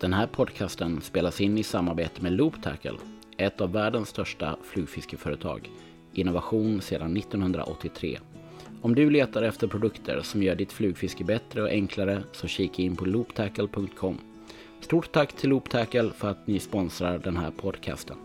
Den 0.00 0.12
här 0.12 0.26
podcasten 0.26 1.00
spelas 1.00 1.40
in 1.40 1.58
i 1.58 1.62
samarbete 1.62 2.22
med 2.22 2.32
Loop 2.32 2.62
Tackle, 2.62 2.98
ett 3.36 3.60
av 3.60 3.72
världens 3.72 4.08
största 4.08 4.56
flugfiskeföretag. 4.64 5.70
Innovation 6.12 6.80
sedan 6.80 7.16
1983. 7.16 8.18
Om 8.82 8.94
du 8.94 9.10
letar 9.10 9.42
efter 9.42 9.66
produkter 9.66 10.20
som 10.22 10.42
gör 10.42 10.54
ditt 10.54 10.72
flugfiske 10.72 11.24
bättre 11.24 11.62
och 11.62 11.68
enklare 11.68 12.22
så 12.32 12.46
kika 12.46 12.82
in 12.82 12.96
på 12.96 13.04
looptackle.com. 13.04 14.18
Stort 14.80 15.12
tack 15.12 15.32
till 15.32 15.50
Loop 15.50 15.70
Tackle 15.70 16.10
för 16.10 16.30
att 16.30 16.46
ni 16.46 16.58
sponsrar 16.58 17.18
den 17.18 17.36
här 17.36 17.50
podcasten. 17.50 18.16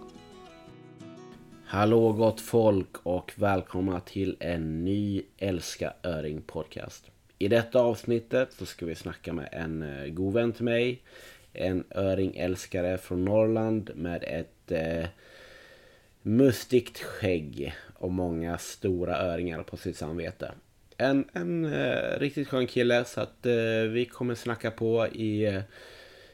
Hallå 1.66 2.14
gott 2.14 2.42
folk 2.42 2.96
och 3.04 3.34
välkomna 3.36 4.00
till 4.00 4.38
en 4.40 4.84
ny 4.84 5.24
Älska 5.38 5.94
Öring 6.04 6.42
podcast. 6.42 7.12
I 7.38 7.48
detta 7.48 7.80
avsnittet 7.80 8.54
så 8.54 8.66
ska 8.66 8.86
vi 8.86 8.96
snacka 8.96 9.34
med 9.34 9.50
en 9.52 9.84
eh, 9.84 10.08
god 10.08 10.34
vän 10.34 10.52
till 10.52 10.66
mig. 10.66 11.02
En 11.54 11.84
öringälskare 11.90 12.98
från 12.98 13.26
Norrland 13.26 13.92
med 13.96 14.24
ett 14.28 14.72
eh, 14.72 15.06
mustigt 16.22 17.00
skägg 17.00 17.74
och 17.94 18.12
många 18.12 18.58
stora 18.58 19.18
öringar 19.18 19.64
på 19.64 19.78
sitt 19.78 19.98
samvete. 19.98 20.52
En, 20.98 21.26
en 21.34 21.66
eh, 21.66 22.20
riktigt 22.20 22.48
skön 22.48 22.68
kille 22.68 23.06
så 23.06 23.22
att 23.22 23.46
eh, 23.46 23.54
vi 23.90 24.06
kommer 24.12 24.36
snacka 24.36 24.72
på 24.72 25.08
i 25.08 25.62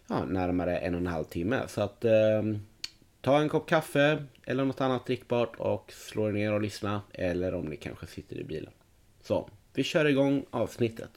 ja, 0.08 0.26
närmare 0.26 0.78
en 0.78 0.94
och 0.94 1.02
en 1.02 1.08
halv 1.08 1.24
timme. 1.24 1.62
Så 1.68 1.82
att 1.82 2.06
eh, 2.06 2.44
ta 3.22 3.40
en 3.40 3.50
kopp 3.50 3.70
kaffe 3.70 4.24
eller 4.46 4.66
något 4.66 4.82
annat 4.82 5.06
drickbart 5.06 5.56
och 5.58 5.92
slå 5.92 6.28
er 6.28 6.32
ner 6.32 6.54
och 6.54 6.62
lyssna. 6.62 7.02
Eller 7.14 7.54
om 7.54 7.66
ni 7.66 7.78
kanske 7.78 8.08
sitter 8.08 8.36
i 8.36 8.44
bilen. 8.44 8.72
Så, 9.22 9.50
vi 9.74 9.84
kör 9.84 10.06
igång 10.06 10.46
avsnittet. 10.50 11.10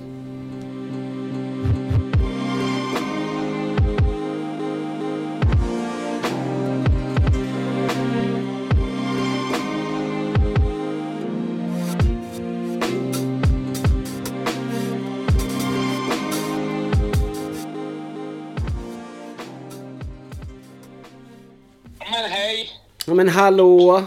Men 23.24 23.28
hallå! 23.28 24.04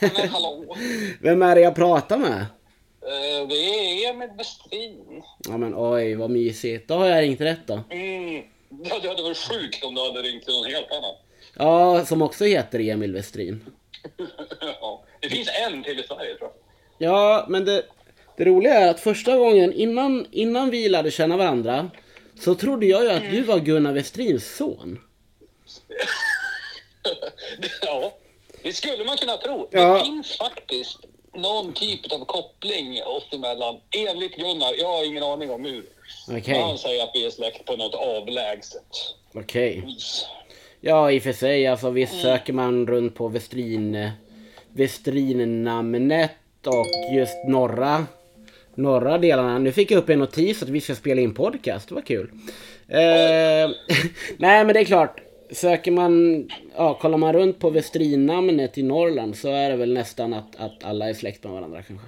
Men 0.00 0.28
hallå! 0.28 0.76
Vem 1.20 1.42
är 1.42 1.54
det 1.54 1.60
jag 1.60 1.74
pratar 1.74 2.18
med? 2.18 2.40
Eh, 3.02 3.48
det 3.48 3.54
är 3.54 4.10
Emil 4.10 4.28
Westin. 4.38 5.22
Ja 5.48 5.56
men 5.56 5.74
oj 5.76 6.14
vad 6.14 6.30
mysigt. 6.30 6.88
Då 6.88 6.94
har 6.94 7.06
jag 7.06 7.22
ringt 7.22 7.40
rätt 7.40 7.66
då. 7.66 7.80
Mm. 7.90 8.44
Ja, 8.84 8.98
det 9.02 9.08
hade 9.08 9.22
varit 9.22 9.36
sjukt 9.36 9.84
om 9.84 9.94
du 9.94 10.00
hade 10.00 10.22
ringt 10.22 10.44
till 10.44 10.54
någon 10.54 10.64
helt 10.64 10.90
annan. 10.90 11.14
Ja, 11.56 12.04
som 12.04 12.22
också 12.22 12.44
heter 12.44 12.80
Emil 12.80 13.12
Westrin. 13.12 13.64
ja. 14.60 15.04
Det 15.20 15.28
finns 15.28 15.48
en 15.66 15.82
till 15.82 16.00
i 16.00 16.02
Sverige 16.02 16.34
tror 16.34 16.50
jag. 16.98 17.10
Ja, 17.10 17.46
men 17.48 17.64
det, 17.64 17.82
det 18.36 18.44
roliga 18.44 18.74
är 18.74 18.90
att 18.90 19.00
första 19.00 19.36
gången 19.36 19.72
innan, 19.72 20.26
innan 20.30 20.70
vi 20.70 20.88
lärde 20.88 21.10
känna 21.10 21.36
varandra 21.36 21.90
så 22.40 22.54
trodde 22.54 22.86
jag 22.86 23.02
ju 23.02 23.10
att 23.10 23.30
du 23.30 23.42
var 23.42 23.58
Gunnar 23.58 23.92
Westrins 23.92 24.56
son. 24.56 24.98
ja, 27.82 28.12
det 28.62 28.72
skulle 28.72 29.04
man 29.04 29.16
kunna 29.16 29.36
tro. 29.36 29.68
Ja. 29.70 29.94
Det 29.94 30.04
finns 30.04 30.36
faktiskt 30.36 30.98
någon 31.34 31.72
typ 31.72 32.12
av 32.12 32.24
koppling 32.24 33.02
oss 33.02 33.28
emellan. 33.32 33.80
Enligt 33.90 34.36
Gunnar, 34.36 34.74
jag 34.78 34.88
har 34.88 35.04
ingen 35.04 35.22
aning 35.22 35.50
om 35.50 35.64
hur. 35.64 35.84
Men 36.28 36.60
Han 36.62 36.78
säger 36.78 37.04
att 37.04 37.10
vi 37.14 37.26
är 37.26 37.30
släkt 37.30 37.64
på 37.64 37.76
något 37.76 37.94
avlägset 37.94 39.14
okej. 39.34 39.82
vis. 39.86 40.26
Ja, 40.80 41.10
i 41.10 41.18
och 41.18 41.22
för 41.22 41.32
sig, 41.32 41.66
alltså 41.66 41.90
visst 41.90 42.20
söker 42.20 42.52
man 42.52 42.86
runt 42.86 43.14
på 43.14 43.28
Westrin, 43.28 44.10
Westrin-namnet 44.68 46.30
och 46.66 47.14
just 47.14 47.44
norra, 47.48 48.06
norra 48.74 49.18
delarna. 49.18 49.58
Nu 49.58 49.72
fick 49.72 49.90
jag 49.90 49.98
upp 49.98 50.08
en 50.08 50.18
notis 50.18 50.62
att 50.62 50.68
vi 50.68 50.80
ska 50.80 50.94
spela 50.94 51.20
in 51.20 51.34
podcast, 51.34 51.88
det 51.88 51.94
var 51.94 52.02
kul. 52.02 52.30
Eh, 52.88 52.98
nej, 54.36 54.64
men 54.64 54.68
det 54.68 54.80
är 54.80 54.84
klart. 54.84 55.21
Söker 55.52 55.90
man, 55.90 56.48
ja, 56.76 56.94
kollar 56.94 57.18
man 57.18 57.32
runt 57.32 57.58
på 57.58 57.70
Westrin-namnet 57.70 58.78
i 58.78 58.82
Norrland 58.82 59.36
så 59.36 59.48
är 59.48 59.70
det 59.70 59.76
väl 59.76 59.92
nästan 59.92 60.34
att, 60.34 60.56
att 60.56 60.84
alla 60.84 61.08
är 61.08 61.14
släkt 61.14 61.44
med 61.44 61.52
varandra 61.52 61.82
kanske. 61.82 62.06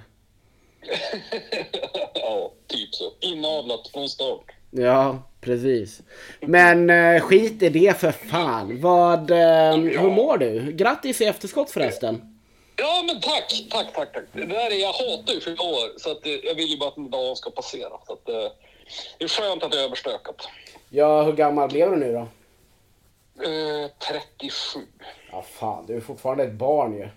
ja, 2.13 2.51
typ 2.67 2.95
så. 2.95 3.11
Inavlat 3.19 3.87
från 3.93 4.09
start. 4.09 4.51
Ja, 4.71 5.19
precis. 5.41 6.01
Men 6.41 6.89
eh, 6.89 7.21
skit 7.21 7.63
i 7.63 7.69
det 7.69 7.99
för 7.99 8.11
fan. 8.11 8.81
Vad, 8.81 9.31
eh, 9.31 9.77
hur 9.77 10.09
mår 10.09 10.37
du? 10.37 10.71
Grattis 10.71 11.21
i 11.21 11.25
efterskott 11.25 11.71
förresten. 11.71 12.35
Ja, 12.75 13.03
men 13.07 13.21
tack, 13.21 13.65
tack, 13.69 13.93
tack, 13.93 14.13
tack. 14.13 14.23
Det 14.33 14.45
där 14.45 14.71
är, 14.71 14.81
jag 14.81 14.93
hatar 14.93 15.33
ju 15.33 15.39
fylla 15.39 15.63
år, 15.63 15.99
så 15.99 16.11
att, 16.11 16.25
eh, 16.25 16.31
jag 16.31 16.55
vill 16.55 16.67
ju 16.67 16.77
bara 16.77 16.89
att 16.89 16.97
en 16.97 17.09
dag 17.09 17.37
ska 17.37 17.49
passera. 17.49 17.93
Så 18.07 18.13
att, 18.13 18.29
eh, 18.29 18.51
det 19.17 19.23
är 19.23 19.27
skönt 19.27 19.63
att 19.63 19.71
det 19.71 19.79
är 19.79 19.83
överstökat. 19.83 20.47
Ja, 20.89 21.23
hur 21.23 21.33
gammal 21.33 21.69
blev 21.69 21.91
du 21.91 21.97
nu 21.97 22.13
då? 22.13 22.27
Eh, 23.43 23.91
37. 24.09 24.79
Ja, 25.31 25.41
fan, 25.41 25.85
du 25.85 25.95
är 25.95 26.01
fortfarande 26.01 26.43
ett 26.43 26.53
barn 26.53 26.93
ju. 26.93 27.09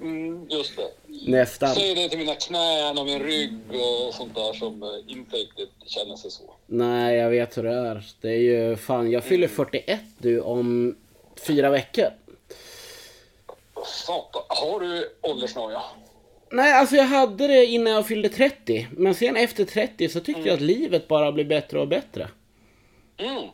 Mm, 0.00 0.46
just 0.50 0.76
det. 0.76 0.90
Nästan. 1.30 1.74
Säg 1.74 1.94
det 1.94 2.08
till 2.08 2.18
mina 2.18 2.34
knän 2.34 2.98
och 2.98 3.06
min 3.06 3.22
rygg 3.22 3.58
och 3.70 4.14
sånt 4.14 4.34
där 4.34 4.52
som 4.52 4.82
eh, 4.82 4.88
inte 5.12 5.36
riktigt 5.36 5.70
känner 5.86 6.16
sig 6.16 6.30
så. 6.30 6.42
Nej, 6.66 7.16
jag 7.16 7.30
vet 7.30 7.58
hur 7.58 7.62
det 7.62 7.74
är. 7.74 8.04
Det 8.20 8.28
är 8.28 8.38
ju 8.38 8.76
fan, 8.76 9.10
jag 9.10 9.24
fyller 9.24 9.48
41 9.48 10.00
du 10.18 10.40
om 10.40 10.96
fyra 11.46 11.70
veckor. 11.70 12.06
Satan, 13.84 14.42
har 14.48 14.80
du 14.80 15.16
åldersnoja? 15.20 15.82
Nej, 16.50 16.72
alltså 16.72 16.96
jag 16.96 17.04
hade 17.04 17.46
det 17.46 17.66
innan 17.66 17.92
jag 17.92 18.06
fyllde 18.06 18.28
30. 18.28 18.86
Men 18.90 19.14
sen 19.14 19.36
efter 19.36 19.64
30 19.64 20.08
så 20.08 20.20
tyckte 20.20 20.42
jag 20.42 20.54
att 20.54 20.60
livet 20.60 21.08
bara 21.08 21.32
blir 21.32 21.44
bättre 21.44 21.80
och 21.80 21.88
bättre. 21.88 22.28
Mm. 23.16 23.48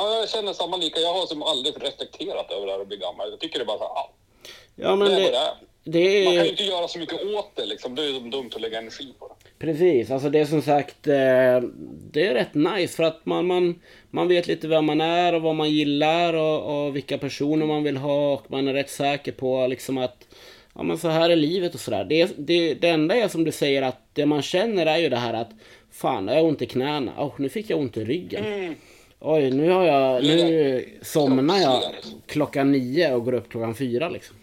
Ja, 0.00 0.18
jag 0.20 0.28
känner 0.28 0.52
samma 0.52 0.76
lika. 0.76 1.00
Jag 1.00 1.14
har 1.14 1.26
som 1.26 1.42
aldrig 1.42 1.74
reflekterat 1.76 2.50
över 2.52 2.66
det 2.66 2.72
här 2.72 2.80
att 2.80 2.88
bli 2.88 2.96
gammal. 2.96 3.30
Jag 3.30 3.40
tycker 3.40 3.58
det 3.58 3.62
är 3.62 3.66
bara 3.66 3.78
så 3.78 3.84
här, 3.84 3.90
ah, 3.90 4.10
Ja, 4.76 4.96
men 4.96 5.08
det 5.08 5.14
är 5.14 5.32
det, 5.32 5.36
är. 5.36 5.54
det 5.84 6.24
Man 6.24 6.34
kan 6.34 6.44
ju 6.44 6.48
är... 6.48 6.50
inte 6.50 6.62
göra 6.62 6.88
så 6.88 6.98
mycket 6.98 7.22
åt 7.24 7.56
det 7.56 7.66
liksom. 7.66 7.94
Det 7.94 8.02
är 8.02 8.06
ju 8.06 8.20
dumt 8.20 8.50
att 8.54 8.60
lägga 8.60 8.78
energi 8.78 9.14
på 9.18 9.28
det. 9.28 9.66
Precis, 9.66 10.10
alltså 10.10 10.30
det 10.30 10.38
är 10.38 10.44
som 10.44 10.62
sagt, 10.62 11.06
eh, 11.06 11.60
det 12.12 12.26
är 12.26 12.34
rätt 12.34 12.54
nice 12.54 12.96
för 12.96 13.02
att 13.02 13.26
man, 13.26 13.46
man, 13.46 13.80
man 14.10 14.28
vet 14.28 14.46
lite 14.46 14.68
vem 14.68 14.84
man 14.84 15.00
är 15.00 15.34
och 15.34 15.42
vad 15.42 15.54
man 15.54 15.70
gillar 15.70 16.34
och, 16.34 16.86
och 16.86 16.96
vilka 16.96 17.18
personer 17.18 17.66
man 17.66 17.82
vill 17.82 17.96
ha 17.96 18.32
och 18.32 18.50
man 18.50 18.68
är 18.68 18.72
rätt 18.72 18.90
säker 18.90 19.32
på 19.32 19.66
liksom 19.66 19.98
att 19.98 20.28
ja 20.74 20.82
men 20.82 20.98
så 20.98 21.08
här 21.08 21.30
är 21.30 21.36
livet 21.36 21.74
och 21.74 21.80
sådär. 21.80 22.04
Det, 22.04 22.32
det, 22.38 22.74
det 22.74 22.88
enda 22.88 23.14
är 23.14 23.28
som 23.28 23.44
du 23.44 23.52
säger 23.52 23.82
att 23.82 24.00
det 24.12 24.26
man 24.26 24.42
känner 24.42 24.86
är 24.86 24.98
ju 24.98 25.08
det 25.08 25.16
här 25.16 25.34
att 25.34 25.50
fan, 25.92 26.28
jag 26.28 26.34
har 26.34 26.42
ont 26.42 26.62
i 26.62 26.66
knäna, 26.66 27.12
oh, 27.18 27.32
nu 27.38 27.48
fick 27.48 27.70
jag 27.70 27.80
ont 27.80 27.96
i 27.96 28.04
ryggen. 28.04 28.44
Mm. 28.44 28.74
Oj, 29.22 29.50
nu 29.50 29.70
har 29.70 29.84
jag, 29.84 30.22
nu 30.22 30.98
somnar 31.02 31.58
jag 31.58 31.82
klockan 32.26 32.72
nio 32.72 33.14
och 33.14 33.24
går 33.24 33.34
upp 33.34 33.48
klockan 33.48 33.74
fyra 33.74 34.08
liksom. 34.08 34.36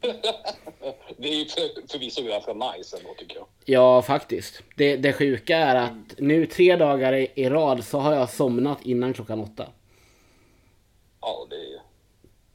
det 1.16 1.28
är 1.28 1.34
ju 1.34 1.44
för, 1.44 1.88
förvisso 1.88 2.22
ganska 2.22 2.52
nice 2.52 2.96
ändå 2.96 3.14
tycker 3.18 3.36
jag. 3.36 3.46
Ja, 3.64 4.02
faktiskt. 4.02 4.62
Det, 4.76 4.96
det 4.96 5.12
sjuka 5.12 5.56
är 5.56 5.76
att 5.76 6.18
nu 6.18 6.46
tre 6.46 6.76
dagar 6.76 7.12
i, 7.12 7.28
i 7.34 7.48
rad 7.48 7.84
så 7.84 7.98
har 7.98 8.14
jag 8.14 8.30
somnat 8.30 8.78
innan 8.82 9.14
klockan 9.14 9.40
åtta. 9.40 9.66
Ja, 11.20 11.46
det 11.50 11.56
är 11.56 11.80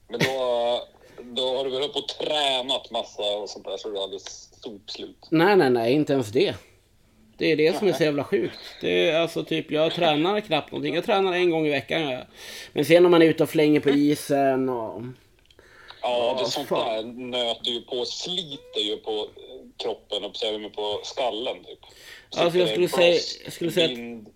Men 0.08 0.20
då, 0.20 0.88
då 1.42 1.58
har 1.58 1.64
du 1.64 1.70
väl 1.70 1.80
hållit 1.80 1.94
på 1.94 2.00
och 2.00 2.08
tränat 2.08 2.92
massa 2.92 3.24
och 3.24 3.50
sånt 3.50 3.66
där 3.66 3.78
så 3.78 3.90
du 3.90 3.98
är 3.98 4.04
alldeles 4.04 4.50
sopslut. 4.62 5.28
Nej, 5.30 5.56
nej, 5.56 5.70
nej, 5.70 5.94
inte 5.94 6.14
ens 6.14 6.32
det. 6.32 6.56
Det 7.44 7.52
är 7.52 7.56
det 7.58 7.78
som 7.78 7.88
är 7.88 7.94
så 7.94 8.04
jävla 8.04 8.24
sjukt. 8.24 8.60
Det 8.82 9.10
är 9.10 9.20
alltså 9.20 9.44
typ, 9.44 9.72
jag 9.72 9.92
tränar 9.94 10.40
knappt 10.40 10.72
någonting. 10.72 10.96
Jag 10.96 11.06
tränar 11.06 11.34
en 11.34 11.50
gång 11.50 11.68
i 11.68 11.70
veckan. 11.70 12.18
Men 12.74 12.86
sen 12.86 13.04
när 13.04 13.10
man 13.10 13.22
är 13.22 13.26
ute 13.26 13.44
och 13.44 13.50
flänger 13.50 13.80
på 13.80 13.90
isen 13.90 14.70
och... 14.70 15.02
Ja, 16.02 16.34
det 16.38 16.42
Ja, 16.42 16.46
sånt 16.46 16.68
fan. 16.70 16.88
där 16.88 17.04
nöter 17.24 17.72
ju 17.72 17.82
på, 17.82 18.06
sliter 18.06 18.80
ju 18.82 18.98
på 18.98 19.28
kroppen 19.78 20.24
och 20.24 20.44
även 20.44 20.70
på 20.70 21.00
skallen 21.04 21.64
typ. 21.64 21.80
Alltså, 22.38 22.44
jag 22.44 22.52
Sitter 22.52 22.68
skulle 22.68 22.88
säga- 22.88 23.20
jag 23.44 23.54
skulle 23.54 23.72
säga 23.72 23.86
att- 23.86 23.92
vind, 23.92 24.28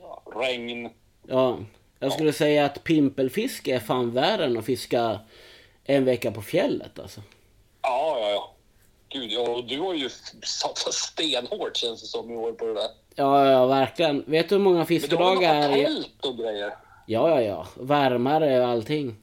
ja, 0.00 0.22
regn. 0.36 0.90
Ja, 1.28 1.58
jag 1.98 2.12
skulle 2.12 2.32
säga 2.32 2.64
att 2.64 2.84
pimpelfiske 2.84 3.74
är 3.74 3.80
fan 3.80 4.10
värre 4.10 4.44
än 4.44 4.56
att 4.58 4.64
fiska 4.66 5.20
en 5.84 6.04
vecka 6.04 6.30
på 6.32 6.42
fjället 6.42 6.98
alltså. 6.98 7.20
Ja, 7.82 8.18
ja, 8.20 8.30
ja. 8.30 8.54
Gud, 9.08 9.30
ja, 9.32 9.40
och 9.40 9.64
du 9.64 9.80
har 9.80 9.94
ju 9.94 10.08
satsat 10.42 10.94
stenhårt 10.94 11.76
känns 11.76 12.00
det 12.00 12.06
som 12.06 12.30
i 12.30 12.36
år 12.36 12.52
på 12.52 12.64
det 12.66 12.74
där. 12.74 12.88
Ja, 13.14 13.50
ja, 13.50 13.66
verkligen. 13.66 14.24
Vet 14.26 14.48
du 14.48 14.54
hur 14.54 14.62
många 14.62 14.76
Men 14.76 14.86
du 14.86 14.94
har 14.94 15.00
fiskedagar? 15.00 15.68
tält 15.68 16.26
och 16.26 16.36
grejer. 16.38 16.70
Ja, 17.06 17.28
ja, 17.30 17.42
ja. 17.42 17.66
Värmare 17.74 18.60
och 18.60 18.68
allting. 18.68 19.16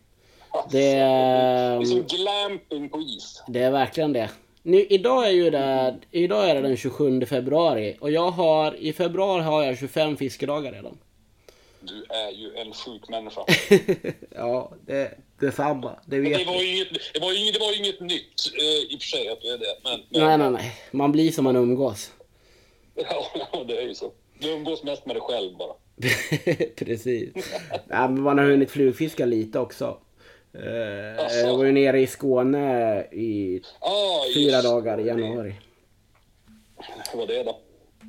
Alltså, 0.49 0.77
Det 0.77 0.83
är- 0.95 1.77
det 1.79 1.83
är 1.83 1.85
som 1.85 2.03
glamping 2.03 2.89
på 2.89 3.01
is. 3.01 3.43
Det 3.47 3.59
är 3.59 3.71
verkligen 3.71 4.13
det. 4.13 4.29
Nu, 4.63 4.85
idag 4.85 5.27
är 5.27 5.31
ju 5.31 5.49
det, 5.49 5.95
idag 6.11 6.49
är 6.49 6.55
det 6.55 6.61
den 6.61 6.77
27 6.77 7.25
februari 7.25 7.97
och 8.01 8.11
jag 8.11 8.31
har, 8.31 8.75
i 8.75 8.93
februari 8.93 9.41
har 9.43 9.63
jag 9.63 9.77
25 9.77 10.17
fiskedagar 10.17 10.71
redan. 10.71 10.97
Du 11.81 12.05
är 12.09 12.31
ju 12.31 12.55
en 12.55 12.73
sjuk 12.73 13.09
människa. 13.09 13.41
ja, 14.35 14.71
det, 14.85 15.11
detsamma. 15.39 15.99
Det 16.05 16.19
vet 16.19 16.39
det 16.39 16.45
var 16.45 16.61
ju 16.61 16.75
inget, 16.75 16.87
det 17.13 17.19
var 17.19 17.31
ju, 17.33 17.51
det 17.51 17.59
var 17.59 17.77
inget 17.79 17.99
nytt 17.99 18.51
eh, 18.59 18.93
i 18.93 18.95
och 18.97 19.01
för 19.01 19.07
sig 19.07 19.29
att 19.29 19.41
du 19.41 19.47
är 19.53 19.57
det. 19.57 19.75
Men, 19.83 19.99
men 20.09 20.21
Nej, 20.27 20.37
nej, 20.37 20.51
nej. 20.51 20.73
Man 20.91 21.11
blir 21.11 21.31
som 21.31 21.43
man 21.43 21.55
umgås. 21.55 22.11
Ja, 22.95 23.63
det 23.67 23.77
är 23.77 23.87
ju 23.87 23.95
så. 23.95 24.11
Du 24.39 24.51
umgås 24.51 24.83
mest 24.83 25.05
med 25.05 25.15
dig 25.15 25.21
själv 25.21 25.57
bara. 25.57 25.73
Precis. 26.75 27.29
Ja, 27.89 28.07
men 28.07 28.21
man 28.21 28.37
har 28.37 28.45
hunnit 28.45 28.71
flugfiska 28.71 29.25
lite 29.25 29.59
också. 29.59 29.97
Eh, 30.53 31.25
Asså? 31.25 31.37
Jag 31.47 31.57
var 31.57 31.65
ju 31.65 31.71
nere 31.71 31.99
i 31.99 32.07
Skåne 32.07 33.01
i 33.11 33.61
Ah, 33.79 34.19
fyra 34.35 34.61
dagar 34.61 34.99
i 34.99 35.07
januari. 35.07 35.55
Hur 37.11 37.19
var 37.19 37.27
det 37.27 37.43
då? 37.43 37.59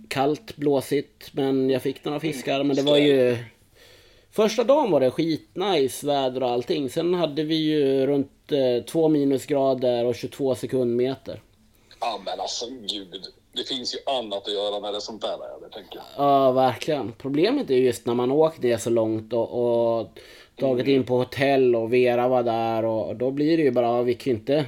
Kallt, 0.08 0.56
blåsigt, 0.56 1.30
men 1.32 1.70
jag 1.70 1.82
fick 1.82 2.04
några 2.04 2.20
fiskar. 2.20 2.62
Men 2.64 2.76
det 2.76 2.82
var 2.82 2.96
ju... 2.96 3.36
Första 4.36 4.64
dagen 4.64 4.90
var 4.90 5.00
det 5.00 5.10
skitnice 5.10 6.06
väder 6.06 6.42
och 6.42 6.50
allting. 6.50 6.90
Sen 6.90 7.14
hade 7.14 7.42
vi 7.42 7.54
ju 7.54 8.06
runt 8.06 8.52
eh, 8.52 8.84
två 8.84 9.08
minusgrader 9.08 10.04
och 10.04 10.14
22 10.14 10.54
sekundmeter. 10.54 11.42
Ja, 12.00 12.20
men 12.24 12.40
alltså 12.40 12.66
gud. 12.66 13.22
Det 13.52 13.68
finns 13.68 13.94
ju 13.94 13.98
annat 14.06 14.46
att 14.46 14.52
göra 14.52 14.80
när 14.80 14.92
det 14.92 14.98
är 14.98 15.00
sånt 15.00 15.22
där 15.22 15.38
väder, 15.38 15.68
tänker 15.72 15.96
jag. 15.96 16.04
Ja, 16.16 16.52
verkligen. 16.52 17.12
Problemet 17.12 17.70
är 17.70 17.74
ju 17.74 17.84
just 17.84 18.06
när 18.06 18.14
man 18.14 18.30
åkt 18.30 18.62
ner 18.62 18.76
så 18.76 18.90
långt 18.90 19.32
och, 19.32 19.98
och 19.98 20.08
tagit 20.56 20.86
in 20.86 21.04
på 21.04 21.16
hotell 21.16 21.76
och 21.76 21.92
Vera 21.92 22.28
var 22.28 22.42
där 22.42 22.84
och 22.84 23.16
då 23.16 23.30
blir 23.30 23.56
det 23.56 23.62
ju 23.62 23.70
bara, 23.70 24.02
vi 24.02 24.14
kan 24.14 24.32
ju 24.32 24.38
inte, 24.38 24.64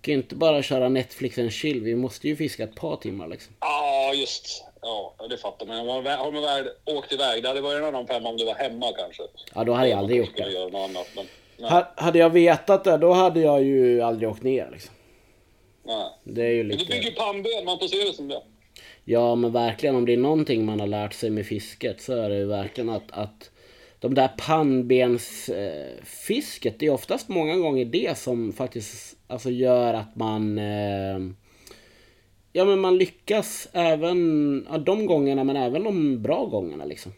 kan 0.00 0.14
inte 0.14 0.34
bara 0.34 0.62
köra 0.62 0.88
Netflix 0.88 1.38
and 1.38 1.52
chill. 1.52 1.80
Vi 1.80 1.94
måste 1.94 2.28
ju 2.28 2.36
fiska 2.36 2.64
ett 2.64 2.74
par 2.74 2.96
timmar 2.96 3.28
liksom. 3.28 3.54
Ja, 3.60 4.12
just. 4.14 4.64
Ja, 4.84 5.14
det 5.30 5.36
fattar 5.36 5.66
man. 5.66 5.76
Har 5.76 6.32
man 6.32 6.42
väl, 6.42 6.68
åkt 6.84 7.12
iväg, 7.12 7.42
det 7.42 7.48
hade 7.48 7.60
varit 7.60 7.78
en 7.78 7.84
annan 7.84 8.06
femma 8.06 8.28
om 8.28 8.36
du 8.36 8.44
var 8.44 8.54
hemma 8.54 8.86
kanske. 8.96 9.22
Ja, 9.54 9.64
då 9.64 9.72
hade 9.72 9.88
jag 9.88 9.98
aldrig 9.98 10.18
gjort 10.18 10.36
det. 10.36 10.50
göra 10.50 10.68
något 10.68 10.90
annat, 10.90 11.08
men... 11.16 11.24
Nej, 11.58 11.84
Hade 11.96 12.18
jag 12.18 12.30
vetat 12.30 12.84
det, 12.84 12.96
då 12.96 13.12
hade 13.12 13.40
jag 13.40 13.62
ju 13.62 14.02
aldrig 14.02 14.28
åkt 14.28 14.42
ner 14.42 14.68
liksom. 14.72 14.94
nej. 15.84 16.06
Det 16.24 16.42
är 16.42 16.50
ju 16.50 16.64
Men 16.64 16.68
du 16.68 16.76
lite... 16.84 16.92
bygger 16.92 17.10
pannben, 17.10 17.64
man 17.64 17.78
får 17.78 17.86
se 17.88 17.96
det 17.96 18.12
som 18.12 18.28
det. 18.28 18.42
Ja 19.04 19.34
men 19.34 19.52
verkligen 19.52 19.96
om 19.96 20.06
det 20.06 20.12
är 20.12 20.16
någonting 20.16 20.64
man 20.64 20.80
har 20.80 20.86
lärt 20.86 21.12
sig 21.14 21.30
med 21.30 21.46
fisket 21.46 22.00
så 22.00 22.12
är 22.12 22.28
det 22.30 22.36
ju 22.36 22.46
verkligen 22.46 22.90
att, 22.90 23.10
att 23.10 23.50
de 23.98 24.14
där 24.14 24.28
pannbensfisket, 24.28 25.98
eh, 25.98 26.04
fisket, 26.04 26.78
det 26.78 26.86
är 26.86 26.90
oftast 26.90 27.28
många 27.28 27.56
gånger 27.56 27.84
det 27.84 28.18
som 28.18 28.52
faktiskt 28.52 29.16
alltså, 29.26 29.50
gör 29.50 29.94
att 29.94 30.16
man 30.16 30.58
eh, 30.58 31.18
Ja 32.56 32.64
men 32.64 32.80
man 32.80 32.98
lyckas 32.98 33.68
även 33.72 34.66
ja, 34.70 34.78
de 34.78 35.06
gångerna 35.06 35.44
men 35.44 35.56
även 35.56 35.84
de 35.84 36.22
bra 36.22 36.44
gångerna 36.44 36.84
liksom. 36.84 37.12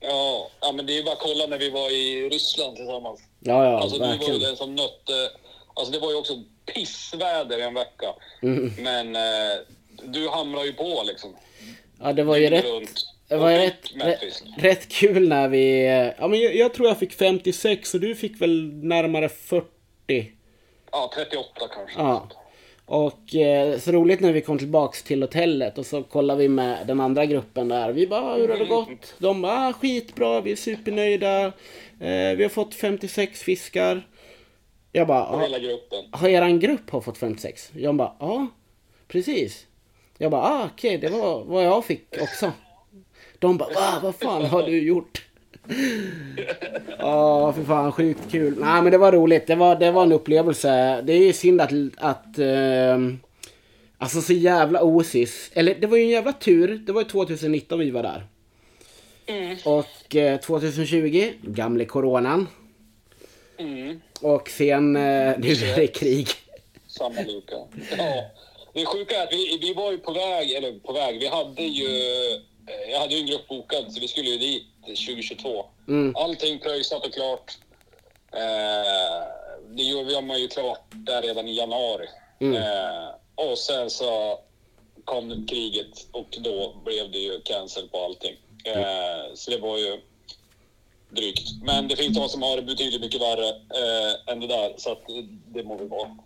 Ja, 0.00 0.50
ja, 0.60 0.72
men 0.72 0.86
det 0.86 0.92
är 0.92 0.94
ju 0.94 1.02
bara 1.02 1.12
att 1.12 1.18
kolla 1.20 1.46
när 1.46 1.58
vi 1.58 1.70
var 1.70 1.90
i 1.90 2.28
Ryssland 2.28 2.76
tillsammans. 2.76 3.20
Ja 3.40 3.64
ja 3.64 3.78
Alltså 3.80 3.98
du 3.98 4.04
var 4.04 4.12
ju 4.12 4.18
verkligen. 4.18 4.40
den 4.40 4.56
som 4.56 4.74
nötte... 4.74 5.30
Alltså 5.74 5.92
det 5.92 5.98
var 5.98 6.10
ju 6.10 6.16
också 6.16 6.42
pissväder 6.74 7.58
i 7.58 7.62
en 7.62 7.74
vecka. 7.74 8.14
Mm. 8.42 8.72
Men 8.78 9.16
eh, 9.16 9.58
du 10.04 10.28
hamrar 10.28 10.64
ju 10.64 10.72
på 10.72 11.02
liksom. 11.06 11.36
Ja 12.00 12.12
det 12.12 12.24
var 12.24 12.36
ju 12.36 12.50
rätt 12.50 12.64
Runt. 12.64 13.06
Det 13.28 13.36
var 13.36 13.50
rätt, 13.50 13.90
rätt, 13.94 14.22
rätt 14.58 14.88
kul 14.88 15.28
när 15.28 15.48
vi... 15.48 15.84
Ja 16.18 16.28
men 16.28 16.40
jag, 16.40 16.56
jag 16.56 16.74
tror 16.74 16.88
jag 16.88 16.98
fick 16.98 17.12
56 17.12 17.94
och 17.94 18.00
du 18.00 18.14
fick 18.14 18.40
väl 18.40 18.72
närmare 18.72 19.28
40. 19.28 19.66
Ja, 20.92 21.12
38 21.14 21.68
kanske. 21.74 22.00
Ja. 22.00 22.28
Och 22.92 23.34
eh, 23.34 23.78
så 23.78 23.92
roligt 23.92 24.20
när 24.20 24.32
vi 24.32 24.40
kom 24.40 24.58
tillbaks 24.58 25.02
till 25.02 25.22
hotellet 25.22 25.78
och 25.78 25.86
så 25.86 26.02
kollade 26.02 26.38
vi 26.42 26.48
med 26.48 26.86
den 26.86 27.00
andra 27.00 27.26
gruppen 27.26 27.68
där. 27.68 27.92
Vi 27.92 28.06
bara, 28.06 28.34
hur 28.34 28.48
har 28.48 28.56
det 28.58 28.64
gått? 28.64 29.14
De 29.18 29.42
bara, 29.42 29.68
ah, 29.68 29.72
skitbra, 29.72 30.40
vi 30.40 30.52
är 30.52 30.56
supernöjda. 30.56 31.46
Eh, 32.00 32.36
vi 32.36 32.42
har 32.42 32.48
fått 32.48 32.74
56 32.74 33.40
fiskar. 33.42 34.06
Jag 34.92 35.06
bara, 35.06 35.24
Och 35.26 35.38
"Ja, 35.40 35.42
hela 35.44 35.58
gruppen. 35.58 35.98
har 36.10 36.28
eran 36.28 36.60
grupp 36.60 36.90
har 36.90 37.00
fått 37.00 37.18
56? 37.18 37.70
Jag 37.74 37.94
bara, 37.94 38.12
ja, 38.20 38.46
precis. 39.08 39.66
Jag 40.18 40.30
bara, 40.30 40.42
ah, 40.42 40.68
okej, 40.74 40.98
det 40.98 41.08
var 41.08 41.44
vad 41.44 41.64
jag 41.64 41.84
fick 41.84 42.06
också. 42.22 42.52
De 43.38 43.56
bara, 43.56 43.68
ah, 43.76 44.00
vad 44.02 44.14
fan 44.14 44.44
har 44.44 44.62
du 44.62 44.82
gjort? 44.82 45.22
Ja, 46.98 47.52
för 47.52 47.64
fan 47.64 47.92
sjukt 47.92 48.30
kul. 48.30 48.54
Nej, 48.58 48.82
men 48.82 48.92
det 48.92 48.98
var 48.98 49.12
roligt. 49.12 49.46
Det 49.46 49.54
var, 49.54 49.76
det 49.76 49.90
var 49.90 50.02
en 50.02 50.12
upplevelse. 50.12 51.02
Det 51.04 51.12
är 51.12 51.18
ju 51.26 51.32
synd 51.32 51.60
att, 51.60 51.70
att 51.96 52.38
ehm, 52.38 53.20
alltså 53.98 54.20
så 54.20 54.32
jävla 54.32 54.82
osis. 54.82 55.50
Eller 55.54 55.74
det 55.74 55.86
var 55.86 55.96
ju 55.96 56.02
en 56.02 56.08
jävla 56.08 56.32
tur. 56.32 56.78
Det 56.86 56.92
var 56.92 57.00
ju 57.02 57.08
2019 57.08 57.78
vi 57.78 57.90
var 57.90 58.02
där. 58.02 58.26
Mm. 59.26 59.56
Och 59.64 60.16
eh, 60.16 60.40
2020, 60.40 61.32
gamle 61.42 61.84
coronan. 61.84 62.48
Mm. 63.58 64.00
Och 64.20 64.48
sen, 64.50 64.96
eh, 64.96 65.02
nu 65.38 65.48
är 65.50 65.76
det 65.76 65.86
krig. 65.86 66.28
Samma 66.86 67.20
luka. 67.20 67.54
Ja. 67.98 68.24
Det 68.74 68.86
sjuka 68.86 69.16
är 69.16 69.22
att 69.26 69.32
vi, 69.32 69.58
vi 69.62 69.74
var 69.74 69.92
ju 69.92 69.98
på 69.98 70.12
väg, 70.12 70.52
eller 70.52 70.78
på 70.78 70.92
väg, 70.92 71.18
vi 71.20 71.26
hade 71.28 71.62
ju... 71.62 71.86
eh, 71.86 72.90
Jag 72.92 73.00
hade 73.00 73.14
ju 73.14 73.20
en 73.20 73.26
grupp 73.26 73.48
bokad 73.48 73.92
så 73.92 74.00
vi 74.00 74.08
skulle 74.08 74.28
ju 74.30 74.38
dit 74.38 74.62
2022. 74.86 75.64
Mm. 75.88 76.16
Allting 76.16 76.58
pröjsat 76.58 77.06
och 77.06 77.14
klart. 77.14 77.58
Eh, 78.32 79.26
det 79.76 79.82
gjorde 79.82 80.20
man 80.20 80.40
ju 80.40 80.48
klart 80.48 80.84
där 80.90 81.22
redan 81.22 81.48
i 81.48 81.56
januari. 81.56 82.08
Mm. 82.40 82.62
Eh, 82.62 83.08
och 83.34 83.58
sen 83.58 83.90
så 83.90 84.38
kom 85.04 85.46
kriget 85.46 86.06
och 86.12 86.38
då 86.40 86.74
blev 86.84 87.10
det 87.10 87.18
ju 87.18 87.40
cancel 87.40 87.88
på 87.88 88.04
allting. 88.04 88.36
Eh, 88.64 89.34
så 89.34 89.50
det 89.50 89.58
var 89.58 89.78
ju 89.78 90.00
drygt. 91.10 91.62
Men 91.62 91.88
det 91.88 91.96
finns 91.96 92.16
de 92.18 92.28
som 92.28 92.42
har 92.42 92.56
det 92.56 92.62
betydligt 92.62 93.00
mycket 93.00 93.20
värre 93.20 93.48
eh, 93.48 94.32
än 94.32 94.40
det 94.40 94.46
där, 94.46 94.74
så 94.76 94.92
att 94.92 95.02
det, 95.46 95.62
må 95.62 95.76
väl 95.76 95.88
vara. 95.88 96.16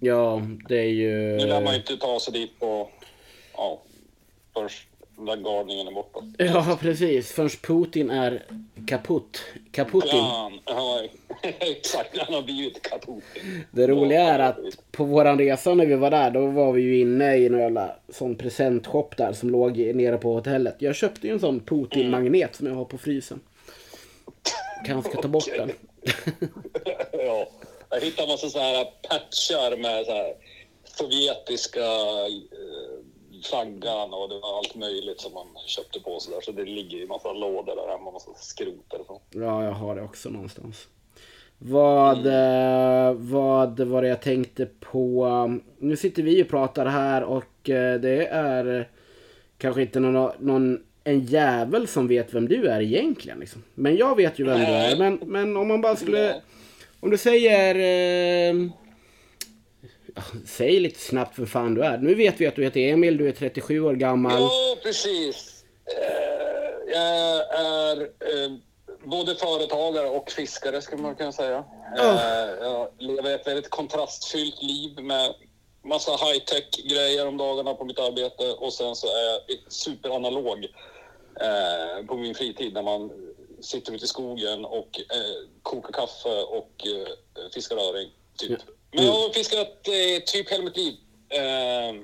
Ja, 0.00 0.42
det 0.68 0.78
är 0.78 0.92
ju... 0.92 1.36
Nu 1.36 1.46
lär 1.46 1.60
man 1.60 1.72
ju 1.72 1.78
inte 1.78 1.96
ta 1.96 2.20
sig 2.20 2.32
dit 2.32 2.60
på... 2.60 2.90
Ja, 3.56 3.82
först 4.54 4.88
den 5.18 5.26
där 5.26 5.36
galningen 5.36 5.86
är 5.86 5.92
borta. 5.92 6.20
Ja, 6.38 6.78
precis. 6.80 7.32
Förrän 7.32 7.48
Putin 7.48 8.10
är 8.10 8.46
kaputt. 8.86 9.40
Kaputin. 9.70 10.10
Fan, 10.10 10.60
ja, 10.64 11.02
exakt. 11.42 12.18
Han 12.18 12.34
har 12.34 12.42
blivit 12.42 12.82
kaputt. 12.82 13.24
Det 13.70 13.86
roliga 13.86 14.22
är 14.22 14.38
att 14.38 14.58
på 14.92 15.04
våran 15.04 15.38
resa 15.38 15.74
när 15.74 15.86
vi 15.86 15.94
var 15.94 16.10
där, 16.10 16.30
då 16.30 16.46
var 16.46 16.72
vi 16.72 16.82
ju 16.82 17.00
inne 17.00 17.36
i 17.36 17.48
någon 17.48 17.60
jävla 17.60 17.96
sån 18.08 18.36
presentshop 18.36 19.16
där 19.16 19.32
som 19.32 19.50
låg 19.50 19.78
nere 19.78 20.18
på 20.18 20.32
hotellet. 20.32 20.76
Jag 20.78 20.94
köpte 20.94 21.26
ju 21.26 21.32
en 21.32 21.40
sån 21.40 21.60
Putin-magnet 21.60 22.56
som 22.56 22.66
jag 22.66 22.74
har 22.74 22.84
på 22.84 22.98
frysen. 22.98 23.40
Kanske 24.86 25.22
ta 25.22 25.28
bort 25.28 25.56
den. 25.56 25.72
ja, 27.12 27.48
jag 27.90 28.00
hittade 28.00 28.22
en 28.22 28.28
massa 28.28 28.48
så 28.48 28.58
här 28.58 28.84
patchar 29.08 29.76
med 29.76 30.06
så 30.06 30.12
här 30.12 30.34
sovjetiska 30.84 31.80
eh, 31.80 32.87
flaggan 33.46 34.14
och 34.14 34.28
det 34.28 34.38
var 34.38 34.58
allt 34.58 34.74
möjligt 34.74 35.20
som 35.20 35.32
man 35.34 35.46
köpte 35.66 36.00
på 36.00 36.20
så 36.20 36.30
där. 36.30 36.40
Så 36.40 36.52
det 36.52 36.64
ligger 36.64 36.98
i 36.98 37.06
massa 37.06 37.32
lådor 37.32 37.76
där 37.76 37.92
hemma, 37.92 38.10
massa 38.10 38.34
skrot 38.34 38.90
därifrån. 38.90 39.20
Ja, 39.30 39.64
jag 39.64 39.72
har 39.72 39.96
det 39.96 40.02
också 40.02 40.28
någonstans. 40.28 40.88
Vad, 41.58 42.26
eh, 42.26 43.12
vad 43.12 43.80
var 43.80 44.02
det 44.02 44.08
jag 44.08 44.22
tänkte 44.22 44.66
på? 44.80 45.58
Nu 45.78 45.96
sitter 45.96 46.22
vi 46.22 46.42
och 46.42 46.48
pratar 46.48 46.86
här 46.86 47.24
och 47.24 47.70
eh, 47.70 48.00
det 48.00 48.26
är 48.26 48.90
kanske 49.58 49.82
inte 49.82 50.00
någon, 50.00 50.32
någon 50.38 50.84
en 51.04 51.24
jävel 51.24 51.88
som 51.88 52.08
vet 52.08 52.34
vem 52.34 52.48
du 52.48 52.66
är 52.66 52.80
egentligen. 52.80 53.38
Liksom. 53.38 53.64
Men 53.74 53.96
jag 53.96 54.16
vet 54.16 54.38
ju 54.38 54.44
vem 54.44 54.58
du 54.58 54.66
är. 54.66 54.96
Men, 54.96 55.20
men 55.22 55.56
om 55.56 55.68
man 55.68 55.80
bara 55.80 55.96
skulle... 55.96 56.34
Om 57.00 57.10
du 57.10 57.18
säger... 57.18 57.74
Eh, 57.74 58.70
säg 60.46 60.80
lite 60.80 61.00
snabbt 61.00 61.38
vem 61.38 61.46
fan 61.46 61.74
du 61.74 61.84
är. 61.84 61.98
Nu 61.98 62.14
vet 62.14 62.40
vi 62.40 62.46
att 62.46 62.56
du 62.56 62.64
heter 62.64 62.80
Emil, 62.80 63.16
du 63.16 63.28
är 63.28 63.32
37 63.32 63.80
år 63.80 63.94
gammal. 63.94 64.40
Ja, 64.40 64.76
precis. 64.82 65.64
Eh, 65.86 66.92
jag 66.92 67.60
är 67.60 68.00
eh, 68.00 68.52
både 69.04 69.34
företagare 69.34 70.08
och 70.08 70.30
fiskare, 70.30 70.82
skulle 70.82 71.02
man 71.02 71.14
kunna 71.14 71.32
säga. 71.32 71.64
Eh, 71.98 72.50
jag 72.60 72.88
lever 72.98 73.34
ett 73.34 73.46
väldigt 73.46 73.70
kontrastfyllt 73.70 74.62
liv 74.62 75.02
med 75.02 75.34
massa 75.84 76.12
high-tech-grejer 76.12 77.26
om 77.26 77.36
dagarna 77.36 77.74
på 77.74 77.84
mitt 77.84 77.98
arbete 77.98 78.52
och 78.52 78.72
sen 78.72 78.96
så 78.96 79.06
är 79.06 79.24
jag 79.24 79.58
superanalog 79.68 80.66
på 82.08 82.16
min 82.16 82.34
fritid 82.34 82.74
när 82.74 82.82
man 82.82 83.10
sitter 83.60 83.94
ute 83.94 84.04
i 84.04 84.08
skogen 84.08 84.64
och 84.64 85.00
kokar 85.62 85.92
kaffe 85.92 86.42
och 86.42 86.86
fiskar 87.54 87.76
öring. 87.76 88.10
Typ. 88.38 88.58
Ja. 88.66 88.72
Men 88.90 89.06
jag 89.06 89.12
har 89.12 89.32
fiskat 89.32 89.88
eh, 89.88 90.22
typ 90.26 90.52
hela 90.52 90.64
mitt 90.64 90.76
liv. 90.76 90.94
Eh, 91.28 92.02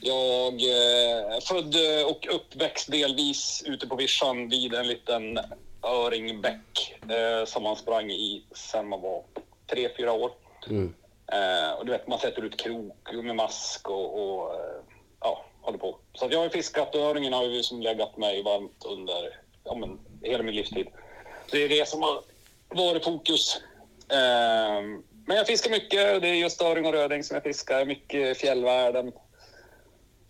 jag 0.00 0.62
är 0.62 1.40
född 1.40 1.74
och 2.06 2.34
uppväxt 2.34 2.90
delvis 2.90 3.62
ute 3.66 3.86
på 3.86 3.96
vischan 3.96 4.48
vid 4.48 4.74
en 4.74 4.88
liten 4.88 5.38
öringbäck 5.82 6.94
eh, 7.02 7.44
som 7.44 7.62
man 7.62 7.76
sprang 7.76 8.10
i 8.10 8.44
sen 8.54 8.88
man 8.88 9.00
var 9.00 9.22
tre, 9.66 9.88
fyra 9.96 10.12
år. 10.12 10.30
Mm. 10.70 10.94
Eh, 11.32 11.72
och 11.72 11.86
du 11.86 11.92
vet, 11.92 12.08
man 12.08 12.18
sätter 12.18 12.42
ut 12.42 12.56
krok 12.56 13.12
med 13.12 13.36
mask 13.36 13.90
och, 13.90 14.14
och 14.22 14.54
eh, 14.54 14.80
ja, 15.20 15.44
håller 15.60 15.78
på. 15.78 15.98
Så 16.14 16.28
jag 16.30 16.38
har 16.38 16.48
fiskat 16.48 16.94
och 16.94 17.00
öringen 17.00 17.32
har 17.32 17.44
ju 17.44 17.62
som 17.62 17.80
legat 17.80 18.16
mig 18.16 18.42
varmt 18.42 18.84
under 18.84 19.40
ja, 19.64 19.74
men, 19.74 19.98
hela 20.22 20.42
min 20.42 20.54
livstid. 20.54 20.86
Så 21.46 21.56
det 21.56 21.64
är 21.64 21.68
det 21.68 21.88
som 21.88 22.02
har 22.02 22.22
varit 22.68 23.04
fokus. 23.04 23.60
Eh, 24.12 24.82
men 25.26 25.36
jag 25.36 25.46
fiskar 25.46 25.70
mycket. 25.70 26.22
Det 26.22 26.28
är 26.28 26.34
just 26.34 26.62
öring 26.62 26.86
och 26.86 26.92
röding 26.92 27.24
som 27.24 27.34
jag 27.34 27.42
fiskar. 27.42 27.84
Mycket 27.84 28.38
fjällvärlden. 28.38 29.12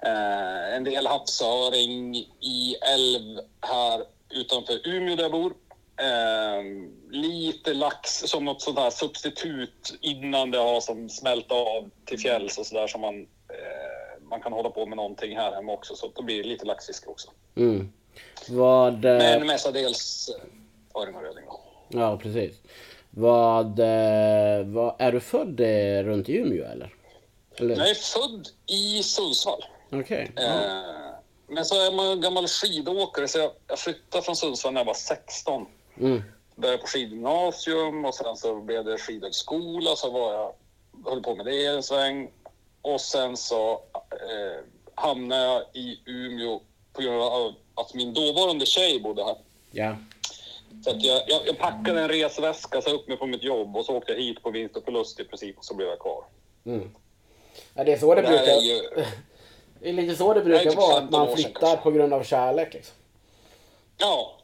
Eh, 0.05 0.77
en 0.77 0.85
del 0.85 1.07
havsöring 1.07 2.17
i 2.41 2.75
älv 2.95 3.39
här 3.61 4.05
utanför 4.31 4.89
Umeå 4.89 5.17
där 5.17 5.23
jag 5.23 5.33
bor. 5.33 5.55
Eh, 5.97 6.62
lite 7.11 7.75
lax 7.75 8.11
som 8.11 8.45
något 8.45 8.62
sånt 8.62 8.79
här 8.79 8.91
substitut 8.91 9.99
innan 10.01 10.51
det 10.51 10.59
har 10.59 10.81
som 10.81 11.09
smält 11.09 11.53
av 11.53 11.91
till 12.05 12.19
fjälls 12.19 12.59
och 12.59 12.67
sådär 12.67 12.87
som 12.87 13.01
man, 13.01 13.21
eh, 13.49 14.23
man 14.23 14.41
kan 14.41 14.53
hålla 14.53 14.71
på 14.71 14.87
med 14.87 14.97
någonting 14.97 15.37
här 15.37 15.53
hemma 15.53 15.73
också. 15.73 15.95
Så 15.95 16.12
då 16.15 16.23
blir 16.23 16.43
det 16.43 16.49
lite 16.49 16.65
laxfiske 16.67 17.07
också. 17.09 17.31
Mm. 17.57 17.93
Vad... 18.49 19.05
eh, 19.05 19.19
Men 19.19 19.47
mestadels 19.47 20.31
öring 20.95 21.15
och 21.15 21.23
röding 21.23 21.45
då. 21.47 21.61
Ja, 21.89 22.19
precis. 22.23 22.57
Vad, 23.14 23.78
eh, 23.78 24.66
vad... 24.66 24.95
Är 24.99 25.12
du 25.12 25.21
född 25.21 25.61
eh, 25.61 26.02
runt 26.04 26.28
Umeå 26.28 26.64
eller? 26.64 26.95
eller? 27.57 27.76
Jag 27.76 27.90
är 27.90 27.95
född 27.95 28.49
i 28.66 29.02
Sundsvall. 29.02 29.64
Okej. 29.90 30.33
Ja. 30.37 30.42
Eh, 30.42 31.14
men 31.49 31.64
så 31.64 31.75
är 31.87 31.92
man 31.92 32.21
gammal 32.21 32.47
skidåkare 32.47 33.28
så 33.28 33.38
jag, 33.38 33.50
jag 33.69 33.78
flyttade 33.78 34.25
från 34.25 34.37
Sundsvall 34.37 34.73
när 34.73 34.81
jag 34.81 34.87
var 34.87 34.95
16. 34.95 35.66
Mm. 36.00 36.23
Började 36.57 36.78
på 36.78 36.87
skidgymnasium 36.87 38.04
och 38.04 38.14
sen 38.14 38.37
så 38.37 38.61
blev 38.61 38.85
det 38.85 38.99
skidhögskola. 38.99 39.97
Så 39.97 40.11
var 40.11 40.33
jag, 40.33 40.54
höll 41.11 41.23
på 41.23 41.35
med 41.35 41.47
det 41.47 41.66
en 41.66 41.83
sväng. 41.83 42.31
Och 42.83 43.00
sen 43.00 43.37
så 43.37 43.73
eh, 44.11 44.64
hamnade 44.95 45.42
jag 45.42 45.62
i 45.73 46.00
Umeå 46.07 46.61
på 46.92 47.02
grund 47.02 47.23
av 47.23 47.54
att 47.75 47.95
min 47.95 48.14
dåvarande 48.14 48.66
tjej 48.66 49.00
bodde 49.00 49.25
här. 49.25 49.37
Ja. 49.71 49.97
Så 50.85 50.91
att 50.91 51.02
jag, 51.02 51.23
jag, 51.26 51.41
jag 51.47 51.59
packade 51.59 52.00
en 52.00 52.09
resväska, 52.09 52.83
sa 52.83 52.91
upp 52.91 53.09
mig 53.09 53.17
på 53.17 53.26
mitt 53.26 53.43
jobb 53.43 53.76
och 53.76 53.85
så 53.85 53.97
åkte 53.97 54.12
jag 54.12 54.21
hit 54.21 54.43
på 54.43 54.50
vinst 54.50 54.76
och 54.76 54.85
förlust 54.85 55.21
i 55.21 55.25
princip 55.25 55.59
och 55.59 55.64
så 55.64 55.75
blev 55.75 55.88
jag 55.88 55.99
kvar. 55.99 56.25
Mm. 56.64 56.91
ja. 57.75 57.85
Det 57.85 57.93
är 57.93 57.99
så 57.99 58.14
det 58.14 58.23
Det 58.23 58.29
brukar... 58.29 58.43
är 58.43 58.61
ju, 58.61 58.81
Det 59.81 59.88
är 59.88 59.93
lite 59.93 60.17
så 60.17 60.35
det 60.35 60.41
brukar 60.41 60.71
typ 60.71 60.76
vara. 60.76 60.95
Att 60.95 61.00
15 61.00 61.21
år 61.21 61.26
man 61.26 61.37
flyttar 61.37 61.76
på 61.76 61.91
grund 61.91 62.12
av 62.14 62.23
kärlek 62.23 62.75
liksom. 62.75 62.97
ja, 63.99 64.38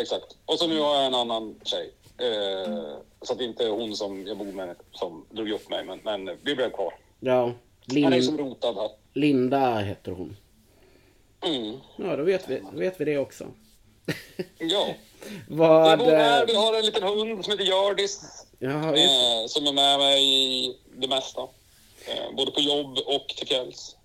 exakt. 0.00 0.36
Och 0.44 0.58
så 0.58 0.66
nu 0.66 0.80
har 0.80 0.94
jag 0.94 1.06
en 1.06 1.14
annan 1.14 1.60
tjej. 1.64 1.92
Eh, 2.18 2.98
så 3.22 3.32
att 3.32 3.38
det 3.38 3.44
inte 3.44 3.64
är 3.64 3.70
hon 3.70 3.96
som 3.96 4.26
jag 4.26 4.38
bor 4.38 4.52
med 4.52 4.76
som 4.92 5.26
drog 5.30 5.50
upp 5.50 5.70
mig, 5.70 5.84
men, 5.84 6.00
men 6.04 6.38
vi 6.42 6.54
blev 6.54 6.70
kvar. 6.70 6.94
Ja. 7.20 7.52
Han 7.88 8.04
är 8.04 8.10
Lin... 8.10 8.22
som 8.22 8.38
rotad 8.38 8.74
här. 8.74 8.90
Linda 9.12 9.78
heter 9.78 10.12
hon. 10.12 10.36
Mm. 11.40 11.76
Ja, 11.96 12.16
då 12.16 12.22
vet 12.22 12.48
vi, 12.48 12.62
vet 12.72 13.00
vi 13.00 13.04
det 13.04 13.18
också. 13.18 13.46
Ja. 14.58 14.94
Vad... 15.48 15.98
bor 15.98 16.10
här, 16.12 16.46
vi 16.46 16.54
har 16.54 16.74
en 16.78 16.84
liten 16.84 17.02
hund 17.02 17.44
som 17.44 17.52
heter 17.52 17.64
Hjördis. 17.64 18.20
Ja, 18.58 18.96
just 18.96 19.04
Eh, 19.04 19.46
som 19.46 19.66
är 19.66 19.72
med 19.72 19.98
mig 19.98 20.24
i 20.24 20.76
det 20.96 21.08
mesta. 21.08 21.40
Eh, 22.08 22.34
både 22.36 22.50
på 22.50 22.60
jobb 22.60 22.98
och 23.06 23.28
till 23.28 23.46
fjälls. 23.48 23.96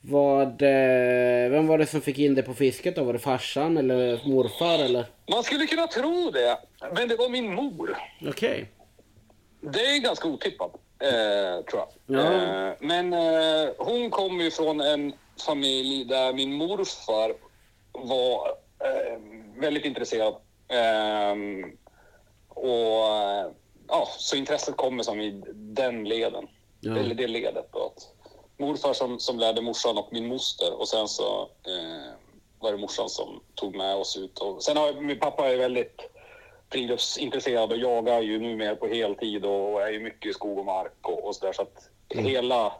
Vad... 0.00 0.62
eh, 0.62 1.50
Vem 1.50 1.66
var 1.66 1.78
det 1.78 1.86
som 1.86 2.00
fick 2.00 2.18
in 2.18 2.34
dig 2.34 2.44
på 2.44 2.54
fisket 2.54 2.96
då? 2.96 3.04
Var 3.04 3.12
det 3.12 3.18
farsan 3.18 3.76
eller 3.78 4.20
morfar 4.28 4.78
eller? 4.78 5.06
Man 5.30 5.42
skulle 5.44 5.66
kunna 5.66 5.86
tro 5.86 6.30
det, 6.30 6.58
men 6.94 7.08
det 7.08 7.16
var 7.16 7.28
min 7.28 7.54
mor. 7.54 7.96
Okej. 8.28 8.70
Det 9.60 9.80
är 9.80 9.98
ganska 9.98 10.28
otippat, 10.28 10.72
eh, 10.98 11.64
tror 11.70 11.82
jag. 11.82 11.88
Ja. 12.06 12.32
Eh, 12.32 12.72
men 12.80 13.12
eh, 13.12 13.68
hon 13.78 14.10
kommer 14.10 14.44
ju 14.44 14.50
från 14.50 14.80
en 14.80 15.12
familj 15.46 16.04
där 16.04 16.32
min 16.32 16.52
morfar 16.52 17.34
var 17.92 18.48
eh, 18.84 19.18
väldigt 19.60 19.84
intresserad. 19.84 20.34
Eh, 20.70 21.36
och 22.48 23.54
ja, 23.88 24.08
så 24.18 24.36
intresset 24.36 24.76
kommer 24.76 25.02
som 25.02 25.20
i 25.20 25.42
den 25.54 26.04
leden. 26.04 26.48
Ja. 26.80 26.96
Eller 26.96 27.14
det 27.14 27.26
ledet. 27.26 27.68
Då. 27.72 27.78
Att 27.78 28.14
morfar 28.56 28.92
som, 28.92 29.20
som 29.20 29.38
lärde 29.38 29.60
morsan 29.60 29.98
och 29.98 30.08
min 30.12 30.26
moster 30.26 30.80
och 30.80 30.88
sen 30.88 31.08
så 31.08 31.40
eh, 31.42 32.12
var 32.58 32.72
det 32.72 32.78
morsan 32.78 33.08
som 33.08 33.40
tog 33.54 33.76
med 33.76 33.96
oss 33.96 34.16
ut. 34.16 34.38
Och, 34.38 34.62
sen 34.62 34.76
har 34.76 35.00
min 35.00 35.18
pappa 35.18 35.48
är 35.48 35.56
väldigt 35.56 36.00
friluftsintresserad 36.72 37.72
och 37.72 37.78
jagar 37.78 38.20
ju 38.20 38.38
numera 38.38 38.76
på 38.76 38.86
heltid 38.86 39.44
och 39.44 39.82
är 39.82 39.90
ju 39.90 40.00
mycket 40.00 40.30
i 40.30 40.32
skog 40.32 40.58
och 40.58 40.64
mark 40.64 40.98
och, 41.02 41.24
och 41.24 41.36
sådär. 41.36 41.52
Så 41.52 41.62
att 41.62 41.90
hela 42.08 42.72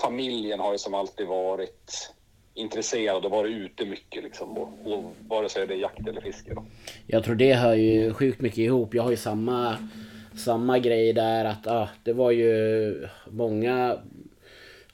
familjen 0.00 0.60
har 0.60 0.72
ju 0.72 0.78
som 0.78 0.94
alltid 0.94 1.26
varit 1.26 2.12
intresserad 2.54 3.24
och 3.24 3.30
varit 3.30 3.56
ute 3.56 3.84
mycket 3.84 4.22
liksom. 4.22 4.58
Och, 4.58 4.92
och 4.92 5.14
vare 5.28 5.48
sig 5.48 5.66
det 5.66 5.74
är 5.74 5.78
jakt 5.78 6.08
eller 6.08 6.20
fiske 6.20 6.54
då. 6.54 6.64
Jag 7.06 7.24
tror 7.24 7.34
det 7.34 7.54
hör 7.54 7.74
ju 7.74 8.12
sjukt 8.12 8.40
mycket 8.40 8.58
ihop. 8.58 8.94
Jag 8.94 9.02
har 9.02 9.10
ju 9.10 9.16
samma, 9.16 9.76
samma 10.36 10.78
grej 10.78 11.12
där 11.12 11.44
att 11.44 11.66
ah, 11.66 11.88
det 12.02 12.12
var 12.12 12.30
ju 12.30 13.08
många... 13.30 13.98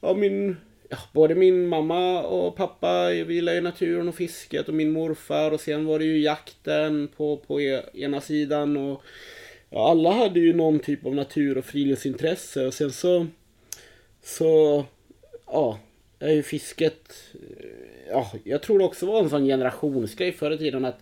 Ja, 0.01 0.15
min, 0.15 0.57
ja, 0.89 0.97
både 1.13 1.35
min 1.35 1.69
mamma 1.69 2.23
och 2.23 2.57
pappa 2.57 3.13
gillar 3.13 3.53
ju 3.53 3.61
naturen 3.61 4.09
och 4.09 4.15
fisket 4.15 4.69
och 4.69 4.75
min 4.75 4.93
morfar 4.93 5.51
och 5.51 5.61
sen 5.61 5.87
var 5.87 5.99
det 5.99 6.05
ju 6.05 6.19
jakten 6.19 7.09
på, 7.17 7.37
på 7.37 7.61
e, 7.61 7.83
ena 7.95 8.21
sidan 8.21 8.77
och 8.77 9.03
ja, 9.71 9.91
alla 9.91 10.13
hade 10.13 10.41
ju 10.41 10.53
någon 10.53 10.79
typ 10.79 11.07
av 11.07 11.15
natur 11.15 11.59
och 11.59 11.65
friluftsintresse 11.65 12.67
och 12.67 12.75
sen 12.75 12.93
så 12.93 13.27
så 14.23 14.85
ja, 15.47 15.79
är 16.21 16.33
ju 16.35 16.43
fisket 16.43 17.13
ja, 18.11 18.31
jag 18.45 18.63
tror 18.63 18.79
det 18.79 18.85
också 18.85 19.07
var 19.07 19.19
en 19.21 19.31
sån 19.31 19.45
generationsgrej 19.45 20.33
förr 20.33 20.51
i 20.51 20.59
tiden 20.59 20.85
att 20.85 20.99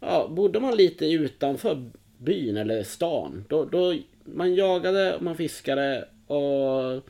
ja, 0.00 0.28
bodde 0.28 0.60
man 0.60 0.76
lite 0.76 1.06
utanför 1.06 1.90
byn 2.18 2.56
eller 2.56 2.82
stan 2.82 3.44
då, 3.48 3.64
då 3.64 3.94
man 4.24 4.54
jagade, 4.54 5.16
man 5.20 5.36
fiskade 5.36 6.08
och 6.26 7.02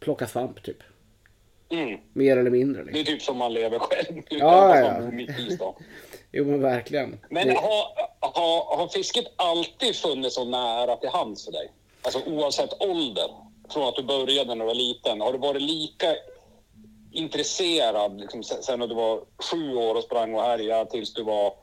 plockade 0.00 0.30
svamp 0.30 0.62
typ. 0.62 0.76
Mm. 1.70 1.98
Mer 2.12 2.36
eller 2.36 2.50
mindre 2.50 2.84
Det 2.84 2.90
är 2.90 2.94
liksom. 2.94 3.14
typ 3.14 3.22
som 3.22 3.36
man 3.36 3.54
lever 3.54 3.78
själv. 3.78 4.22
Ja, 4.30 4.78
ja. 4.78 4.92
man 4.92 5.04
bor 5.10 5.16
mitt 5.16 5.38
i 5.38 5.50
stan. 5.50 5.74
Jo 6.34 6.44
men 6.44 6.60
verkligen. 6.60 7.18
Men 7.30 7.48
Det- 7.48 7.54
har, 7.54 7.84
har, 8.20 8.76
har 8.76 8.88
fisket 8.88 9.24
alltid 9.36 9.96
funnits 9.96 10.34
så 10.34 10.44
nära 10.44 10.96
till 10.96 11.08
hands 11.08 11.44
för 11.44 11.52
dig? 11.52 11.72
Alltså 12.02 12.20
oavsett 12.26 12.82
ålder? 12.82 13.24
Från 13.70 13.88
att 13.88 13.96
du 13.96 14.02
började 14.02 14.54
när 14.54 14.64
du 14.64 14.66
var 14.66 14.74
liten. 14.74 15.20
Har 15.20 15.32
du 15.32 15.38
varit 15.38 15.62
lika 15.62 16.06
intresserad 17.12 18.20
liksom, 18.20 18.42
sen, 18.42 18.78
när 18.78 18.86
du 18.86 18.94
var 18.94 19.20
sju 19.50 19.74
år 19.74 19.94
och 19.94 20.02
sprang 20.02 20.34
och 20.34 20.42
härjade 20.42 20.90
tills 20.90 21.14
du 21.14 21.22
var 21.22 21.54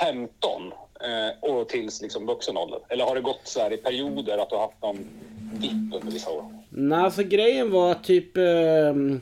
15 0.00 0.72
eh, 1.00 1.50
och 1.50 1.68
tills 1.68 2.02
liksom, 2.02 2.26
vuxen 2.26 2.56
ålder? 2.56 2.80
Eller 2.88 3.04
har 3.04 3.14
det 3.14 3.20
gått 3.20 3.40
så 3.44 3.60
här 3.60 3.72
i 3.72 3.76
perioder 3.76 4.38
att 4.38 4.50
du 4.50 4.56
har 4.56 4.62
haft 4.62 4.82
någon 4.82 5.06
dipp 5.52 5.94
under 5.94 6.12
vissa 6.12 6.30
år? 6.30 6.44
Nej, 6.68 6.98
alltså 6.98 7.22
grejen 7.22 7.70
var 7.70 7.94
typ... 7.94 8.36
ehm, 8.36 9.20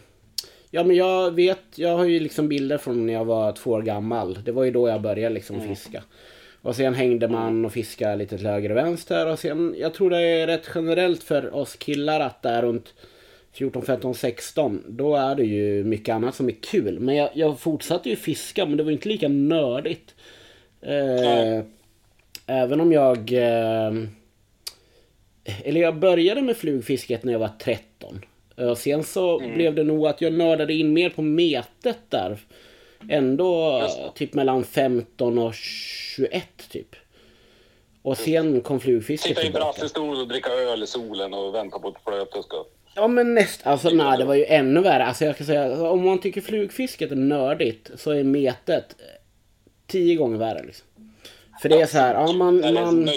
ja 0.71 0.85
men 0.85 0.97
jag 0.97 1.31
vet, 1.31 1.65
jag 1.75 1.97
har 1.97 2.05
ju 2.05 2.21
liksom 2.21 2.49
bilder 2.49 2.79
från 2.79 3.07
när 3.07 3.13
jag 3.13 3.25
var 3.25 3.53
två 3.53 3.71
år 3.71 3.83
gammal. 3.83 4.39
Det 4.45 4.53
var 4.53 4.65
ju 4.65 4.71
då 4.71 4.89
jag 4.89 5.01
började 5.01 5.35
liksom 5.35 5.61
fiska. 5.61 6.03
Och 6.63 6.77
sen 6.77 6.95
hängde 6.95 7.29
man 7.29 7.65
och 7.65 7.73
fiskade 7.73 8.17
lite 8.17 8.37
till 8.37 8.47
höger 8.47 8.71
och 8.71 8.77
vänster. 8.77 9.27
Och 9.27 9.39
sen, 9.39 9.75
jag 9.79 9.95
tror 9.95 10.11
det 10.11 10.21
är 10.21 10.47
rätt 10.47 10.71
generellt 10.75 11.23
för 11.23 11.55
oss 11.55 11.77
killar 11.77 12.21
att 12.21 12.43
det 12.43 12.49
är 12.49 12.63
runt 12.63 12.95
14, 13.59 13.83
15, 13.83 14.15
16. 14.15 14.85
Då 14.89 15.15
är 15.17 15.35
det 15.35 15.45
ju 15.45 15.85
mycket 15.85 16.15
annat 16.15 16.35
som 16.35 16.49
är 16.49 16.57
kul. 16.63 17.01
Men 17.01 17.17
jag, 17.17 17.31
jag 17.35 17.61
fortsatte 17.61 18.09
ju 18.11 18.17
fiska 18.17 18.67
men 18.67 18.77
det 18.77 18.83
var 18.83 18.93
inte 18.93 19.09
lika 19.09 19.29
nördigt. 19.29 20.15
Eh, 20.81 21.65
även 22.47 22.81
om 22.81 22.93
jag... 22.93 23.33
Eh, 23.33 23.93
eller 25.65 25.81
jag 25.81 25.99
började 25.99 26.43
med 26.43 26.57
flugfisket 26.57 27.25
när 27.25 27.33
jag 27.33 27.41
var 27.41 27.51
13. 27.59 28.25
Och 28.57 28.79
sen 28.79 29.05
så 29.05 29.39
blev 29.39 29.75
det 29.75 29.85
nog 29.85 30.07
att 30.07 30.21
jag 30.21 30.33
nördade 30.33 30.75
in 30.75 30.93
mer 30.93 31.11
på 31.11 31.23
metet 31.23 31.99
där. 32.09 32.39
Ändå 33.09 33.83
typ 34.15 34.35
mellan 34.35 34.65
15 34.65 35.39
och 35.39 35.55
21 35.55 36.45
typ. 36.71 36.97
Och 38.03 38.19
sen 38.19 38.61
kom 38.61 38.81
flugfisket 38.81 39.29
Sitta 39.29 39.41
inför 39.41 39.53
tillbaka. 39.53 39.69
rastestol 39.69 40.21
och 40.21 40.29
dricka 40.29 40.51
öl 40.51 40.83
i 40.83 40.87
solen 40.87 41.35
och 41.35 41.55
vänta 41.55 41.79
på 41.79 41.89
att 41.89 42.03
flötet 42.05 42.45
ska... 42.45 42.65
Ja 42.99 43.09
men 43.09 43.35
näst, 43.35 43.67
alltså 43.67 43.91
nej 43.91 44.19
det 44.19 44.25
var 44.25 44.35
ju 44.35 44.45
ännu 44.45 44.81
värre. 44.81 45.05
Alltså 45.05 45.25
jag 45.25 45.37
kan 45.37 45.47
säga, 45.47 45.83
om 45.83 46.05
man 46.05 46.21
tycker 46.21 46.41
flugfisket 46.41 47.13
är 47.13 47.17
nördigt 47.17 47.91
så 47.95 48.11
är 48.11 48.25
metet 48.25 48.97
eh, 48.99 49.05
tio 49.87 50.17
gånger 50.17 50.39
värre 50.39 50.63
liksom. 50.67 50.87
För 51.63 51.69
det 51.69 51.81
är 51.81 51.87
så 51.87 51.99
här, 51.99 52.15
ja 52.15 52.33
man, 52.33 52.75
man, 52.75 53.11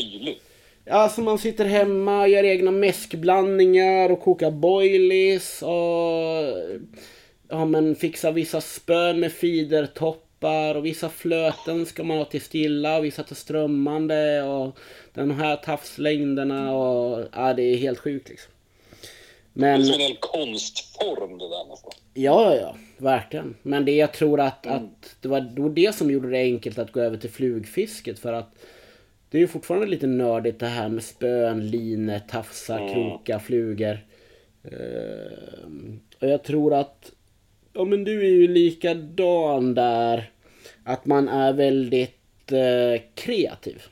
alltså 0.89 1.21
man 1.21 1.37
sitter 1.37 1.65
hemma, 1.65 2.27
gör 2.27 2.43
egna 2.43 2.71
mäskblandningar 2.71 4.09
och 4.11 4.21
kokar 4.21 4.51
boilies 4.51 5.61
och 5.61 6.81
ja 7.49 7.65
men 7.65 7.95
fixar 7.95 8.31
vissa 8.31 8.61
spön 8.61 9.19
med 9.19 9.31
feedertoppar 9.31 10.75
och 10.75 10.85
vissa 10.85 11.09
flöten 11.09 11.85
ska 11.85 12.03
man 12.03 12.17
ha 12.17 12.25
till 12.25 12.41
stilla 12.41 12.97
och 12.97 13.05
vissa 13.05 13.23
till 13.23 13.35
strömmande 13.35 14.43
och 14.43 14.77
de 15.13 15.31
här 15.31 15.55
tafslängderna 15.55 16.75
och 16.75 17.25
ja 17.33 17.53
det 17.53 17.63
är 17.63 17.77
helt 17.77 17.99
sjukt 17.99 18.29
liksom. 18.29 18.51
Det 19.53 19.67
är 19.67 19.77
Men 19.77 19.85
som 19.85 19.93
en 19.93 19.99
hel 19.99 20.17
konstform 20.19 21.37
det 21.37 21.49
där 21.49 21.69
nästan. 21.69 21.91
ja, 22.13 22.55
ja, 22.55 22.75
verkligen. 22.97 23.55
Men 23.61 23.85
det 23.85 23.95
jag 23.95 24.13
tror 24.13 24.39
att, 24.39 24.67
att 24.67 25.15
det 25.21 25.27
var 25.27 25.41
då 25.41 25.69
det 25.69 25.95
som 25.95 26.11
gjorde 26.11 26.29
det 26.29 26.37
enkelt 26.37 26.77
att 26.77 26.91
gå 26.91 26.99
över 26.99 27.17
till 27.17 27.29
flugfisket 27.29 28.19
för 28.19 28.33
att 28.33 28.55
det 29.29 29.37
är 29.37 29.41
ju 29.41 29.47
fortfarande 29.47 29.87
lite 29.87 30.07
nördigt 30.07 30.59
det 30.59 30.67
här 30.67 30.89
med 30.89 31.03
spön, 31.03 31.69
linor, 31.69 32.19
tafsar, 32.19 32.93
krokar, 32.93 33.39
flugor. 33.39 34.05
Ehm, 34.63 35.99
och 36.21 36.27
jag 36.27 36.43
tror 36.43 36.73
att, 36.73 37.11
ja 37.73 37.85
men 37.85 38.03
du 38.03 38.19
är 38.19 38.31
ju 38.31 38.47
likadan 38.47 39.73
där. 39.73 40.31
Att 40.83 41.05
man 41.05 41.29
är 41.29 41.53
väldigt 41.53 42.51
eh, 42.51 43.01
kreativ. 43.15 43.83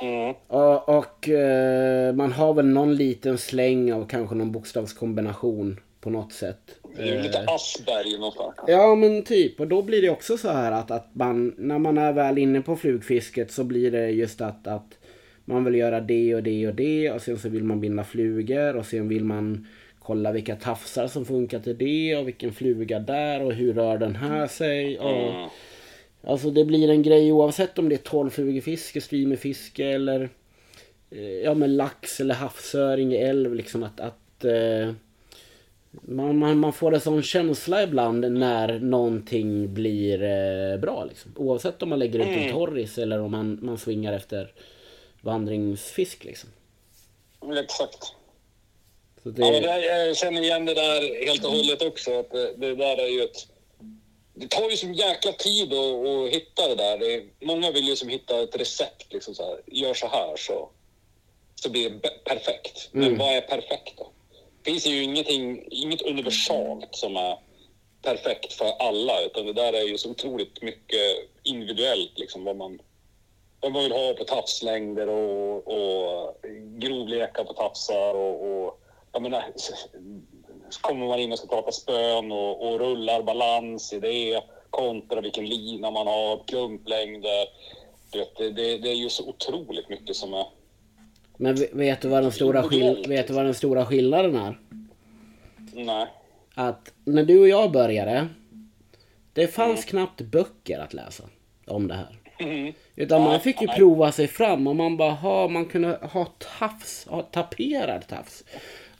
Mm. 0.00 0.34
Och, 0.46 0.88
och 0.88 1.28
eh, 1.28 2.14
man 2.14 2.32
har 2.32 2.54
väl 2.54 2.66
någon 2.66 2.94
liten 2.94 3.38
släng 3.38 3.92
av 3.92 4.06
kanske 4.06 4.34
någon 4.34 4.52
bokstavskombination 4.52 5.80
på 6.00 6.10
något 6.10 6.32
sätt. 6.32 6.76
Det 6.96 7.02
är 7.02 7.22
lite 7.22 7.44
Asperger 7.46 8.18
någonstans. 8.18 8.54
Ja 8.66 8.94
men 8.94 9.22
typ, 9.22 9.60
och 9.60 9.68
då 9.68 9.82
blir 9.82 10.02
det 10.02 10.10
också 10.10 10.36
så 10.36 10.48
här 10.48 10.72
att, 10.72 10.90
att 10.90 11.08
man, 11.12 11.54
när 11.58 11.78
man 11.78 11.98
är 11.98 12.12
väl 12.12 12.38
inne 12.38 12.60
på 12.60 12.76
flugfisket 12.76 13.50
så 13.52 13.64
blir 13.64 13.90
det 13.90 14.10
just 14.10 14.40
att, 14.40 14.66
att 14.66 14.98
man 15.44 15.64
vill 15.64 15.74
göra 15.74 16.00
det 16.00 16.34
och 16.34 16.42
det 16.42 16.68
och 16.68 16.74
det 16.74 17.10
och 17.10 17.22
sen 17.22 17.38
så 17.38 17.48
vill 17.48 17.64
man 17.64 17.80
binda 17.80 18.04
flugor 18.04 18.76
och 18.76 18.86
sen 18.86 19.08
vill 19.08 19.24
man 19.24 19.66
kolla 19.98 20.32
vilka 20.32 20.56
tafsar 20.56 21.06
som 21.06 21.24
funkar 21.24 21.60
till 21.60 21.78
det 21.78 22.16
och 22.16 22.28
vilken 22.28 22.52
fluga 22.52 22.98
där 22.98 23.42
och 23.42 23.52
hur 23.52 23.74
rör 23.74 23.98
den 23.98 24.16
här 24.16 24.46
sig. 24.46 24.98
Och, 24.98 25.10
Mm. 25.10 25.48
Alltså 26.22 26.50
det 26.50 26.64
blir 26.64 26.90
en 26.90 27.02
grej 27.02 27.32
oavsett 27.32 27.78
om 27.78 27.88
det 27.88 27.94
är 27.94 27.96
tolvflugefiske, 27.96 29.00
streamerfiske 29.00 29.84
eller 29.86 30.28
eh, 31.10 31.20
ja 31.20 31.54
men 31.54 31.76
lax 31.76 32.20
eller 32.20 32.34
havsöring 32.34 33.12
i 33.12 33.16
älv 33.16 33.54
liksom 33.54 33.82
att, 33.82 34.00
att 34.00 34.44
eh, 34.44 34.92
man, 35.90 36.38
man, 36.38 36.58
man 36.58 36.72
får 36.72 36.94
en 36.94 37.00
sån 37.00 37.22
känsla 37.22 37.82
ibland 37.82 38.32
när 38.32 38.78
någonting 38.78 39.74
blir 39.74 40.22
eh, 40.22 40.76
bra 40.80 41.04
liksom. 41.04 41.32
Oavsett 41.36 41.82
om 41.82 41.88
man 41.88 41.98
lägger 41.98 42.18
ut 42.18 42.26
en 42.26 42.34
Mm. 42.34 42.52
torris 42.52 42.98
eller 42.98 43.20
om 43.20 43.30
man, 43.30 43.58
man 43.62 43.78
swingar 43.78 44.12
efter 44.12 44.52
vandringsfisk 45.20 46.24
liksom. 46.24 46.50
Exakt. 47.58 48.14
Så 49.22 49.30
det, 49.30 49.42
Ja, 49.42 49.78
jag 49.78 50.16
känner 50.16 50.42
igen 50.42 50.64
det 50.64 50.74
där 50.74 51.26
helt 51.26 51.44
och 51.44 51.50
hållet 51.50 51.82
också. 51.82 52.18
Att 52.20 52.30
det, 52.30 52.54
det 52.56 52.74
där 52.74 52.96
är 52.96 53.06
ju 53.08 53.22
ett... 53.22 53.46
Det 54.40 54.48
tar 54.48 54.70
ju 54.70 54.76
som 54.76 54.94
jäkla 54.94 55.32
tid 55.32 55.72
att, 55.72 56.06
att 56.06 56.30
hitta 56.30 56.68
det 56.68 56.74
där. 56.74 56.98
Det 56.98 57.14
är, 57.14 57.24
många 57.40 57.70
vill 57.70 57.88
ju 57.88 57.96
som 57.96 58.08
hitta 58.08 58.42
ett 58.42 58.56
recept. 58.56 59.12
Liksom 59.12 59.34
så 59.34 59.44
här, 59.44 59.60
gör 59.66 59.94
så 59.94 60.06
här 60.06 60.36
så, 60.36 60.68
så 61.54 61.70
blir 61.70 61.90
det 61.90 62.24
perfekt. 62.24 62.88
Men 62.92 63.04
Mm. 63.04 63.18
vad 63.18 63.36
är 63.36 63.40
perfekt 63.40 63.98
då? 63.98 64.10
Det 64.62 64.70
finns 64.70 64.86
ju 64.86 65.02
ingenting, 65.02 65.64
inget 65.70 66.02
universalt 66.02 66.88
som 66.94 67.16
är 67.16 67.38
perfekt 68.02 68.52
för 68.52 68.66
alla. 68.78 69.22
Utan 69.22 69.46
det 69.46 69.52
där 69.52 69.72
är 69.72 69.82
ju 69.82 69.98
så 69.98 70.10
otroligt 70.10 70.62
mycket 70.62 71.00
individuellt. 71.42 72.18
Liksom, 72.18 72.44
vad, 72.44 72.56
man, 72.56 72.78
vad 73.60 73.72
man 73.72 73.82
vill 73.82 73.92
ha 73.92 74.14
på 74.14 74.24
tafslängder 74.24 75.08
och, 75.08 75.68
och 75.68 76.36
grovlekar 76.78 77.44
på 77.44 77.52
tafsar. 77.52 78.14
Och, 78.14 78.64
och, 78.64 78.80
jag 79.12 79.22
menar, 79.22 79.44
så 80.70 80.80
kommer 80.80 81.06
man 81.06 81.18
in 81.18 81.32
och 81.32 81.38
ska 81.38 81.46
prata 81.46 81.72
spön 81.72 82.32
och, 82.32 82.68
och 82.72 82.80
rullar 82.80 83.22
balans 83.22 83.92
i 83.92 84.00
det 84.00 84.42
kontra 84.70 85.20
vilken 85.20 85.46
lina 85.46 85.90
man 85.90 86.06
har, 86.06 86.42
klumplängder. 86.46 87.46
Du 88.12 88.18
vet, 88.18 88.36
det, 88.36 88.50
det, 88.50 88.78
det 88.78 88.88
är 88.88 88.94
ju 88.94 89.08
så 89.08 89.28
otroligt 89.28 89.88
mycket 89.88 90.16
som 90.16 90.34
är... 90.34 90.46
men 91.36 91.54
ve- 91.54 91.68
vet 91.72 92.00
du, 92.02 92.08
vad 92.08 92.22
den 92.22 92.32
stora 92.32 92.62
skill- 92.62 93.04
vet 93.08 93.26
du 93.26 93.32
vad 93.34 93.44
den 93.44 93.54
stora 93.54 93.86
skillnaden 93.86 94.36
är? 94.36 94.58
Nej. 95.72 96.06
Att 96.54 96.92
när 97.04 97.24
du 97.24 97.40
och 97.40 97.48
jag 97.48 97.72
började, 97.72 98.28
det 99.32 99.46
fanns 99.46 99.84
knappt 99.84 100.20
böcker 100.20 100.78
att 100.78 100.94
läsa 100.94 101.24
om 101.66 101.88
det 101.88 101.94
här. 101.94 102.16
Mm. 102.38 102.72
Utan 102.96 103.22
man 103.22 103.40
fick 103.40 103.60
ju 103.62 103.68
prova 103.68 104.12
sig 104.12 104.28
fram 104.28 104.66
och 104.66 104.76
man 104.76 104.96
bara 104.96 105.10
ha, 105.10 105.48
man 105.48 105.66
kunde 105.66 105.88
ha 106.12 106.24
tafs, 106.58 107.06
ha 107.08 107.22
taperad 107.22 108.06
tafs. 108.08 108.44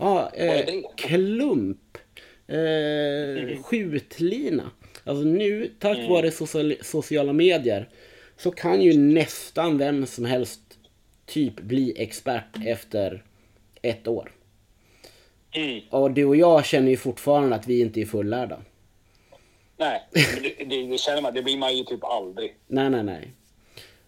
Ja, 0.01 0.31
eh, 0.35 0.67
klump. 0.97 1.99
Eh, 2.47 3.63
skjutlina. 3.63 4.71
Alltså 5.05 5.25
nu, 5.25 5.71
tack 5.79 5.99
Mm. 5.99 6.11
vare 6.11 6.31
social, 6.31 6.75
sociala 6.83 7.33
medier, 7.33 7.89
så 8.37 8.51
kan 8.51 8.83
ju 8.83 8.99
nästan 8.99 9.79
vem 9.79 10.07
som 10.07 10.25
helst 10.25 10.61
typ 11.27 11.61
bli 11.61 11.95
expert 12.03 12.57
efter 12.67 13.25
ett 13.83 14.09
år. 14.09 14.33
Mm. 15.53 15.81
Och 15.91 16.11
du 16.11 16.25
och 16.25 16.37
jag 16.37 16.65
känner 16.67 16.91
ju 16.91 16.97
fortfarande 16.97 17.57
att 17.57 17.67
vi 17.67 17.81
inte 17.81 18.01
är 18.01 18.07
fullärda. 18.07 18.61
Nej, 19.77 20.01
det, 20.13 20.65
det, 20.65 20.87
det 20.87 20.99
känner 20.99 21.23
man. 21.23 21.35
Det 21.35 21.43
blir 21.43 21.57
man 21.59 21.77
ju 21.77 21.85
typ 21.85 22.05
aldrig. 22.05 22.55
Nej, 22.67 22.91
nej, 22.91 23.03
nej. 23.03 23.31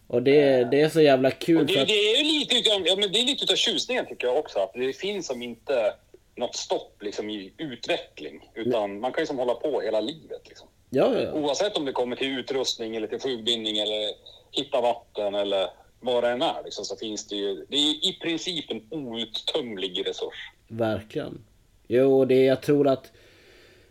Och 0.07 0.23
det, 0.23 0.65
det 0.71 0.81
är 0.81 0.89
så 0.89 1.01
jävla 1.01 1.31
kul 1.31 1.67
det, 1.67 1.73
för 1.73 1.81
att... 1.81 1.89
det 1.89 1.93
är 1.95 2.25
lite 2.25 2.71
ja, 2.89 2.97
men 2.97 3.13
det 3.13 3.19
är 3.19 3.27
lite 3.27 3.45
utav 3.45 3.57
tjusningen 3.57 4.07
tycker 4.07 4.27
jag 4.27 4.39
också. 4.39 4.59
Att 4.59 4.73
det 4.75 4.93
finns 4.93 5.27
som 5.27 5.43
inte 5.43 5.95
något 6.37 6.57
stopp 6.57 7.03
liksom, 7.03 7.31
i 7.31 7.53
utveckling. 7.57 8.51
Utan 8.55 9.01
man 9.01 9.13
kan 9.13 9.23
ju 9.23 9.27
som 9.27 9.39
hålla 9.39 9.55
på 9.55 9.81
hela 9.81 10.01
livet. 10.01 10.49
Liksom. 10.49 10.69
Ja, 10.91 11.21
ja. 11.21 11.33
Oavsett 11.33 11.77
om 11.77 11.85
det 11.85 11.93
kommer 11.93 12.17
till 12.17 12.39
utrustning 12.39 12.97
eller 12.97 13.07
till 13.07 13.21
flugbindning 13.21 13.79
eller 13.79 14.15
hitta 14.51 14.81
vatten 14.81 15.35
eller 15.35 15.69
vad 16.01 16.25
det 16.25 16.31
än 16.31 16.43
är. 16.43 16.65
Liksom, 16.65 16.85
så 16.85 16.97
finns 16.97 17.27
det 17.27 17.37
ju, 17.37 17.67
det 17.69 17.77
är 17.77 17.81
ju 17.81 18.11
i 18.11 18.19
princip 18.23 18.71
en 18.71 18.83
outtömlig 18.91 20.09
resurs. 20.09 20.51
Verkligen. 20.69 21.45
Jo, 21.89 22.25
det 22.25 22.45
jag 22.45 22.63
tror 22.63 22.89
att... 22.89 23.13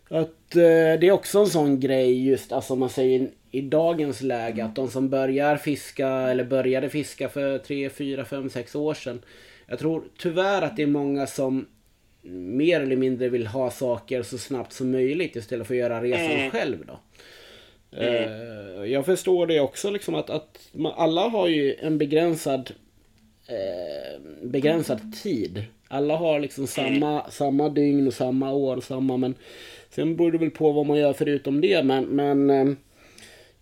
Att 0.09 0.55
eh, 0.55 0.99
det 0.99 1.07
är 1.07 1.11
också 1.11 1.39
en 1.39 1.47
sån 1.47 1.79
grej 1.79 2.27
just, 2.27 2.51
alltså 2.51 2.75
man 2.75 2.89
säger 2.89 3.31
i 3.51 3.61
dagens 3.61 4.21
läge 4.21 4.65
att 4.65 4.75
de 4.75 4.89
som 4.89 5.09
börjar 5.09 5.57
fiska 5.57 6.07
eller 6.09 6.43
började 6.43 6.89
fiska 6.89 7.29
för 7.29 7.57
3, 7.57 7.89
4, 7.89 8.25
5, 8.25 8.49
6 8.49 8.75
år 8.75 8.93
sedan. 8.93 9.21
Jag 9.67 9.79
tror 9.79 10.03
tyvärr 10.17 10.61
att 10.61 10.77
det 10.77 10.83
är 10.83 10.87
många 10.87 11.27
som 11.27 11.65
mer 12.21 12.81
eller 12.81 12.95
mindre 12.95 13.29
vill 13.29 13.47
ha 13.47 13.71
saker 13.71 14.23
så 14.23 14.37
snabbt 14.37 14.73
som 14.73 14.91
möjligt 14.91 15.35
istället 15.35 15.67
för 15.67 15.73
att 15.73 15.79
göra 15.79 16.03
resan 16.03 16.31
Mm. 16.31 16.51
själv 16.51 16.77
då. 16.87 16.99
Eh, 17.97 18.85
jag 18.91 19.05
förstår 19.05 19.47
det 19.47 19.59
också 19.59 19.91
liksom 19.91 20.15
att, 20.15 20.29
att 20.29 20.69
man, 20.73 20.93
alla 20.95 21.21
har 21.21 21.47
ju 21.47 21.75
en 21.75 21.97
begränsad 21.97 22.71
eh, 23.47 24.21
begränsad 24.41 25.15
tid. 25.23 25.63
Alla 25.87 26.15
har 26.15 26.39
liksom 26.39 26.67
samma, 26.67 27.29
samma 27.29 27.69
dygn 27.69 28.07
och 28.07 28.13
samma 28.13 28.53
år 28.53 28.77
och 28.77 28.83
samma 28.83 29.17
men 29.17 29.35
sen 29.89 30.15
beror 30.15 30.31
det 30.31 30.37
väl 30.37 30.49
på 30.51 30.71
vad 30.71 30.85
man 30.85 30.97
gör 30.97 31.13
förutom 31.13 31.61
det 31.61 31.83
men, 31.83 32.05
men 32.05 32.77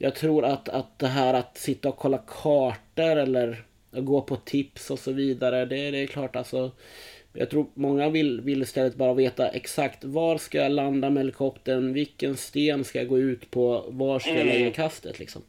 jag 0.01 0.15
tror 0.15 0.45
att, 0.45 0.69
att 0.69 0.99
det 0.99 1.07
här 1.07 1.33
att 1.33 1.57
sitta 1.57 1.89
och 1.89 1.97
kolla 1.97 2.17
kartor 2.17 3.15
eller 3.15 3.63
gå 3.91 4.21
på 4.21 4.35
tips 4.35 4.91
och 4.91 4.99
så 4.99 5.11
vidare 5.11 5.65
det, 5.65 5.91
det 5.91 5.97
är 5.97 6.07
klart 6.07 6.35
alltså 6.35 6.71
jag 7.33 7.49
tror 7.49 7.65
många 7.73 8.09
vill, 8.09 8.41
vill 8.41 8.61
istället 8.61 8.95
bara 8.95 9.13
veta 9.13 9.47
exakt 9.47 10.03
var 10.03 10.37
ska 10.37 10.57
jag 10.57 10.71
landa 10.71 11.09
med 11.09 11.21
helikoptern, 11.21 11.93
vilken 11.93 12.37
sten 12.37 12.83
ska 12.83 12.99
jag 12.99 13.07
gå 13.07 13.19
ut 13.19 13.51
på, 13.51 13.85
var 13.87 14.19
ska 14.19 14.37
jag 14.37 14.45
lägga 14.45 14.71
kastet 14.71 15.19
liksom. 15.19 15.41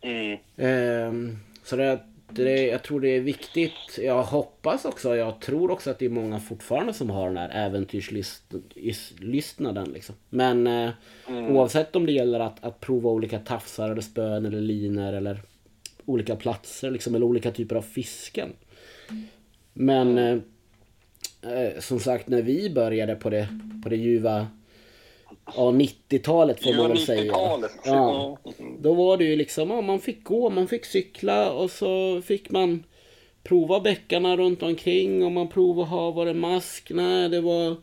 Mm. 0.00 0.38
Ehm, 0.56 1.38
så 1.64 1.76
det, 1.76 1.98
det, 2.30 2.66
jag 2.66 2.82
tror 2.82 3.00
det 3.00 3.08
är 3.08 3.20
viktigt. 3.20 3.98
Jag 3.98 4.22
hoppas 4.22 4.84
också, 4.84 5.16
jag 5.16 5.40
tror 5.40 5.70
också 5.70 5.90
att 5.90 5.98
det 5.98 6.04
är 6.04 6.10
många 6.10 6.40
fortfarande 6.40 6.92
som 6.92 7.10
har 7.10 7.28
den 7.28 7.36
här 7.36 7.66
äventyrslystnaden. 7.66 9.92
Liksom. 9.92 10.14
Men 10.30 10.66
eh, 10.66 10.90
oavsett 11.28 11.96
om 11.96 12.06
det 12.06 12.12
gäller 12.12 12.40
att, 12.40 12.64
att 12.64 12.80
prova 12.80 13.10
olika 13.10 13.38
tafsar 13.38 13.90
eller 13.90 14.02
spön 14.02 14.46
eller 14.46 14.60
linor 14.60 15.12
eller 15.12 15.42
olika 16.04 16.36
platser 16.36 16.90
liksom, 16.90 17.14
eller 17.14 17.26
olika 17.26 17.50
typer 17.50 17.76
av 17.76 17.82
fisken. 17.82 18.48
Men 19.72 20.18
eh, 20.18 20.38
eh, 21.52 21.80
som 21.80 22.00
sagt 22.00 22.28
när 22.28 22.42
vi 22.42 22.70
började 22.70 23.14
på 23.14 23.30
det, 23.30 23.48
på 23.82 23.88
det 23.88 23.96
ljuva 23.96 24.46
ja, 25.46 25.70
90-talet 25.70 26.62
får 26.62 26.74
man 26.74 26.88
väl 26.88 26.98
säga. 26.98 27.32
90-talet. 27.32 27.72
Ja. 27.84 28.38
Då 28.80 28.94
var 28.94 29.16
det 29.16 29.24
ju 29.24 29.36
liksom, 29.36 29.70
ja, 29.70 29.80
man 29.80 30.00
fick 30.00 30.24
gå, 30.24 30.50
man 30.50 30.68
fick 30.68 30.84
cykla 30.84 31.52
och 31.52 31.70
så 31.70 32.22
fick 32.22 32.50
man 32.50 32.84
prova 33.42 33.80
bäckarna 33.80 34.36
runt 34.36 34.62
omkring 34.62 35.24
och 35.24 35.32
man 35.32 35.48
provade 35.48 35.88
ha, 35.88 36.10
var 36.10 36.26
det 36.26 36.34
mask? 36.34 36.90
Nej, 36.94 37.28
det 37.28 37.40
var 37.40 37.76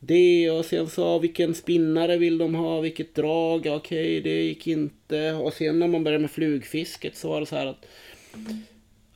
det 0.00 0.50
och 0.50 0.64
sen 0.64 0.88
sa 0.88 1.18
vilken 1.18 1.54
spinnare 1.54 2.16
vill 2.16 2.38
de 2.38 2.54
ha, 2.54 2.80
vilket 2.80 3.14
drag, 3.14 3.66
okej 3.66 4.20
det 4.20 4.42
gick 4.42 4.66
inte. 4.66 5.32
Och 5.32 5.52
sen 5.52 5.78
när 5.78 5.88
man 5.88 6.04
började 6.04 6.22
med 6.22 6.30
flugfisket 6.30 7.16
så 7.16 7.28
var 7.28 7.40
det 7.40 7.46
så 7.46 7.56
här 7.56 7.66
att 7.66 7.86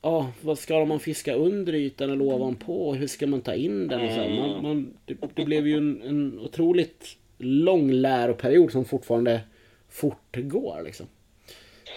Ja, 0.02 0.32
vad 0.40 0.58
ska 0.58 0.84
man 0.84 1.00
fiska 1.00 1.34
under 1.34 1.74
ytan 1.74 2.10
eller 2.10 2.24
ovanpå? 2.24 2.94
Hur 2.94 3.06
ska 3.06 3.26
man 3.26 3.40
ta 3.40 3.54
in 3.54 3.88
den? 3.88 4.00
Och 4.00 4.10
så. 4.10 4.18
Man, 4.18 4.62
man, 4.62 4.94
det, 5.04 5.16
det 5.34 5.44
blev 5.44 5.66
ju 5.66 5.76
en, 5.76 6.02
en 6.02 6.38
otroligt 6.38 7.16
lång 7.38 7.90
läroperiod 7.90 8.72
som 8.72 8.84
fortfarande 8.84 9.40
fortgår 9.90 10.82
liksom. 10.84 11.06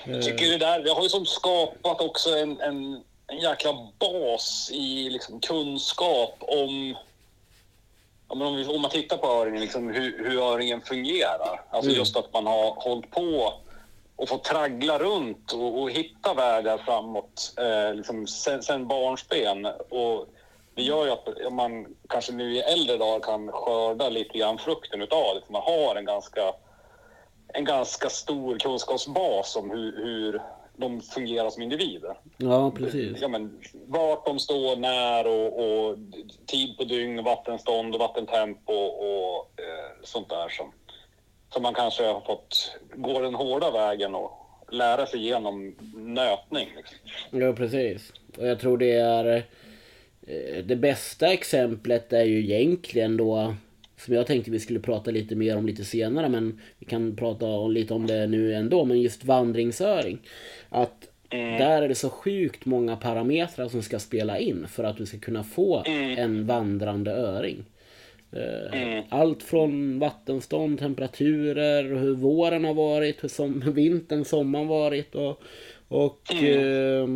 Jag 0.06 0.23
tycker 0.23 0.45
det 0.45 0.58
där, 0.58 0.84
det 0.84 0.91
har 0.91 1.04
ju 1.04 1.10
som 1.10 1.26
skapat 1.26 2.02
också 2.02 2.30
en, 2.30 2.62
en, 2.62 3.04
en 3.28 3.39
jäkla 3.41 3.73
bas 4.00 4.69
i 4.73 5.10
liksom 5.10 5.39
kunskap 5.39 6.36
om 6.39 6.95
om, 8.28 8.56
vi, 8.56 8.65
om 8.65 8.82
man 8.82 8.91
tittar 8.91 9.17
på 9.17 9.28
öringen, 9.28 9.62
liksom, 9.62 9.88
hur, 9.89 10.30
hur 10.30 10.41
öringen 10.41 10.82
fungerar. 10.82 11.62
Alltså 11.69 11.89
mm. 11.89 12.00
just 12.00 12.17
att 12.17 12.34
man 12.34 12.47
har 12.47 12.71
hållit 12.76 13.12
på 13.12 13.54
och 14.15 14.30
fått 14.30 14.43
traggla 14.43 15.00
runt 15.00 15.52
och, 15.52 15.82
och 15.82 15.91
hitta 15.91 16.34
vägar 16.34 16.78
framåt 16.78 17.54
eh, 17.58 17.95
liksom 17.95 18.28
sen, 18.28 18.63
sen 18.63 18.88
barnsben. 18.88 19.65
Och 19.89 20.26
det 20.78 20.84
gör 20.84 21.06
ju 21.06 21.12
att 21.12 21.54
man 21.54 21.96
kanske 22.10 22.34
nu 22.34 22.56
i 22.56 22.60
äldre 22.60 22.98
dagar 22.98 23.20
kan 23.20 23.52
skörda 23.52 24.10
lite 24.10 24.38
grann 24.38 24.58
frukten 24.58 25.02
utav 25.02 25.36
det. 25.36 25.42
För 25.46 25.54
man 25.54 25.62
har 25.62 25.96
en 25.96 26.06
ganska, 26.06 26.54
en 27.54 27.66
ganska 27.66 28.10
stor 28.10 28.60
kunskapsbas 28.60 29.56
om 29.56 29.70
hur, 29.70 30.04
hur 30.04 30.42
de 30.76 31.02
fungerar 31.02 31.50
som 31.50 31.63
individer. 31.63 32.18
Ja, 32.38 32.72
precis. 32.72 33.22
Ja, 33.22 33.28
men, 33.28 33.60
vart 33.88 34.26
de 34.26 34.40
står, 34.40 34.76
när 34.76 35.28
och, 35.28 35.60
och 35.60 35.98
tid 36.46 36.78
på 36.78 36.84
dygn, 36.84 37.24
vattenstånd 37.24 37.94
och 37.94 38.00
vattentempo 38.00 38.74
och 38.74 39.38
eh, 39.60 40.04
sånt 40.04 40.30
där 40.30 40.50
som, 40.50 40.72
som 41.50 41.63
man 41.63 41.74
kanske 41.74 42.06
har 42.06 42.22
fått 42.22 42.78
gå 42.96 43.20
den 43.20 43.36
hårda 43.36 43.72
vägen 43.72 44.16
och 44.16 44.32
lära 44.72 45.06
sig 45.06 45.26
genom 45.26 45.76
nötning. 45.96 46.70
Liksom. 46.76 46.98
Ja, 47.32 47.54
precis. 47.54 48.13
Och 48.38 48.48
jag 48.48 48.60
tror 48.60 48.78
det 48.78 48.92
är 48.92 49.46
det 50.66 50.76
bästa 50.76 51.34
exemplet 51.34 52.13
är 52.13 52.24
ju 52.24 52.40
egentligen 52.40 53.18
då 53.18 53.56
som 53.98 54.13
jag 54.13 54.28
tänkte 54.28 54.52
vi 54.52 54.60
skulle 54.60 54.80
prata 54.80 55.12
lite 55.12 55.36
mer 55.36 55.58
om 55.58 55.66
lite 55.66 55.86
senare 55.86 56.30
men 56.30 56.62
vi 56.80 56.86
kan 56.86 57.16
prata 57.16 57.68
lite 57.68 57.94
om 57.94 58.08
det 58.08 58.28
nu 58.28 58.54
ändå. 58.54 58.86
Men 58.86 59.02
just 59.02 59.26
vandringsöring. 59.26 60.20
Att 60.70 61.10
mm. 61.30 61.60
där 61.60 61.82
är 61.82 61.88
det 61.88 61.96
så 61.96 62.10
sjukt 62.10 62.66
många 62.66 62.96
parametrar 62.96 63.68
som 63.68 63.82
ska 63.84 64.00
spela 64.00 64.40
in 64.40 64.68
för 64.68 64.84
att 64.84 64.98
du 64.98 65.06
ska 65.06 65.18
kunna 65.18 65.44
få 65.44 65.84
mm. 65.86 66.18
en 66.18 66.46
vandrande 66.46 67.12
öring. 67.12 67.66
Eh, 68.32 68.82
mm. 68.82 69.04
Allt 69.10 69.44
från 69.44 70.00
vattenstånd, 70.00 70.80
temperaturer, 70.80 71.84
hur 71.84 72.16
våren 72.16 72.66
har 72.66 72.74
varit, 72.74 73.24
hur 73.24 73.30
som, 73.30 73.60
vintern, 73.74 74.26
sommaren 74.26 74.68
varit 74.68 75.16
och, 75.16 75.42
och 75.88 76.34
eh, 76.34 77.08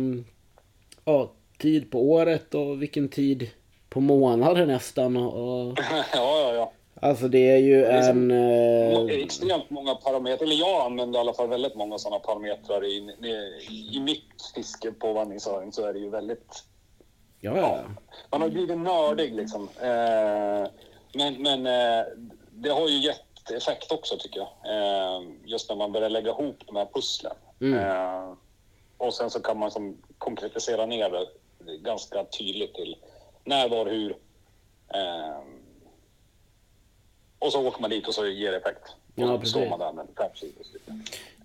ja, 1.04 1.32
tid 1.62 1.90
på 1.90 2.10
året 2.10 2.54
och 2.54 2.82
vilken 2.82 3.08
tid 3.08 3.50
på 3.88 4.00
månaden 4.00 4.68
nästan. 4.68 5.16
Och, 5.16 5.78
ja, 5.90 6.04
ja, 6.14 6.54
ja. 6.54 6.72
Alltså 6.94 7.28
det 7.28 7.50
är 7.50 7.58
ju 7.58 7.80
det 7.80 7.86
är 7.86 8.10
en... 8.10 8.30
Eh... 8.30 9.22
Extremt 9.22 9.70
många 9.70 9.94
parametrar, 9.94 10.46
eller 10.46 10.56
jag 10.56 10.86
använder 10.86 11.18
i 11.18 11.20
alla 11.20 11.32
fall 11.32 11.48
väldigt 11.48 11.74
många 11.74 11.98
sådana 11.98 12.18
parametrar 12.18 12.84
i, 12.84 12.96
i, 13.22 13.96
i 13.96 14.00
mitt 14.00 14.52
fiske 14.54 14.92
på 14.92 15.12
vandringsöring 15.12 15.72
så 15.72 15.86
är 15.86 15.92
det 15.92 15.98
ju 15.98 16.10
väldigt... 16.10 16.64
Ja, 17.40 17.56
ja. 17.56 17.80
Man 18.30 18.42
har 18.42 18.48
blivit 18.48 18.78
nördig 18.78 19.34
liksom. 19.34 19.62
Eh, 19.62 20.70
men 21.14 21.42
men 21.42 21.66
eh, 21.66 22.04
det 22.50 22.70
har 22.70 22.88
ju 22.88 22.98
gett 22.98 23.50
effekt 23.50 23.92
också 23.92 24.16
tycker 24.18 24.40
jag. 24.40 24.48
Eh, 24.76 25.22
just 25.44 25.68
när 25.68 25.76
man 25.76 25.92
börjar 25.92 26.10
lägga 26.10 26.30
ihop 26.30 26.56
de 26.66 26.76
här 26.76 26.88
pusslen. 26.94 27.36
Mm. 27.60 27.78
Eh, 27.78 28.32
och 28.96 29.14
sen 29.14 29.30
så 29.30 29.40
kan 29.40 29.58
man 29.58 29.70
som 29.70 29.96
konkretisera 30.18 30.86
ner 30.86 31.10
det 31.10 31.26
ganska 31.82 32.24
tydligt 32.24 32.74
till 32.74 32.96
när, 33.44 33.68
var, 33.68 33.86
hur. 33.86 34.10
Eh, 34.94 35.42
och 37.38 37.52
så 37.52 37.66
åker 37.66 37.80
man 37.80 37.90
dit 37.90 38.08
och 38.08 38.14
så 38.14 38.26
ger 38.26 38.50
det 38.50 38.56
effekt. 38.56 38.82
Ja, 39.14 39.38
precis. 39.38 39.50
står 39.50 39.68
man 39.68 39.78
där 39.78 39.92
med 39.92 40.06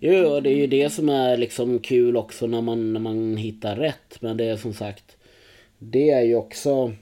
Jo, 0.00 0.28
och 0.28 0.42
det 0.42 0.50
är 0.50 0.56
ju 0.56 0.66
det 0.66 0.90
som 0.90 1.08
är 1.08 1.36
liksom 1.36 1.78
kul 1.78 2.16
också 2.16 2.46
när 2.46 2.60
man, 2.60 2.92
när 2.92 3.00
man 3.00 3.36
hittar 3.36 3.76
rätt. 3.76 4.20
Men 4.20 4.36
det 4.36 4.44
är 4.44 4.56
som 4.56 4.74
sagt, 4.74 5.16
det 5.78 6.10
är 6.10 6.22
ju 6.22 6.36
också... 6.36 6.92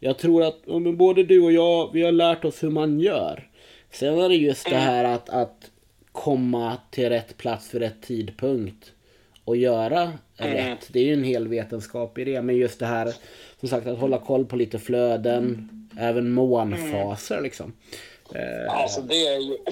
Jag 0.00 0.18
tror 0.18 0.42
att 0.42 0.58
ja, 0.64 0.78
men 0.78 0.96
både 0.96 1.22
du 1.22 1.42
och 1.42 1.52
jag, 1.52 1.92
vi 1.92 2.02
har 2.02 2.12
lärt 2.12 2.44
oss 2.44 2.62
hur 2.62 2.70
man 2.70 3.00
gör. 3.00 3.50
Sen 3.90 4.18
är 4.18 4.28
det 4.28 4.36
just 4.36 4.70
det 4.70 4.76
här 4.76 5.04
att, 5.04 5.28
att 5.28 5.70
komma 6.12 6.76
till 6.90 7.08
rätt 7.08 7.36
plats 7.36 7.68
för 7.68 7.80
rätt 7.80 8.02
tidpunkt 8.02 8.92
och 9.46 9.56
göra 9.56 10.12
mm. 10.38 10.54
rätt. 10.54 10.88
Det 10.92 10.98
är 10.98 11.04
ju 11.04 11.12
en 11.12 11.24
hel 11.24 11.48
vetenskap 11.48 12.18
i 12.18 12.24
det. 12.24 12.42
Men 12.42 12.56
just 12.56 12.78
det 12.78 12.86
här, 12.86 13.14
som 13.60 13.68
sagt, 13.68 13.86
att 13.86 13.98
hålla 13.98 14.18
koll 14.18 14.46
på 14.46 14.56
lite 14.56 14.78
flöden, 14.78 15.44
mm. 15.44 15.88
även 15.98 16.30
månfaser 16.30 17.40
liksom. 17.40 17.72
Eh, 18.34 18.74
alltså 18.74 19.00
det 19.00 19.26
är 19.26 19.38
ju... 19.38 19.58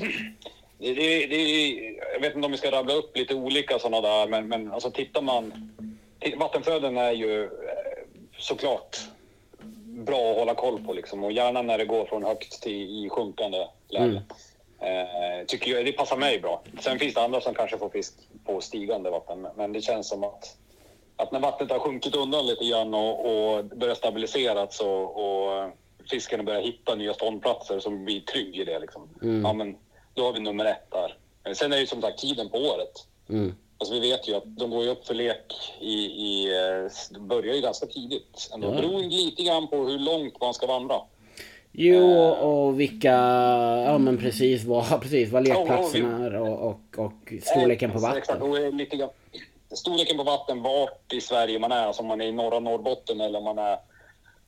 Det, 0.79 0.95
det, 0.95 1.27
det, 1.27 1.69
jag 2.15 2.21
vet 2.21 2.35
inte 2.35 2.47
om 2.47 2.53
vi 2.53 2.59
ska 2.59 2.71
rabbla 2.71 2.95
upp 2.95 3.17
lite 3.17 3.35
olika 3.35 3.79
sådana 3.79 4.01
där, 4.01 4.29
men, 4.29 4.49
men 4.49 4.73
alltså 4.73 4.91
tittar 4.91 5.23
man... 5.23 5.71
Vattenflöden 6.39 6.97
är 6.97 7.13
ju 7.13 7.43
eh, 7.43 7.51
såklart 8.39 8.97
bra 9.87 10.31
att 10.31 10.37
hålla 10.37 10.55
koll 10.55 10.85
på 10.85 10.93
liksom, 10.93 11.25
och 11.25 11.33
gärna 11.33 11.63
när 11.63 11.79
det 11.79 11.85
går 11.85 12.05
från 12.05 12.25
högt 12.25 12.63
till 12.63 13.05
i 13.05 13.09
sjunkande 13.11 13.67
läge. 13.89 14.05
Mm. 14.05 14.23
Eh, 14.85 15.47
tycker 15.47 15.70
jag, 15.70 15.85
det 15.85 15.92
passar 15.92 16.16
mig 16.16 16.40
bra. 16.40 16.62
Sen 16.81 16.99
finns 16.99 17.14
det 17.14 17.23
andra 17.23 17.40
som 17.40 17.55
kanske 17.55 17.79
får 17.79 17.88
fisk 17.88 18.14
på 18.44 18.61
stigande 18.61 19.11
vatten, 19.11 19.47
men 19.57 19.73
det 19.73 19.81
känns 19.81 20.09
som 20.09 20.25
att, 20.25 20.57
att 21.16 21.33
när 21.33 21.40
vattnet 21.40 21.70
har 21.70 21.79
sjunkit 21.79 22.16
undan 22.16 22.47
lite 22.47 22.64
grann 22.64 22.94
och, 22.94 23.27
och 23.27 23.64
börjar 23.64 23.94
stabiliseras 23.94 24.81
och, 24.81 25.16
och 25.16 25.70
fiskarna 26.11 26.42
börjar 26.42 26.62
hitta 26.62 26.94
nya 26.94 27.14
ståndplatser 27.14 27.79
som 27.79 28.05
blir 28.05 28.20
trygg 28.20 28.57
i 28.57 28.64
det. 28.64 28.79
Liksom. 28.79 29.09
Mm. 29.23 29.44
Ja, 29.44 29.53
men 29.53 29.77
då 30.14 30.25
har 30.25 30.33
vi 30.33 30.40
nummer 30.40 30.64
ett 30.64 30.90
där. 30.90 31.16
Sen 31.55 31.73
är 31.73 31.77
det 31.77 31.81
ju 31.81 31.87
som 31.87 32.03
sagt 32.03 32.18
tiden 32.18 32.49
på 32.49 32.59
året. 32.59 33.07
Mm. 33.29 33.55
Alltså, 33.79 33.94
vi 33.94 34.01
vet 34.01 34.29
ju 34.29 34.35
att 34.35 34.57
de 34.59 34.70
går 34.70 34.88
upp 34.88 35.07
för 35.07 35.14
lek 35.14 35.55
i... 35.81 35.94
i 36.05 36.51
de 37.11 37.29
börjar 37.29 37.55
ju 37.55 37.61
ganska 37.61 37.87
tidigt. 37.87 38.51
Ändå. 38.55 38.68
Ja. 38.68 38.75
Beror 38.75 39.03
lite 39.03 39.42
grann 39.42 39.68
på 39.68 39.77
hur 39.77 39.99
långt 39.99 40.40
man 40.40 40.55
ska 40.55 40.66
vandra. 40.66 41.01
Jo, 41.77 41.97
eh. 41.97 42.31
och 42.31 42.81
vilka... 42.81 43.13
Ja, 43.85 43.99
men 43.99 44.19
precis 44.19 44.65
vad, 44.65 45.01
precis, 45.03 45.33
vad 45.33 45.49
lekplatserna 45.49 46.27
är 46.27 46.35
och, 46.35 46.71
och, 46.71 47.05
och 47.05 47.33
storleken 47.43 47.93
på 47.93 47.99
vatten. 47.99 48.41
Grann, 48.91 49.11
storleken 49.71 50.17
på 50.17 50.23
vatten, 50.23 50.63
vart 50.63 51.13
i 51.13 51.21
Sverige 51.21 51.59
man 51.59 51.73
är. 51.73 51.87
Alltså 51.87 52.03
om 52.03 52.09
man 52.09 52.21
är 52.21 52.27
i 52.27 52.33
norra 52.33 52.61
Norrbotten 52.61 53.21
eller 53.21 53.39
om 53.39 53.45
man 53.45 53.59
är 53.59 53.79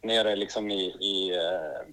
nere 0.02 0.36
liksom 0.36 0.70
i, 0.70 0.82
i 0.84 1.30
eh, 1.34 1.92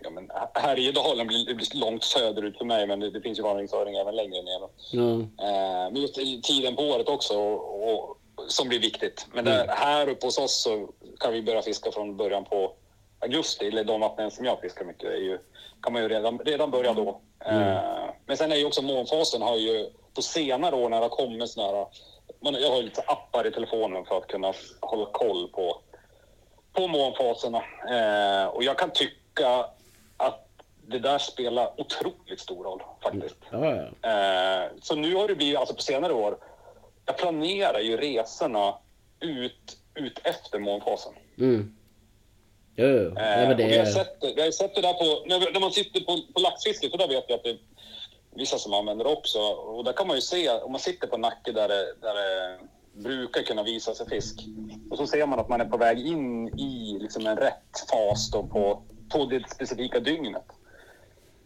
ja, 0.00 0.10
men 0.10 0.30
Härjedalen 0.54 1.26
blir, 1.26 1.54
blir 1.54 1.80
långt 1.80 2.04
söderut 2.04 2.58
för 2.58 2.64
mig, 2.64 2.86
men 2.86 3.00
det, 3.00 3.10
det 3.10 3.20
finns 3.20 3.38
ju 3.38 3.42
vandringsöring 3.42 3.96
även 3.96 4.16
längre 4.16 4.42
ner. 4.42 4.68
Mm. 4.92 5.20
Eh, 5.20 5.92
men 5.92 5.96
just 5.96 6.14
tiden 6.44 6.76
på 6.76 6.82
året 6.82 7.08
också, 7.08 7.34
och, 7.34 7.92
och, 7.92 8.16
som 8.48 8.68
blir 8.68 8.80
viktigt. 8.80 9.26
Men 9.34 9.44
där, 9.44 9.64
mm. 9.64 9.76
här 9.78 10.08
uppe 10.08 10.26
hos 10.26 10.38
oss 10.38 10.62
så 10.62 10.88
kan 11.20 11.32
vi 11.32 11.42
börja 11.42 11.62
fiska 11.62 11.92
från 11.92 12.16
början 12.16 12.44
på 12.44 12.74
augusti, 13.22 13.68
eller 13.68 13.84
de 13.84 14.00
vattnen 14.00 14.30
som 14.30 14.44
jag 14.44 14.60
fiskar 14.60 14.84
mycket, 14.84 15.10
är 15.10 15.16
ju, 15.16 15.38
kan 15.82 15.92
man 15.92 16.02
ju 16.02 16.08
redan, 16.08 16.38
redan 16.38 16.70
börja 16.70 16.92
då. 16.92 17.20
Mm. 17.44 17.62
Eh, 17.62 18.10
men 18.26 18.36
sen 18.36 18.52
är 18.52 18.56
ju 18.56 18.64
också 18.64 18.82
månfasen 18.82 19.42
har 19.42 19.56
ju 19.56 19.90
på 20.14 20.22
senare 20.22 20.76
år 20.76 20.88
när 20.88 20.96
det 20.96 21.04
har 21.04 21.08
kommit 21.08 21.50
sådana 21.50 21.76
här, 21.76 21.86
man, 22.40 22.54
jag 22.54 22.70
har 22.70 22.82
lite 22.82 23.02
appar 23.06 23.46
i 23.46 23.50
telefonen 23.50 24.04
för 24.04 24.18
att 24.18 24.26
kunna 24.26 24.52
hålla 24.80 25.06
koll 25.12 25.48
på 25.48 25.82
på 26.72 26.88
månfaserna. 26.88 27.62
Eh, 27.90 28.46
och 28.46 28.64
jag 28.64 28.78
kan 28.78 28.90
tycka 28.90 29.66
att 30.16 30.48
det 30.86 30.98
där 30.98 31.18
spelar 31.18 31.80
otroligt 31.80 32.40
stor 32.40 32.64
roll 32.64 32.82
faktiskt. 33.02 33.36
Ja. 33.50 33.74
Eh, 34.10 34.70
så 34.82 34.94
nu 34.94 35.14
har 35.14 35.28
det 35.28 35.34
blivit, 35.34 35.58
alltså 35.58 35.74
på 35.74 35.82
senare 35.82 36.12
år, 36.12 36.38
jag 37.06 37.16
planerar 37.16 37.80
ju 37.80 37.96
resorna 37.96 38.74
ut, 39.20 39.78
ut 39.94 40.20
efter 40.24 40.58
månfasen. 40.58 41.12
Mm. 41.38 41.76
Jo, 42.76 42.86
jo. 42.86 43.18
Eh, 43.18 43.48
det... 43.48 43.54
vi, 43.54 43.78
har 43.78 43.86
sett, 43.86 44.16
vi 44.36 44.42
har 44.42 44.50
sett 44.50 44.74
det 44.74 44.80
där 44.80 44.92
på, 44.92 45.24
när, 45.26 45.52
när 45.52 45.60
man 45.60 45.72
sitter 45.72 46.00
på, 46.00 46.18
på 46.34 46.40
laxfiske, 46.40 46.90
för 46.90 46.98
där 46.98 47.08
vet 47.08 47.24
jag 47.28 47.36
att 47.36 47.44
det 47.44 47.50
är 47.50 47.58
vissa 48.34 48.58
som 48.58 48.74
använder 48.74 49.06
också. 49.06 49.38
Och 49.38 49.84
där 49.84 49.92
kan 49.92 50.06
man 50.06 50.16
ju 50.16 50.22
se, 50.22 50.50
om 50.50 50.72
man 50.72 50.80
sitter 50.80 51.06
på 51.06 51.16
Nacke 51.16 51.52
där 51.52 51.68
det, 51.68 51.94
där 52.00 52.14
det 52.14 52.58
brukar 52.92 53.42
kunna 53.42 53.62
visa 53.62 53.94
sig 53.94 54.08
fisk. 54.08 54.40
Och 54.90 54.98
så 54.98 55.06
ser 55.06 55.26
man 55.26 55.38
att 55.38 55.48
man 55.48 55.60
är 55.60 55.64
på 55.64 55.76
väg 55.76 56.06
in 56.06 56.48
i 56.58 56.98
liksom 57.00 57.26
en 57.26 57.36
rätt 57.36 57.90
fas 57.90 58.30
då 58.30 58.42
på, 58.42 58.82
på 59.08 59.24
det 59.24 59.50
specifika 59.50 60.00
dygnet. 60.00 60.44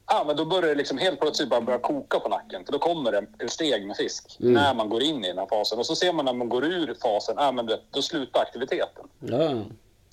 Ja, 0.08 0.24
men 0.26 0.36
då 0.36 0.44
börjar 0.44 0.68
det 0.68 0.74
liksom 0.74 0.98
helt 0.98 1.20
plötsligt 1.20 1.48
bara 1.48 1.60
börja 1.60 1.78
koka 1.78 2.20
på 2.20 2.28
nacken. 2.28 2.64
För 2.64 2.72
då 2.72 2.78
kommer 2.78 3.12
det 3.12 3.26
ett 3.44 3.50
steg 3.50 3.86
med 3.86 3.96
fisk 3.96 4.36
mm. 4.40 4.52
när 4.52 4.74
man 4.74 4.88
går 4.88 5.02
in 5.02 5.24
i 5.24 5.28
den 5.28 5.38
här 5.38 5.46
fasen. 5.46 5.78
Och 5.78 5.86
så 5.86 5.96
ser 5.96 6.12
man 6.12 6.24
när 6.24 6.32
man 6.32 6.48
går 6.48 6.64
ur 6.64 6.94
fasen, 7.02 7.34
ja, 7.38 7.52
men 7.52 7.70
då 7.90 8.02
slutar 8.02 8.40
aktiviteten. 8.40 9.08
Ja. 9.20 9.64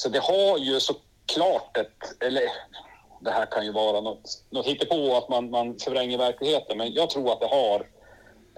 Så 0.04 0.10
det 0.10 0.20
har 0.20 0.58
ju 0.58 0.80
såklart 0.80 1.78
ett, 1.78 2.24
eller 2.24 2.42
det 3.22 3.32
här 3.32 3.46
kan 3.46 3.66
ju 3.66 3.72
vara 3.72 4.02
något, 4.02 4.44
något 4.50 4.66
hittepå 4.66 5.18
att 5.18 5.30
man, 5.30 5.50
man 5.50 5.80
förvränger 5.80 6.18
verkligheten. 6.18 6.78
Men 6.78 6.94
jag 6.94 7.10
tror 7.10 7.32
att 7.32 7.40
det 7.40 7.48
har 7.48 7.80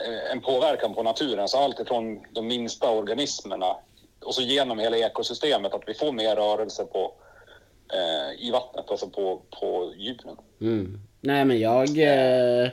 eh, 0.06 0.32
en 0.32 0.42
påverkan 0.42 0.94
på 0.94 1.04
naturen. 1.04 1.48
Så 1.48 1.58
allt 1.58 1.80
ifrån 1.80 2.20
de 2.34 2.48
minsta 2.48 2.92
organismerna 2.92 3.76
och 4.26 4.36
så 4.36 4.42
genom 4.42 4.80
hela 4.80 4.98
ekosystemet 4.98 5.74
att 5.74 5.84
vi 5.88 5.94
får 5.94 6.12
mer 6.12 6.36
rörelse 6.36 6.86
på, 6.86 7.14
eh, 7.94 8.48
i 8.48 8.52
vattnet, 8.52 8.92
alltså 8.92 9.10
på, 9.10 9.42
på 9.60 9.94
djuren. 9.98 10.38
Mm. 10.62 11.00
Nej 11.22 11.46
men 11.46 11.60
jag 11.60 11.98
eh, 11.98 12.70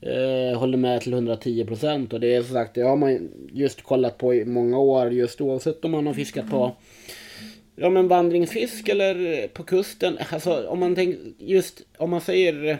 eh, 0.00 0.58
håller 0.58 0.78
med 0.78 1.00
till 1.00 1.12
110 1.12 1.64
procent 1.64 2.12
och 2.12 2.20
det 2.20 2.34
är 2.34 2.42
som 2.42 2.54
sagt, 2.54 2.74
det 2.74 2.82
har 2.82 2.96
man 2.96 3.30
just 3.52 3.82
kollat 3.82 4.18
på 4.18 4.34
i 4.34 4.44
många 4.44 4.78
år 4.78 5.12
just 5.12 5.40
oavsett 5.40 5.84
om 5.84 5.90
man 5.90 6.06
har 6.06 6.14
fiskat 6.14 6.50
på 6.50 6.72
Ja 7.82 7.90
men 7.90 8.08
vandringsfisk 8.08 8.88
eller 8.88 9.48
på 9.48 9.62
kusten. 9.62 10.18
Alltså 10.30 10.66
om 10.68 10.78
man 10.80 10.94
tänker 10.94 11.20
just 11.38 11.82
om 11.96 12.10
man 12.10 12.20
säger 12.20 12.78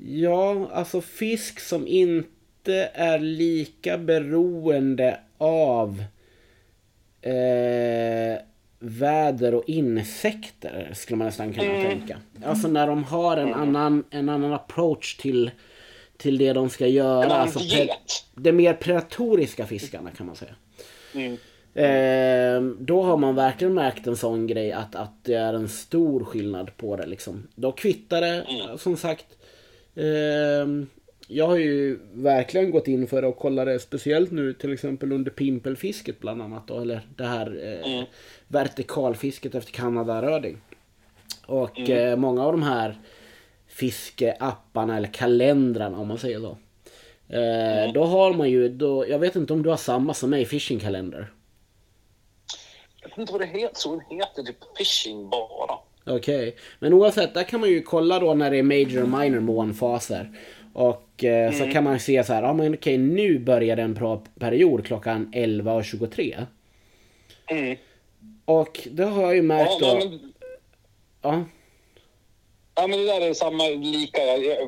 Ja, 0.00 0.68
alltså 0.72 1.00
fisk 1.00 1.60
som 1.60 1.86
inte 1.86 2.90
är 2.94 3.18
lika 3.18 3.98
beroende 3.98 5.20
av 5.38 6.04
eh, 7.22 8.38
väder 8.78 9.54
och 9.54 9.64
insekter 9.66 10.92
skulle 10.94 11.16
man 11.16 11.26
nästan 11.26 11.52
kunna 11.52 11.70
Mm. 11.72 11.82
tänka. 11.98 12.18
Alltså 12.44 12.68
när 12.68 12.86
de 12.86 13.04
har 13.04 13.36
en 13.36 13.54
annan, 13.54 14.04
en 14.10 14.28
annan 14.28 14.52
approach 14.52 15.16
till, 15.16 15.50
till 16.16 16.38
det 16.38 16.52
de 16.52 16.70
ska 16.70 16.86
göra. 16.86 17.32
Alltså, 17.34 17.60
det 18.34 18.52
mer 18.52 18.74
predatoriska 18.74 19.66
fiskarna 19.66 20.10
kan 20.10 20.26
man 20.26 20.36
säga. 20.36 20.54
Mm. 21.14 21.36
Eh, 21.84 22.62
då 22.78 23.02
har 23.02 23.16
man 23.16 23.34
verkligen 23.34 23.74
märkt 23.74 24.06
en 24.06 24.16
sån 24.16 24.46
grej 24.46 24.72
att, 24.72 24.94
att 24.94 25.24
det 25.24 25.34
är 25.34 25.54
en 25.54 25.68
stor 25.68 26.24
skillnad 26.24 26.76
på 26.76 26.96
det 26.96 27.06
liksom. 27.06 27.46
Då 27.54 27.72
kvittar 27.72 28.20
det, 28.20 28.42
Mm. 28.48 28.78
som 28.78 28.96
sagt. 28.96 29.26
ehm, 29.96 30.86
jag 31.28 31.46
har 31.46 31.56
ju 31.56 31.98
verkligen 32.12 32.70
gått 32.70 32.88
in 32.88 33.06
för 33.06 33.22
att 33.22 33.36
kolla 33.38 33.64
det 33.64 33.78
speciellt 33.78 34.30
nu 34.30 34.52
till 34.52 34.72
exempel 34.72 35.12
under 35.12 35.30
pimpelfisket 35.30 36.20
bland 36.20 36.42
annat 36.42 36.68
då, 36.68 36.78
eller 36.80 37.00
det 37.16 37.24
här 37.24 37.58
eh, 37.64 37.92
Mm. 37.92 38.04
vertikalfisket 38.48 39.54
efter 39.54 39.72
kanadaröding. 39.72 40.56
Och 41.46 41.78
Mm. 41.78 41.92
eh, 42.12 42.16
många 42.16 42.44
av 42.44 42.52
de 42.52 42.62
här 42.62 42.96
fiskeapparna 43.66 44.96
eller 44.96 45.08
kalendrarna 45.08 45.98
om 45.98 46.08
man 46.08 46.18
säger 46.18 46.40
så. 46.40 46.56
Eh, 47.28 47.78
Mm. 47.82 47.92
Då 47.92 48.04
har 48.04 48.32
man 48.32 48.50
ju, 48.50 48.68
då, 48.68 49.08
jag 49.08 49.18
vet 49.18 49.36
inte 49.36 49.52
om 49.52 49.62
du 49.62 49.68
har 49.70 49.76
samma 49.76 50.14
som 50.14 50.30
mig, 50.30 50.44
fishing 50.44 50.78
kalender. 50.78 51.26
Jag 53.06 53.10
vet 53.10 53.18
inte 53.18 53.32
vad 53.32 53.40
det 53.40 53.46
heter. 53.46 53.74
Så 53.74 53.90
den 53.90 54.18
heter 54.18 54.42
typ 54.42 54.76
fishing 54.78 55.30
bara. 55.30 55.78
Okej, 56.06 56.56
men 56.78 56.92
oavsett, 56.92 57.34
där 57.34 57.42
kan 57.42 57.60
man 57.60 57.68
ju 57.68 57.82
kolla 57.82 58.18
då 58.18 58.34
när 58.34 58.50
det 58.50 58.58
är 58.58 58.62
major 58.62 59.02
och 59.02 59.08
minor 59.08 59.40
månfaser. 59.40 60.38
Och 60.72 61.24
eh, 61.24 61.52
så 61.52 61.70
kan 61.72 61.84
man 61.84 62.00
se 62.00 62.24
så 62.24 62.32
här, 62.32 62.42
ja 62.42 62.52
men 62.52 62.74
okej 62.74 62.98
nu 62.98 63.38
börjar 63.38 63.76
en 63.76 63.94
bra 63.94 64.22
period 64.40 64.86
klockan 64.86 65.32
11.23. 65.34 66.46
Mm. 67.46 67.76
Och 68.44 68.88
det 68.90 69.04
har 69.04 69.22
jag 69.22 69.34
ju 69.34 69.42
märkt 69.42 69.72
ja, 69.80 69.98
då. 70.00 70.08
men, 70.08 70.32
Ja, 71.22 71.44
ja, 72.76 72.86
men 72.86 72.98
det 72.98 73.04
där 73.06 73.20
är 73.20 73.34
samma, 73.34 73.68
lika. 73.68 74.20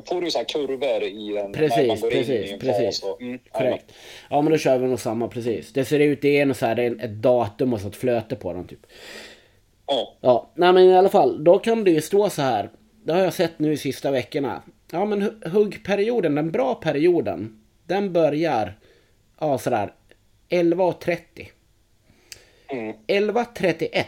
Får 0.05 0.21
du 0.21 0.31
så 0.31 0.37
här 0.37 0.45
kurvor 0.45 1.03
i 1.03 1.33
den 1.33 1.51
precis, 1.53 2.01
precis, 2.01 2.59
precis. 2.59 3.03
Och, 3.03 3.21
mm, 3.21 3.39
Korrekt. 3.51 3.91
Ja 4.29 4.41
men 4.41 4.51
då 4.51 4.57
kör 4.57 4.77
vi 4.77 4.87
nog 4.87 4.99
samma 4.99 5.27
precis. 5.27 5.73
Det 5.73 5.85
ser 5.85 5.99
ut, 5.99 6.21
det 6.21 6.39
är 6.39 6.45
något 6.45 6.57
så 6.57 6.65
här, 6.65 6.79
ett 6.79 7.11
datum 7.11 7.73
och 7.73 7.81
så 7.81 7.87
ett 7.87 7.95
flöte 7.95 8.35
på 8.35 8.53
dem 8.53 8.67
typ. 8.67 8.79
Ja. 9.87 10.15
Ja, 10.21 10.51
nej 10.55 10.73
men 10.73 10.83
i 10.83 10.97
alla 10.97 11.09
fall, 11.09 11.43
då 11.43 11.59
kan 11.59 11.83
det 11.83 11.91
ju 11.91 12.01
stå 12.01 12.29
så 12.29 12.41
här. 12.41 12.69
Det 13.03 13.13
har 13.13 13.19
jag 13.19 13.33
sett 13.33 13.59
nu 13.59 13.73
i 13.73 13.77
sista 13.77 14.11
veckorna. 14.11 14.61
Ja 14.91 15.05
men 15.05 15.21
hu- 15.23 15.49
huggperioden, 15.49 16.35
den 16.35 16.51
bra 16.51 16.75
perioden, 16.75 17.61
den 17.87 18.13
börjar, 18.13 18.79
ja 19.39 19.57
sådär, 19.57 19.93
11.30. 20.49 21.17
Mm. 22.67 22.95
11.31 23.07 24.03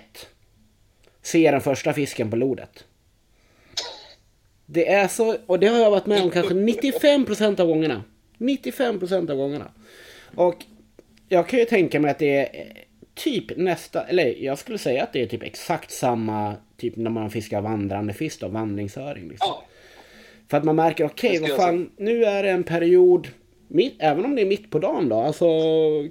ser 1.22 1.52
den 1.52 1.62
första 1.62 1.94
fisken 1.94 2.30
på 2.30 2.36
lodet. 2.36 2.86
Det 4.74 4.90
är 4.90 5.08
så, 5.08 5.36
och 5.46 5.60
det 5.60 5.68
har 5.68 5.80
jag 5.80 5.92
varit 5.92 6.06
med 6.06 6.24
om 6.24 6.32
kanske 6.32 6.54
95% 6.54 7.62
av 7.62 7.68
gångerna. 7.68 8.04
95% 8.38 9.32
av 9.32 9.38
gångerna. 9.38 9.72
Och 10.36 10.56
jag 11.30 11.48
kan 11.48 11.60
ju 11.60 11.66
tänka 11.66 12.00
mig 12.00 12.12
att 12.12 12.20
det 12.20 12.38
är 12.38 12.60
eh, 12.60 12.66
typ 13.14 13.58
nästa, 13.58 14.04
eller 14.04 14.44
jag 14.44 14.58
skulle 14.58 14.78
säga 14.78 15.04
att 15.04 15.14
det 15.14 15.22
är 15.22 15.28
typ 15.28 15.44
exakt 15.44 15.92
samma 15.92 16.56
typ 16.78 16.96
när 16.96 17.10
man 17.10 17.30
fiskar 17.30 17.62
vandrande 17.62 18.14
fisk 18.14 18.42
då, 18.42 18.48
vandringsöring 18.48 19.30
liksom. 19.30 19.48
ja. 19.50 19.64
För 20.50 20.58
att 20.58 20.64
man 20.64 20.76
märker, 20.76 21.06
okej 21.06 21.30
Det 21.30 21.38
ska 21.38 21.48
vad 21.48 21.66
fan, 21.66 21.92
nu 21.98 22.26
är 22.26 22.44
det 22.44 22.50
en 22.50 22.64
period, 22.64 23.28
mitt, 23.68 23.96
även 24.00 24.26
om 24.26 24.36
det 24.36 24.42
är 24.42 24.46
mitt 24.46 24.72
på 24.72 24.80
dagen 24.80 25.10
då, 25.10 25.16
alltså 25.16 25.46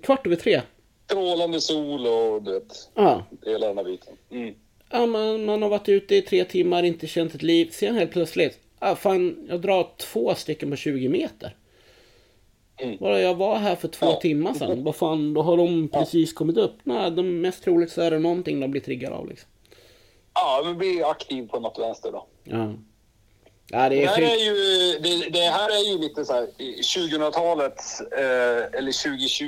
kvart 0.03 0.27
över 0.27 0.37
tre. 0.37 0.61
Strålande 1.05 1.61
sol 1.61 2.07
och 2.07 2.43
du 2.43 2.53
vet, 2.53 2.91
Ja, 2.95 3.27
hela 3.47 3.67
den 3.67 3.77
här 3.77 3.85
biten. 3.85 4.15
Mm. 4.31 4.55
Ja, 4.93 5.07
man, 5.07 5.45
man 5.45 5.63
har 5.63 5.69
varit 5.69 5.89
ute 5.89 6.17
i 6.17 6.23
tre 6.23 6.45
timmar, 6.45 6.83
inte 6.83 7.07
känt 7.07 7.35
ett 7.35 7.43
liv. 7.43 7.69
Sen 7.73 7.95
helt 7.95 8.11
plötsligt, 8.13 8.59
ah, 8.79 8.95
fan, 8.97 9.47
jag 9.49 9.61
drar 9.61 9.89
två 9.97 10.35
stycken 10.35 10.71
på 10.71 10.77
20 10.77 11.09
meter. 11.09 11.57
Mm. 12.79 12.97
Bara 13.01 13.21
jag 13.21 13.35
var 13.35 13.57
här 13.57 13.77
för 13.77 13.89
två 13.89 14.07
Ja. 14.07 14.21
timmar 14.21 14.55
sedan. 14.55 14.85
Vad 14.85 14.97
fan, 14.97 15.35
då 15.35 15.43
har 15.43 15.57
de 15.57 15.89
precis 15.89 16.33
kommit 16.33 16.57
upp. 16.57 16.75
Nej, 16.85 17.11
de 17.11 17.41
mest 17.41 17.65
troligt 17.65 17.93
så 17.93 18.01
är 18.03 18.11
det 18.11 18.19
någonting 18.19 18.61
de 18.61 18.71
blir 18.71 18.81
triggade 18.81 19.15
av 19.17 19.29
liksom. 19.29 19.49
Ja, 20.35 20.63
men 20.65 20.79
bli 20.79 21.03
aktiv 21.03 21.49
på 21.49 21.61
något 21.61 21.79
vänster 21.79 22.13
då. 22.13 22.27
Ja. 22.45 22.75
Ja, 23.73 23.89
det 23.89 23.95
Det 23.97 24.03
är 24.05 24.07
här 24.07 24.17
sjukt. 24.17 24.29
är 24.31 24.37
ju, 24.45 24.99
det, 24.99 25.31
det 25.31 25.41
här 25.51 25.69
är 25.71 25.93
ju 25.93 25.99
lite 25.99 26.25
så 26.25 26.33
här 26.33 26.47
2000-talets 26.59 28.01
eh, 28.01 28.79
eller 28.79 29.03
2020 29.03 29.47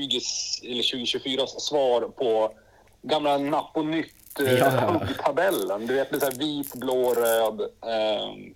eller 0.71 0.83
2024 0.83 1.47
svar 1.47 2.01
på 2.01 2.55
gamla 3.03 3.39
napp 3.39 3.71
och 3.75 3.87
nytt 3.87 4.15
Ja, 4.39 4.45
eh, 4.67 5.09
tabellen. 5.25 5.87
Du 5.87 5.95
vet 5.95 6.11
det 6.11 6.17
är 6.17 6.21
så 6.21 6.27
här 6.27 6.39
vit, 6.39 6.75
blå, 6.75 7.15
röd 7.15 7.61
eh, 7.61 8.53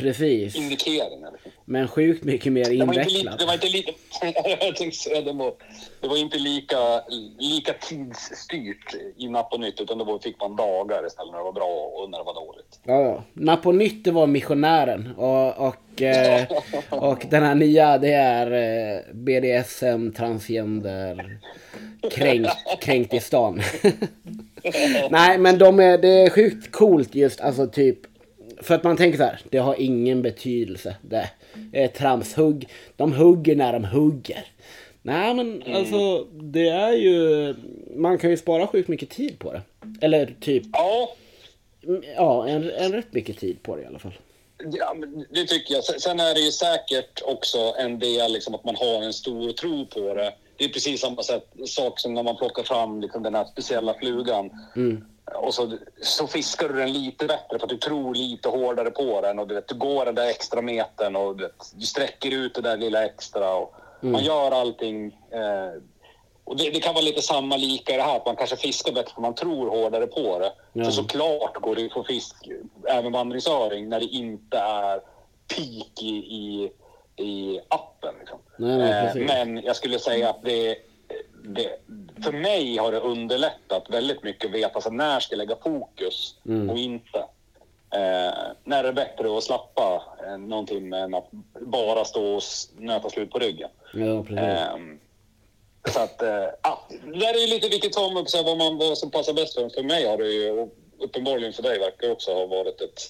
Precis. 0.00 0.56
indikeringar. 0.56 1.32
Men 1.64 1.88
sjukt 1.88 2.24
mycket 2.24 2.52
mer 2.52 2.70
invecklat. 2.70 3.38
det 3.38 3.46
var 3.46 3.54
inte 3.54 3.68
lika, 3.68 3.92
jag 4.60 4.76
tänkte 4.76 4.98
säga, 4.98 5.20
det 5.20 5.32
var, 5.32 5.52
det 6.00 6.08
var 6.08 6.16
inte 6.16 6.38
lika, 6.38 6.76
lika 7.38 7.72
tidsstyrt 7.72 8.94
i 9.16 9.28
napp 9.28 9.52
och 9.52 9.60
nytt 9.60 9.80
utan 9.80 9.98
då 9.98 10.18
fick 10.18 10.40
man 10.40 10.56
dagar 10.56 11.06
istället 11.06 11.32
när 11.32 11.38
det 11.38 11.44
var 11.44 11.52
bra 11.52 11.90
och 11.94 12.10
när 12.10 12.18
det 12.18 12.24
var 12.24 12.34
dåligt. 12.34 12.80
Ja, 12.84 13.00
ja. 13.00 13.24
Napp 13.32 13.66
och 13.66 13.74
nytt 13.74 14.04
det 14.04 14.10
var 14.10 14.26
missionären. 14.26 15.14
Och, 15.16 15.68
och, 15.68 16.02
eh, 16.02 16.46
och 16.90 17.26
den 17.30 17.42
här 17.42 17.54
nya 17.54 17.98
det 17.98 18.12
är 18.12 18.52
eh, 18.52 19.14
BDSM, 19.14 20.12
transgender, 20.12 21.38
kränkt, 22.10 22.50
kränkt 22.80 23.14
i 23.14 23.20
stan. 23.20 23.60
Nej 25.10 25.38
men 25.38 25.58
de 25.58 25.80
är, 25.80 25.98
det 25.98 26.08
är 26.08 26.30
sjukt 26.30 26.72
coolt 26.72 27.14
just 27.14 27.40
alltså 27.40 27.66
typ. 27.66 28.09
För 28.62 28.74
att 28.74 28.84
man 28.84 28.96
tänker 28.96 29.18
så 29.18 29.24
här, 29.24 29.40
det 29.50 29.58
har 29.58 29.80
ingen 29.80 30.22
betydelse. 30.22 30.96
Det 31.02 31.30
är 31.72 31.88
tramshugg. 31.88 32.68
De 32.96 33.12
hugger 33.12 33.56
när 33.56 33.72
de 33.72 33.84
hugger. 33.84 34.44
Nej 35.02 35.34
men 35.34 35.62
alltså 35.74 36.24
det 36.32 36.68
är 36.68 36.92
ju, 36.92 37.54
man 37.96 38.18
kan 38.18 38.30
ju 38.30 38.36
spara 38.36 38.66
sjukt 38.66 38.88
mycket 38.88 39.10
tid 39.10 39.38
på 39.38 39.52
det. 39.52 39.62
Eller 40.00 40.34
typ, 40.40 40.62
Ja, 40.72 41.14
ja 42.16 42.48
en, 42.48 42.70
en 42.70 42.92
rätt 42.92 43.12
mycket 43.12 43.38
tid 43.38 43.62
på 43.62 43.76
det 43.76 43.82
i 43.82 43.86
alla 43.86 43.98
fall. 43.98 44.18
Ja, 44.72 44.94
men 44.96 45.26
det 45.30 45.46
tycker 45.46 45.74
jag. 45.74 45.84
Sen- 45.84 46.20
är 46.20 46.34
det 46.34 46.40
ju 46.40 46.50
säkert 46.50 47.22
också 47.24 47.74
en 47.78 47.98
del 47.98 48.32
liksom 48.32 48.54
att 48.54 48.64
man 48.64 48.76
har 48.76 49.02
en 49.02 49.12
stor 49.12 49.52
tro 49.52 49.86
på 49.86 50.14
det. 50.14 50.34
Det 50.56 50.64
är 50.64 50.68
precis 50.68 51.00
samma 51.00 51.22
sätt, 51.22 51.46
sak 51.66 52.00
som 52.00 52.14
när 52.14 52.22
man 52.22 52.36
plockar 52.36 52.62
fram 52.62 53.00
liksom 53.00 53.22
den 53.22 53.34
här 53.34 53.44
speciella 53.44 53.94
flugan. 53.94 54.50
Och 55.34 55.54
så, 55.54 55.76
så 56.02 56.26
fiskar 56.26 56.68
du 56.68 56.74
den 56.74 56.92
lite 56.92 57.26
bättre 57.26 57.58
för 57.58 57.66
att 57.66 57.68
du 57.68 57.76
tror 57.76 58.14
lite 58.14 58.48
hårdare 58.48 58.90
på 58.90 59.20
den 59.20 59.38
och 59.38 59.48
du, 59.48 59.54
vet, 59.54 59.68
du 59.68 59.74
går 59.74 60.04
den 60.04 60.14
där 60.14 60.26
extra 60.26 60.62
metern 60.62 61.16
och 61.16 61.36
du, 61.36 61.44
vet, 61.44 61.72
du 61.74 61.86
sträcker 61.86 62.30
ut 62.30 62.54
det 62.54 62.60
där 62.60 62.76
lilla 62.76 63.04
extra. 63.04 63.54
Och 63.54 63.74
Man 64.00 64.24
gör 64.24 64.50
allting. 64.50 65.06
Eh, 65.30 65.82
och 66.44 66.56
det, 66.56 66.70
det 66.70 66.80
kan 66.80 66.94
vara 66.94 67.04
lite 67.04 67.22
samma 67.22 67.56
lika 67.56 67.94
i 67.94 67.96
det 67.96 68.02
här, 68.02 68.16
att 68.16 68.26
man 68.26 68.36
kanske 68.36 68.56
fiskar 68.56 68.92
bättre 68.92 69.14
för 69.14 69.20
man 69.20 69.34
tror 69.34 69.70
hårdare 69.70 70.06
på 70.06 70.38
det. 70.38 70.52
Ja. 70.72 70.84
För 70.84 70.90
såklart 70.90 71.56
går 71.60 71.74
det 71.76 71.86
att 71.86 71.92
få 71.92 72.04
fisk, 72.04 72.48
även 72.88 73.12
vandringsöring, 73.12 73.88
när 73.88 74.00
det 74.00 74.06
inte 74.06 74.58
är 74.58 75.00
peak 75.56 76.02
i, 76.02 76.16
i, 76.16 76.72
i 77.16 77.60
appen. 77.68 78.14
Liksom. 78.20 78.38
Nej, 78.56 78.90
Eh, 78.90 79.14
men 79.14 79.62
jag 79.62 79.76
skulle 79.76 79.98
säga 79.98 80.30
att 80.30 80.42
det, 80.42 80.76
det, 81.44 81.80
för 82.24 82.32
mig 82.32 82.76
har 82.76 82.92
det 82.92 83.00
underlättat 83.00 83.90
väldigt 83.90 84.22
mycket 84.22 84.44
att 84.44 84.54
veta 84.54 84.80
så 84.80 84.90
när 84.90 85.20
ska 85.20 85.32
jag 85.32 85.38
lägga 85.38 85.56
fokus 85.62 86.34
Mm. 86.46 86.70
och 86.70 86.78
inte. 86.78 87.18
Eh, 87.94 88.32
när 88.64 88.78
är 88.78 88.82
det 88.82 88.92
bättre 88.92 89.36
att 89.38 89.44
slappa 89.44 90.02
eh, 90.26 90.38
någon 90.38 90.66
timme 90.66 90.98
än 90.98 91.14
att 91.14 91.28
bara 91.60 92.04
stå 92.04 92.34
och 92.36 92.42
nöta 92.78 93.10
slut 93.10 93.30
på 93.30 93.38
ryggen. 93.38 93.70
Ja, 93.94 94.22
precis. 94.22 94.38
Ehm, 94.38 95.00
så 95.92 96.00
att, 96.00 96.22
eh, 96.22 96.28
det 97.04 97.18
där 97.20 97.34
är 97.34 97.40
ju 97.40 97.46
lite 97.46 97.68
vilket 97.68 97.94
som 97.94 98.16
också 98.16 98.42
vad, 98.42 98.58
man, 98.58 98.78
vad 98.78 98.98
som 98.98 99.10
passar 99.10 99.32
bäst 99.32 99.54
för 99.54 99.62
en. 99.62 99.70
För 99.70 99.82
mig 99.82 100.06
har 100.06 100.16
det 100.18 100.28
ju, 100.28 100.50
och 100.50 100.68
uppenbarligen 100.98 101.52
för 101.52 101.62
dig 101.62 101.78
verkar 101.78 102.06
det 102.06 102.12
också 102.12 102.34
ha 102.34 102.46
varit 102.46 102.80
ett, 102.80 103.02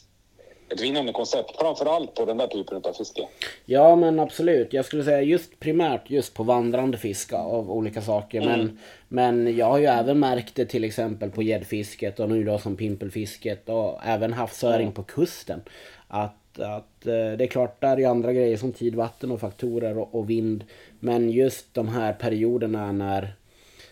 ett 0.73 0.81
vinnande 0.81 1.13
koncept. 1.13 1.57
Framförallt 1.61 2.15
på 2.15 2.25
den 2.25 2.37
där 2.37 2.47
typen 2.47 2.77
av 2.85 2.93
fiske. 2.93 3.29
Ja 3.65 3.97
men 3.97 4.21
absolut. 4.21 4.73
Jag 4.73 4.85
skulle 4.85 5.05
säga 5.05 5.23
just 5.23 5.61
primärt 5.61 6.11
just 6.11 6.35
på 6.35 6.43
vandrande 6.43 6.99
fiska 6.99 7.37
av 7.37 7.71
olika 7.71 8.03
saker. 8.03 8.41
Men, 8.41 8.79
men 9.09 9.57
jag 9.57 9.67
har 9.67 9.79
ju 9.79 9.87
även 9.87 10.19
märkt 10.19 10.55
det 10.55 10.67
till 10.67 10.85
exempel 10.85 11.31
på 11.31 11.43
gäddfisket 11.43 12.21
och 12.21 12.29
nu 12.29 12.45
då 12.45 12.59
som 12.59 12.77
pimpelfisket 12.77 13.69
och 13.69 14.01
även 14.05 14.33
havsöring 14.33 14.93
på 14.93 15.03
kusten. 15.03 15.61
Att, 16.09 16.59
att 16.59 17.07
eh, 17.07 17.33
det 17.39 17.45
är 17.45 17.47
klart, 17.47 17.81
där 17.81 17.93
är 17.93 17.97
ju 17.97 18.05
andra 18.05 18.33
grejer 18.33 18.57
som 18.57 18.73
tid, 18.73 18.95
vatten 18.95 19.31
och 19.31 19.41
faktorer 19.41 19.99
och, 19.99 20.15
och 20.15 20.31
vind. 20.31 20.65
Men 21.01 21.31
just 21.31 21.75
de 21.75 21.89
här 21.89 22.13
perioderna 22.13 22.93
när 22.93 23.33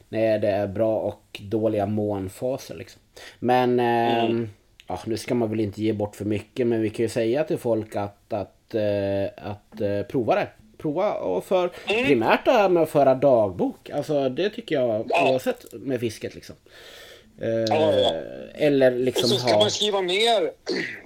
när 0.09 0.39
det 0.39 0.49
är 0.49 0.67
bra 0.67 0.99
och 0.99 1.41
dåliga 1.43 1.87
månfaser. 1.87 2.75
Liksom. 2.75 3.03
Men 3.39 3.81
mm. 3.81 4.49
Ja, 4.89 5.01
nu 5.07 5.17
ska 5.17 5.35
man 5.35 5.51
väl 5.51 5.61
inte 5.61 5.83
ge 5.83 5.93
bort 5.93 6.17
för 6.17 6.25
mycket 6.25 6.67
men 6.67 6.83
vi 6.83 6.91
kan 6.91 7.03
ju 7.03 7.09
säga 7.09 7.45
till 7.45 7.59
folk 7.59 7.97
att, 7.97 8.33
att, 8.33 8.75
att, 9.37 9.83
att 9.83 10.09
prova 10.09 10.35
det. 10.35 10.49
Prova 10.79 11.15
och 11.15 11.45
för 11.45 11.71
mm. 11.87 12.07
primärt 12.07 12.45
det 12.45 12.51
här 12.51 12.69
med 12.69 12.83
att 12.83 12.91
föra 12.91 13.15
dagbok. 13.15 13.91
Alltså 13.91 14.29
det 14.29 14.51
tycker 14.51 14.75
jag 14.75 15.07
ja. 15.11 15.31
oavsett 15.31 15.65
med 15.73 16.01
fisket 16.01 16.35
liksom. 16.35 16.57
Eh, 17.41 17.49
ja, 17.49 17.93
ja. 17.93 18.13
Eller 18.55 18.91
liksom 18.91 19.25
och 19.25 19.29
så 19.29 19.39
ska 19.39 19.53
ha... 19.53 19.59
man 19.59 19.71
skriva 19.71 20.01
ner. 20.01 20.53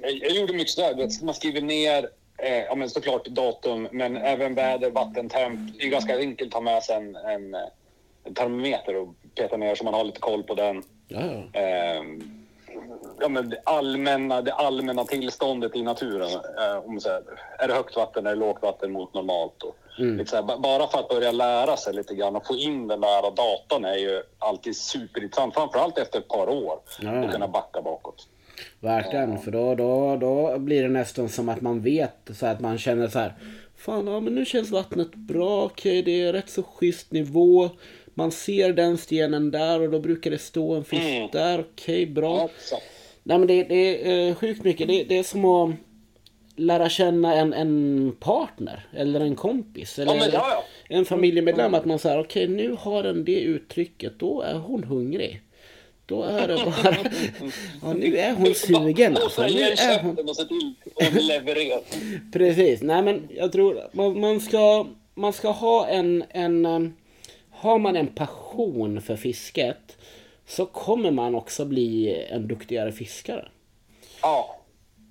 Jag 0.20 0.30
gjorde 0.30 0.52
mycket 0.52 0.70
sådär. 0.70 1.24
Man 1.24 1.34
skriver 1.34 1.60
ner 1.60 2.08
eh, 2.38 2.62
ja, 2.62 2.74
men 2.74 2.90
såklart 2.90 3.26
datum, 3.26 3.88
men 3.92 4.16
även 4.16 4.54
väder, 4.54 4.90
vattentemp. 4.90 5.78
Det 5.78 5.84
är 5.84 5.88
ganska 5.88 6.18
enkelt 6.18 6.48
att 6.48 6.52
ta 6.52 6.60
med 6.60 6.82
sig 6.82 6.96
en, 6.96 7.16
en, 7.16 7.54
en 8.24 8.34
termometer 8.34 8.96
och 8.96 9.14
peta 9.34 9.56
ner 9.56 9.74
så 9.74 9.84
man 9.84 9.94
har 9.94 10.04
lite 10.04 10.20
koll 10.20 10.42
på 10.42 10.54
den. 10.54 10.82
Ja, 11.08 11.60
eh, 11.60 12.02
ja, 13.20 13.28
men 13.28 13.50
det, 13.50 13.60
allmänna, 13.64 14.42
det 14.42 14.52
allmänna 14.52 15.04
tillståndet 15.04 15.76
i 15.76 15.82
naturen. 15.82 16.30
Eh, 16.32 16.88
om 16.88 17.00
så 17.00 17.08
här, 17.08 17.22
är 17.58 17.68
det 17.68 17.74
högt 17.74 17.96
vatten, 17.96 18.24
det 18.24 18.34
lågt 18.34 18.62
vatten 18.62 18.92
mot 18.92 19.14
normalt? 19.14 19.62
Och, 19.62 19.76
mm. 19.98 20.16
lite 20.16 20.30
så 20.30 20.36
här, 20.36 20.58
bara 20.58 20.86
för 20.86 20.98
att 20.98 21.08
börja 21.08 21.32
lära 21.32 21.76
sig 21.76 21.94
lite 21.94 22.14
grann 22.14 22.36
och 22.36 22.46
få 22.46 22.56
in 22.56 22.88
den 22.88 23.00
där 23.00 23.22
datan 23.36 23.84
är 23.84 23.96
ju 23.96 24.22
alltid 24.38 24.76
superintressant. 24.76 25.54
Framförallt 25.54 25.98
efter 25.98 26.18
ett 26.18 26.28
par 26.28 26.48
år. 26.48 26.78
Och 27.24 27.32
kunna 27.32 27.48
backa 27.48 27.82
bakåt. 27.82 28.26
Verkligen, 28.80 29.38
för 29.38 29.50
då, 29.50 29.74
då, 29.74 30.16
då 30.16 30.58
blir 30.58 30.82
det 30.82 30.88
nästan 30.88 31.28
som 31.28 31.48
att 31.48 31.60
man 31.60 31.80
vet 31.80 32.30
så 32.34 32.46
att 32.46 32.60
man 32.60 32.78
känner 32.78 33.08
så 33.08 33.18
här. 33.18 33.34
Fan, 33.76 34.06
ja, 34.06 34.20
men 34.20 34.34
nu 34.34 34.44
känns 34.44 34.70
vattnet 34.70 35.14
bra, 35.14 35.64
okej, 35.64 36.02
det 36.02 36.22
är 36.22 36.32
rätt 36.32 36.50
så 36.50 36.62
schysst 36.62 37.12
nivå. 37.12 37.70
Man 38.14 38.32
ser 38.32 38.72
den 38.72 38.98
stenen 38.98 39.50
där 39.50 39.80
och 39.80 39.90
då 39.90 40.00
brukar 40.00 40.30
det 40.30 40.38
stå 40.38 40.74
en 40.74 40.84
fisk 40.84 41.02
mm. 41.02 41.28
där, 41.32 41.60
okej, 41.60 42.06
bra. 42.06 42.50
Ja, 42.70 42.80
Nej 43.22 43.38
men 43.38 43.48
det, 43.48 43.64
det 43.64 44.10
är 44.10 44.28
eh, 44.28 44.34
sjukt 44.34 44.64
mycket. 44.64 44.88
Det, 44.88 45.04
det, 45.04 45.18
är 45.18 45.22
som 45.22 45.44
att 45.44 45.70
lära 46.56 46.88
känna 46.88 47.34
en, 47.34 47.52
en 47.52 48.16
partner 48.20 48.86
eller 48.96 49.20
en 49.20 49.36
kompis. 49.36 49.98
Eller 49.98 50.14
ja, 50.14 50.26
ja, 50.32 50.34
ja. 50.50 50.64
en 50.96 51.04
familjemedlem. 51.04 51.74
Att 51.74 51.84
man 51.84 51.98
säger 51.98 52.20
okej 52.20 52.44
okay, 52.44 52.56
nu 52.56 52.76
har 52.80 53.02
den 53.02 53.24
det 53.24 53.40
uttrycket. 53.40 54.18
Då 54.18 54.42
är 54.42 54.54
hon 54.54 54.84
hungrig. 54.84 55.40
Då 56.06 56.22
är 56.22 56.48
det 56.48 56.54
bara... 56.54 56.96
Ja, 57.82 57.92
nu 57.92 58.16
är 58.16 58.32
hon 58.32 58.54
sugen 58.54 59.16
alltså. 59.16 59.42
Nu 59.42 59.60
är 59.60 60.02
hon... 60.02 60.16
Precis. 62.32 62.82
Nej 62.82 63.02
men 63.02 63.28
jag 63.30 63.52
tror 63.52 63.82
man, 63.92 64.20
man, 64.20 64.40
ska, 64.40 64.86
man 65.14 65.32
ska 65.32 65.50
ha 65.50 65.88
en, 65.88 66.24
en... 66.30 66.94
Har 67.62 67.78
man 67.78 67.96
en 67.96 68.06
passion 68.06 69.00
för 69.00 69.16
fisket 69.16 69.96
så 70.46 70.66
kommer 70.66 71.10
man 71.10 71.34
också 71.34 71.64
bli 71.64 72.14
en 72.30 72.48
duktigare 72.48 72.92
fiskare. 72.92 73.48
Ja. 74.22 74.58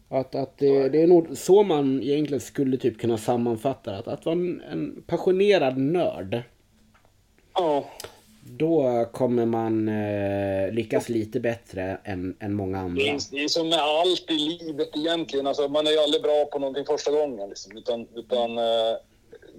Att, 0.09 0.35
att 0.35 0.57
det, 0.57 0.89
det, 0.89 1.01
är 1.01 1.07
nog 1.07 1.37
så 1.37 1.63
man 1.63 2.03
egentligen 2.03 2.41
skulle 2.41 2.77
typ 2.77 2.99
kunna 2.99 3.17
sammanfatta 3.17 3.91
det. 3.91 3.97
Att, 3.97 4.07
att 4.07 4.25
vara 4.25 4.35
en, 4.35 4.61
en 4.61 5.03
passionerad 5.07 5.77
nörd. 5.77 6.41
Ja. 7.53 7.85
Då 8.43 9.05
kommer 9.11 9.45
man 9.45 9.87
eh, 9.87 10.73
lyckas 10.73 11.09
lite 11.09 11.39
bättre 11.39 11.97
än, 12.03 12.35
än 12.39 12.53
många 12.53 12.79
andra. 12.79 13.03
Det 13.03 13.09
är, 13.09 13.19
det 13.31 13.43
är 13.43 13.47
som 13.47 13.69
med 13.69 13.79
allt 13.79 14.31
i 14.31 14.37
livet 14.37 14.89
egentligen. 14.95 15.47
Alltså, 15.47 15.67
man 15.67 15.87
är 15.87 15.91
ju 15.91 15.99
aldrig 15.99 16.23
bra 16.23 16.45
på 16.45 16.59
någonting 16.59 16.85
första 16.85 17.11
gången. 17.11 17.49
Liksom. 17.49 17.77
Utan, 17.77 18.07
utan 18.15 18.57
eh, 18.57 18.95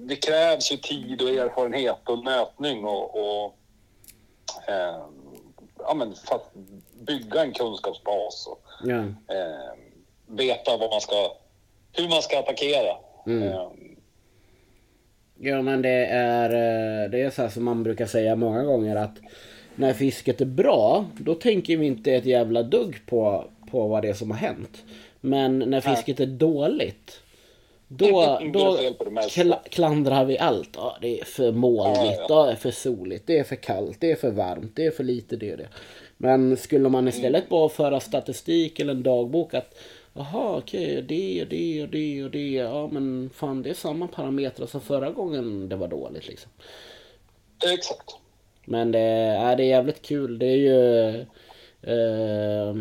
det 0.06 0.16
krävs 0.16 0.72
ju 0.72 0.76
tid 0.76 1.22
och 1.22 1.28
erfarenhet 1.28 2.08
och 2.08 2.24
nötning 2.24 2.84
och, 2.84 3.20
och 3.20 3.56
eh, 4.68 5.02
ja, 5.78 5.94
men 5.94 6.14
för 6.14 6.34
att 6.34 6.54
bygga 7.06 7.42
en 7.42 7.52
kunskapsbas 7.52 8.46
och 8.46 8.62
ja. 8.84 8.98
eh, 9.34 9.72
veta 10.26 10.76
vad 10.76 10.90
man 10.90 11.00
ska, 11.00 11.36
hur 11.92 12.08
man 12.08 12.22
ska 12.22 12.38
attackera. 12.38 12.96
Mm. 13.26 13.42
Eh, 13.42 13.68
ja 15.38 15.62
men 15.62 15.82
det 15.82 16.06
är, 16.06 16.50
eh, 16.50 17.10
det 17.10 17.22
är 17.22 17.30
så 17.30 17.42
här 17.42 17.48
som 17.48 17.64
man 17.64 17.82
brukar 17.82 18.06
säga 18.06 18.36
många 18.36 18.62
gånger 18.62 18.96
att 18.96 19.18
när 19.74 19.92
fisket 19.92 20.40
är 20.40 20.46
bra, 20.46 21.04
då 21.18 21.34
tänker 21.34 21.76
vi 21.76 21.86
inte 21.86 22.12
ett 22.12 22.24
jävla 22.24 22.62
dugg 22.62 23.06
på, 23.06 23.44
på 23.70 23.88
vad 23.88 24.02
det 24.02 24.08
är 24.08 24.14
som 24.14 24.30
har 24.30 24.38
hänt. 24.38 24.84
Men 25.20 25.58
när 25.58 25.80
fisket 25.80 26.20
är 26.20 26.26
dåligt, 26.26 27.21
då, 27.96 28.40
då 28.52 28.78
kl 29.30 29.52
klandrar 29.70 30.24
vi 30.24 30.38
allt. 30.38 30.70
Ja, 30.74 30.98
det 31.00 31.20
är 31.20 31.24
för 31.24 31.52
molnigt, 31.52 32.18
ja, 32.18 32.26
ja. 32.28 32.44
det 32.44 32.52
är 32.52 32.56
för 32.56 32.70
soligt, 32.70 33.26
det 33.26 33.38
är 33.38 33.44
för 33.44 33.56
kallt, 33.56 33.96
det 34.00 34.10
är 34.10 34.16
för 34.16 34.30
varmt, 34.30 34.76
det 34.76 34.86
är 34.86 34.90
för 34.90 35.04
lite 35.04 35.36
det 35.36 35.52
och 35.52 35.58
det. 35.58 35.68
Men 36.16 36.56
skulle 36.56 36.88
man 36.88 37.08
istället 37.08 37.48
bara 37.48 37.68
föra 37.68 38.00
statistik 38.00 38.80
eller 38.80 38.92
en 38.92 39.02
dagbok 39.02 39.54
att 39.54 39.74
Jaha, 40.14 40.56
okej, 40.56 40.92
okay, 40.92 41.02
det 41.02 41.42
och 41.42 41.48
det 41.48 41.82
och 41.82 41.88
det 41.88 42.24
och 42.24 42.30
det. 42.30 42.52
Ja, 42.52 42.88
men 42.92 43.30
fan, 43.34 43.62
det 43.62 43.70
är 43.70 43.74
samma 43.74 44.08
parametrar 44.08 44.66
som 44.66 44.80
förra 44.80 45.10
gången 45.10 45.68
det 45.68 45.76
var 45.76 45.88
dåligt 45.88 46.28
liksom. 46.28 46.50
Exakt. 47.74 48.16
Men 48.64 48.92
det, 48.92 48.98
är, 48.98 49.56
det 49.56 49.62
är 49.62 49.68
jävligt 49.68 50.02
kul. 50.02 50.38
Det 50.38 50.46
är 50.46 50.56
ju... 50.56 51.08
Eh, 51.82 52.74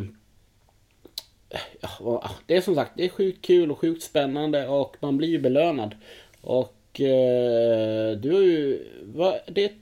ja, 2.00 2.30
det 2.46 2.58
är 2.58 2.62
som 2.62 2.76
sagt, 2.76 2.92
det 2.96 3.06
är 3.06 3.10
sjukt 3.10 3.46
kul 3.46 3.72
och 3.72 3.80
sjukt 3.80 4.04
spännande 4.04 4.68
och 4.68 4.98
man 5.00 5.18
blir 5.18 5.28
ju 5.28 5.40
belönad. 5.40 5.96
Och 6.42 7.02
eh, 7.02 8.12
du 8.18 8.34
har 8.34 8.42
ju, 8.42 8.88
va, 9.04 9.36
det 9.48 9.64
är 9.64 9.66
ett, 9.66 9.76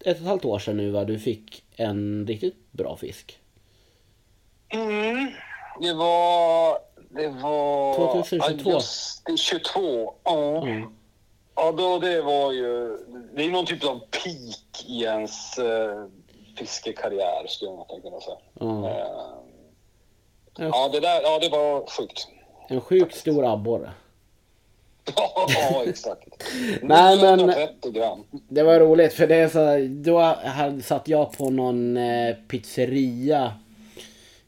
ett 0.00 0.16
och 0.16 0.22
ett 0.22 0.28
halvt 0.28 0.44
år 0.44 0.58
sedan 0.58 0.76
nu 0.76 0.90
va, 0.90 1.04
du 1.04 1.18
fick 1.18 1.64
en 1.76 2.26
riktigt 2.26 2.72
bra 2.72 2.96
fisk. 2.96 3.38
Mm, 4.68 5.30
det 5.80 5.94
var, 5.94 6.78
det 7.10 7.28
var... 7.28 7.94
2022? 7.94 8.70
Augusti 8.70 9.36
22, 9.36 10.14
ja. 10.24 10.66
Mm. 10.66 10.92
Ja, 11.54 11.72
då 11.72 11.98
det 11.98 12.22
var 12.22 12.52
ju, 12.52 12.98
det 13.34 13.44
är 13.44 13.50
någon 13.50 13.66
typ 13.66 13.84
av 13.84 13.98
peak 13.98 14.84
i 14.86 15.02
ens 15.02 15.58
eh, 15.58 16.04
fiskekarriär 16.58 17.46
skulle 17.46 17.70
jag 17.70 18.02
kunna 18.02 18.20
säga. 18.20 18.36
Mm. 18.60 18.84
Eh, 18.84 19.41
Ja, 20.58 20.88
det 20.92 21.00
där, 21.00 21.22
ja, 21.22 21.38
det 21.38 21.48
var 21.48 21.86
sjukt. 21.86 22.28
En 22.68 22.80
sjukt 22.80 23.14
stor 23.14 23.52
abborre. 23.52 23.90
ja, 25.16 25.84
exakt. 25.86 26.28
Nej, 26.82 27.22
men 27.22 27.52
det 28.48 28.62
var 28.62 28.80
roligt 28.80 29.12
för 29.12 29.26
det 29.26 29.36
är 29.36 29.48
så, 29.48 29.88
då 30.10 30.36
satt 30.82 31.08
jag 31.08 31.32
på 31.32 31.50
någon 31.50 31.96
eh, 31.96 32.34
pizzeria 32.48 33.52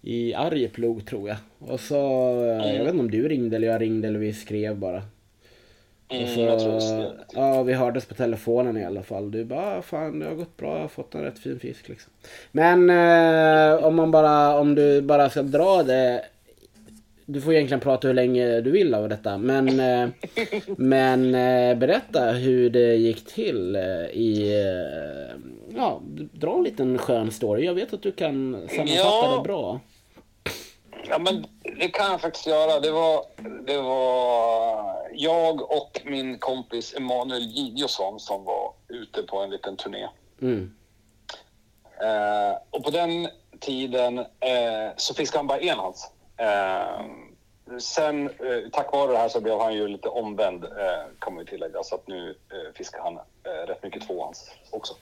i 0.02 0.34
Arjeplog 0.34 1.06
tror 1.06 1.28
jag. 1.28 1.36
Och 1.58 1.80
så, 1.80 2.00
mm. 2.40 2.76
jag 2.76 2.84
vet 2.84 2.92
inte 2.92 3.00
om 3.00 3.10
du 3.10 3.28
ringde 3.28 3.56
eller 3.56 3.68
jag 3.68 3.80
ringde 3.80 4.08
eller 4.08 4.18
vi 4.18 4.32
skrev 4.32 4.76
bara. 4.76 5.02
Mm, 6.08 6.58
så, 6.58 7.12
ja, 7.34 7.62
vi 7.62 7.72
hördes 7.72 8.06
på 8.06 8.14
telefonen 8.14 8.76
i 8.76 8.84
alla 8.84 9.02
fall. 9.02 9.30
Du 9.30 9.44
bara, 9.44 9.78
ah, 9.78 9.82
fan 9.82 10.18
det 10.18 10.26
har 10.26 10.34
gått 10.34 10.56
bra, 10.56 10.74
jag 10.74 10.80
har 10.80 10.88
fått 10.88 11.14
en 11.14 11.22
rätt 11.22 11.38
fin 11.38 11.58
fisk 11.58 11.88
liksom. 11.88 12.12
Men 12.52 12.90
eh, 12.90 13.84
om 13.84 13.94
man 13.94 14.10
bara, 14.10 14.58
om 14.58 14.74
du 14.74 15.02
bara 15.02 15.30
ska 15.30 15.42
dra 15.42 15.82
det. 15.82 16.24
Du 17.26 17.40
får 17.40 17.54
egentligen 17.54 17.80
prata 17.80 18.08
hur 18.08 18.14
länge 18.14 18.60
du 18.60 18.70
vill 18.70 18.94
av 18.94 19.08
detta. 19.08 19.38
Men, 19.38 19.80
eh, 19.80 20.08
men 20.76 21.34
eh, 21.34 21.78
berätta 21.78 22.32
hur 22.32 22.70
det 22.70 22.94
gick 22.94 23.26
till 23.26 23.76
eh, 23.76 23.82
i, 24.12 24.62
eh, 24.64 25.36
ja, 25.76 26.00
dra 26.32 26.56
en 26.56 26.64
liten 26.64 26.98
skön 26.98 27.30
story. 27.30 27.64
Jag 27.64 27.74
vet 27.74 27.92
att 27.92 28.02
du 28.02 28.12
kan 28.12 28.52
sammanfatta 28.68 28.96
ja. 28.96 29.36
det 29.36 29.48
bra. 29.48 29.80
Ja, 31.08 31.18
men 31.18 31.46
det 31.62 31.88
kan 31.88 32.10
jag 32.10 32.20
faktiskt 32.20 32.46
göra. 32.46 32.80
Det 32.80 32.90
var, 32.90 33.24
det 33.66 33.82
var 33.82 34.84
jag 35.12 35.70
och 35.70 36.00
min 36.04 36.38
kompis 36.38 36.94
Emanuel 36.94 37.42
Gideosson 37.42 38.20
som 38.20 38.44
var 38.44 38.72
ute 38.88 39.22
på 39.22 39.38
en 39.38 39.50
liten 39.50 39.76
turné. 39.76 40.08
Mm. 40.42 40.74
Eh, 42.00 42.56
och 42.70 42.84
på 42.84 42.90
den 42.90 43.28
tiden 43.60 44.18
eh, 44.18 44.92
så 44.96 45.14
fiskade 45.14 45.38
han 45.38 45.46
bara 45.46 45.60
enhands. 45.60 46.10
Eh, 46.36 47.06
sen, 47.78 48.28
eh, 48.28 48.70
tack 48.72 48.92
vare 48.92 49.12
det 49.12 49.18
här 49.18 49.28
så 49.28 49.40
blev 49.40 49.58
han 49.58 49.74
ju 49.74 49.88
lite 49.88 50.08
omvänd, 50.08 50.64
eh, 50.64 50.70
kan 51.18 51.34
man 51.34 51.44
ju 51.44 51.50
tillägga. 51.50 51.82
Så 51.82 51.94
att 51.94 52.08
nu 52.08 52.30
eh, 52.30 52.74
fiskar 52.74 53.00
han 53.02 53.18
rätt 53.66 53.82
mycket 53.82 54.06
tvåhands 54.06 54.50
också. 54.70 54.94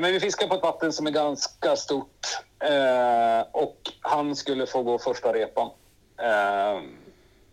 Men 0.00 0.02
vi 0.02 0.20
fiskar 0.20 0.46
på 0.46 0.54
ett 0.54 0.62
vatten 0.62 0.92
som 0.92 1.06
är 1.06 1.10
ganska 1.10 1.76
stort 1.76 2.26
eh, 2.64 3.46
och 3.52 3.92
han 4.00 4.36
skulle 4.36 4.66
få 4.66 4.82
gå 4.82 4.98
första 4.98 5.32
repan. 5.32 5.70
Eh, 6.18 6.82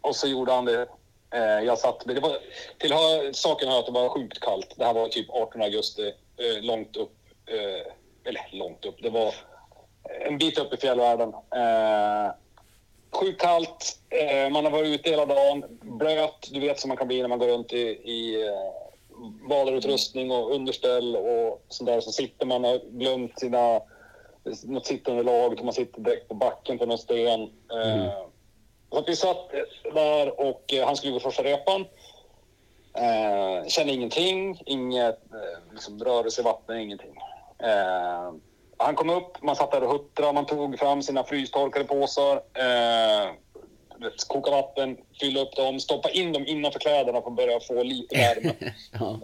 och 0.02 0.16
så 0.16 0.28
gjorde 0.28 0.52
han 0.52 0.66
det. 0.66 0.88
Eh, 1.34 1.66
jag 1.66 1.78
satt, 1.78 2.04
det 2.06 2.20
var, 2.20 2.38
till 2.78 2.94
saken 3.34 3.70
hör 3.70 3.80
att 3.80 3.86
det 3.86 3.92
var 3.92 4.10
sjukt 4.10 4.40
kallt. 4.40 4.74
Det 4.78 4.86
här 4.86 4.94
var 4.94 5.08
typ 5.08 5.30
18 5.30 5.62
augusti, 5.62 6.14
eh, 6.38 6.64
långt 6.64 6.98
upp. 6.98 7.16
Eh, 7.46 7.92
eller 8.24 8.48
långt 8.52 8.86
upp, 8.86 8.96
det 9.02 9.10
var 9.10 9.34
en 10.28 10.38
bit 10.38 10.58
upp 10.58 10.74
i 10.74 10.78
fjällvärlden. 10.78 11.34
Sjukt 13.12 13.42
kallt, 13.42 14.00
man 14.52 14.66
har 14.66 14.72
varit 14.72 14.88
ute 15.00 15.10
hela 15.10 15.26
dagen, 15.26 15.64
blöt, 15.82 16.50
du 16.52 16.60
vet 16.60 16.80
som 16.80 16.88
man 16.88 16.98
kan 16.98 17.08
bli 17.08 17.22
när 17.22 17.28
man 17.28 17.40
går 17.40 17.48
runt 17.48 17.74
i, 17.74 17.88
i 17.88 18.50
badarutrustning 19.50 20.32
och 20.32 20.56
underställ 20.56 21.16
och 21.16 21.66
sånt 21.68 21.88
där. 21.88 22.02
Så 22.02 22.12
sitter 22.12 22.46
man 22.46 22.66
och 22.66 22.82
glömt 22.92 23.40
sina 23.40 23.82
något 24.64 24.86
sittunderlag 24.86 25.54
och 25.60 25.66
man 25.66 25.74
sitter 25.74 26.02
direkt 26.02 26.28
på 26.28 26.34
backen 26.34 26.78
på 26.78 26.86
någon 26.86 26.98
sten. 26.98 27.50
Mm. 27.74 28.10
Så 28.92 28.98
att 28.98 29.10
vi 29.10 29.16
satt 29.16 29.52
där 29.94 30.40
och 30.40 30.74
han 30.86 30.96
skulle 30.96 31.14
gå 31.14 31.20
första 31.20 31.44
repan. 31.44 31.86
Eh, 32.94 33.68
kände 33.68 33.94
ingenting, 33.94 34.62
inget 34.66 35.34
eh, 35.34 35.74
liksom, 35.74 36.04
rörelse 36.04 36.42
i 36.42 36.44
vattnet, 36.44 36.78
ingenting. 36.78 37.16
Eh, 37.60 38.34
han 38.78 38.96
kom 38.96 39.10
upp, 39.10 39.42
man 39.42 39.56
satt 39.56 39.72
där 39.72 39.84
och 39.84 39.92
huttrade, 39.92 40.34
man 40.34 40.46
tog 40.46 40.80
fram 40.80 41.02
sina 41.02 41.24
frystorkade 41.24 41.86
påsar, 41.86 42.36
eh, 42.36 43.34
koka 44.28 44.52
vatten, 44.52 44.98
fylla 45.20 45.42
upp 45.42 45.56
dem, 45.56 45.80
stoppa 45.80 46.10
in 46.10 46.34
dem 46.34 46.48
innanför 46.48 46.80
kläderna 46.80 47.22
för 47.22 47.30
att 47.30 47.36
börja 47.36 47.60
få 47.60 47.84
lite 47.84 48.16
värme. 48.16 48.54
ja. 48.92 49.20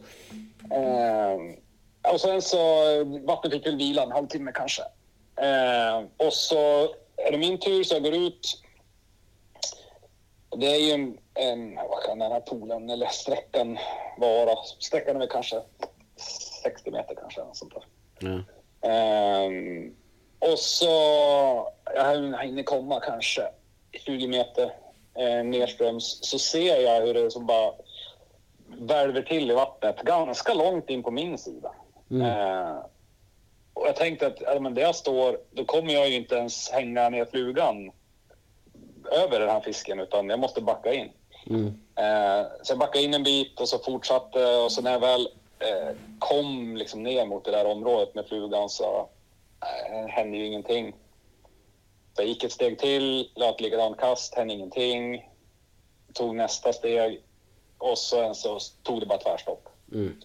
eh, 0.75 2.13
och 2.13 2.21
sen 2.21 2.41
så, 2.41 2.57
vattnet 3.03 3.53
fick 3.53 3.65
väl 3.65 3.77
vila 3.77 4.03
en 4.03 4.11
halvtimme 4.11 4.51
kanske. 4.55 4.81
Eh, 5.41 6.03
och 6.17 6.33
så 6.33 6.81
är 7.17 7.31
det 7.31 7.37
min 7.37 7.59
tur 7.59 7.83
så 7.83 7.95
jag 7.95 8.03
går 8.03 8.15
ut. 8.15 8.63
Det 10.57 10.65
är 10.65 10.79
ju 10.79 10.91
en, 10.91 11.17
en 11.33 11.75
vad 11.75 12.03
kan 12.03 12.19
den 12.19 12.31
här 12.31 12.39
poolen 12.39 12.89
eller 12.89 13.07
sträckan 13.07 13.77
vara? 14.17 14.55
Sträckan 14.79 15.15
är 15.15 15.19
väl 15.19 15.29
kanske 15.29 15.61
60 16.63 16.91
meter 16.91 17.15
kanske. 17.15 17.41
Sånt 17.53 17.73
där. 17.73 17.83
Mm. 18.21 18.43
Um, 18.81 19.95
och 20.39 20.59
så, 20.59 20.85
jag 21.95 22.43
hinner 22.43 22.63
komma 22.63 22.99
kanske 22.99 23.49
20 23.91 24.27
meter 24.27 24.73
eh, 25.15 25.43
nedströms, 25.43 26.19
så 26.21 26.39
ser 26.39 26.81
jag 26.81 27.01
hur 27.01 27.13
det 27.13 27.31
som 27.31 27.45
bara 27.45 27.73
välver 28.67 29.21
till 29.21 29.51
i 29.51 29.53
vattnet 29.53 30.01
ganska 30.01 30.53
långt 30.53 30.89
in 30.89 31.03
på 31.03 31.11
min 31.11 31.37
sida. 31.37 31.71
Mm. 32.11 32.21
Uh, 32.21 32.85
och 33.79 33.87
jag 33.87 33.95
tänkte 33.95 34.27
att 34.27 34.41
ja, 34.41 34.59
men 34.59 34.73
där 34.73 34.81
jag 34.81 34.95
står, 34.95 35.39
då 35.51 35.65
kommer 35.65 35.93
jag 35.93 36.09
ju 36.09 36.15
inte 36.15 36.35
ens 36.35 36.69
hänga 36.69 37.09
ner 37.09 37.25
flugan 37.25 37.91
över 39.11 39.39
den 39.39 39.49
här 39.49 39.61
fisken, 39.61 39.99
utan 39.99 40.29
jag 40.29 40.39
måste 40.39 40.61
backa 40.61 40.93
in. 40.93 41.09
Mm. 41.49 41.65
Uh, 41.65 42.47
så 42.63 42.71
jag 42.71 42.79
backade 42.79 43.03
in 43.03 43.13
en 43.13 43.23
bit 43.23 43.59
och 43.59 43.69
så 43.69 43.79
fortsatte 43.79 44.55
och 44.55 44.71
så 44.71 44.81
när 44.81 44.91
jag 44.91 44.99
väl 44.99 45.29
eh, 45.59 45.95
kom 46.19 46.77
liksom 46.77 47.03
ner 47.03 47.25
mot 47.25 47.45
det 47.45 47.51
där 47.51 47.65
området 47.65 48.15
med 48.15 48.25
flugan 48.25 48.69
så 48.69 49.09
eh, 49.61 50.07
hände 50.07 50.37
ju 50.37 50.45
ingenting. 50.45 50.95
Så 52.15 52.21
jag 52.21 52.27
gick 52.27 52.43
ett 52.43 52.51
steg 52.51 52.79
till, 52.79 53.31
la 53.35 53.49
ett 53.49 53.61
likadant 53.61 53.97
kast, 53.97 54.35
hände 54.35 54.53
ingenting. 54.53 55.29
Tog 56.13 56.35
nästa 56.35 56.73
steg 56.73 57.21
och 57.77 57.97
sen 57.97 58.35
så 58.35 58.59
tog 58.83 58.99
det 58.99 59.05
bara 59.05 59.17
tvärstopp. 59.17 59.69
Mm. 59.93 60.21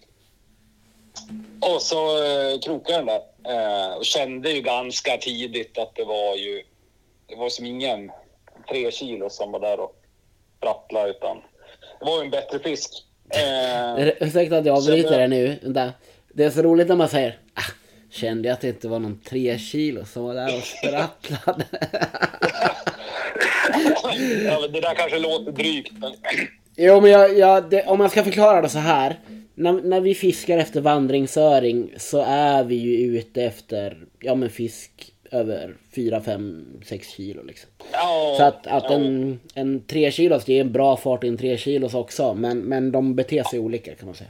Och 1.59 1.81
så 1.81 2.23
eh, 2.23 2.59
krokade 2.59 2.97
den 2.97 3.05
där 3.05 3.21
eh, 3.45 3.93
och 3.97 4.05
kände 4.05 4.51
ju 4.51 4.61
ganska 4.61 5.17
tidigt 5.17 5.77
att 5.77 5.95
det 5.95 6.03
var 6.03 6.35
ju, 6.35 6.63
det 7.27 7.35
var 7.35 7.49
som 7.49 7.65
ingen 7.65 8.11
tre 8.69 8.91
kilo 8.91 9.29
som 9.29 9.51
var 9.51 9.59
där 9.59 9.79
och 9.79 9.95
sprattlade 10.57 11.09
utan 11.09 11.37
det 11.99 12.05
var 12.05 12.17
ju 12.17 12.25
en 12.25 12.31
bättre 12.31 12.59
fisk. 12.59 12.91
Eh, 13.29 14.07
Ursäkta 14.19 14.57
att 14.57 14.65
jag 14.65 14.77
avbryter 14.77 15.19
det 15.19 15.27
nu. 15.27 15.59
Det 16.33 16.43
är 16.43 16.49
så 16.49 16.61
roligt 16.61 16.87
när 16.87 16.95
man 16.95 17.09
säger 17.09 17.39
ah, 17.53 17.61
Kände 18.09 18.47
jag 18.47 18.53
att 18.53 18.61
det 18.61 18.67
inte 18.67 18.87
var 18.87 18.99
någon 18.99 19.19
tre 19.19 19.59
kilo 19.59 20.05
som 20.05 20.23
var 20.23 20.33
där 20.33 20.57
och 20.57 20.63
sprattlade. 20.63 21.65
ja, 24.45 24.59
men 24.61 24.71
det 24.71 24.81
där 24.81 24.95
kanske 24.95 25.19
låter 25.19 25.51
drygt. 25.51 25.91
Men... 25.91 26.11
Jo 26.75 27.01
men 27.01 27.11
jag, 27.11 27.37
jag, 27.37 27.69
det, 27.69 27.83
om 27.85 27.97
man 27.97 28.09
ska 28.09 28.23
förklara 28.23 28.61
det 28.61 28.69
så 28.69 28.79
här. 28.79 29.19
När, 29.55 29.73
när 29.73 30.01
vi 30.01 30.15
fiskar 30.15 30.57
efter 30.57 30.81
vandringsöring 30.81 31.93
så 31.97 32.23
är 32.27 32.63
vi 32.63 32.75
ju 32.75 33.17
ute 33.17 33.43
efter 33.43 34.05
ja, 34.19 34.35
men 34.35 34.49
fisk 34.49 35.13
över 35.31 35.77
4, 35.95 36.21
5, 36.21 36.81
6 36.85 37.07
kilo 37.07 37.43
liksom. 37.43 37.69
Ja, 37.91 38.35
så 38.37 38.43
att, 38.43 38.67
att 38.67 38.83
ja. 38.83 38.93
en, 38.93 39.39
en 39.53 39.85
3 39.85 40.11
kilos, 40.11 40.45
det 40.45 40.57
är 40.57 40.61
en 40.61 40.71
bra 40.71 40.97
fart 40.97 41.23
i 41.23 41.27
en 41.27 41.37
3 41.37 41.57
kilos 41.57 41.93
också. 41.93 42.33
Men, 42.33 42.59
men 42.59 42.91
de 42.91 43.15
beter 43.15 43.43
sig 43.43 43.59
olika 43.59 43.95
kan 43.95 44.05
man 44.05 44.15
säga. 44.15 44.29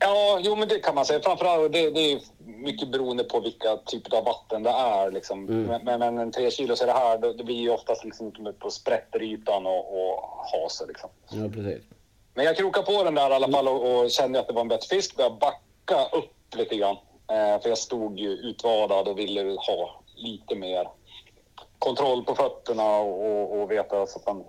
Ja, 0.00 0.40
jo 0.42 0.56
men 0.56 0.68
det 0.68 0.78
kan 0.78 0.94
man 0.94 1.04
säga. 1.04 1.20
Framförallt 1.20 1.72
det, 1.72 1.90
det 1.90 2.12
är 2.12 2.20
mycket 2.44 2.92
beroende 2.92 3.24
på 3.24 3.40
vilka 3.40 3.76
typer 3.76 4.16
av 4.16 4.24
vatten 4.24 4.62
det 4.62 4.70
är. 4.70 5.10
Liksom. 5.10 5.48
Mm. 5.48 5.80
Men, 5.84 5.98
men 6.00 6.18
en 6.18 6.32
3 6.32 6.50
kilos 6.50 6.82
är 6.82 6.86
det 6.86 6.92
här, 6.92 7.34
det 7.36 7.44
blir 7.44 7.60
ju 7.60 7.70
oftast 7.70 8.04
liksom 8.04 8.32
på 8.58 8.70
sprätterytan 8.70 9.66
och, 9.66 10.12
och 10.12 10.20
hase 10.52 10.86
liksom. 10.86 11.10
Ja, 11.30 11.48
precis. 11.54 11.82
Men 12.38 12.46
jag 12.46 12.56
krokade 12.56 12.86
på 12.86 13.04
den 13.04 13.14
där 13.14 13.30
i 13.30 13.34
alla 13.34 13.48
fall 13.48 13.68
och, 13.68 13.98
och 13.98 14.10
kände 14.10 14.40
att 14.40 14.46
det 14.46 14.52
var 14.52 14.60
en 14.60 14.68
bättre 14.68 14.96
fisk. 14.96 15.16
Började 15.16 15.36
backa 15.36 16.16
upp 16.16 16.54
lite 16.54 16.76
grann. 16.76 16.96
Eh, 17.30 17.62
för 17.62 17.68
jag 17.68 17.78
stod 17.78 18.18
ju 18.18 18.28
utvadad 18.28 19.08
och 19.08 19.18
ville 19.18 19.42
ha 19.42 20.02
lite 20.16 20.54
mer 20.54 20.88
kontroll 21.78 22.24
på 22.24 22.34
fötterna 22.34 22.96
och, 22.96 23.60
och 23.60 23.70
veta 23.70 24.06
så 24.06 24.18
att 24.18 24.26
man 24.26 24.44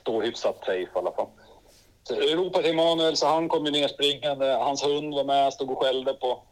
står 0.00 0.22
hyfsat 0.22 0.58
safe 0.58 0.80
i 0.80 0.88
alla 0.94 1.12
fall. 1.12 1.26
Så 2.02 2.14
jag 2.14 2.38
ropade 2.38 2.62
till 2.62 2.72
Emanuel 2.72 3.16
så 3.16 3.26
han 3.26 3.48
kom 3.48 3.66
ju 3.66 3.72
nerspringande. 3.72 4.46
Hans 4.46 4.84
hund 4.84 5.14
var 5.14 5.24
med, 5.24 5.52
stod 5.52 5.70
och 5.70 5.82
skällde 5.82 6.14
på 6.14 6.42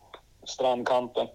strandkanten. 0.44 1.26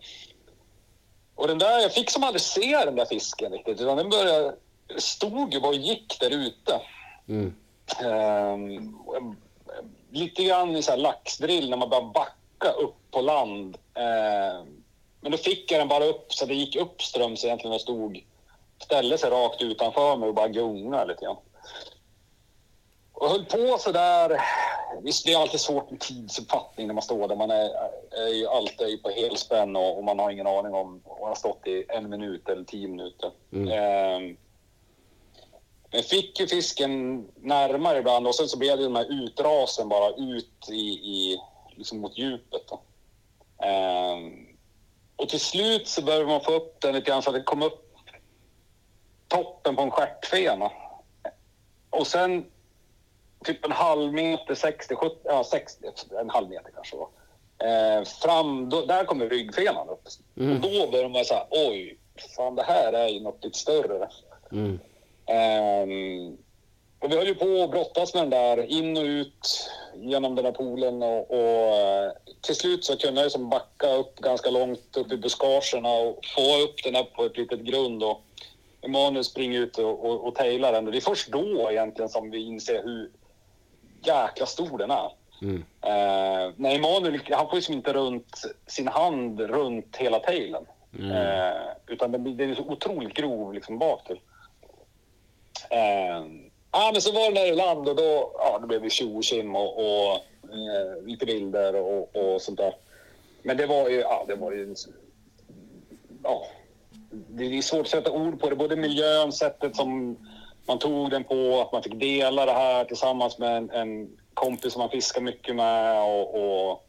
Och 1.35 1.47
den 1.47 1.57
där, 1.59 1.79
jag 1.79 1.93
fick 1.93 2.09
som 2.09 2.23
aldrig 2.23 2.41
se 2.41 2.85
den 2.85 2.95
där 2.95 3.05
fisken 3.05 3.51
riktigt, 3.51 3.81
utan 3.81 3.97
den 3.97 4.09
började, 4.09 4.55
stod 4.97 5.53
ju 5.53 5.59
bara 5.59 5.69
och 5.69 5.75
gick 5.75 6.19
där 6.19 6.29
ute. 6.29 6.81
Mm. 7.27 7.55
Um, 8.03 8.97
lite 10.11 10.43
grann 10.43 10.75
i 10.75 10.81
så 10.81 10.91
här 10.91 10.97
laxdrill 10.97 11.69
när 11.69 11.77
man 11.77 11.89
bara 11.89 12.01
backa 12.01 12.71
upp 12.71 12.95
på 13.11 13.21
land. 13.21 13.77
Um, 13.93 14.83
men 15.21 15.31
då 15.31 15.37
fick 15.37 15.71
jag 15.71 15.81
den 15.81 15.87
bara 15.87 16.05
upp 16.05 16.33
så 16.33 16.45
det 16.45 16.53
gick 16.53 16.75
uppströms 16.75 17.45
egentligen 17.45 17.75
och 17.75 17.81
stod, 17.81 18.23
ställde 18.83 19.17
sig 19.17 19.29
rakt 19.29 19.61
utanför 19.61 20.17
mig 20.17 20.29
och 20.29 20.35
bara 20.35 20.47
gungade 20.47 21.05
lite 21.05 21.25
grann. 21.25 21.37
Och 23.13 23.29
höll 23.29 23.45
på 23.45 23.77
så 23.79 23.91
där. 23.91 24.41
Visst, 25.01 25.25
det 25.25 25.33
är 25.33 25.41
alltid 25.41 25.59
svårt 25.59 25.91
med 25.91 25.99
tidsuppfattning 25.99 26.87
när 26.87 26.93
man 26.93 27.03
står 27.03 27.27
där. 27.27 27.35
Man 27.35 27.51
är, 27.51 27.69
är 28.11 28.33
ju 28.33 28.47
alltid 28.47 29.03
på 29.03 29.09
helspänn 29.09 29.75
och, 29.75 29.97
och 29.97 30.03
man 30.03 30.19
har 30.19 30.31
ingen 30.31 30.47
aning 30.47 30.73
om 30.73 31.01
om 31.05 31.19
man 31.19 31.27
har 31.27 31.35
stått 31.35 31.67
i 31.67 31.85
en 31.89 32.09
minut 32.09 32.49
eller 32.49 32.63
tio 32.63 32.87
minuter. 32.87 33.31
Mm. 33.53 33.67
Eh, 33.67 34.35
men 35.91 36.03
fick 36.03 36.39
ju 36.39 36.47
fisken 36.47 37.25
närmare 37.35 37.97
ibland 37.97 38.27
och 38.27 38.35
sen 38.35 38.47
så 38.47 38.57
blev 38.57 38.77
det 38.77 38.83
de 38.83 38.95
här 38.95 39.23
utrasen 39.23 39.89
bara 39.89 40.09
ut 40.09 40.69
i, 40.69 40.89
i 40.89 41.39
liksom 41.75 41.99
mot 41.99 42.17
djupet. 42.17 42.61
Då. 42.69 42.81
Eh, 43.65 44.17
och 45.15 45.29
till 45.29 45.39
slut 45.39 45.87
så 45.87 46.01
började 46.01 46.25
man 46.25 46.41
få 46.41 46.53
upp 46.53 46.81
den 46.81 46.95
lite 46.95 47.09
grann 47.09 47.21
så 47.21 47.29
att 47.29 47.35
det 47.35 47.43
kom 47.43 47.61
upp 47.61 47.95
toppen 49.27 49.75
på 49.75 49.81
en 49.81 49.91
stjärtfena. 49.91 50.71
Och 51.89 52.07
sen 52.07 52.45
typ 53.43 53.65
en 53.65 53.71
halv 53.71 54.13
meter, 54.13 54.55
60, 54.55 54.95
70, 54.95 55.15
ja 55.23 55.43
60, 55.43 55.87
en 56.21 56.29
halv 56.29 56.49
meter 56.49 56.71
kanske 56.75 56.95
var. 56.95 57.09
Eh, 57.67 58.03
fram, 58.03 58.69
då, 58.69 58.85
där 58.85 59.05
kommer 59.05 59.29
ryggfenan 59.29 59.89
upp. 59.89 60.07
Mm. 60.37 60.55
Och 60.55 60.61
då 60.61 60.91
börjar 60.91 61.09
man 61.09 61.25
säga 61.25 61.45
oj, 61.49 61.97
fan 62.35 62.55
det 62.55 62.63
här 62.63 62.93
är 62.93 63.07
ju 63.07 63.19
något 63.19 63.43
lite 63.43 63.57
större. 63.57 64.09
Mm. 64.51 64.79
Eh, 65.31 65.87
och 66.99 67.11
vi 67.11 67.17
höll 67.17 67.27
ju 67.27 67.35
på 67.35 67.63
att 67.63 67.71
brottas 67.71 68.13
med 68.13 68.23
den 68.23 68.29
där, 68.29 68.65
in 68.65 68.97
och 68.97 69.03
ut 69.03 69.69
genom 69.95 70.35
den 70.35 70.45
där 70.45 70.51
poolen 70.51 71.03
och, 71.03 71.31
och 71.31 71.75
eh, 71.75 72.11
till 72.41 72.55
slut 72.55 72.85
så 72.85 72.97
kunde 72.97 73.21
jag 73.21 73.31
som 73.31 73.49
backa 73.49 73.93
upp 73.93 74.19
ganska 74.19 74.49
långt 74.49 74.97
upp 74.97 75.11
i 75.11 75.17
buskagerna 75.17 75.89
och 75.89 76.25
få 76.35 76.61
upp 76.63 76.83
den 76.83 76.95
här 76.95 77.03
på 77.03 77.25
ett 77.25 77.37
litet 77.37 77.59
grund. 77.59 78.03
Och 78.03 78.21
Emanuel 78.81 79.23
springer 79.23 79.59
ut 79.59 79.77
och, 79.77 80.05
och, 80.05 80.27
och 80.27 80.35
tailar 80.35 80.71
den. 80.71 80.85
Det 80.85 80.97
är 80.97 81.01
först 81.01 81.31
då 81.31 81.71
egentligen 81.71 82.09
som 82.09 82.31
vi 82.31 82.45
inser 82.45 82.83
hur 82.83 83.11
jäkla 84.03 84.45
stor 84.45 84.77
den 84.77 84.91
är. 84.91 85.11
Mm. 85.41 85.65
Eh, 85.81 86.53
nej, 86.55 86.75
Emanuel, 86.75 87.19
han 87.31 87.49
får 87.49 87.55
ju 87.55 87.61
som 87.61 87.73
inte 87.73 87.93
runt 87.93 88.41
sin 88.67 88.87
hand 88.87 89.39
runt 89.39 89.95
hela 89.95 90.19
tailen. 90.19 90.65
Mm. 90.99 91.11
Eh, 91.11 91.61
utan 91.87 92.11
det, 92.11 92.17
det 92.17 92.43
är 92.43 92.55
så 92.55 92.63
otroligt 92.63 93.13
grov 93.13 93.53
liksom 93.53 93.79
bak 93.79 94.07
till. 94.07 94.19
Eh, 95.69 96.51
Ja, 96.71 96.89
men 96.93 97.01
så 97.01 97.11
var 97.11 97.31
det 97.31 97.33
när 97.33 97.45
i 97.45 97.55
land 97.55 97.89
och 97.89 97.95
då, 97.95 98.31
ja, 98.37 98.59
då 98.61 98.67
blev 98.67 98.81
det 98.81 98.89
tjo 98.89 99.17
och 99.17 99.23
kim 99.23 99.55
och, 99.55 99.77
och 99.77 100.15
eh, 100.43 101.03
lite 101.05 101.25
bilder 101.25 101.75
och, 101.75 102.15
och 102.15 102.41
sånt 102.41 102.57
där. 102.57 102.75
Men 103.43 103.57
det 103.57 103.65
var 103.65 103.89
ju, 103.89 103.99
ja, 103.99 104.25
det 104.27 104.35
var 104.35 104.51
ju... 104.51 104.75
Ja, 106.23 106.45
det 107.11 107.43
är 107.43 107.61
svårt 107.61 107.81
att 107.81 107.87
sätta 107.87 108.11
ord 108.11 108.39
på 108.39 108.49
det. 108.49 108.55
Både 108.55 108.75
miljön, 108.75 109.31
sättet 109.31 109.75
som 109.75 110.17
man 110.65 110.79
tog 110.79 111.09
den 111.09 111.23
på, 111.23 111.61
att 111.61 111.71
man 111.71 111.83
fick 111.83 111.99
dela 111.99 112.45
det 112.45 112.51
här 112.51 112.85
tillsammans 112.85 113.37
med 113.37 113.57
en, 113.57 113.69
en 113.69 114.17
kompis 114.33 114.73
som 114.73 114.79
man 114.79 114.89
fiskar 114.89 115.21
mycket 115.21 115.55
med 115.55 116.03
och, 116.03 116.35
och 116.35 116.87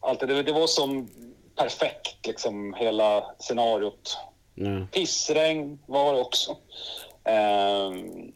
allt 0.00 0.20
det. 0.20 0.42
Det 0.42 0.52
var 0.52 0.66
som 0.66 1.08
perfekt, 1.56 2.26
liksom, 2.26 2.74
hela 2.74 3.34
scenariot. 3.38 4.18
Mm. 4.56 4.86
Pissregn 4.88 5.78
var 5.86 6.14
det 6.14 6.20
också. 6.20 6.56
Um, 7.24 8.32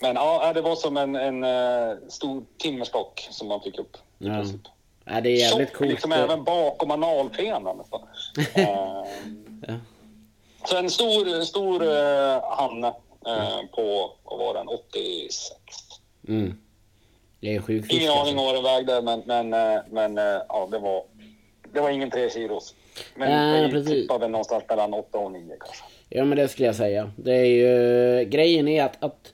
men 0.00 0.14
ja, 0.16 0.52
det 0.52 0.60
var 0.60 0.76
som 0.76 0.96
en, 0.96 1.16
en 1.16 1.44
uh, 1.44 1.98
stor 2.08 2.44
timmerstock 2.58 3.28
som 3.30 3.48
man 3.48 3.60
fick 3.60 3.78
upp. 3.78 3.96
Ja. 4.18 4.44
Ja, 5.04 5.20
det 5.20 5.30
är 5.30 5.36
jävligt 5.36 5.68
tjock, 5.68 5.78
coolt. 5.78 5.90
liksom 5.90 6.12
även 6.12 6.44
bakom 6.44 6.90
analfenan 6.90 7.76
nästan. 7.76 8.00
eh, 8.54 9.04
Ja. 9.66 9.74
Så 10.64 10.76
en 10.76 10.90
stor, 10.90 11.40
stor 11.44 11.82
eh, 11.82 12.56
hanne 12.56 12.86
eh, 13.26 13.66
på, 13.74 14.12
vad 14.24 14.38
var 14.38 14.54
den, 14.54 14.68
86. 14.68 15.56
Mm. 16.28 16.58
Det 17.40 17.48
är 17.52 17.56
en 17.56 17.62
sjuk 17.62 17.86
fisk. 17.86 18.00
Ingen 18.00 18.12
aning 18.12 18.38
alltså. 18.38 18.44
vad 18.44 18.54
den 18.54 18.64
vägde, 18.64 19.02
men, 19.02 19.22
men, 19.26 19.74
eh, 19.74 19.82
men 19.90 20.18
eh, 20.18 20.42
ja, 20.48 20.68
det 20.70 20.78
var, 20.78 21.04
det 21.72 21.80
var 21.80 21.90
ingen 21.90 22.10
3 22.10 22.30
kilos. 22.30 22.74
Men 23.14 23.60
jag 23.62 23.70
precis. 23.70 23.90
tippar 23.90 24.18
väl 24.18 24.30
någonstans 24.30 24.64
mellan 24.68 24.94
8 24.94 25.18
och 25.18 25.32
9 25.32 25.56
kanske. 25.60 25.84
Ja 26.08 26.24
men 26.24 26.38
det 26.38 26.48
skulle 26.48 26.66
jag 26.66 26.76
säga. 26.76 27.10
Det 27.16 27.34
är 27.34 27.44
ju, 27.44 28.24
grejen 28.24 28.68
är 28.68 28.84
att, 28.84 29.04
att 29.04 29.32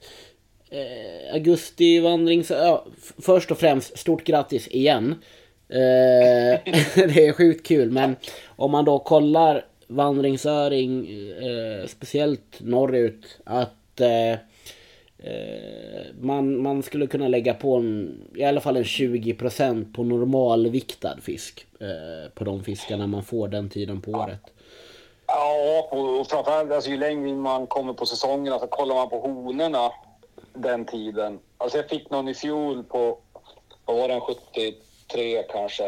eh, 0.69 1.33
augusti 1.33 1.99
vandrings... 1.99 2.49
Ja, 2.49 2.85
först 3.17 3.51
och 3.51 3.57
främst, 3.57 3.97
stort 3.97 4.23
grattis 4.23 4.67
igen. 4.67 5.15
Eh, 5.69 6.59
det 6.95 7.27
är 7.27 7.33
sjukt 7.33 7.67
kul 7.67 7.91
men 7.91 8.15
om 8.45 8.71
man 8.71 8.85
då 8.85 8.99
kollar 8.99 9.65
vandringsöring, 9.87 11.07
eh, 11.29 11.87
speciellt 11.87 12.59
norrut, 12.59 13.39
att 13.43 14.01
eh, 14.01 14.31
eh 14.31 14.37
man, 16.19 16.61
man 16.61 16.83
skulle 16.83 17.07
kunna 17.07 17.27
lägga 17.27 17.53
på 17.53 17.75
en, 17.75 18.21
i 18.35 18.43
alla 18.43 18.61
fall 18.61 18.77
en 18.77 18.83
20% 18.83 19.93
på 19.93 20.03
normalviktad 20.03 21.17
fisk. 21.21 21.65
Eh, 21.79 22.31
på 22.33 22.43
de 22.43 22.63
fiskarna 22.63 23.07
man 23.07 23.23
får 23.23 23.47
den 23.47 23.69
tiden 23.69 24.01
på 24.01 24.11
året. 24.11 24.52
Ja, 25.35 25.87
och, 25.91 26.27
framförallt 26.27 26.71
alltså, 26.71 26.89
ju 26.89 26.97
längre 26.97 27.29
in 27.29 27.39
man 27.39 27.67
kommer 27.67 27.93
på 27.93 28.05
säsongen, 28.05 28.53
alltså 28.53 28.67
kollar 28.67 28.95
man 28.95 29.09
på 29.09 29.19
honorna 29.19 29.91
den 30.53 30.85
tiden. 30.85 31.39
Alltså 31.57 31.77
jag 31.77 31.89
fick 31.89 32.09
någon 32.09 32.27
i 32.27 32.33
fjol 32.33 32.83
på, 32.83 33.17
vad 33.85 33.97
var 33.97 34.07
den, 34.07 34.21
73 34.21 35.43
kanske. 35.51 35.83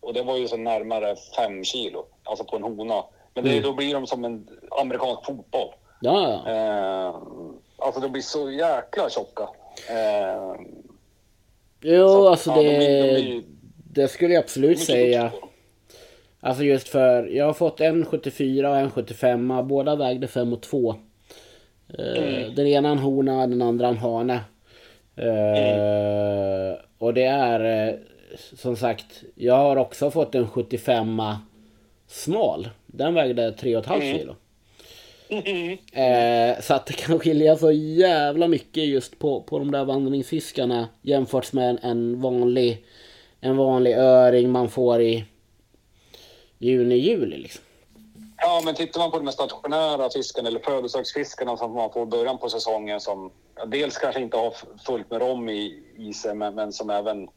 Och 0.00 0.14
det 0.14 0.22
var 0.22 0.36
ju 0.36 0.48
så 0.48 0.56
närmare 0.56 1.16
5 1.36 1.64
kilo, 1.64 2.04
alltså 2.24 2.44
på 2.44 2.56
en 2.56 2.62
hona. 2.62 3.04
Men 3.34 3.44
det, 3.44 3.60
då 3.60 3.72
blir 3.72 3.94
de 3.94 4.06
som 4.06 4.24
en 4.24 4.48
amerikansk 4.80 5.24
fotboll. 5.26 5.68
Ja, 6.00 6.42
ja. 6.46 6.52
Eh, 6.52 7.14
alltså 7.78 8.00
de 8.00 8.08
blir 8.12 8.22
så 8.22 8.50
jäkla 8.50 9.10
tjocka. 9.10 9.48
Eh, 9.90 10.54
Jo, 11.80 12.08
så, 12.08 12.28
alltså 12.28 12.50
ja, 12.50 12.56
de 12.56 12.62
det, 12.68 12.78
blir- 12.78 13.02
de 13.14 13.14
blir 13.22 13.42
det 13.90 14.08
skulle 14.08 14.34
jag 14.34 14.42
absolut 14.44 14.80
säga. 14.80 15.22
dem. 15.22 15.45
Alltså 16.40 16.64
just 16.64 16.88
för, 16.88 17.26
jag 17.26 17.44
har 17.46 17.52
fått 17.52 17.80
en 17.80 18.04
74 18.06 18.70
och 18.70 18.76
en 18.76 18.90
75. 18.90 19.68
Båda 19.68 19.96
vägde 19.96 20.28
5 20.28 20.52
och 20.52 20.60
2. 20.62 20.94
Mm. 21.98 22.54
Den 22.54 22.66
ena 22.66 22.88
en 22.88 22.98
hona, 22.98 23.46
den 23.46 23.62
andra 23.62 23.88
en 23.88 23.96
hane. 23.96 24.40
Eh, 25.16 26.78
Och 26.98 27.14
det 27.14 27.24
är 27.24 27.88
eh, 27.88 27.94
som 28.56 28.76
sagt, 28.76 29.22
jag 29.34 29.54
har 29.54 29.76
också 29.76 30.10
fått 30.10 30.34
en 30.34 30.48
75 30.48 31.22
smal. 32.06 32.68
Den 32.86 33.14
vägde 33.14 33.50
3,5 33.50 34.00
kilo. 34.00 34.36
Mhm. 35.30 35.78
Eh, 36.02 36.60
så 36.60 36.74
att 36.74 36.86
det 36.86 36.92
kan 36.92 37.18
skilja 37.18 37.56
så 37.56 37.72
jävla 37.72 38.48
mycket 38.48 38.84
just 38.84 39.18
på, 39.18 39.40
på 39.42 39.58
de 39.58 39.70
där 39.70 39.84
vandringsfiskarna 39.84 40.88
jämfört 41.02 41.52
med 41.52 41.70
en, 41.70 41.78
en 41.82 42.20
vanlig 42.20 42.84
en 43.40 43.56
vanlig 43.56 43.92
öring 43.92 44.50
man 44.50 44.68
får 44.68 45.02
i 45.02 45.24
juni, 46.58 46.94
juli 46.94 47.36
liksom. 47.36 47.62
Ja, 48.36 48.62
men 48.64 48.74
tittar 48.74 49.00
man 49.00 49.10
på 49.10 49.18
de 49.18 49.32
stationära 49.32 50.10
fiskarna 50.10 50.48
eller 50.48 50.60
födelsedagsfiskarna 50.60 51.56
som 51.56 51.72
man 51.72 51.92
får 51.92 52.02
i 52.02 52.06
början 52.06 52.38
på 52.38 52.48
säsongen 52.48 53.00
som 53.00 53.30
dels 53.66 53.98
kanske 53.98 54.20
inte 54.20 54.36
har 54.36 54.54
fullt 54.86 55.10
med 55.10 55.20
rom 55.20 55.48
i, 55.48 55.82
i 55.96 56.12
sig 56.12 56.34
men, 56.34 56.54
men 56.54 56.72
som 56.72 56.90
även 56.90 57.28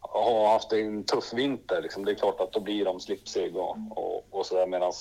har 0.00 0.52
haft 0.52 0.72
en 0.72 1.04
tuff 1.04 1.32
vinter. 1.34 1.82
Liksom. 1.82 2.04
Det 2.04 2.12
är 2.12 2.14
klart 2.14 2.40
att 2.40 2.52
då 2.52 2.60
blir 2.60 2.84
de 2.84 3.00
slipsig 3.00 3.56
och, 3.56 3.76
och, 3.90 4.24
och 4.30 4.46
sådär 4.46 4.66
medan 4.66 4.92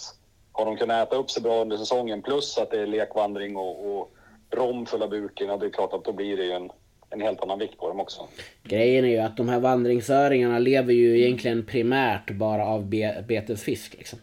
har 0.51 0.65
de 0.65 0.77
kunnat 0.77 1.07
äta 1.07 1.15
upp 1.15 1.31
sig 1.31 1.43
bra 1.43 1.61
under 1.61 1.77
säsongen 1.77 2.21
plus 2.21 2.57
att 2.57 2.71
det 2.71 2.81
är 2.81 2.87
lekvandring 2.87 3.57
och, 3.57 3.99
och 3.99 4.11
rom 4.51 4.85
fulla 4.85 5.07
buken, 5.07 5.49
och 5.49 5.59
det 5.59 5.65
är 5.65 5.69
klart 5.69 5.93
att 5.93 6.05
då 6.05 6.11
blir 6.11 6.37
det 6.37 6.43
ju 6.43 6.51
en, 6.51 6.71
en 7.09 7.21
helt 7.21 7.41
annan 7.41 7.59
vikt 7.59 7.77
på 7.77 7.87
dem 7.87 7.99
också. 7.99 8.27
Grejen 8.63 9.05
är 9.05 9.09
ju 9.09 9.17
att 9.17 9.37
de 9.37 9.49
här 9.49 9.59
vandringsöringarna 9.59 10.59
lever 10.59 10.93
ju 10.93 11.21
egentligen 11.21 11.65
primärt 11.65 12.31
bara 12.31 12.65
av 12.65 12.85
be, 12.85 13.25
betesfisk 13.27 13.95
liksom. 13.97 14.19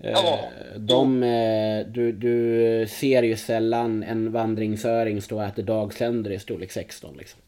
Eh, 0.00 0.10
Ja. 0.12 0.38
De, 0.76 1.22
eh, 1.22 1.86
du, 1.86 2.12
du 2.12 2.86
ser 2.88 3.22
ju 3.22 3.36
sällan 3.36 4.02
en 4.02 4.32
vandringsöring 4.32 5.22
stå 5.22 5.36
och 5.36 5.44
äta 5.44 5.62
dagsänder 5.62 6.30
i 6.30 6.38
storlek 6.38 6.72
16 6.72 7.16
liksom. 7.18 7.40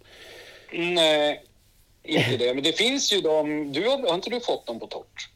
Nej, 0.72 1.42
inte 2.04 2.36
det. 2.36 2.54
Men 2.54 2.62
det 2.62 2.72
finns 2.78 3.12
ju 3.12 3.20
de... 3.20 3.72
Du 3.72 3.88
har, 3.88 4.14
inte 4.14 4.30
du 4.30 4.40
fått 4.40 4.66
dem 4.66 4.80
på 4.80 4.86
torrt? 4.86 5.30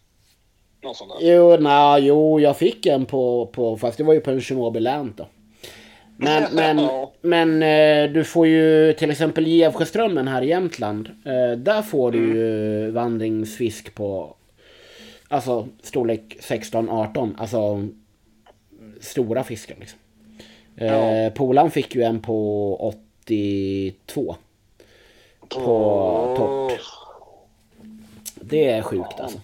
Jo, 1.21 1.57
na, 1.57 1.99
jo, 1.99 2.41
jag 2.41 2.57
fick 2.57 2.87
en 2.87 3.07
på, 3.07 3.47
på, 3.47 3.77
fast 3.77 3.99
det 3.99 4.05
var 4.05 4.15
ju 4.15 4.21
på 4.21 4.31
en 4.31 4.41
Chernobyl 4.41 4.83
Land 4.83 5.13
då. 5.17 5.27
Men, 6.21 6.55
men, 6.55 6.89
men 7.21 7.63
eh, 7.63 8.13
du 8.13 8.25
får 8.25 8.47
ju 8.47 8.93
till 8.93 9.11
exempel 9.11 9.47
Gävsjöströmmen 9.47 10.29
här 10.29 10.43
i 10.43 10.49
Jämtland. 10.49 11.09
Eh, 11.25 11.59
där 11.59 11.83
får 11.83 12.13
du 12.13 12.19
ju 12.19 12.91
vandringsfisk 12.91 13.95
på 13.95 14.37
alltså 15.29 15.69
storlek 15.83 16.37
16-18. 16.41 17.35
Alltså 17.39 17.89
stora 19.01 19.45
fiskar 19.45 19.77
liksom. 19.81 19.99
Eh, 20.77 20.87
Ja. 20.87 21.31
Polan 21.31 21.71
fick 21.71 21.95
ju 21.95 22.03
en 22.03 22.21
på 22.21 22.77
82. 22.77 24.37
På 25.49 26.35
torrt. 26.39 26.81
Det 28.35 28.69
är 28.71 28.83
sjukt 28.83 29.21
alltså. 29.21 29.41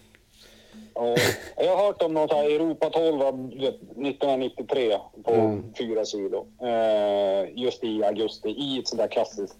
Ja, 0.96 1.14
jag 1.56 1.76
har 1.76 1.86
hört 1.86 2.02
om 2.02 2.14
något 2.14 2.32
här 2.32 2.44
Europa 2.44 2.90
12 2.90 3.50
du 3.50 3.58
vet, 3.60 3.74
1993 3.74 4.96
på 5.24 5.30
Mm. 5.32 5.62
4 5.78 6.04
kilo. 6.04 6.46
Eh, 6.62 7.48
just 7.54 7.84
i 7.84 8.04
augusti 8.04 8.48
i 8.48 8.78
ett 8.78 8.88
sånt 8.88 9.00
där 9.02 9.08
klassiskt 9.08 9.56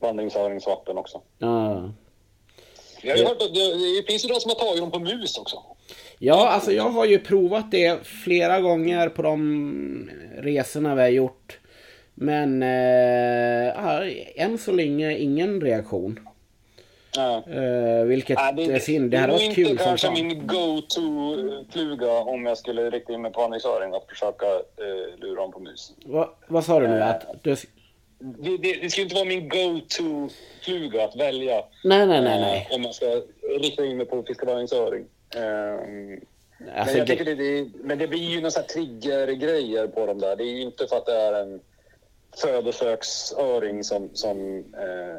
vandringsöringsvatten 0.00 0.98
också. 0.98 1.20
Ja. 1.38 1.92
Jag 3.02 3.10
har 3.12 3.18
ju 3.18 3.24
hört 3.24 3.42
att 3.42 3.54
det, 3.54 3.96
det 4.00 4.06
finns 4.06 4.24
ju 4.24 4.28
de 4.28 4.40
som 4.40 4.48
har 4.48 4.66
tagit 4.66 4.80
dem 4.80 4.90
på 4.90 4.98
mus 4.98 5.38
också. 5.38 5.56
Ja, 6.18 6.48
alltså 6.48 6.72
jag 6.72 6.90
har 6.90 7.04
ju 7.04 7.18
provat 7.18 7.70
det 7.70 8.06
flera 8.06 8.60
gånger 8.60 9.08
på 9.08 9.22
de 9.22 10.10
resorna 10.38 10.94
vi 10.94 11.02
har 11.02 11.08
gjort. 11.08 11.58
Men 12.14 12.62
eh, 12.62 14.42
än 14.44 14.58
så 14.58 14.72
länge 14.72 15.18
ingen 15.18 15.60
reaktion. 15.60 16.20
Ja. 17.16 17.42
Eh, 17.52 18.04
vilket 18.04 18.38
Nej, 18.54 18.72
är 18.72 18.78
synd. 18.78 19.10
Det 19.10 19.18
hade 19.18 19.32
varit 19.32 19.54
kul 19.54 19.66
som 19.66 19.76
kanske 19.76 20.06
fan. 20.06 20.14
min 20.14 20.46
go-to-fluga 20.46 22.12
om 22.12 22.46
jag 22.46 22.58
skulle 22.58 22.90
rikta 22.90 23.12
in 23.12 23.22
mig 23.22 23.32
på 23.32 23.40
vandringsöring 23.40 23.94
att 23.94 24.08
försöka 24.08 24.46
eh, 24.46 25.18
lura 25.20 25.40
dem 25.40 25.52
på 25.52 25.58
mus. 25.60 25.92
Va, 26.06 26.34
vad 26.48 26.64
sa 26.64 26.80
du 26.80 26.88
nu? 26.88 27.02
Att 27.02 27.26
du... 27.42 27.56
Det, 28.18 28.56
det, 28.56 28.74
det 28.82 28.90
skulle 28.90 29.02
inte 29.02 29.14
vara 29.14 29.24
min 29.24 29.48
go-to-fluga 29.48 31.04
att 31.04 31.16
välja. 31.16 31.64
Nej, 31.84 32.06
nej, 32.06 32.22
nej, 32.22 32.40
nej. 32.40 32.68
Eh, 32.70 32.76
om 32.76 32.82
jag 32.82 32.94
ska 32.94 33.06
rikta 33.60 33.84
in 33.84 33.96
mig 33.96 34.06
på 34.06 34.18
att 34.18 34.26
fiska 34.26 34.46
vandringsöring. 34.46 35.04
Eh, 35.36 36.18
Alltså, 36.76 36.96
men, 36.96 36.98
jag 36.98 37.06
det, 37.06 37.12
tycker 37.16 37.24
det, 37.24 37.34
det, 37.34 37.70
men 37.82 37.98
det 37.98 38.08
blir 38.08 38.30
ju 38.30 38.36
några 38.40 38.62
triggergrejer 38.62 39.86
på 39.86 40.06
dem 40.06 40.18
där. 40.18 40.36
Det 40.36 40.44
är 40.44 40.52
ju 40.52 40.62
inte 40.62 40.86
för 40.86 40.96
att 40.96 41.06
det 41.06 41.20
är 41.20 41.32
en 41.42 41.60
födosöksöring 42.42 43.84
som, 43.84 44.10
som 44.12 44.64
eh, 44.78 45.10
eh, 45.10 45.16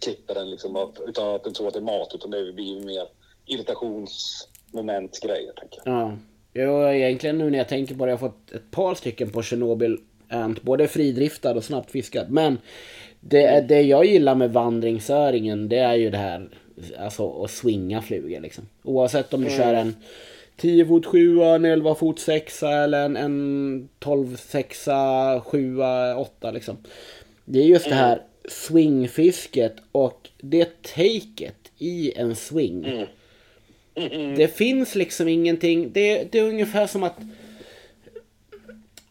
klipper 0.00 0.34
den 0.34 0.50
liksom, 0.50 0.76
av- 0.76 0.96
utan 1.08 1.34
att 1.34 1.44
den 1.44 1.52
tror 1.54 1.68
att 1.68 1.74
det 1.74 1.80
är 1.80 1.98
mat. 1.98 2.14
Utan 2.14 2.30
det 2.30 2.52
blir 2.52 2.84
mer 2.84 3.06
irritationsmomentgrejer, 3.46 5.52
ja. 5.84 6.16
Jo, 6.54 6.88
egentligen 6.88 7.38
nu 7.38 7.50
när 7.50 7.58
jag 7.58 7.68
tänker 7.68 7.94
på 7.94 8.06
det. 8.06 8.12
Jag 8.12 8.18
har 8.18 8.28
fått 8.28 8.52
ett 8.52 8.70
par 8.70 8.94
stycken 8.94 9.30
på 9.30 9.42
Chernobyl 9.42 9.98
Ant. 10.28 10.62
Både 10.62 10.88
fridriftad 10.88 11.54
och 11.54 11.64
snabbt 11.64 11.90
fiskad. 11.90 12.30
Men 12.30 12.58
det, 13.20 13.60
det 13.68 13.82
jag 13.82 14.04
gillar 14.04 14.34
med 14.34 14.52
vandringsöringen 14.52 15.68
det 15.68 15.78
är 15.78 15.94
ju 15.94 16.10
det 16.10 16.18
här 16.18 16.48
alltså 16.98 17.42
att 17.44 17.50
swinga 17.50 18.02
flugor 18.02 18.40
liksom. 18.40 18.68
Oavsett 18.82 19.34
om 19.34 19.44
du 19.44 19.50
kör 19.50 19.74
en 19.74 19.96
10 20.56 20.86
fot 20.86 21.06
7, 21.06 21.42
en 21.42 21.64
11 21.64 21.94
fot 21.94 22.20
6 22.20 22.62
eller 22.62 23.04
en, 23.04 23.16
en 23.16 23.88
12 23.98 24.36
6, 24.36 24.88
7, 25.44 25.76
8 26.16 26.50
liksom. 26.50 26.76
Det 27.44 27.58
är 27.58 27.64
just 27.64 27.88
det 27.88 27.94
här 27.94 28.22
swingfisket 28.48 29.76
och 29.92 30.28
det 30.38 30.82
taket 30.82 31.72
i 31.78 32.12
en 32.16 32.36
swing. 32.36 33.06
Det 34.36 34.56
finns 34.56 34.94
liksom 34.94 35.28
ingenting. 35.28 35.92
Det, 35.92 36.32
det 36.32 36.38
är 36.38 36.42
ungefär 36.48 36.86
som 36.86 37.02
att... 37.02 37.16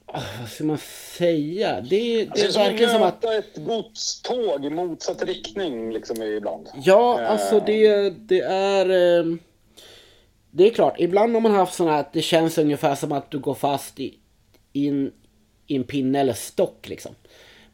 Ah, 0.05 0.21
Vad 0.39 0.49
ska 0.49 0.63
man 0.63 0.77
säga? 1.17 1.81
Det, 1.81 2.25
det 2.25 2.29
Alltså, 2.31 2.47
är 2.47 2.51
som 2.51 2.61
verkligen 2.63 2.91
som 2.91 3.01
att... 3.03 3.23
ett 3.23 3.55
godståg 3.65 4.65
i 4.65 4.69
motsatt 4.69 5.23
riktning 5.23 5.91
liksom 5.93 6.23
ibland. 6.23 6.67
Ja, 6.83 7.21
Eh. 7.21 7.31
alltså 7.31 7.59
det, 7.59 8.09
det 8.09 8.39
är... 8.41 8.89
eh, 9.19 9.25
Det 10.51 10.65
är 10.67 10.69
klart, 10.73 10.95
ibland 10.99 11.33
har 11.33 11.41
man 11.41 11.51
haft 11.51 11.73
sådana 11.73 11.93
här 11.93 11.99
att 11.99 12.13
det 12.13 12.21
känns 12.21 12.57
ungefär 12.57 12.95
som 12.95 13.11
att 13.11 13.31
du 13.31 13.39
går 13.39 13.53
fast 13.53 13.99
i, 13.99 14.17
i, 14.73 14.87
en, 14.87 15.11
i 15.67 15.75
en 15.75 15.83
pinne 15.83 16.19
eller 16.19 16.33
stock 16.33 16.89
liksom. 16.89 17.15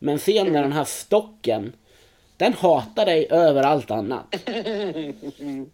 Men 0.04 0.20
sen 0.20 0.54
när 0.54 0.62
den 0.62 0.72
här 0.72 0.84
stocken 0.84 1.74
Den 2.38 2.54
hatar 2.54 3.06
dig 3.06 3.28
över 3.30 3.64
allt 3.64 3.92
annat. 3.92 4.36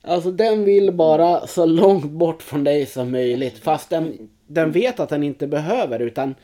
Alltså 0.02 0.32
den 0.32 0.64
vill 0.64 0.92
bara 0.92 1.48
så 1.48 1.66
långt 1.66 2.12
bort 2.12 2.44
från 2.44 2.64
dig 2.64 2.86
som 2.86 3.12
möjligt. 3.12 3.58
Fast 3.58 3.90
den, 3.90 4.30
den 4.48 4.72
vet 4.72 5.00
att 5.00 5.10
den 5.10 5.24
inte 5.24 5.48
behöver 5.48 6.00
utan 6.00 6.36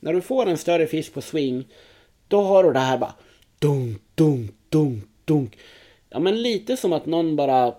när 0.00 0.12
du 0.12 0.20
får 0.20 0.46
en 0.46 0.58
större 0.58 0.86
fisk 0.86 1.14
på 1.14 1.20
swing. 1.20 1.68
Då 2.28 2.42
har 2.42 2.64
du 2.64 2.72
det 2.72 2.78
här 2.78 2.98
bara 2.98 3.14
dunk, 3.58 4.02
dunk, 4.14 4.50
dunk, 4.68 5.04
dunk. 5.24 5.58
Ja 6.10 6.18
men 6.18 6.42
lite 6.42 6.76
som 6.76 6.92
att 6.92 7.06
någon 7.06 7.36
bara 7.36 7.74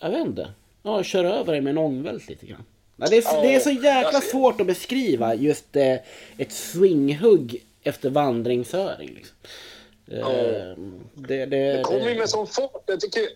jag 0.00 0.10
vet 0.10 0.26
inte. 0.26 0.48
Ja, 0.82 1.02
kör 1.02 1.24
över 1.24 1.52
dig 1.52 1.60
med 1.60 1.70
en 1.70 1.78
ångvält 1.78 2.28
lite 2.28 2.46
grann. 2.46 2.64
Ja, 2.96 3.06
det, 3.10 3.16
är, 3.16 3.42
det 3.42 3.54
är 3.54 3.60
så 3.60 3.70
jäkla 3.70 4.20
svårt 4.20 4.60
att 4.60 4.66
beskriva 4.66 5.34
just 5.34 5.76
eh, 5.76 5.96
ett 6.38 6.52
swinghugg 6.52 7.62
efter 7.82 8.10
vandringsöring. 8.10 9.08
Liksom. 9.14 9.36
Ja. 10.04 10.32
Eh, 10.32 10.74
det, 11.14 11.46
det, 11.46 11.72
Det 11.72 11.82
kommer 11.82 12.08
ju 12.08 12.18
med 12.18 12.28
sån 12.28 12.46
fart. 12.46 12.82
Jag, 12.86 13.00
tycker, 13.00 13.20
eh, 13.20 13.26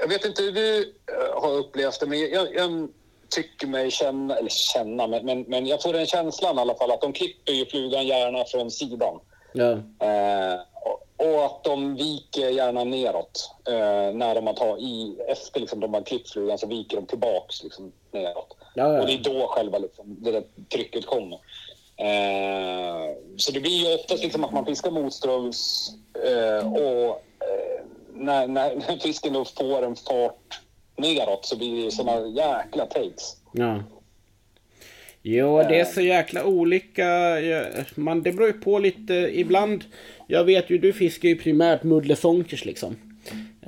jag 0.00 0.08
vet 0.08 0.24
inte 0.24 0.42
hur 0.42 0.52
du 0.52 0.78
eh, 0.82 1.42
har 1.42 1.52
upplevt 1.52 2.00
det, 2.00 2.06
men 2.06 2.18
jag, 2.20 2.54
jag 2.54 2.88
tycker 3.28 3.66
mig 3.66 3.90
känna, 3.90 4.36
eller 4.36 4.48
känna, 4.48 5.06
men, 5.06 5.26
men, 5.26 5.42
men 5.42 5.66
jag 5.66 5.82
får 5.82 5.92
den 5.92 6.06
känslan 6.06 6.58
i 6.58 6.60
alla 6.60 6.74
fall 6.74 6.90
att 6.90 7.00
de 7.00 7.12
klipper 7.12 7.52
ju 7.52 7.66
flugan 7.66 8.06
gärna 8.06 8.44
från 8.44 8.70
sidan. 8.70 9.20
ja, 9.52 9.70
Eh, 10.06 10.60
och, 11.16 11.44
att 11.44 11.64
de 11.64 11.96
viker 11.96 12.48
gärna 12.48 12.84
neråt. 12.84 13.50
Eh, 13.68 14.14
när 14.14 14.34
de 14.34 14.46
har 14.46 14.54
tagit 14.54 14.84
i, 14.84 15.16
efter 15.28 15.60
liksom, 15.60 15.80
de 15.80 15.94
har 15.94 16.02
klippt 16.02 16.30
flugan 16.30 16.58
så 16.58 16.66
viker 16.66 16.96
de 16.96 17.06
tillbaks 17.06 17.62
liksom, 17.62 17.92
neråt. 18.10 18.56
ja, 18.74 19.00
Och 19.00 19.06
det 19.06 19.12
är 19.12 19.20
ja. 19.24 19.40
då 19.40 19.46
själva 19.46 19.78
liksom, 19.78 20.16
det 20.20 20.32
där 20.32 20.44
trycket 20.72 21.06
kommer. 21.06 21.38
Eh, 21.98 23.14
så 23.36 23.52
det 23.52 23.60
blir 23.60 23.88
ju 23.88 23.94
oftast 23.94 24.22
liksom 24.22 24.44
att 24.44 24.52
man 24.52 24.66
fiskar 24.66 24.90
motströms 24.90 25.90
eh, 26.24 26.72
och 26.72 27.08
eh, 27.08 27.84
när, 28.14 28.46
när, 28.48 28.98
fisken 29.02 29.32
då 29.32 29.44
får 29.44 29.82
en 29.82 29.96
fart 29.96 30.60
neråt 30.96 31.46
så 31.46 31.56
blir 31.56 31.84
det 31.84 31.90
såna 31.90 32.26
jäkla 32.26 32.86
takes. 32.86 33.36
ja. 33.52 33.82
Jo, 35.22 35.58
det 35.58 35.80
är 35.80 35.84
så 35.84 36.00
jäkla 36.00 36.44
olika. 36.44 37.06
Man, 37.94 38.22
det 38.22 38.32
beror 38.32 38.46
ju 38.48 38.52
på 38.52 38.78
lite. 38.78 39.14
Ibland, 39.14 39.84
jag 40.26 40.44
vet 40.44 40.70
ju, 40.70 40.78
du 40.78 40.92
fiskar 40.92 41.28
ju 41.28 41.36
primärt 41.36 41.82
muddlesonkers 41.82 42.64
liksom. 42.64 43.07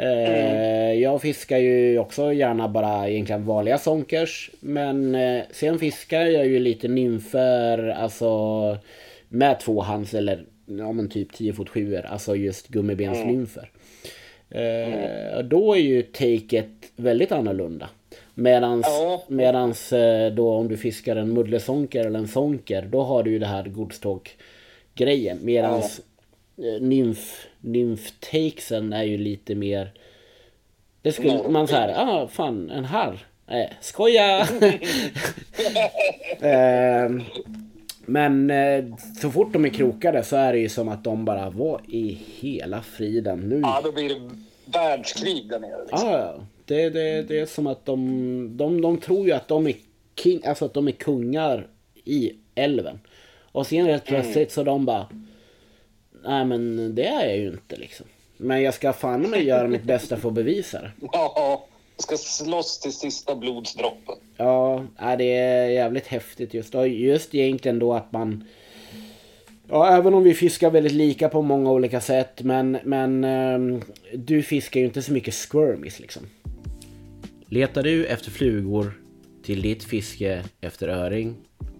Eh, 0.02 0.92
jag 0.92 1.22
fiskar 1.22 1.58
ju 1.58 1.98
också 1.98 2.32
gärna 2.32 2.68
bara 2.68 3.08
egentligen 3.08 3.44
vanliga 3.46 3.78
sonkers. 3.78 4.50
Men 4.60 5.14
eh, 5.14 5.42
sen 5.50 5.78
fiskar 5.78 6.20
jag 6.20 6.46
ju 6.46 6.58
lite 6.58 6.88
nymfer, 6.88 7.88
alltså 7.88 8.76
med 9.28 9.60
tvåhands 9.60 10.14
eller 10.14 10.44
ja 10.66 10.92
men 10.92 11.08
typ 11.08 11.32
10 11.32 11.52
fot 11.52 11.68
sjuor, 11.68 12.04
alltså 12.06 12.36
just 12.36 12.68
gummibensnymfer. 12.68 13.70
Eh, 14.50 15.38
då 15.44 15.74
är 15.74 15.80
ju 15.80 16.02
taket 16.02 16.68
väldigt 16.96 17.32
annorlunda. 17.32 17.88
Medans, 18.34 18.86
Ja. 18.88 19.22
medans 19.28 19.92
då 20.32 20.52
om 20.54 20.68
du 20.68 20.76
fiskar 20.76 21.16
en 21.16 21.32
muddlesonker 21.34 22.06
eller 22.06 22.18
en 22.18 22.28
sonker, 22.28 22.82
då 22.82 23.02
har 23.02 23.22
du 23.22 23.30
ju 23.30 23.38
det 23.38 23.46
här 23.46 23.64
godståk 23.64 24.36
grejen. 24.94 25.38
Medans 25.42 26.00
eh, 26.58 26.82
nymf, 26.82 27.46
nymftakesen 27.60 28.92
är 28.92 29.02
ju 29.02 29.18
lite 29.18 29.54
mer... 29.54 29.92
Det 31.02 31.12
skulle 31.12 31.34
Norr. 31.34 31.48
man 31.48 31.68
säga, 31.68 31.96
ah 31.96 32.28
fan 32.28 32.70
en 32.70 32.84
harr. 32.84 33.26
Eh, 33.46 33.70
skoja! 33.80 34.40
eh, 36.40 37.10
men 38.00 38.50
eh, 38.50 38.84
så 39.20 39.30
fort 39.30 39.52
de 39.52 39.64
är 39.64 39.68
krokade 39.68 40.22
så 40.22 40.36
är 40.36 40.52
det 40.52 40.58
ju 40.58 40.68
som 40.68 40.88
att 40.88 41.04
de 41.04 41.24
bara, 41.24 41.50
vad 41.50 41.80
i 41.88 42.18
hela 42.40 42.82
friden 42.82 43.40
nu? 43.40 43.60
Ja, 43.62 43.80
då 43.84 43.92
blir 43.92 44.08
det 44.08 44.30
världskrig 44.64 45.48
där 45.48 45.58
nere. 45.58 45.80
Liksom. 45.80 46.08
Ja, 46.08 46.18
ja. 46.18 46.34
Det, 46.64 46.90
det, 46.90 47.22
det 47.22 47.38
är 47.38 47.46
som 47.46 47.66
att 47.66 47.86
de, 47.86 48.56
de, 48.56 48.80
de 48.80 48.98
tror 48.98 49.26
ju 49.26 49.32
att 49.32 49.48
de 49.48 49.66
är 49.66 49.74
king, 50.16 50.40
alltså 50.44 50.64
att 50.64 50.74
de 50.74 50.88
är 50.88 50.92
kungar 50.92 51.66
i 52.04 52.32
älven. 52.54 53.00
Och 53.52 53.66
sen 53.66 53.86
helt 53.86 54.04
plötsligt 54.04 54.52
så 54.52 54.62
de 54.62 54.84
bara, 54.84 55.06
nej 56.24 56.44
men 56.44 56.94
det 56.94 57.06
är 57.06 57.26
jag 57.26 57.38
ju 57.38 57.48
inte 57.48 57.76
liksom. 57.76 58.06
Men 58.36 58.62
jag 58.62 58.74
ska 58.74 58.92
fan 58.92 59.22
mig 59.22 59.44
göra 59.44 59.68
mitt 59.68 59.84
bästa 59.84 60.16
för 60.16 60.28
att 60.28 60.34
bevisa 60.34 60.80
det. 60.80 60.90
Ja, 61.12 61.66
jag 61.96 62.02
ska 62.02 62.16
slåss 62.16 62.80
till 62.80 62.92
sista 62.92 63.36
blodsdroppen. 63.36 64.14
Ja, 64.36 64.84
det 65.18 65.36
är 65.36 65.68
jävligt 65.68 66.06
häftigt 66.06 66.54
just. 66.54 66.74
Och 66.74 66.88
just 66.88 67.34
egentligen 67.34 67.78
då 67.78 67.94
att 67.94 68.12
man... 68.12 68.44
Ja, 69.68 69.96
även 69.96 70.14
om 70.14 70.22
vi 70.22 70.34
fiskar 70.34 70.70
väldigt 70.70 70.92
lika 70.92 71.28
på 71.28 71.42
många 71.42 71.70
olika 71.70 72.00
sätt. 72.00 72.42
Men, 72.42 72.78
men 72.84 73.24
ehm, 73.24 73.82
du 74.14 74.42
fiskar 74.42 74.80
ju 74.80 74.86
inte 74.86 75.02
så 75.02 75.12
mycket 75.12 75.34
squirmies 75.34 76.00
liksom. 76.00 76.22
Letar 77.46 77.82
du 77.82 78.06
efter 78.06 78.30
flugor 78.30 78.92
till 79.42 79.62
ditt 79.62 79.84
fiske 79.84 80.44
efter 80.60 80.88
öring, 80.88 81.36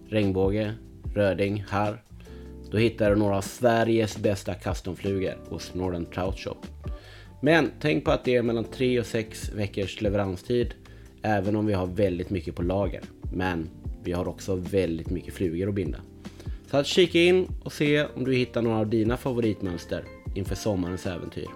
regnbåge, 0.09 0.73
röding, 1.15 1.63
harr. 1.67 2.03
Då 2.71 2.77
hittar 2.77 3.09
du 3.09 3.15
några 3.15 3.37
av 3.37 3.41
Sveriges 3.41 4.17
bästa 4.17 4.53
customflugor 4.53 5.37
hos 5.49 5.73
Northern 5.73 6.05
Trout 6.05 6.39
Shop. 6.39 6.57
Men 7.41 7.71
tänk 7.81 8.05
på 8.05 8.11
att 8.11 8.25
det 8.25 8.35
är 8.35 8.41
mellan 8.41 8.63
3 8.63 8.99
och 8.99 9.05
6 9.05 9.49
veckors 9.49 10.01
leveranstid. 10.01 10.73
Även 11.21 11.55
om 11.55 11.65
vi 11.65 11.73
har 11.73 11.85
väldigt 11.85 12.29
mycket 12.29 12.55
på 12.55 12.61
lager. 12.61 13.01
Men 13.33 13.69
vi 14.03 14.11
har 14.11 14.27
också 14.27 14.55
väldigt 14.55 15.09
mycket 15.09 15.33
flugor 15.33 15.69
att 15.69 15.75
binda. 15.75 15.97
Så 16.71 16.77
att 16.77 16.87
kika 16.87 17.19
in 17.19 17.47
och 17.63 17.73
se 17.73 18.05
om 18.15 18.23
du 18.23 18.35
hittar 18.35 18.61
några 18.61 18.77
av 18.77 18.87
dina 18.87 19.17
favoritmönster 19.17 20.05
inför 20.35 20.55
sommarens 20.55 21.05
äventyr. 21.05 21.47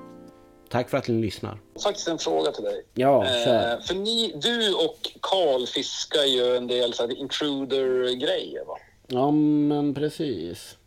Tack 0.70 0.90
för 0.90 0.98
att 0.98 1.08
ni 1.08 1.22
lyssnar. 1.22 1.62
Faktiskt 1.84 2.08
en 2.08 2.18
fråga 2.18 2.52
till 2.52 2.64
dig. 2.64 2.86
Ja, 2.94 3.26
kör. 3.46 3.74
Eh, 3.74 3.80
för 3.80 3.96
ni, 3.96 4.34
du 4.42 4.74
och 4.74 4.98
Karl 5.22 5.66
fiskar 5.66 6.24
ju 6.24 6.58
en 6.58 6.68
del 6.68 6.94
så 6.94 7.04
här 7.04 7.20
intruder-grejer 7.20 8.66
va? 8.66 8.78
Ja 9.08 9.32
men 9.32 9.94
precis. 9.94 10.78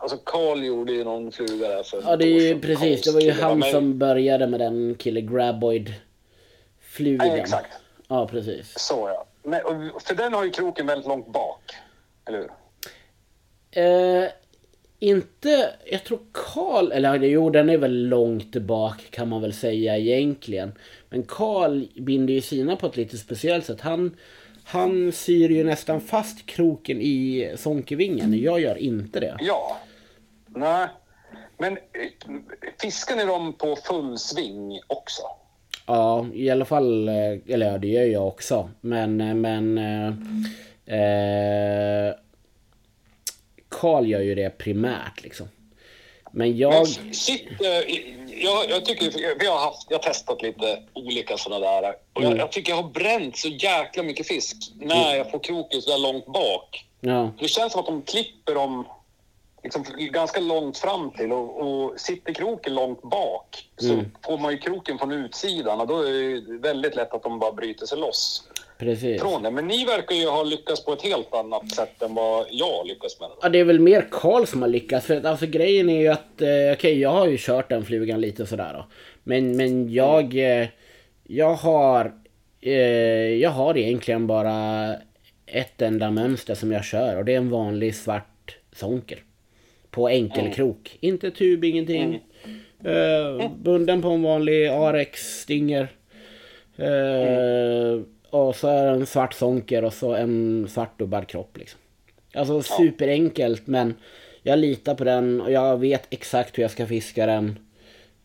Alltså 0.00 0.16
Karl 0.24 0.64
gjorde 0.64 0.92
ju 0.92 1.04
någon 1.04 1.32
fluga 1.32 1.68
där 1.68 1.82
för 1.82 2.02
Ja 2.02 2.16
det 2.16 2.24
är 2.24 2.54
ju 2.54 2.60
precis, 2.60 3.02
det 3.02 3.12
var 3.12 3.20
ju 3.20 3.30
Karls 3.30 3.40
han 3.42 3.58
med- 3.58 3.70
som 3.70 3.98
började 3.98 4.46
med 4.46 4.60
den 4.60 4.94
kille 4.94 5.20
Graboid 5.20 5.94
flugan. 6.80 7.26
Ja, 7.28 7.36
exakt. 7.36 7.72
Ja 8.08 8.28
precis. 8.28 8.78
Så 8.78 9.08
ja. 9.14 9.26
Men, 9.42 9.60
för 10.04 10.14
den 10.14 10.32
har 10.32 10.44
ju 10.44 10.50
kroken 10.50 10.86
väldigt 10.86 11.06
långt 11.08 11.32
bak. 11.32 11.62
Eller 12.26 12.38
hur? 12.38 12.50
Eh, 13.70 14.28
inte, 14.98 15.70
jag 15.84 16.04
tror 16.04 16.18
Karl, 16.32 16.92
eller 16.92 17.14
jo 17.18 17.50
den 17.50 17.70
är 17.70 17.78
väl 17.78 18.08
långt 18.08 18.56
bak 18.56 19.10
kan 19.10 19.28
man 19.28 19.42
väl 19.42 19.52
säga 19.52 19.98
egentligen. 19.98 20.72
Men 21.10 21.22
Karl 21.22 21.84
binder 21.96 22.34
ju 22.34 22.40
sina 22.40 22.76
på 22.76 22.86
ett 22.86 22.96
lite 22.96 23.18
speciellt 23.18 23.66
sätt. 23.66 23.80
Han, 23.80 24.16
han 24.64 25.12
syr 25.12 25.48
ju 25.48 25.64
nästan 25.64 26.00
fast 26.00 26.46
kroken 26.46 27.00
i 27.00 27.52
sonkevingen. 27.56 28.40
Jag 28.42 28.60
gör 28.60 28.76
inte 28.76 29.20
det. 29.20 29.36
Ja. 29.40 29.76
Nej. 30.58 30.88
Men 31.58 31.72
eh, 31.72 31.78
fiskar 32.80 33.16
ni 33.16 33.24
dem 33.24 33.52
på 33.52 33.76
full 33.76 34.18
sving 34.18 34.80
också? 34.86 35.22
Ja, 35.86 36.26
i 36.34 36.50
alla 36.50 36.64
fall, 36.64 37.08
eh, 37.08 37.14
eller 37.48 37.72
ja 37.72 37.78
det 37.78 37.88
gör 37.88 38.04
jag 38.04 38.26
också. 38.28 38.70
Men, 38.80 39.20
eh, 39.20 39.34
men 39.34 39.78
eh, 39.78 40.12
Karl 43.68 44.06
gör 44.06 44.20
ju 44.20 44.34
det 44.34 44.50
primärt 44.58 45.22
liksom. 45.22 45.48
Men 46.32 46.56
jag... 46.56 46.72
Men 46.72 47.14
shit, 47.14 47.48
jag, 48.28 48.70
jag 48.70 48.84
tycker, 48.84 49.38
vi 49.40 49.46
har 49.46 49.58
haft, 49.58 49.86
jag 49.90 49.98
har 49.98 50.02
testat 50.02 50.42
lite 50.42 50.82
olika 50.92 51.36
sådana 51.36 51.80
där. 51.80 51.94
Och 52.12 52.20
Mm. 52.22 52.30
jag, 52.30 52.38
jag 52.40 52.52
tycker 52.52 52.72
jag 52.72 52.82
har 52.82 52.90
bränt 52.90 53.36
så 53.36 53.48
jäkla 53.48 54.02
mycket 54.02 54.26
fisk 54.28 54.56
när 54.80 55.14
jag 55.16 55.30
får 55.30 55.38
kroken 55.38 55.82
så 55.82 55.90
där 55.90 55.98
långt 55.98 56.26
bak. 56.26 56.84
Ja, 57.00 57.30
Det 57.40 57.48
känns 57.48 57.72
som 57.72 57.80
att 57.80 57.86
de 57.86 58.02
klipper 58.02 58.54
dem 58.54 58.86
liksom 59.76 59.84
ganska 60.12 60.40
långt 60.40 60.78
fram 60.78 61.10
till 61.10 61.32
och, 61.32 61.60
och 61.60 62.00
sitter 62.00 62.32
kroken 62.32 62.74
långt 62.74 63.02
bak 63.02 63.68
så 63.76 63.92
Mm. 63.92 64.04
får 64.24 64.38
man 64.38 64.52
ju 64.52 64.58
kroken 64.58 64.98
från 64.98 65.12
utsidan 65.12 65.80
och 65.80 65.86
då 65.86 66.00
är 66.02 66.12
det 66.52 66.58
väldigt 66.58 66.94
lätt 66.96 67.12
att 67.14 67.22
de 67.22 67.38
bara 67.38 67.52
bryter 67.52 67.86
sig 67.86 67.98
loss 67.98 68.48
precis. 68.78 69.20
från 69.20 69.42
det. 69.42 69.50
Men 69.50 69.66
ni 69.66 69.84
verkar 69.84 70.14
ju 70.14 70.26
ha 70.28 70.42
lyckats 70.42 70.84
på 70.84 70.92
ett 70.92 71.02
helt 71.02 71.34
annat 71.34 71.70
sätt 71.74 72.02
än 72.02 72.14
vad 72.14 72.46
jag 72.50 72.86
lyckas 72.86 73.20
med. 73.20 73.28
Ja, 73.42 73.48
det 73.48 73.58
är 73.58 73.64
väl 73.64 73.80
mer 73.80 74.08
Karl 74.10 74.44
som 74.46 74.62
har 74.62 74.68
lyckats. 74.68 75.06
För 75.06 75.16
att, 75.16 75.24
alltså 75.24 75.46
grejen 75.46 75.88
är 75.90 76.00
ju 76.00 76.08
att, 76.08 76.40
eh, 76.42 76.72
okej 76.72 77.00
jag 77.00 77.10
har 77.10 77.26
ju 77.26 77.36
kört 77.40 77.68
den 77.68 77.84
flugan 77.84 78.20
lite 78.20 78.46
sådär 78.46 78.72
då. 78.74 78.86
Men, 79.22 79.56
men 79.56 79.92
jag, 79.92 80.36
eh, 80.60 80.68
jag 81.24 81.54
har, 81.54 82.12
eh, 82.60 82.72
jag 83.34 83.50
har 83.50 83.76
egentligen 83.78 84.26
bara 84.26 84.94
ett 85.46 85.82
enda 85.82 86.10
mönster 86.10 86.54
som 86.54 86.72
jag 86.72 86.84
kör 86.84 87.16
och 87.16 87.24
det 87.24 87.32
är 87.32 87.36
en 87.36 87.50
vanlig 87.50 87.94
svart 87.94 88.56
sonker. 88.72 89.22
På 89.98 90.08
enkelkrok. 90.08 90.96
Inte 91.00 91.30
tub, 91.30 91.64
ingenting. 91.64 92.20
Eh, 92.84 93.50
bunden 93.56 94.02
på 94.02 94.08
en 94.08 94.22
vanlig 94.22 94.66
Arex 94.66 95.40
stinger. 95.40 95.88
Eh, 96.76 98.00
och 98.30 98.56
så 98.56 98.68
är 98.68 98.84
det 98.84 98.90
en 98.90 99.06
svart 99.06 99.34
sonker 99.34 99.84
och 99.84 99.92
så 99.92 100.14
en 100.14 100.66
svart 100.68 100.98
dubbad 100.98 101.26
kropp 101.26 101.58
liksom. 101.58 101.80
Alltså 102.34 102.62
superenkelt 102.62 103.66
men 103.66 103.94
jag 104.42 104.58
litar 104.58 104.94
på 104.94 105.04
den 105.04 105.40
och 105.40 105.52
jag 105.52 105.80
vet 105.80 106.06
exakt 106.10 106.58
hur 106.58 106.62
jag 106.62 106.70
ska 106.70 106.86
fiska 106.86 107.26
den. 107.26 107.58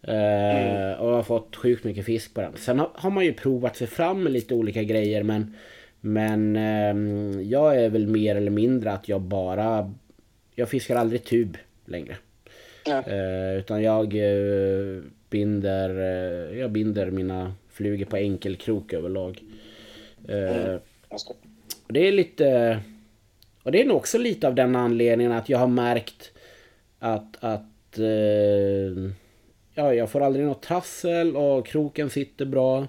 Eh, 0.08 0.14
Mm. 0.14 1.00
Och 1.00 1.10
jag 1.10 1.16
har 1.16 1.24
fått 1.24 1.56
sjukt 1.56 1.84
mycket 1.84 2.06
fisk 2.06 2.34
på 2.34 2.42
den. 2.42 2.54
Sen 2.56 2.80
har, 2.80 2.90
har 2.96 3.10
man 3.10 3.26
ju 3.26 3.34
provat 3.34 3.76
sig 3.78 3.88
fram 3.88 4.24
med 4.24 4.32
lite 4.32 4.54
olika 4.54 4.84
grejer 4.84 5.24
men 5.24 5.56
Men 6.06 6.56
ehm, 6.56 7.44
jag 7.50 7.76
är 7.84 7.90
väl 7.90 8.08
mer 8.08 8.36
eller 8.36 8.52
mindre 8.52 8.92
att 8.92 9.10
jag 9.10 9.22
bara 9.22 9.94
Jag 10.56 10.70
fiskar 10.70 10.96
aldrig 10.96 11.24
tub 11.24 11.58
längre. 11.86 12.16
Ja. 12.86 13.04
Eh, 13.08 13.58
utan 13.58 13.84
jag 13.84 14.16
eh, 14.16 15.02
binder 15.30 15.90
eh, 15.90 16.60
Jag 16.60 16.72
binder 16.72 17.12
mina 17.12 17.54
flugor 17.72 18.06
på 18.06 18.16
enkelkrok 18.18 18.94
överlag. 18.94 19.44
Just 21.12 21.32
det. 21.88 22.08
är 22.08 22.12
lite... 22.12 22.80
Och 23.64 23.72
det 23.72 23.82
är 23.82 23.86
nog 23.86 23.98
också 23.98 24.18
lite 24.18 24.48
av 24.48 24.56
den 24.56 24.76
anledningen 24.76 25.32
att 25.32 25.50
jag 25.50 25.58
har 25.58 25.68
märkt 25.68 26.32
att... 27.00 27.38
att 27.40 27.98
ja, 29.74 29.94
jag 29.94 30.10
får 30.10 30.22
aldrig 30.22 30.46
något 30.46 30.62
trassel 30.62 31.36
och 31.36 31.68
kroken 31.68 32.10
sitter 32.10 32.46
bra. 32.46 32.88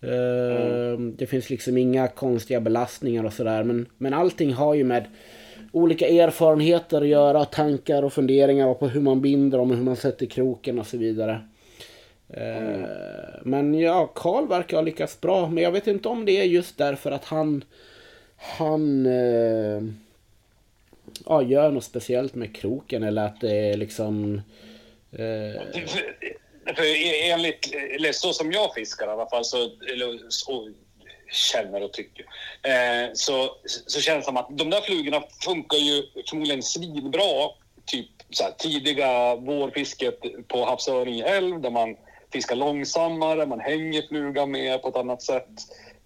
Eh, 0.00 0.98
Det 0.98 1.26
finns 1.26 1.50
liksom 1.50 1.76
inga 1.76 2.08
konstiga 2.08 2.60
belastningar 2.60 3.24
och 3.24 3.32
sådär. 3.32 3.64
Men, 3.64 3.86
men 3.98 4.14
allting 4.14 4.52
har 4.52 4.74
ju 4.74 4.84
med 4.84 5.04
olika 5.72 6.08
erfarenheter 6.08 7.00
att 7.00 7.08
göra. 7.08 7.44
Tankar 7.44 8.02
och 8.02 8.12
funderingar 8.12 8.74
på 8.74 8.88
hur 8.88 9.00
man 9.00 9.20
binder 9.20 9.58
dem 9.58 9.70
och 9.70 9.76
hur 9.76 9.84
man 9.84 9.96
sätter 9.96 10.26
kroken 10.26 10.78
och 10.78 10.86
så 10.86 10.96
vidare. 10.96 11.40
Mm. 12.34 12.82
Men 13.42 13.74
ja, 13.74 14.06
Karl 14.14 14.48
verkar 14.48 14.76
ha 14.76 14.82
lyckats 14.82 15.20
bra. 15.20 15.48
Men 15.48 15.64
jag 15.64 15.72
vet 15.72 15.86
inte 15.86 16.08
om 16.08 16.24
det 16.24 16.32
är 16.40 16.44
just 16.44 16.78
därför 16.78 17.10
att 17.10 17.24
han... 17.24 17.64
Han... 18.36 19.06
Eh, 19.06 19.82
ja, 21.26 21.42
gör 21.42 21.70
något 21.70 21.84
speciellt 21.84 22.34
med 22.34 22.56
kroken 22.56 23.02
eller 23.02 23.26
att 23.26 23.40
det 23.40 23.56
är 23.56 23.76
liksom... 23.76 24.34
Eh, 25.12 25.62
För, 25.86 26.74
för 26.74 26.84
enligt, 27.32 27.74
eller 27.94 28.12
så 28.12 28.32
som 28.32 28.52
jag 28.52 28.74
fiskar 28.74 29.06
i 29.06 29.10
alla 29.10 29.28
fall, 29.28 29.44
så, 29.44 29.56
eller 29.92 30.28
så 30.28 30.70
känner 31.30 31.82
och 31.82 31.92
tycker, 31.92 32.26
eh, 32.62 33.10
så, 33.14 33.56
så 33.64 34.00
känns 34.00 34.18
det 34.18 34.24
som 34.24 34.36
att 34.36 34.58
de 34.58 34.70
där 34.70 34.80
flugorna 34.80 35.22
funkar 35.44 35.78
ju 35.78 36.02
förmodligen 36.30 36.62
svinbra 36.62 37.50
typ 37.86 38.08
så 38.30 38.44
här, 38.44 38.52
tidiga 38.58 39.36
vårfisket 39.36 40.20
på 40.48 40.64
havsöring 40.64 41.14
i 41.14 41.22
älv 41.22 41.60
där 41.60 41.70
man 41.70 41.96
fiskar 42.32 42.56
långsammare, 42.56 43.46
man 43.46 43.60
hänger 43.60 44.02
flugan 44.08 44.50
mer 44.50 44.78
på 44.78 44.88
ett 44.88 44.96
annat 44.96 45.22
sätt. 45.22 45.48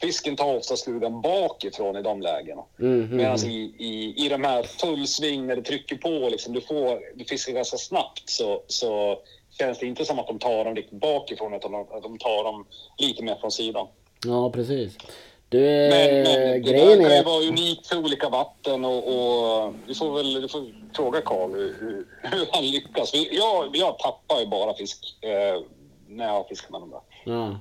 Fisken 0.01 0.37
tar 0.37 0.57
oftast 0.57 0.85
flugan 0.85 1.21
bakifrån 1.21 1.97
i 1.97 2.03
de 2.03 2.23
lägena. 2.23 2.63
mm, 2.81 3.01
mm, 3.01 3.17
Medan 3.17 3.39
i, 3.39 3.75
i, 3.79 4.27
i 4.27 4.29
de 4.29 4.45
här 4.45 4.63
fullsving 4.63 5.47
när 5.47 5.57
det 5.57 5.63
trycker 5.63 5.97
på, 5.97 6.29
liksom, 6.29 6.53
du, 6.53 6.61
får, 6.61 7.01
du 7.15 7.25
fiskar 7.25 7.53
ganska 7.53 7.77
snabbt, 7.77 8.29
så, 8.29 8.63
så 8.67 9.19
känns 9.59 9.79
det 9.79 9.87
inte 9.87 10.05
som 10.05 10.19
att 10.19 10.27
de 10.27 10.39
tar 10.39 10.65
dem 10.65 10.77
riktigt 10.77 11.01
bakifrån, 11.01 11.55
utan 11.55 11.75
att 11.75 12.03
de 12.03 12.19
tar 12.19 12.45
dem 12.45 12.67
lite 12.99 13.23
mer 13.25 13.37
från 13.41 13.51
sidan. 13.51 13.87
Ja, 14.27 14.51
precis. 14.51 14.97
Du, 15.49 15.59
Men, 15.61 16.23
men 16.23 16.25
det 16.25 16.59
grejen 16.59 16.89
där 16.89 16.97
kan 16.97 17.05
är 17.11 17.15
ju 17.15 17.19
att... 17.21 17.27
vara 17.27 17.43
unikt 17.45 17.87
för 17.87 17.99
olika 17.99 18.29
vatten 18.29 18.85
och, 18.85 18.97
och 19.09 19.75
du 19.87 19.95
får 19.95 20.17
väl 20.17 20.43
du 20.43 20.49
får 20.49 20.65
fråga 20.97 21.21
Karl 21.21 21.51
hur, 21.51 22.07
hur, 22.23 22.47
han 22.53 22.67
lyckas. 22.67 23.13
Jag, 23.15 23.77
jag 23.77 23.99
tappar 23.99 24.41
ju 24.41 24.47
bara 24.47 24.75
fisk 24.75 24.99
eh, 25.21 25.63
när 26.09 26.27
jag 26.27 26.49
fiskar 26.49 26.71
med 26.71 26.81
dem 26.81 26.91
där. 26.91 27.33
Ja. 27.33 27.61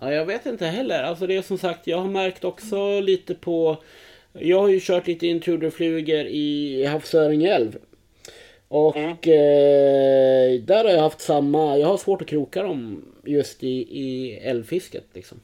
ja, 0.00 0.12
jag 0.12 0.26
vet 0.26 0.46
inte 0.46 0.66
heller. 0.66 1.02
Alltså 1.02 1.26
det 1.26 1.36
är 1.36 1.42
som 1.42 1.58
sagt, 1.58 1.86
jag 1.86 1.98
har 1.98 2.08
märkt 2.08 2.44
också 2.44 3.00
lite 3.00 3.34
på... 3.34 3.76
Jag 4.32 4.60
har 4.60 4.68
ju 4.68 4.80
kört 4.80 5.06
lite 5.06 5.26
intruderflugor 5.26 6.26
i 6.26 6.84
Havsöring 6.84 7.44
älv. 7.44 7.78
Och 8.68 8.96
Mm. 8.96 9.10
eh, 9.10 10.60
där 10.62 10.84
har 10.84 10.90
jag 10.90 11.00
haft 11.02 11.20
samma... 11.20 11.78
Jag 11.78 11.88
har 11.88 11.96
svårt 11.96 12.22
att 12.22 12.28
kroka 12.28 12.62
dem 12.62 13.04
just 13.24 13.62
i, 13.62 13.68
i 14.00 14.34
älvfisket 14.42 15.04
liksom. 15.14 15.40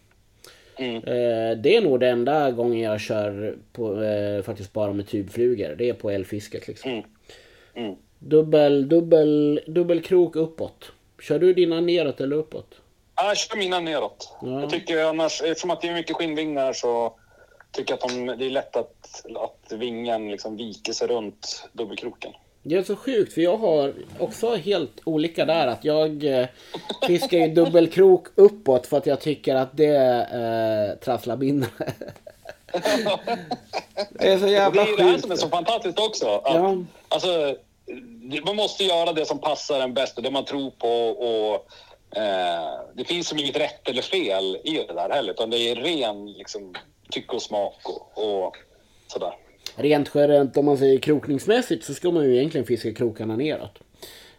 Mm. 0.77 0.97
Eh, 0.97 1.57
det 1.57 1.77
är 1.77 1.81
nog 1.81 2.01
den 2.01 2.11
enda 2.11 2.51
gången 2.51 2.81
jag 2.81 3.01
kör 3.01 3.57
på, 3.73 4.03
eh, 4.03 4.43
faktiskt 4.43 4.73
bara 4.73 4.93
med 4.93 5.09
tubflugor. 5.09 5.75
Det 5.79 5.89
är 5.89 5.95
på 5.95 6.11
älvfisket 6.11 6.69
liksom. 6.69 6.91
Mm. 6.91 7.05
Mm. 7.75 7.95
Dubbel, 8.19 8.89
dubbel, 8.89 9.61
dubbelkrok 9.67 10.37
uppåt. 10.37 10.93
Kör 11.21 11.39
du 11.39 11.55
dina 11.55 11.81
neråt 11.81 12.21
eller 12.21 12.37
uppåt? 12.37 12.75
Ja, 13.17 13.29
Jag 13.29 13.37
kör 13.37 13.57
mina 13.57 13.81
neråt. 13.81 14.37
Ja. 14.43 14.61
Jag 14.61 14.71
tycker 14.71 15.05
annars, 15.05 15.43
eftersom 15.43 15.71
att 15.71 15.81
det 15.81 15.89
är 15.89 15.95
mycket 15.95 16.17
skinnvingar 16.17 16.73
så 16.73 17.15
tycker 17.71 17.93
jag 17.93 18.05
att 18.05 18.09
de, 18.11 18.39
det 18.39 18.47
är 18.47 18.51
lätt 18.51 18.77
att, 18.77 19.25
att 19.37 19.73
vingen 19.73 20.31
liksom 20.31 20.57
viker 20.57 20.93
sig 20.93 21.09
runt 21.09 21.69
dubbelkroken. 21.73 22.33
Det 22.67 22.75
är 22.77 22.83
så 22.83 22.97
sjukt 22.97 23.33
för 23.33 23.41
jag 23.41 23.57
har 23.57 23.95
också 24.19 24.55
helt 24.57 25.01
olika 25.05 25.45
där 25.45 25.67
att 25.67 25.85
jag 25.85 26.25
eh, 26.25 26.47
fiskar 27.07 27.39
ju 27.39 27.49
dubbelkrok 27.49 28.27
uppåt 28.35 28.87
för 28.87 28.97
att 28.97 29.07
jag 29.07 29.21
tycker 29.21 29.55
att 29.55 29.77
det 29.77 29.97
eh, 30.33 31.05
trasslar 31.05 31.37
bindare. 31.37 31.71
det 34.11 34.29
är 34.33 34.39
så 34.39 34.45
Det 34.45 34.51
jävla 34.51 34.83
är 34.83 34.97
det 34.97 35.03
här 35.03 35.11
sjukt. 35.13 35.23
som 35.23 35.31
är 35.33 35.37
så 35.37 35.49
fantastiskt 35.49 35.99
också. 35.99 36.27
Att, 36.29 36.55
Ja. 36.55 36.77
alltså, 37.09 37.57
det- 38.31 38.45
man 38.45 38.57
måste 38.57 38.85
göra 38.85 39.13
det 39.13 39.27
som 39.27 39.39
passar 39.39 39.81
en 39.81 39.95
bäst 39.95 40.17
och 40.17 40.23
det 40.23 40.31
man 40.31 40.45
tror 40.45 40.71
på. 40.71 40.89
Och, 41.09 41.55
eh, 42.19 42.81
det 42.95 43.05
finns 43.05 43.29
som 43.29 43.39
inget 43.39 43.57
rätt 43.57 43.89
eller 43.89 44.03
fel 44.03 44.57
i 44.65 44.85
det 44.89 44.95
där 44.95 45.11
heller, 45.11 45.33
utan 45.33 45.51
det 45.51 45.59
är 45.59 45.77
ren 45.77 46.33
liksom, 46.33 46.75
tycke 47.11 47.37
och 47.37 47.43
smak 47.43 47.77
och, 47.85 48.45
och 48.45 48.57
sådär. 49.07 49.33
Rent 49.77 50.11
generellt 50.15 50.57
om 50.57 50.65
man 50.65 50.79
säger 50.79 50.99
krokningsmässigt 50.99 51.85
så 51.85 51.95
ska 51.95 52.11
man 52.11 52.25
ju 52.25 52.37
egentligen 52.37 52.67
fiska 52.67 52.95
krokarna 52.95 53.37
neråt. 53.37 53.79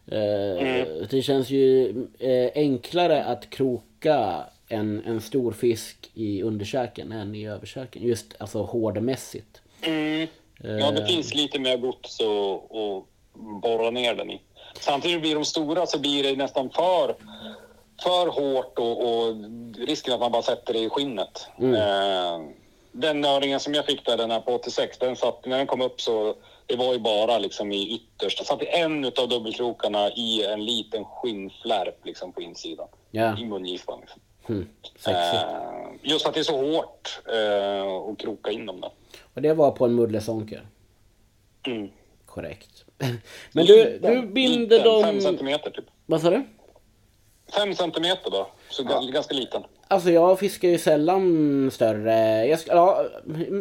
Eh, 0.08 1.08
Det 1.10 1.22
känns 1.22 1.50
ju 1.50 1.90
eh, 2.20 2.52
enklare 2.56 3.24
att 3.24 3.50
kroka 3.50 4.44
en, 4.68 5.04
en 5.06 5.22
stor 5.22 5.52
fisk 5.52 6.12
i 6.14 6.42
underkäken 6.42 7.12
än 7.12 7.36
i 7.36 7.48
överkäken. 7.48 8.04
Just 8.04 8.36
alltså 8.38 8.62
hårdmässigt. 8.62 9.62
Mm. 9.82 10.28
Ja, 10.64 10.92
det 10.92 11.08
finns 11.08 11.34
lite 11.36 11.60
mer 11.60 11.78
gods 11.78 12.20
att 12.22 12.76
att 12.76 13.04
borra 13.62 13.92
ner 13.92 14.16
den 14.16 14.30
i. 14.32 14.42
Samtidigt 14.80 15.22
blir 15.22 15.36
de 15.36 15.46
stora 15.46 15.86
så 15.86 16.00
blir 16.00 16.24
det 16.24 16.36
nästan 16.36 16.70
för, 16.70 17.16
för 18.04 18.28
hårt 18.28 18.80
och, 18.80 19.02
och 19.02 19.36
risken 19.88 20.14
att 20.14 20.20
man 20.20 20.32
bara 20.32 20.42
sätter 20.42 20.74
det 20.74 20.80
i 20.80 20.90
skinnet. 20.90 21.48
Eh, 21.60 22.42
den 22.96 23.26
öringen 23.26 23.60
som 23.60 23.74
jag 23.74 23.86
fick 23.86 24.06
där, 24.06 24.18
den 24.18 24.32
här 24.32 24.40
på 24.40 24.54
86, 24.56 24.98
den 24.98 25.16
satt, 25.16 25.46
när 25.46 25.58
den 25.58 25.68
kom 25.68 25.82
upp 25.82 26.02
så 26.02 26.36
det 26.66 26.76
var 26.76 26.94
ju 26.94 27.00
bara 27.00 27.38
liksom 27.38 27.72
i 27.72 27.96
yttersta, 27.96 28.44
satt 28.44 28.62
i 28.62 28.68
en 28.68 29.06
utav 29.06 29.30
dubbelkrokarna 29.30 30.10
i 30.12 30.46
en 30.46 30.66
liten 30.66 31.06
skinnflärp 31.06 32.06
liksom 32.06 32.32
på 32.32 32.42
insidan. 32.42 32.88
Ja, 33.12 33.38
I 33.40 33.46
mungipan 33.46 34.00
liksom. 34.00 34.22
mm. 34.48 34.68
Eh, 35.08 35.44
just 36.02 36.26
att 36.26 36.34
det 36.34 36.40
är 36.40 36.44
så 36.44 36.58
hårt 36.58 37.22
eh, 37.34 38.12
att 38.12 38.18
kroka 38.18 38.52
in 38.52 38.66
dem 38.66 38.82
där. 38.82 38.92
Och 39.34 39.42
det 39.42 39.54
var 39.54 39.72
på 39.72 39.86
en 39.86 39.96
muddlesonker. 39.96 40.68
Mm. 41.68 41.90
Korrekt. 42.26 42.86
Men 43.52 43.66
du, 43.66 44.00
du 44.00 44.22
binder 44.28 44.78
Liten, 44.78 45.02
Fem 45.04 45.14
dem... 45.16 45.22
centimeter 45.22 45.72
typ. 45.72 45.86
Vad 46.06 46.22
sa 46.22 46.30
du? 46.30 46.44
Fem 47.54 47.76
centimeter 47.76 48.32
då, 48.32 48.48
så 48.70 48.84
ga- 48.84 49.12
ganska 49.12 49.34
liten. 49.36 49.64
Alltså 49.88 50.12
jag 50.12 50.40
fiskar 50.40 50.68
ju 50.70 50.78
sällan 50.78 51.70
större. 51.72 52.46
Jag 52.46 52.60
ja, 52.68 53.06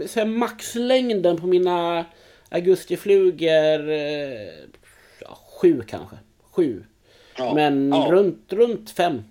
så 0.06 0.24
maxlängden 0.24 1.36
på 1.40 1.46
mina 1.46 2.04
augustiflugor... 2.48 3.90
eh, 3.90 4.48
Ja, 5.20 5.38
sju 5.60 5.82
kanske. 5.88 6.16
Sju. 6.50 6.84
Ja. 7.38 7.54
Men 7.54 7.92
ja. 7.92 8.06
runt, 8.10 8.52
runt 8.52 8.90
fem. 8.90 9.22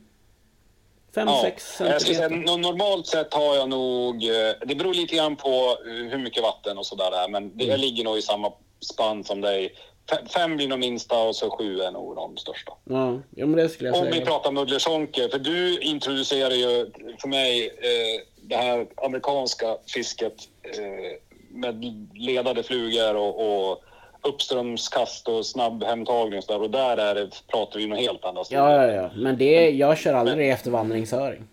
Fem, 1.16 1.28
Ja. 1.28 1.42
sex 1.44 1.76
säga, 1.76 2.00
centimeter. 2.00 2.36
no- 2.54 2.58
normalt 2.58 3.08
sett 3.08 3.34
har 3.34 3.56
jag 3.56 3.70
nog, 3.70 4.24
eh, 4.24 4.54
det 4.66 4.76
beror 4.76 4.94
lite 4.94 5.16
grann 5.16 5.36
på 5.36 5.78
eh, 5.88 5.94
hur 6.12 6.18
mycket 6.18 6.44
vatten 6.44 6.78
och 6.78 6.86
sådär 6.86 7.24
är, 7.26 7.30
men 7.30 7.58
det, 7.58 7.64
jag 7.66 7.80
ligger 7.80 8.04
nog 8.04 8.18
i 8.18 8.22
samma 8.22 8.52
spann 8.80 9.24
som 9.24 9.42
dig. 9.42 9.74
Fe- 10.12 10.28
Fem 10.34 10.56
blir 10.56 10.68
de 10.68 10.80
minsta 10.80 11.24
och 11.24 11.36
så 11.36 11.50
sju 11.50 11.80
är 11.82 11.92
nog 11.92 12.16
de 12.16 12.38
största. 12.38 12.74
Ja, 12.84 13.20
ja, 13.36 13.46
men 13.46 13.52
det 13.56 13.70
skulle 13.70 13.90
jag 13.90 13.98
Om 14.00 14.06
vi 14.06 14.12
säga. 14.12 14.26
pratar 14.26 14.52
muddlersonker, 14.52 15.30
för 15.30 15.40
du 15.40 15.80
introducerar 15.80 16.52
ju 16.52 16.92
för 17.22 17.28
mig 17.28 17.68
eh, 17.68 18.22
det 18.42 18.56
här 18.56 18.88
amerikanska 18.96 19.78
fisket 19.94 20.34
eh, 20.64 21.18
med 21.50 21.84
ledade 22.14 22.64
flugor 22.64 23.16
och, 23.16 23.70
och 23.72 23.84
uppströmskast 24.22 25.28
och 25.28 25.46
snabb 25.46 25.84
hemtagning 25.84 26.38
och, 26.38 26.44
så 26.44 26.52
där, 26.54 26.62
och 26.62 26.70
där 26.70 26.98
är 26.98 27.16
det, 27.16 27.30
pratar 27.48 27.80
vi 27.80 27.88
något 27.88 28.00
helt 28.00 28.26
annat. 28.26 28.48
Ja, 28.52 28.86
ja, 28.86 28.92
ja. 28.92 29.10
Men 29.16 29.38
det, 29.38 29.70
jag 29.70 29.98
kör 29.98 30.14
aldrig 30.14 30.50
efter 30.50 30.72
vandringsöring. 30.72 31.44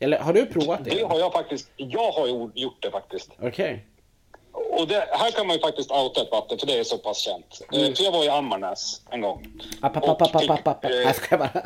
Eller 0.00 0.18
har 0.18 0.32
du 0.32 0.46
provat 0.46 0.84
Det 0.84 0.90
det? 0.90 1.02
har 1.04 1.18
jag 1.18 1.32
faktiskt, 1.32 1.70
jag 1.76 2.10
har 2.12 2.26
gjort 2.54 2.82
det 2.82 2.90
faktiskt. 2.90 3.30
Okej. 3.42 3.84
Och 4.70 4.88
det, 4.88 5.08
här 5.10 5.30
kan 5.30 5.46
man 5.46 5.56
ju 5.56 5.62
faktiskt 5.62 5.90
outa 5.90 6.22
ett 6.22 6.30
vatten, 6.30 6.58
för 6.58 6.66
det 6.66 6.78
är 6.78 6.84
så 6.84 6.98
pass 6.98 7.18
känt. 7.18 7.60
Eh, 7.72 7.94
För 7.94 8.04
jag 8.04 8.12
var 8.12 8.24
i 8.24 8.28
Ammarnäs 8.28 9.00
en 9.10 9.20
gång. 9.20 9.46
App, 9.82 9.96
app, 9.96 10.22
app, 10.22 10.50
app, 10.50 10.66
app, 10.68 10.84
eh, 10.84 10.90
Jag 10.90 11.16
skojar 11.16 11.38
bara. 11.38 11.62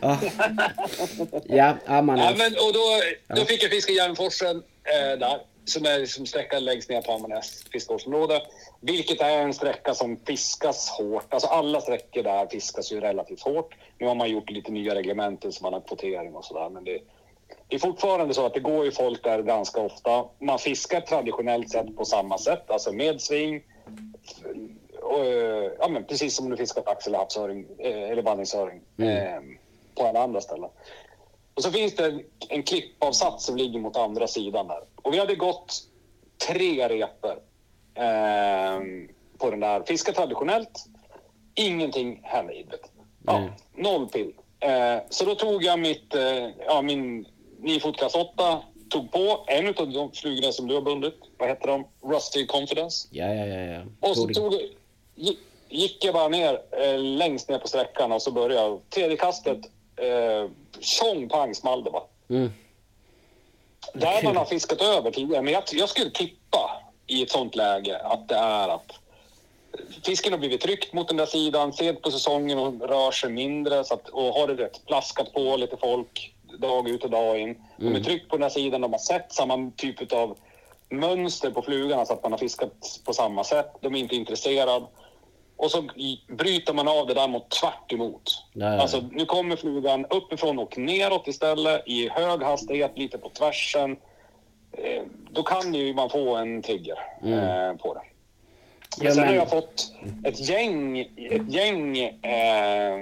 Ja, 0.00 0.18
ja 0.20 1.38
Ja, 1.56 1.76
Ammarnäs. 1.86 2.38
men, 2.38 2.52
och 2.52 2.72
då, 2.72 3.00
då 3.36 3.44
fick 3.44 3.62
jag 3.62 3.70
fiska 3.70 3.92
Järnforsen 3.92 4.56
eh, 4.84 5.18
där. 5.18 5.38
som 5.64 5.84
är 5.86 5.98
liksom 5.98 6.26
sträckan 6.26 6.64
längst 6.64 6.88
ner 6.90 7.02
på 7.02 7.12
Ammarnäs 7.12 7.64
fiskevårdsområde. 7.72 8.42
Vilket 8.80 9.20
är 9.20 9.38
en 9.38 9.54
sträcka 9.54 9.94
som 9.94 10.20
fiskas 10.26 10.88
hårt. 10.90 11.34
Alltså 11.34 11.48
alla 11.48 11.80
sträckor 11.80 12.22
där 12.22 12.46
fiskas 12.46 12.92
ju 12.92 13.00
relativt 13.00 13.40
hårt. 13.42 13.74
Nu 13.98 14.06
har 14.06 14.14
man 14.14 14.30
gjort 14.30 14.50
lite 14.50 14.72
nya 14.72 14.94
reglementen 14.94 15.52
som 15.52 15.64
man 15.64 15.72
har 15.72 15.80
kvotering 15.80 16.34
och 16.34 16.44
sådär. 16.44 16.68
Men 16.68 16.84
det, 16.84 16.98
det 17.68 17.74
är 17.76 17.80
fortfarande 17.80 18.34
så 18.34 18.46
att 18.46 18.54
det 18.54 18.60
går 18.60 18.84
ju 18.84 18.90
folk 18.92 19.24
där 19.24 19.42
ganska 19.42 19.80
ofta. 19.80 20.24
Man 20.38 20.58
fiskar 20.58 21.00
traditionellt 21.00 21.70
sett 21.70 21.96
på 21.96 22.04
samma 22.04 22.38
sätt, 22.38 22.70
alltså 22.70 22.92
med 22.92 23.20
sving. 23.20 23.62
Och, 25.02 25.26
ja, 25.78 25.88
men 25.88 26.04
precis 26.04 26.36
som 26.36 26.50
du 26.50 26.56
fiskar 26.56 26.82
tax 26.82 27.06
eller 27.06 27.18
havsöring 27.18 27.66
eh, 27.78 28.10
eller 28.10 28.22
vandringsöring 28.22 28.80
Mm. 28.98 29.16
eh, 29.16 29.58
på 29.94 30.06
alla 30.06 30.22
andra 30.22 30.40
ställen. 30.40 30.70
Och 31.54 31.62
så 31.62 31.70
finns 31.72 31.96
det 31.96 32.06
en, 32.06 32.22
en 32.48 32.62
klippavsats 32.62 33.44
som 33.44 33.56
ligger 33.56 33.80
mot 33.80 33.96
andra 33.96 34.26
sidan 34.26 34.68
där. 34.68 34.80
Och 35.02 35.14
vi 35.14 35.18
hade 35.18 35.34
gått 35.34 35.74
tre 36.48 36.88
repor 36.88 37.38
eh, 37.94 38.80
på 39.38 39.50
den 39.50 39.60
där. 39.60 39.82
Fiska 39.86 40.12
traditionellt. 40.12 40.84
Ingenting 41.54 42.20
hände. 42.22 42.52
Ja, 43.26 43.36
Mm. 43.38 43.50
Noll 43.74 44.08
pill. 44.08 44.32
Eh, 44.60 44.98
så 45.10 45.24
då 45.24 45.34
tog 45.34 45.62
jag 45.62 45.78
mitt, 45.78 46.14
eh, 46.14 46.48
ja, 46.66 46.82
min 46.82 47.26
9 47.64 47.80
fot 47.80 47.96
klass 47.96 48.14
8, 48.14 48.62
tog 48.90 49.12
på 49.12 49.44
en 49.46 49.68
av 49.68 49.92
de 49.92 50.12
flugorna 50.12 50.52
som 50.52 50.68
du 50.68 50.74
har 50.74 50.82
bundit. 50.82 51.14
Vad 51.38 51.48
heter 51.48 51.66
de? 51.66 51.84
Rusty 52.02 52.46
Confidence. 52.46 53.08
Ja, 53.10 53.34
ja, 53.34 53.46
ja. 53.46 53.60
ja. 53.60 53.82
Och 54.00 54.16
så 54.16 54.28
Tog 54.28 54.54
gick 55.68 56.04
jag 56.04 56.14
bara 56.14 56.28
ner 56.28 56.60
eh, 56.70 56.98
längst 56.98 57.48
ner 57.48 57.58
på 57.58 57.68
sträckan 57.68 58.12
och 58.12 58.22
så 58.22 58.30
började 58.30 58.54
jag. 58.54 58.80
Tredje 58.90 59.16
kastet, 59.16 59.58
eh, 59.96 60.50
tjong 60.80 61.28
pang 61.28 61.54
small 61.54 61.84
det 61.84 61.90
bara. 61.90 62.02
Mm. 62.28 62.52
Där 63.94 64.22
man 64.22 64.36
har 64.36 64.44
fiskat 64.44 64.82
över 64.82 65.10
tidigare. 65.10 65.42
Men 65.42 65.52
jag, 65.52 65.62
jag 65.72 65.88
skulle 65.88 66.10
tippa 66.10 66.82
i 67.06 67.22
ett 67.22 67.30
sånt 67.30 67.56
läge 67.56 67.98
att 67.98 68.28
det 68.28 68.34
är 68.34 68.68
att 68.68 68.92
fisken 70.04 70.32
har 70.32 70.38
blivit 70.38 70.60
tryckt 70.60 70.92
mot 70.92 71.08
den 71.08 71.16
där 71.16 71.26
sidan 71.26 71.72
sent 71.72 72.02
på 72.02 72.10
säsongen 72.10 72.58
och 72.58 72.88
rör 72.88 73.10
sig 73.10 73.30
mindre. 73.30 73.84
Så 73.84 73.94
att, 73.94 74.08
och 74.08 74.34
har 74.34 74.48
det 74.48 74.54
rätt 74.54 74.86
plaskat 74.86 75.32
på 75.32 75.56
lite 75.56 75.76
folk 75.76 76.33
dag 76.58 76.88
ut 76.88 77.04
och 77.04 77.10
dag 77.10 77.38
in. 77.40 77.62
De 77.76 77.84
är 77.86 77.90
Mm. 77.90 78.02
tryckt 78.02 78.28
på 78.30 78.36
den 78.36 78.40
där 78.42 78.48
sidan, 78.48 78.80
de 78.80 78.92
har 78.92 78.98
sett 78.98 79.32
samma 79.32 79.70
typ 79.76 80.12
av 80.12 80.38
mönster 80.88 81.50
på 81.50 81.62
flugan 81.62 82.06
så 82.06 82.12
att 82.12 82.22
man 82.22 82.32
har 82.32 82.38
fiskat 82.38 83.00
på 83.04 83.12
samma 83.12 83.44
sätt. 83.44 83.70
De 83.80 83.94
är 83.94 83.98
inte 83.98 84.16
intresserade. 84.16 84.86
Och 85.56 85.70
så 85.70 85.82
bryter 86.28 86.74
man 86.74 86.88
av 86.88 87.06
det 87.06 87.14
där 87.14 87.28
mot 87.28 87.50
tvärt 87.50 87.92
emot. 87.92 88.22
Ja. 88.52 88.66
Alltså, 88.80 89.04
nu 89.12 89.24
kommer 89.26 89.56
flugan 89.56 90.06
uppifrån 90.10 90.58
och 90.58 90.78
neråt 90.78 91.28
istället 91.28 91.82
i 91.86 92.08
hög 92.08 92.42
hastighet, 92.42 92.98
lite 92.98 93.18
på 93.18 93.28
tvärsen. 93.30 93.96
Eh, 94.72 95.02
då 95.30 95.42
kan 95.42 95.74
ju 95.74 95.94
man 95.94 96.10
få 96.10 96.36
en 96.36 96.62
trigger 96.62 96.98
eh, 97.22 97.76
på 97.76 97.94
det. 97.94 98.00
Men 98.98 99.06
Ja, 99.06 99.12
sen 99.14 99.20
men- 99.20 99.28
har 99.28 99.34
jag 99.34 99.50
fått 99.50 99.92
ett 100.24 100.48
gäng, 100.48 100.98
ett 101.30 101.52
gäng 101.52 101.98
eh, 101.98 102.98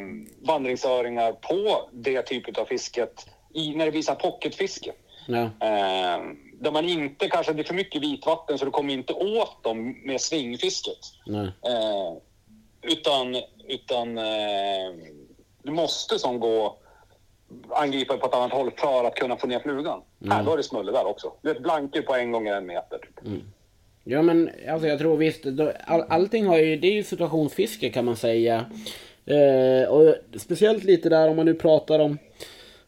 vandringsöringar 0.46 1.32
på 1.32 1.88
det 1.92 2.22
typet 2.22 2.58
av 2.58 2.64
fisket 2.64 3.26
i, 3.54 3.74
när 3.76 3.84
det 3.84 3.90
visar 3.90 4.14
pocketfiske. 4.14 4.92
Ja. 5.26 5.42
Eh, 5.42 6.22
där 6.60 6.70
man 6.72 6.88
inte 6.88 7.28
kanske, 7.28 7.52
det 7.52 7.62
är 7.62 7.64
för 7.64 7.74
mycket 7.74 8.02
vitvatten 8.02 8.58
så 8.58 8.64
du 8.64 8.70
kommer 8.70 8.94
inte 8.94 9.12
åt 9.12 9.64
dem 9.64 9.96
med 10.04 10.20
svingfisket. 10.20 10.98
Eh, 11.28 12.16
utan 12.82 13.36
utan 13.68 14.18
eh, 14.18 14.94
du 15.62 15.72
måste 15.72 16.18
som 16.18 16.40
gå 16.40 16.76
angripa 17.70 18.16
på 18.16 18.26
ett 18.26 18.34
annat 18.34 18.52
håll 18.52 18.70
för 18.76 19.04
att 19.04 19.14
kunna 19.14 19.36
få 19.36 19.46
ner 19.46 19.58
flugan. 19.58 20.02
Mm. 20.20 20.36
Här 20.36 20.42
var 20.42 20.56
det 20.56 20.62
smulle 20.62 20.92
där 20.92 21.06
också. 21.06 21.32
Du 21.42 21.52
vet, 21.52 21.62
blanker 21.62 22.02
på 22.02 22.14
en 22.14 22.32
gånger 22.32 22.54
en 22.54 22.66
meter. 22.66 22.98
Typ. 22.98 23.42
Ja 24.04 24.22
men 24.22 24.50
alltså 24.70 24.88
jag 24.88 24.98
tror 24.98 25.16
visst, 25.16 25.44
all, 25.86 26.04
allting 26.08 26.46
har 26.46 26.58
ju, 26.58 26.76
det 26.76 26.86
är 26.86 26.92
ju 26.92 27.02
situationsfiske 27.02 27.90
kan 27.90 28.04
man 28.04 28.16
säga. 28.16 28.66
Eh, 29.26 29.88
och 29.88 30.14
speciellt 30.40 30.84
lite 30.84 31.08
där 31.08 31.28
om 31.28 31.36
man 31.36 31.46
nu 31.46 31.54
pratar 31.54 31.98
om, 31.98 32.18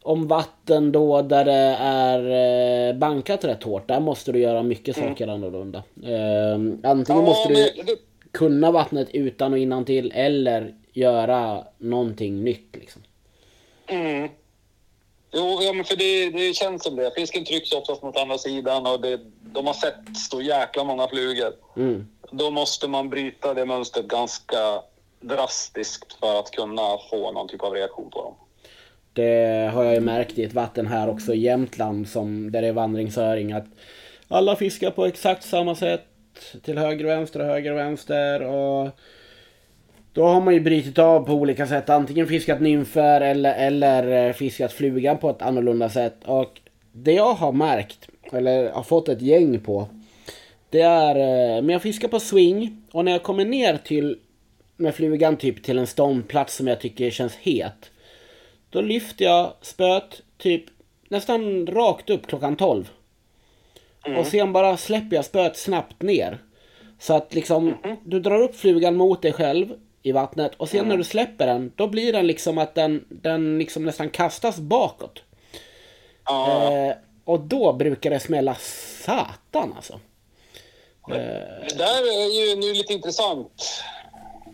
om 0.05 0.27
vatten 0.27 0.91
då 0.91 1.21
där 1.21 1.45
det 1.45 1.75
är 1.79 2.89
eh, 2.89 2.95
bankat 2.95 3.43
rätt 3.43 3.63
hårt. 3.63 3.87
Där 3.87 3.99
måste 3.99 4.31
du 4.31 4.39
göra 4.39 4.63
mycket 4.63 4.95
saker 4.95 5.27
annorlunda. 5.27 5.83
Eh, 6.03 6.91
antingen 6.91 7.23
måste 7.23 7.53
du 7.53 7.53
men 7.77 7.97
kunna 8.31 8.71
vattnet 8.71 9.09
utan 9.13 9.53
och 9.53 9.59
innan 9.59 9.85
till 9.85 10.11
eller 10.15 10.75
göra 10.93 11.63
någonting 11.77 12.43
nytt 12.43 12.75
liksom. 12.75 13.01
mm. 13.87 14.29
Jo, 15.31 15.59
ja, 15.61 15.73
men 15.73 15.85
för 15.85 15.95
det, 15.95 16.29
det 16.29 16.53
känns 16.53 16.83
som 16.83 16.95
det. 16.95 17.11
Fisken 17.15 17.45
trycks 17.45 17.71
oftast 17.71 18.03
mot 18.03 18.17
andra 18.17 18.37
sidan 18.37 18.87
och 18.87 19.01
det, 19.01 19.19
de 19.41 19.67
har 19.67 19.73
sett 19.73 20.17
så 20.29 20.41
jäkla 20.41 20.83
många 20.83 21.07
flugor. 21.07 21.53
Mm. 21.75 22.07
Då 22.31 22.51
måste 22.51 22.87
man 22.87 23.09
bryta 23.09 23.53
det 23.53 23.65
mönstret 23.65 24.07
ganska 24.07 24.81
drastiskt 25.19 26.13
för 26.13 26.39
att 26.39 26.51
kunna 26.51 26.97
få 27.09 27.31
någon 27.31 27.47
typ 27.47 27.63
av 27.63 27.73
reaktion 27.73 28.09
på 28.09 28.21
dem. 28.21 28.33
Det 29.15 29.71
har 29.73 29.83
jag 29.83 29.93
ju 29.93 29.99
märkt 29.99 30.39
i 30.39 30.43
ett 30.43 30.53
vatten 30.53 30.87
här 30.87 31.09
också 31.09 31.33
i 31.33 31.39
Jämtland 31.39 32.07
som, 32.07 32.51
där 32.51 32.61
det 32.61 32.67
är 32.67 32.73
vandringsöring 32.73 33.51
att 33.51 33.65
alla 34.27 34.55
fiskar 34.55 34.91
på 34.91 35.05
exakt 35.05 35.43
samma 35.43 35.75
sätt 35.75 36.01
till 36.63 36.77
höger 36.77 37.03
och 37.05 37.09
vänster 37.09 37.39
och 37.39 37.45
höger 37.45 37.71
och 37.71 37.77
vänster 37.77 38.41
och 38.41 38.89
då 40.13 40.25
har 40.25 40.41
man 40.41 40.53
ju 40.53 40.59
brutit 40.59 40.99
av 40.99 41.25
på 41.25 41.33
olika 41.33 41.67
sätt. 41.67 41.89
Antingen 41.89 42.27
fiskat 42.27 42.61
nymfer 42.61 43.21
eller, 43.21 43.53
eller 43.53 44.27
eh, 44.27 44.33
fiskat 44.33 44.73
flugan 44.73 45.17
på 45.17 45.29
ett 45.29 45.41
annorlunda 45.41 45.89
sätt. 45.89 46.15
Och 46.25 46.61
det 46.91 47.13
jag 47.13 47.33
har 47.33 47.51
märkt, 47.51 48.09
eller 48.31 48.69
har 48.69 48.83
fått 48.83 49.09
ett 49.09 49.21
gäng 49.21 49.59
på, 49.59 49.87
det 50.69 50.81
är, 50.81 51.15
eh, 51.15 51.61
men 51.61 51.69
jag 51.69 51.81
fiskar 51.81 52.07
på 52.07 52.19
swing 52.19 52.81
och 52.91 53.05
när 53.05 53.11
jag 53.11 53.23
kommer 53.23 53.45
ner 53.45 53.77
till 53.77 54.17
med 54.77 54.95
flugan 54.95 55.37
typ 55.37 55.63
till 55.63 55.77
en 55.77 55.87
ståndplats 55.87 56.55
som 56.55 56.67
jag 56.67 56.79
tycker 56.79 57.09
känns 57.09 57.35
het. 57.35 57.91
Då 58.75 58.81
lyfter 58.81 59.25
jag 59.25 59.53
spöet 59.61 60.21
typ 60.37 60.63
nästan 61.09 61.67
rakt 61.67 62.09
upp 62.09 62.27
klockan 62.27 62.55
12. 62.55 62.89
Och 64.17 64.27
sen 64.27 64.53
bara 64.53 64.77
släpper 64.77 65.15
jag 65.15 65.25
spöet 65.25 65.57
snabbt 65.57 66.01
ner. 66.01 66.37
Så 66.99 67.13
att 67.13 67.33
liksom 67.33 67.77
du 68.03 68.19
drar 68.19 68.41
upp 68.41 68.55
flugan 68.55 68.95
mot 68.95 69.21
dig 69.21 69.33
själv 69.33 69.73
i 70.01 70.11
vattnet 70.11 70.55
och 70.55 70.69
sen 70.69 70.87
när 70.87 70.97
du 70.97 71.03
släpper 71.03 71.47
den 71.47 71.71
då 71.75 71.87
blir 71.87 72.13
den 72.13 72.27
liksom 72.27 72.57
att 72.57 72.75
den, 72.75 73.05
den 73.09 73.57
liksom 73.57 73.85
nästan 73.85 74.09
kastas 74.09 74.57
bakåt. 74.57 75.23
Ja, 76.25 76.71
Eh, 76.73 76.95
och 77.23 77.39
då 77.39 77.73
brukar 77.73 78.09
det 78.09 78.19
smälla 78.19 78.55
satan 79.05 79.73
alltså. 79.75 79.99
Det 81.07 81.77
där 81.77 82.01
är 82.01 82.49
ju 82.49 82.55
nu 82.55 82.73
lite 82.73 82.93
intressant. 82.93 83.83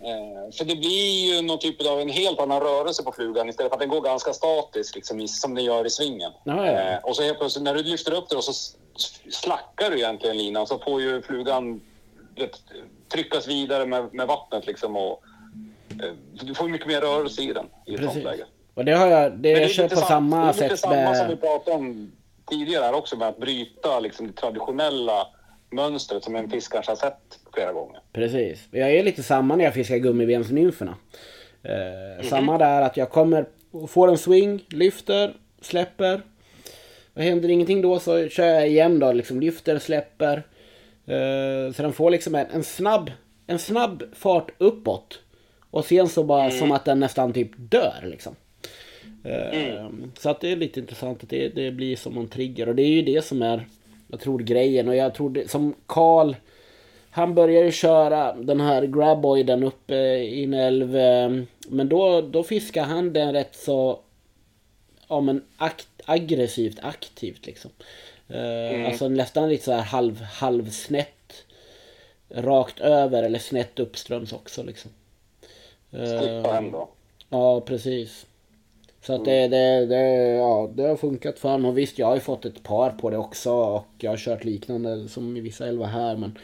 Eh, 0.03 0.51
för 0.57 0.65
det 0.65 0.75
blir 0.75 1.33
ju 1.33 1.41
någon 1.41 1.59
typ 1.59 1.87
av 1.87 1.99
en 2.01 2.09
helt 2.09 2.39
annan 2.39 2.61
rörelse 2.61 3.03
på 3.03 3.11
flugan 3.11 3.49
istället 3.49 3.69
för 3.69 3.75
att 3.75 3.79
den 3.79 3.89
går 3.89 4.01
ganska 4.01 4.33
statisk 4.33 4.95
liksom, 4.95 5.27
som 5.27 5.55
den 5.55 5.63
gör 5.63 5.85
i 5.85 5.89
svingen. 5.89 6.31
Ja, 6.43 6.67
ja. 6.67 6.79
Eh, 6.79 6.97
och 7.03 7.15
så 7.15 7.23
helt 7.23 7.39
plötsligt 7.39 7.63
när 7.63 7.73
du 7.75 7.83
lyfter 7.83 8.13
upp 8.13 8.29
den 8.29 8.41
så 8.41 8.53
slackar 9.29 9.89
du 9.89 9.97
egentligen 9.97 10.37
linan 10.37 10.67
så 10.67 10.79
får 10.79 11.01
ju 11.01 11.21
flugan 11.21 11.81
vet, 12.35 12.51
tryckas 13.13 13.47
vidare 13.47 13.85
med, 13.85 14.13
med 14.13 14.27
vattnet 14.27 14.67
liksom 14.67 14.95
och 14.95 15.23
eh, 16.03 16.13
du 16.31 16.55
får 16.55 16.67
mycket 16.67 16.87
mer 16.87 17.01
rörelse 17.01 17.41
i 17.41 17.53
den 17.53 17.65
i 17.85 17.95
ett 17.95 18.03
sånt 18.03 18.23
läge. 18.23 18.45
Och 18.73 18.85
det 18.85 18.91
har 18.91 19.07
jag, 19.07 19.37
det 19.37 19.49
jag 19.49 19.71
kör 19.71 19.83
lite 19.83 19.95
på 19.95 20.01
sam- 20.01 20.07
samma 20.07 20.37
det 20.37 20.49
är 20.49 20.53
lite 20.53 20.69
sätt 20.69 20.79
samma 20.79 21.15
som 21.15 21.27
vi 21.27 21.33
med... 21.33 21.41
pratade 21.41 21.77
om 21.77 22.11
tidigare 22.49 22.95
också 22.95 23.15
med 23.15 23.27
att 23.27 23.37
bryta 23.37 23.99
liksom, 23.99 24.27
det 24.27 24.33
traditionella 24.33 25.27
mönstret 25.69 26.23
som 26.23 26.35
en 26.35 26.49
fisk 26.49 26.71
kanske 26.71 26.91
har 26.91 26.95
sett 26.95 27.39
flera 27.53 27.73
gånger. 27.73 27.99
Precis. 28.13 28.67
Jag 28.71 28.91
är 28.91 29.03
lite 29.03 29.23
samma 29.23 29.55
när 29.55 29.63
jag 29.65 29.73
fiskar 29.73 29.97
gummibensnymferna. 29.97 30.95
Eh, 31.63 32.25
Samma 32.25 32.57
där 32.57 32.81
att 32.81 32.97
jag 32.97 33.09
kommer 33.09 33.45
får 33.87 34.07
en 34.07 34.17
swing, 34.17 34.65
lyfter, 34.69 35.33
släpper. 35.61 36.21
Och 37.13 37.21
händer 37.21 37.49
ingenting 37.49 37.81
då 37.81 37.99
så 37.99 38.27
kör 38.29 38.45
jag 38.45 38.67
igen 38.67 38.99
då, 38.99 39.11
liksom 39.11 39.39
lyfter, 39.39 39.79
släpper. 39.79 40.37
Eh, 41.05 41.73
så 41.73 41.81
den 41.83 41.93
får 41.93 42.11
liksom 42.11 42.35
en, 42.35 42.47
en 42.53 42.63
snabb 42.63 43.11
en 43.47 43.59
snabb 43.59 44.03
fart 44.13 44.51
uppåt. 44.57 45.19
Och 45.71 45.85
sen 45.85 46.07
så 46.09 46.23
bara 46.23 46.51
som 46.51 46.71
att 46.71 46.85
den 46.85 46.99
nästan 46.99 47.33
typ 47.33 47.51
dör 47.55 48.03
liksom. 48.03 48.35
Eh, 49.23 49.87
Så 50.19 50.29
att 50.29 50.41
det 50.41 50.51
är 50.51 50.55
lite 50.55 50.79
intressant 50.79 51.23
att 51.23 51.29
det, 51.29 51.47
det 51.55 51.71
blir 51.71 51.95
som 51.95 52.17
en 52.17 52.27
trigger. 52.27 52.69
Och 52.69 52.75
det 52.75 52.83
är 52.83 52.87
ju 52.87 53.01
det 53.01 53.25
som 53.25 53.41
är, 53.41 53.67
jag 54.07 54.19
tror 54.19 54.39
grejen. 54.39 54.87
Och 54.87 54.95
jag 54.95 55.13
tror 55.15 55.29
det, 55.29 55.51
som 55.51 55.73
Karl 55.85 56.33
han 57.11 57.35
började 57.35 57.65
ju 57.65 57.71
köra 57.71 58.33
den 58.33 58.61
här 58.61 58.83
graboiden 58.83 59.63
uppe 59.63 59.95
i 60.17 60.43
en 60.43 60.53
älv. 60.53 60.95
eh, 60.97 61.29
Men 61.67 61.89
då, 61.89 62.21
då 62.21 62.43
fiskar 62.43 62.83
han 62.83 63.13
den 63.13 63.33
rätt 63.33 63.55
så 63.55 63.99
ja, 65.07 65.21
men 65.21 65.43
akt, 65.57 65.87
aggressivt, 66.05 66.79
aktivt 66.81 67.45
liksom. 67.45 67.71
Eh, 68.27 68.85
Alltså 68.87 69.07
nästan 69.09 69.49
lite 69.49 69.63
så 69.63 69.71
här 69.71 69.81
halv, 69.83 70.21
halvsnett. 70.21 71.45
Rakt 72.29 72.79
över 72.79 73.23
eller 73.23 73.39
snett 73.39 73.79
uppströms 73.79 74.33
också 74.33 74.63
liksom. 74.63 74.91
Eh, 75.91 76.05
Slippa 76.05 76.51
hem 76.51 76.71
då. 76.71 76.89
Ja, 77.29 77.61
precis. 77.61 78.25
Så 79.01 79.13
att 79.13 79.25
det, 79.25 79.47
det, 79.47 79.85
det, 79.85 80.03
ja, 80.37 80.69
det 80.73 80.83
har 80.83 80.95
funkat 80.95 81.39
för 81.39 81.49
honom. 81.49 81.65
Och 81.71 81.77
visst, 81.77 81.99
jag 81.99 82.07
har 82.07 82.15
ju 82.15 82.21
fått 82.21 82.45
ett 82.45 82.63
par 82.63 82.89
på 82.89 83.09
det 83.09 83.17
också 83.17 83.51
och 83.51 83.85
jag 83.99 84.11
har 84.11 84.17
kört 84.17 84.43
liknande 84.43 85.09
som 85.09 85.37
i 85.37 85.41
vissa 85.41 85.67
älvar 85.67 85.87
här. 85.87 86.15
Men, 86.17 86.37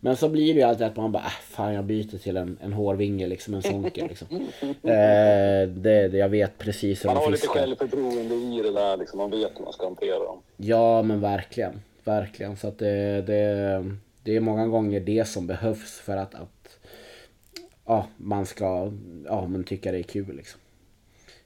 men 0.00 0.16
så 0.16 0.28
blir 0.28 0.54
det 0.54 0.60
ju 0.60 0.66
alltid 0.66 0.86
att 0.86 0.96
man 0.96 1.12
bara, 1.12 1.22
äh, 1.24 1.30
fan 1.30 1.74
jag 1.74 1.84
byter 1.84 2.18
till 2.18 2.36
en, 2.36 2.58
en 2.60 2.72
hårvinge, 2.72 3.26
liksom 3.26 3.54
en 3.54 3.62
sonker. 3.62 4.08
Liksom. 4.08 4.26
eh, 4.82 5.68
det, 5.68 6.08
det, 6.08 6.18
jag 6.18 6.28
vet 6.28 6.58
precis 6.58 7.04
hur 7.04 7.08
Man 7.08 7.16
de 7.16 7.20
har 7.24 7.30
lite 7.30 7.40
fiskar. 7.40 7.60
självförtroende 7.60 8.34
i 8.34 8.62
det 8.62 8.72
där, 8.72 8.96
liksom. 8.96 9.18
man 9.18 9.30
vet 9.30 9.52
hur 9.58 9.64
man 9.64 9.72
ska 9.72 9.84
hantera 9.86 10.18
dem. 10.18 10.38
Ja, 10.56 11.02
men 11.02 11.20
verkligen. 11.20 11.80
Verkligen. 12.04 12.56
Så 12.56 12.68
att 12.68 12.78
det, 12.78 13.22
det, 13.22 13.84
det 14.22 14.36
är 14.36 14.40
många 14.40 14.66
gånger 14.66 15.00
det 15.00 15.28
som 15.28 15.46
behövs 15.46 16.00
för 16.00 16.16
att, 16.16 16.34
att 16.34 16.78
ja, 17.86 18.06
man 18.16 18.46
ska 18.46 18.92
ja, 19.26 19.46
men 19.46 19.64
tycka 19.64 19.92
det 19.92 19.98
är 19.98 20.02
kul. 20.02 20.36
Liksom. 20.36 20.60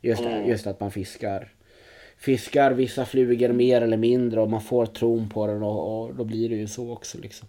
Just, 0.01 0.23
det, 0.23 0.29
Mm. 0.29 0.49
just 0.49 0.67
att 0.67 0.81
man 0.81 0.91
fiskar 0.91 1.49
fiskar 2.17 2.71
vissa 2.71 3.05
flugor 3.05 3.49
mer 3.49 3.81
eller 3.81 3.97
mindre 3.97 4.41
och 4.41 4.51
man 4.51 4.61
får 4.61 4.87
tron 4.87 5.29
på 5.29 5.47
den 5.47 5.63
och, 5.63 6.01
och 6.05 6.15
då 6.15 6.25
blir 6.25 6.49
det 6.49 6.57
ju 6.57 6.67
så 6.67 6.93
också. 6.93 7.19
Liksom. 7.19 7.49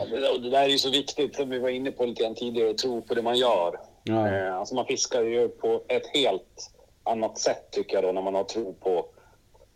Och 0.00 0.40
det 0.40 0.50
där 0.50 0.62
är 0.62 0.68
ju 0.68 0.78
så 0.78 0.90
viktigt, 0.90 1.36
som 1.36 1.50
vi 1.50 1.58
var 1.58 1.68
inne 1.68 1.90
på 1.90 2.04
lite 2.04 2.22
grann 2.22 2.34
tidigare, 2.34 2.70
att 2.70 2.78
tro 2.78 3.02
på 3.02 3.14
det 3.14 3.22
man 3.22 3.36
gör. 3.36 3.80
Ja. 4.02 4.28
Eh, 4.28 4.56
alltså 4.56 4.74
man 4.74 4.86
fiskar 4.86 5.22
ju 5.22 5.48
på 5.48 5.82
ett 5.88 6.06
helt 6.06 6.70
annat 7.02 7.38
sätt 7.38 7.70
tycker 7.70 7.94
jag 7.94 8.04
då, 8.04 8.12
när 8.12 8.22
man 8.22 8.34
har 8.34 8.44
tro 8.44 8.74
på 8.74 9.06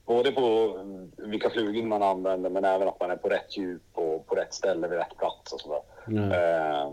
både 0.06 0.32
på 0.32 0.76
mm, 0.80 1.12
vilka 1.16 1.50
flugor 1.50 1.82
man 1.82 2.02
använder, 2.02 2.50
men 2.50 2.64
även 2.64 2.88
att 2.88 3.00
man 3.00 3.10
är 3.10 3.16
på 3.16 3.28
rätt 3.28 3.56
djup 3.56 3.82
och 3.92 4.26
på 4.26 4.34
rätt 4.34 4.54
ställe 4.54 4.88
vid 4.88 4.98
rätt 4.98 5.16
plats 5.18 5.52
och 5.52 5.60
sådär. 5.60 5.82
Ja. 6.06 6.36
Eh, 6.36 6.92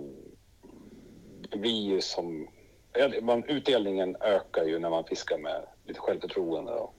det 1.51 1.57
blir 1.57 1.81
ju 1.81 2.01
som... 2.01 2.47
utdelningen 3.47 4.17
ökar 4.21 4.63
ju 4.63 4.79
när 4.79 4.89
man 4.89 5.03
fiskar 5.03 5.37
med 5.37 5.61
lite 5.85 5.99
självförtroende 5.99 6.71
och 6.71 6.93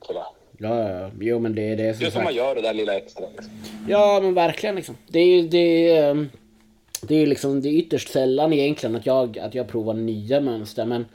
sådär. 0.00 0.26
Ja, 0.62 0.88
ja, 0.90 1.10
jo 1.20 1.38
men 1.38 1.54
det, 1.54 1.74
det 1.74 1.82
är 1.82 1.92
som 1.92 2.04
Just 2.04 2.16
när 2.16 2.22
sagt. 2.22 2.24
man 2.24 2.34
gör 2.34 2.54
det 2.54 2.60
där 2.60 2.74
lilla 2.74 2.96
extra. 2.96 3.26
Liksom. 3.36 3.52
Ja 3.88 4.20
men 4.22 4.34
verkligen 4.34 4.74
liksom. 4.74 4.96
Det 5.08 5.18
är 5.18 5.26
ju 5.26 5.48
det 5.48 5.90
är, 5.90 6.10
ehm, 6.10 6.28
det 7.02 7.14
är 7.14 7.26
liksom 7.26 7.62
det 7.62 7.68
är 7.68 7.72
ytterst 7.72 8.08
sällan 8.08 8.52
egentligen 8.52 8.96
att 8.96 9.06
jag, 9.06 9.38
att 9.38 9.54
jag 9.54 9.68
provar 9.68 9.94
nya 9.94 10.40
mönster 10.40 10.84
men 10.84 11.06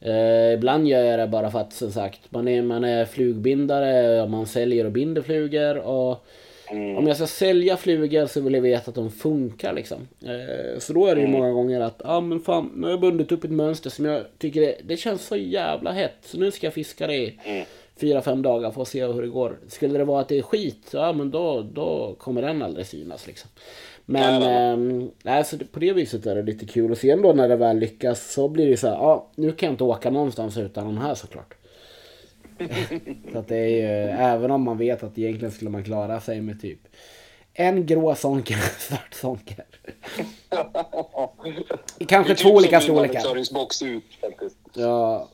eh, 0.00 0.54
ibland 0.54 0.88
gör 0.88 1.04
jag 1.04 1.18
det 1.18 1.26
bara 1.26 1.50
för 1.50 1.58
att 1.58 1.72
som 1.72 1.92
sagt 1.92 2.20
man 2.28 2.48
är, 2.48 2.62
man 2.62 2.84
är 2.84 3.04
flugbindare 3.04 4.22
och 4.22 4.30
man 4.30 4.46
säljer 4.46 4.84
och 4.84 4.92
binder 4.92 5.22
flugor 5.22 5.76
och 5.78 6.26
om 6.70 7.06
jag 7.06 7.16
ska 7.16 7.26
sälja 7.26 7.76
flugor 7.76 8.26
så 8.26 8.40
vill 8.40 8.54
jag 8.54 8.60
veta 8.60 8.88
att 8.88 8.94
de 8.94 9.10
funkar 9.10 9.72
liksom. 9.72 10.08
Eh, 10.22 10.78
så 10.78 10.92
då 10.92 11.06
är 11.06 11.14
det 11.14 11.20
ju 11.20 11.28
många 11.28 11.50
gånger 11.50 11.80
att, 11.80 12.00
ja 12.04 12.16
ah, 12.16 12.20
men 12.20 12.40
fan, 12.40 12.72
nu 12.76 12.82
har 12.82 12.90
jag 12.90 13.00
bundit 13.00 13.32
upp 13.32 13.44
ett 13.44 13.50
mönster 13.50 13.90
som 13.90 14.04
jag 14.04 14.22
tycker 14.38 14.60
det, 14.60 14.76
det 14.84 14.96
känns 14.96 15.26
så 15.26 15.36
jävla 15.36 15.92
hett. 15.92 16.16
Så 16.22 16.38
nu 16.38 16.50
ska 16.50 16.66
jag 16.66 16.74
fiska 16.74 17.06
det 17.06 17.16
i 17.16 17.38
fyra, 18.00 18.22
fem 18.22 18.42
dagar 18.42 18.70
för 18.70 18.82
att 18.82 18.88
se 18.88 19.06
hur 19.06 19.22
det 19.22 19.28
går. 19.28 19.58
Skulle 19.68 19.98
det 19.98 20.04
vara 20.04 20.20
att 20.20 20.28
det 20.28 20.38
är 20.38 20.42
skit, 20.42 20.90
ja 20.92 21.12
men 21.12 21.30
då, 21.30 21.62
då 21.62 22.14
kommer 22.18 22.42
den 22.42 22.62
aldrig 22.62 22.86
synas 22.86 23.26
liksom. 23.26 23.50
Men 24.04 24.42
Ja. 24.42 24.48
ehm, 24.50 25.10
nej, 25.22 25.44
så 25.44 25.56
det, 25.56 25.64
på 25.64 25.80
det 25.80 25.92
viset 25.92 26.26
är 26.26 26.34
det 26.34 26.42
lite 26.42 26.66
kul. 26.66 26.90
Och 26.90 26.98
sen 26.98 27.22
då 27.22 27.32
när 27.32 27.48
det 27.48 27.56
väl 27.56 27.78
lyckas 27.78 28.32
så 28.32 28.48
blir 28.48 28.70
det 28.70 28.76
så 28.76 28.86
här, 28.88 28.94
ja 28.94 29.30
nu 29.34 29.52
kan 29.52 29.66
jag 29.66 29.72
inte 29.74 29.84
åka 29.84 30.10
någonstans 30.10 30.56
utan 30.58 30.86
den 30.86 30.98
här 30.98 31.14
såklart. 31.14 31.54
så 33.32 33.38
att 33.38 33.48
det 33.48 33.56
är 33.56 33.68
ju, 33.68 34.10
även 34.10 34.50
om 34.50 34.62
man 34.62 34.78
vet 34.78 35.02
att 35.02 35.18
egentligen 35.18 35.52
skulle 35.52 35.70
man 35.70 35.84
klara 35.84 36.20
sig 36.20 36.40
med 36.40 36.60
typ 36.60 36.78
en 37.56 37.86
grå 37.86 38.14
sonker 38.14 38.54
en 38.54 38.60
svart 38.78 39.14
sonker. 39.14 39.64
Kanske 42.08 42.34
två 42.34 42.48
typ 42.48 42.56
olika 42.56 42.80
storlekar. 42.80 43.20
Ja, 44.74 45.28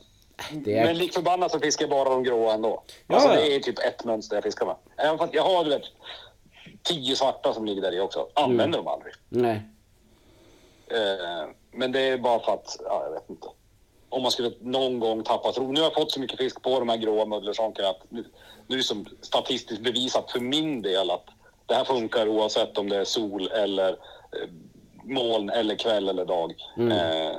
är... 0.65 0.85
Men 0.85 0.97
lik 0.97 1.13
förbannat 1.13 1.51
så 1.51 1.59
fiskar 1.59 1.83
jag 1.83 1.89
bara 1.89 2.09
de 2.09 2.23
gråa 2.23 2.53
ändå. 2.53 2.83
Ja, 3.07 3.15
alltså 3.15 3.29
det 3.29 3.55
är 3.55 3.59
typ 3.59 3.79
ett 3.79 4.05
mönster 4.05 4.35
jag 4.35 4.43
fiskar 4.43 4.65
med. 4.65 4.75
Även 4.97 5.17
fast 5.17 5.33
jag 5.33 5.43
har 5.43 5.63
du 5.63 5.69
vet, 5.69 5.83
tio 6.83 7.15
svarta 7.15 7.53
som 7.53 7.65
ligger 7.65 7.81
där 7.81 7.91
i 7.95 7.99
också. 7.99 8.27
Använder 8.33 8.63
Mm. 8.63 8.71
dem 8.85 8.87
aldrig. 8.87 9.13
Nej. 9.29 9.61
Eh, 10.87 11.49
men 11.71 11.91
det 11.91 11.99
är 11.99 12.17
bara 12.17 12.39
för 12.39 12.53
att, 12.53 12.77
ja 12.85 13.03
jag 13.05 13.11
vet 13.11 13.29
inte. 13.29 13.47
Om 14.09 14.21
man 14.21 14.31
skulle 14.31 14.51
någon 14.61 14.99
gång 14.99 15.23
tappa 15.23 15.51
tro. 15.51 15.71
Nu 15.71 15.79
har 15.79 15.85
jag 15.87 15.93
fått 15.93 16.11
så 16.11 16.19
mycket 16.19 16.37
fisk 16.37 16.61
på 16.61 16.79
de 16.79 16.89
här 16.89 16.97
gråa 16.97 17.25
muddlersonkarna 17.25 17.89
att 17.89 18.01
nu, 18.09 18.25
nu 18.67 18.75
är 18.75 18.77
det 18.77 18.83
som 18.83 19.05
statistiskt 19.21 19.83
bevisat 19.83 20.31
för 20.31 20.39
min 20.39 20.81
del 20.81 21.11
att 21.11 21.25
det 21.65 21.75
här 21.75 21.83
funkar 21.83 22.27
oavsett 22.27 22.77
om 22.77 22.89
det 22.89 22.97
är 22.97 23.03
sol 23.03 23.47
eller 23.47 23.89
eh, 23.89 24.49
moln 25.03 25.49
eller 25.49 25.75
kväll 25.75 26.09
eller 26.09 26.25
dag. 26.25 26.53
Mm. 26.77 26.91
Eh, 26.91 27.37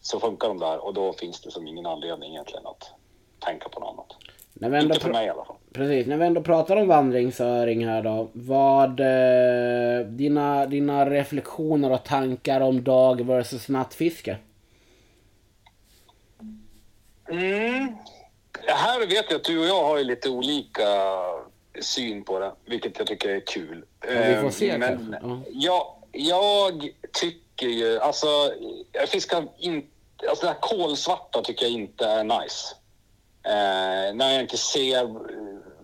så 0.00 0.20
funkar 0.20 0.48
de 0.48 0.58
där 0.58 0.84
och 0.84 0.94
då 0.94 1.12
finns 1.12 1.40
det 1.40 1.50
som 1.50 1.66
ingen 1.66 1.86
anledning 1.86 2.30
egentligen 2.32 2.66
att 2.66 2.90
tänka 3.38 3.68
på 3.68 3.80
något 3.80 3.92
annat. 3.92 4.16
När 4.54 4.70
vi 4.70 4.78
ändå 4.78 4.94
Inte 4.94 5.06
för 5.06 5.12
mig 5.12 5.26
i 5.26 5.30
alla 5.30 5.44
fall. 5.44 5.56
Precis, 5.72 6.06
när 6.06 6.16
vi 6.16 6.24
ändå 6.24 6.42
pratar 6.42 6.76
om 6.76 6.88
vandringsöring 6.88 7.86
här 7.86 8.02
då. 8.02 8.28
Vad 8.32 9.00
eh, 9.00 10.06
dina, 10.06 10.66
dina 10.66 11.10
reflektioner 11.10 11.90
och 11.92 12.04
tankar 12.04 12.60
om 12.60 12.84
dag 12.84 13.26
versus 13.26 13.68
nattfiske? 13.68 14.36
Mm. 17.28 17.96
Här 18.66 19.00
vet 19.00 19.30
jag 19.30 19.36
att 19.36 19.44
du 19.44 19.58
och 19.58 19.66
jag 19.66 19.84
har 19.84 20.04
lite 20.04 20.28
olika 20.28 20.84
syn 21.80 22.24
på 22.24 22.38
det, 22.38 22.52
vilket 22.64 22.98
jag 22.98 23.06
tycker 23.06 23.28
är 23.28 23.40
kul. 23.40 23.84
Ja, 24.00 24.22
vi 24.28 24.34
får 24.34 24.50
se 24.50 24.70
Eh, 24.70 24.78
kanske. 24.78 25.18
Ja. 25.22 25.40
jag, 25.50 25.84
jag 26.12 26.88
tycker 27.60 27.74
ju, 27.74 28.00
alltså, 28.00 28.26
jag 28.92 29.08
fiskar 29.08 29.48
inte, 29.58 29.88
alltså 30.28 30.46
det 30.46 30.52
här 30.52 30.60
kolsvarta 30.60 31.42
tycker 31.42 31.64
jag 31.66 31.72
inte 31.72 32.06
är 32.06 32.24
nice. 32.24 32.74
Eh, 33.44 34.14
när 34.14 34.32
jag 34.32 34.40
inte 34.40 34.56
ser 34.56 35.08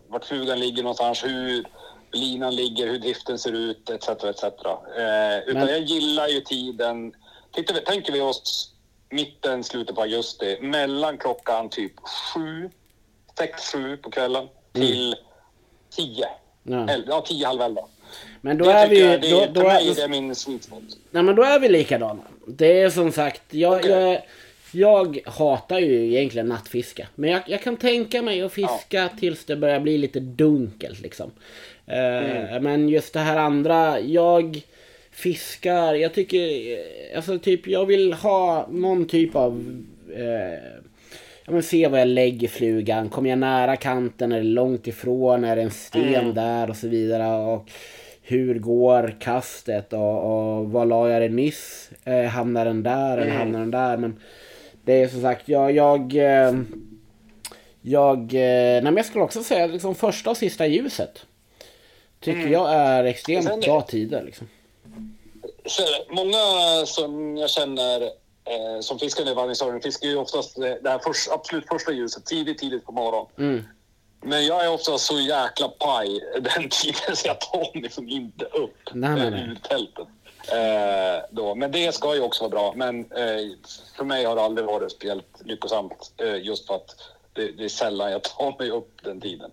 vart 0.08 0.24
flugan 0.24 0.58
ligger 0.60 0.82
någonstans, 0.82 1.24
hur 1.24 1.64
linan 2.12 2.56
ligger, 2.56 2.86
hur 2.86 2.98
driften 2.98 3.38
ser 3.38 3.52
ut, 3.52 3.90
etc. 3.90 4.08
etc. 4.08 4.44
Eh, 4.44 5.38
utan 5.46 5.54
Men- 5.62 5.68
jag 5.68 5.80
gillar 5.82 6.28
ju 6.28 6.40
tiden, 6.40 7.14
tittar 7.52 7.74
vi, 7.74 7.80
tänker 7.80 8.12
vi 8.12 8.20
oss 8.20 8.72
mitten, 9.10 9.64
slutet 9.64 9.94
på 9.96 10.02
augusti, 10.02 10.58
mellan 10.60 11.18
klockan 11.18 11.68
typ 11.68 11.92
sju, 12.34 12.70
sex, 13.38 13.72
sju 13.72 13.96
på 13.96 14.10
kvällen 14.10 14.48
till 14.72 15.16
tio. 15.90 16.28
Ja. 16.62 16.88
El- 16.88 17.04
Ja, 17.08 17.20
tio, 17.20 17.46
halv 17.46 17.62
elva. 17.62 17.82
Men 18.40 18.58
då 18.58 18.64
det 18.64 18.72
är 18.72 18.88
vi 18.88 18.96
ju... 18.98 19.04
jag, 19.04 19.20
det, 19.20 19.30
Då, 19.30 19.46
då 19.62 19.68
är 19.68 20.08
min 20.08 20.34
sweet 20.34 20.62
spot. 20.64 20.82
nej 21.10 21.22
men 21.22 21.36
då 21.36 21.42
är 21.42 21.58
vi 21.60 21.68
likadana. 21.68 22.22
Det 22.46 22.80
är 22.80 22.90
som 22.90 23.12
sagt, 23.12 23.42
jag, 23.50 23.76
Okej. 23.78 23.90
jag, 23.90 24.20
jag 24.72 25.18
hatar 25.26 25.78
ju 25.78 26.06
egentligen 26.06 26.46
nattfiske. 26.48 27.06
Men 27.14 27.30
jag, 27.30 27.42
jag 27.46 27.62
kan 27.62 27.76
tänka 27.76 28.22
mig 28.22 28.42
att 28.42 28.52
fiska 28.52 29.08
tills 29.20 29.44
det 29.44 29.56
börjar 29.56 29.80
bli 29.80 29.98
lite 29.98 30.20
dunkelt 30.20 31.00
liksom. 31.00 31.30
Eh, 31.86 32.60
Men 32.60 32.88
just 32.88 33.12
det 33.12 33.20
här 33.20 33.36
andra, 33.36 34.00
jag 34.00 34.60
fiskar, 35.10 35.94
jag 35.94 36.14
tycker, 36.14 36.78
alltså 37.16 37.38
typ 37.38 37.66
jag 37.66 37.86
vill 37.86 38.12
ha 38.12 38.66
någon 38.70 39.06
typ 39.08 39.36
av 39.36 39.82
eh, 40.16 40.80
Ja 41.48 41.52
men 41.52 41.62
se 41.62 41.88
vad 41.88 42.00
jag 42.00 42.08
lägger 42.08 42.48
flugan. 42.48 43.08
Kommer 43.08 43.30
jag 43.30 43.38
nära 43.38 43.76
kanten? 43.76 44.32
Är 44.32 44.36
det 44.36 44.42
långt 44.42 44.86
ifrån? 44.86 45.44
Är 45.44 45.56
det 45.56 45.62
en 45.62 45.70
sten 45.70 46.34
där? 46.34 46.70
Och 46.70 46.76
så 46.76 46.88
vidare. 46.88 47.44
Och 47.52 47.70
hur 48.28 48.58
går 48.58 49.16
kastet? 49.20 49.92
Och, 49.92 50.24
och 50.58 50.70
vad 50.70 50.88
la 50.88 51.10
jag 51.10 51.22
det 51.22 51.28
nyss? 51.28 51.90
Eh, 52.04 52.24
hamnar 52.24 52.64
den 52.64 52.82
där 52.82 53.18
eller 53.18 53.32
hamnar 53.32 53.60
den 53.60 53.70
där? 53.70 53.96
Men 53.96 54.20
det 54.84 55.02
är 55.02 55.08
som 55.08 55.22
sagt, 55.22 55.48
jag... 55.48 55.72
Jag, 55.72 56.14
eh, 56.14 56.54
jag, 57.82 58.18
eh, 58.18 58.82
nej 58.82 58.82
men 58.82 58.96
jag 58.96 59.06
skulle 59.06 59.24
också 59.24 59.42
säga 59.42 59.66
liksom 59.66 59.94
första 59.94 60.30
och 60.30 60.36
sista 60.36 60.66
ljuset. 60.66 61.26
Tycker 62.20 62.48
jag 62.48 62.74
är 62.74 63.04
extremt 63.04 63.44
Sen- 63.44 63.60
bra 63.60 63.80
tider 63.80 64.22
liksom. 64.22 64.48
Så, 65.66 65.82
många 66.10 66.36
som 66.86 67.36
jag 67.36 67.50
känner 67.50 68.02
eh, 68.44 68.80
som 68.80 68.98
fiskar 68.98 69.24
nu 69.24 69.30
i 69.30 69.34
vandringsöring 69.34 69.80
fiskar 69.80 70.08
ju 70.08 70.16
oftast 70.16 70.56
det 70.56 70.90
här 70.90 70.98
först, 70.98 71.30
absolut 71.30 71.68
första 71.68 71.92
ljuset 71.92 72.26
tidigt, 72.26 72.58
tidigt 72.58 72.84
på 72.84 72.92
morgonen. 72.92 73.26
Mm. 73.38 73.62
Men 74.26 74.46
jag 74.46 74.64
är 74.64 74.72
ofta 74.72 74.98
så 74.98 75.20
jäkla 75.20 75.68
paj 75.68 76.20
den 76.40 76.68
tiden 76.70 77.16
så 77.16 77.28
jag 77.28 77.40
tar 77.40 77.80
liksom 77.80 78.08
inte 78.08 78.44
upp 78.44 78.76
Nej, 78.92 79.10
nej, 79.10 79.26
eh, 79.26 79.30
nej. 79.30 79.48
ur 79.48 79.54
tältet. 79.54 80.08
Eh, 80.52 81.24
då. 81.30 81.54
Men 81.54 81.72
det 81.72 81.94
ska 81.94 82.14
ju 82.14 82.20
också 82.20 82.44
vara 82.44 82.50
bra. 82.50 82.72
Men 82.76 83.00
eh, 83.00 83.56
för 83.96 84.04
mig 84.04 84.24
har 84.24 84.36
det 84.36 84.42
aldrig 84.42 84.66
varit 84.66 84.92
speciellt 84.92 85.42
lyckosamt 85.44 86.12
eh, 86.16 86.36
just 86.36 86.66
för 86.66 86.74
att 86.74 86.94
det, 87.32 87.52
det 87.52 87.64
är 87.64 87.68
sällan 87.68 88.12
jag 88.12 88.22
tar 88.38 88.58
mig 88.58 88.70
upp 88.70 89.00
den 89.02 89.20
tiden. 89.20 89.50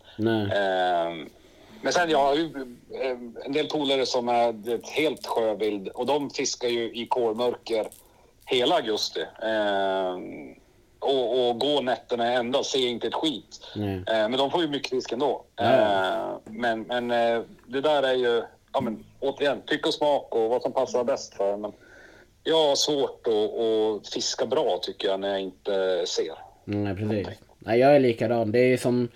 Eh, 0.52 1.28
men 1.82 1.94
sen 1.94 2.10
jag 2.10 2.20
har 2.20 2.36
ju 2.36 2.76
eh, 3.02 3.46
en 3.46 3.52
del 3.54 3.68
polare 3.68 4.06
som 4.06 4.30
är 4.30 4.76
ett 4.76 4.90
helt 4.90 5.26
sjövild 5.28 5.88
och 5.88 6.06
de 6.06 6.30
fiskar 6.30 6.68
ju 6.68 6.94
i 6.94 7.08
kårmörker 7.08 7.88
hela 8.46 8.76
augusti. 8.76 9.26
Och, 11.04 11.50
och 11.50 11.60
går 11.60 11.82
nätterna 11.82 12.34
ända, 12.34 12.64
ser 12.64 12.88
inte 12.88 13.08
ett 13.08 13.14
skit. 13.14 13.62
Eh, 13.76 14.04
men 14.06 14.32
de 14.32 14.52
får 14.52 14.62
ju 14.62 14.68
mycket 14.68 14.90
fisk 14.90 15.12
ändå. 15.12 15.44
Eh, 15.62 16.30
men 16.46 16.82
men 16.82 17.12
eh, 17.12 17.42
det 17.68 17.82
där 17.82 18.04
är 18.04 18.14
ju, 18.14 18.44
ja 18.74 18.82
men 18.82 19.06
återigen, 19.20 19.62
tycke 19.68 19.88
och 19.88 19.94
smak 19.94 20.36
och 20.36 20.50
vad 20.50 20.62
som 20.62 20.72
passar 20.72 21.04
bäst 21.04 21.34
för. 21.34 21.58
Men 21.58 21.72
jag 22.44 22.68
har 22.68 22.76
svårt 22.76 23.28
att, 23.28 23.60
att 23.60 24.14
fiska 24.14 24.46
bra 24.46 24.80
tycker 24.82 25.08
jag 25.08 25.20
när 25.20 25.30
jag 25.30 25.42
inte 25.42 26.04
ser. 26.08 26.34
Nej, 26.66 26.96
precis. 26.96 27.28
Nej, 27.60 27.80
jag 27.80 27.96
är 27.96 28.00
likadan. 28.00 28.52
Det 28.52 28.60
är 28.60 28.78
som... 28.78 29.10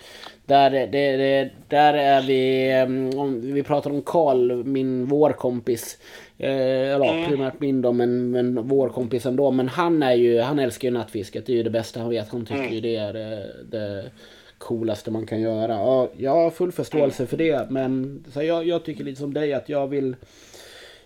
Där, 0.46 0.70
det, 0.70 0.86
det, 1.18 1.50
där 1.68 1.94
är 1.94 2.22
vi... 2.22 2.72
mm, 2.72 3.20
Om 3.20 3.54
vi 3.54 3.64
pratar 3.64 3.90
om 3.90 4.02
Karl, 4.02 4.64
min 4.64 5.06
vår 5.06 5.32
kompis. 5.32 5.98
Eh, 6.40 6.50
eller 6.94 7.06
ja, 7.06 7.14
Mm. 7.14 7.30
primärt 7.30 7.60
min 7.60 7.82
då, 7.82 7.92
men, 7.92 8.32
men 8.32 8.68
vår 8.68 8.90
kompis 8.90 9.26
ändå. 9.26 9.52
Men 9.52 9.68
han 9.70 10.04
är 10.04 10.14
ju... 10.14 10.40
Han 10.42 10.60
älskar 10.60 10.88
ju 10.88 10.94
nattfisket. 10.94 11.46
Det 11.46 11.52
är 11.52 11.56
ju 11.58 11.64
det 11.64 11.70
bästa 11.70 12.00
han 12.00 12.10
vet. 12.10 12.30
Han 12.30 12.46
tycker 12.46 12.60
Mm. 12.62 12.74
ju 12.74 12.82
det 12.82 12.96
är 12.96 13.14
det, 13.14 13.54
det 13.72 14.12
coolaste 14.58 15.12
man 15.12 15.26
kan 15.26 15.42
göra. 15.42 15.80
Och 15.80 16.14
jag 16.18 16.32
har 16.36 16.50
full 16.50 16.72
förståelse 16.72 17.26
för 17.28 17.38
det. 17.38 17.68
Men 17.70 18.24
så 18.34 18.44
jag, 18.44 18.68
jag 18.68 18.86
tycker 18.86 19.04
lite 19.04 19.20
som 19.20 19.34
dig 19.34 19.54
att 19.54 19.70
jag 19.70 19.88
vill... 19.88 20.16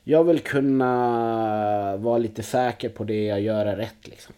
Jag 0.04 0.24
vill 0.24 0.40
kunna 0.40 1.98
vara 1.98 2.18
lite 2.18 2.44
säker 2.44 2.90
på 2.90 3.04
det 3.04 3.26
jag 3.26 3.42
gör 3.42 3.66
är 3.66 3.76
rätt 3.76 4.08
liksom. 4.08 4.34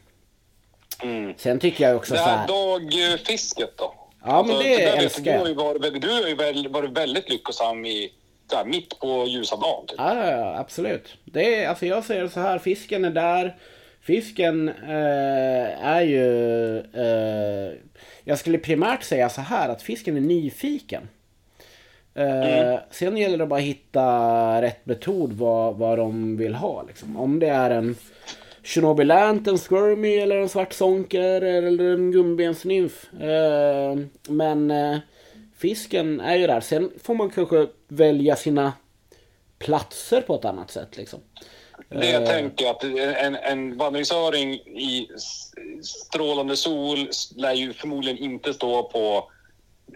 Mm. 1.03 1.33
Sen 1.37 1.59
tycker 1.59 1.83
jag 1.87 1.95
också 1.95 2.13
Det 2.13 2.19
så 2.19 2.25
här 2.25 2.37
här. 2.37 2.47
dagfisket 2.47 3.77
då? 3.77 3.93
Ja, 4.25 4.43
men 4.47 4.57
det 4.57 4.63
för 4.63 4.69
där 4.69 4.91
vet 4.95 5.03
älskar 5.03 5.23
du, 5.23 5.29
jag. 5.29 5.39
Du 5.39 5.41
har 5.43 5.47
ju 5.49 5.53
varit, 5.55 5.83
väldigt- 5.83 6.01
du 6.01 6.09
har 6.09 6.27
ju 6.27 6.35
väl- 6.35 6.67
varit 6.67 6.91
väldigt 6.97 7.29
lyckosam 7.29 7.85
i, 7.85 8.11
här, 8.55 8.65
mitt 8.65 8.99
på 8.99 9.25
ljusa 9.27 9.55
dagen. 9.55 9.87
Typ. 9.87 9.95
Ja, 9.97 10.31
ja, 10.31 10.57
absolut. 10.59 11.17
Det 11.25 11.55
är, 11.63 11.69
alltså 11.69 11.85
jag 11.85 12.03
säger 12.03 12.27
så 12.27 12.39
här, 12.39 12.59
fisken 12.59 13.05
är 13.05 13.09
där. 13.09 13.55
Fisken 14.01 14.69
eh, 14.69 15.85
är 15.87 16.01
ju... 16.01 16.77
Eh, 16.77 17.73
jag 18.23 18.39
skulle 18.39 18.57
primärt 18.57 19.03
säga 19.03 19.29
så 19.29 19.41
här 19.41 19.69
att 19.69 19.81
fisken 19.81 20.17
är 20.17 20.21
nyfiken. 20.21 21.07
Eh, 22.15 22.79
Sen 22.91 23.17
gäller 23.17 23.37
det 23.37 23.45
bara 23.45 23.59
att 23.59 23.65
hitta 23.65 24.61
rätt 24.61 24.85
metod 24.85 25.33
vad, 25.33 25.75
vad 25.75 25.97
de 25.97 26.37
vill 26.37 26.55
ha. 26.55 26.83
Liksom. 26.83 27.17
Om 27.17 27.39
det 27.39 27.47
är 27.47 27.69
en 27.69 27.95
Chernobylant, 28.63 29.47
en 29.47 29.57
squirmy 29.57 30.15
eller 30.17 30.37
en 30.37 30.49
svart 30.49 30.73
sonker 30.73 31.41
eller 31.41 31.93
en 31.93 32.11
gummibensnymf. 32.11 33.13
Eh, 33.13 33.97
men 34.29 34.71
eh, 34.71 34.97
fisken 35.63 36.19
är 36.19 36.35
ju 36.35 36.47
där. 36.47 36.61
Sen 36.61 36.91
får 37.03 37.15
man 37.15 37.29
kanske 37.29 37.67
välja 37.87 38.35
sina 38.35 38.73
platser 39.59 40.21
på 40.21 40.35
ett 40.35 40.45
annat 40.45 40.71
sätt. 40.71 40.97
Liksom. 40.97 41.19
Det 41.89 42.09
jag 42.09 42.21
Eh, 42.21 42.27
tänker 42.27 42.69
att 42.69 42.83
en, 42.83 43.35
en 43.35 43.77
vandringsöring 43.77 44.53
i 44.53 45.07
strålande 45.83 46.55
sol 46.55 47.09
lär 47.35 47.53
ju 47.53 47.73
förmodligen 47.73 48.17
inte 48.17 48.53
stå 48.53 48.83
på 48.83 49.31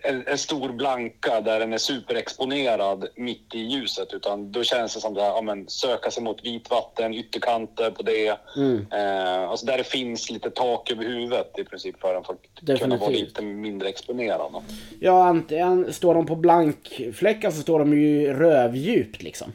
en, 0.03 0.27
en 0.27 0.37
stor 0.37 0.69
blanka 0.69 1.41
där 1.41 1.59
den 1.59 1.73
är 1.73 1.77
superexponerad 1.77 3.07
mitt 3.15 3.55
i 3.55 3.59
ljuset 3.59 4.13
utan 4.13 4.51
då 4.51 4.63
känns 4.63 4.93
det 4.93 4.99
som 4.99 5.13
att 5.13 5.17
ja, 5.17 5.41
men, 5.41 5.69
söka 5.69 6.11
sig 6.11 6.23
mot 6.23 6.45
vitvatten, 6.45 7.13
ytterkanter 7.13 7.91
på 7.91 8.03
det. 8.03 8.37
Mm. 8.55 8.85
Eh, 8.91 9.49
alltså 9.49 9.65
där 9.65 9.77
det 9.77 9.83
finns 9.83 10.31
lite 10.31 10.49
tak 10.49 10.91
över 10.91 11.03
huvudet 11.03 11.59
i 11.59 11.63
princip 11.63 12.01
för 12.01 12.15
att 12.15 12.27
få 12.27 12.33
kunna 12.33 12.75
vara 12.75 12.99
Definitivt. 12.99 13.27
lite 13.27 13.41
mindre 13.41 13.89
exponerad. 13.89 14.51
då. 14.53 14.63
Ja, 14.99 15.23
antingen 15.23 15.93
står 15.93 16.13
de 16.13 16.25
på 16.25 16.35
blankfläckar 16.35 17.51
så 17.51 17.61
står 17.61 17.79
de 17.79 18.01
ju 18.01 18.33
rövdjupt 18.33 19.23
liksom. 19.23 19.51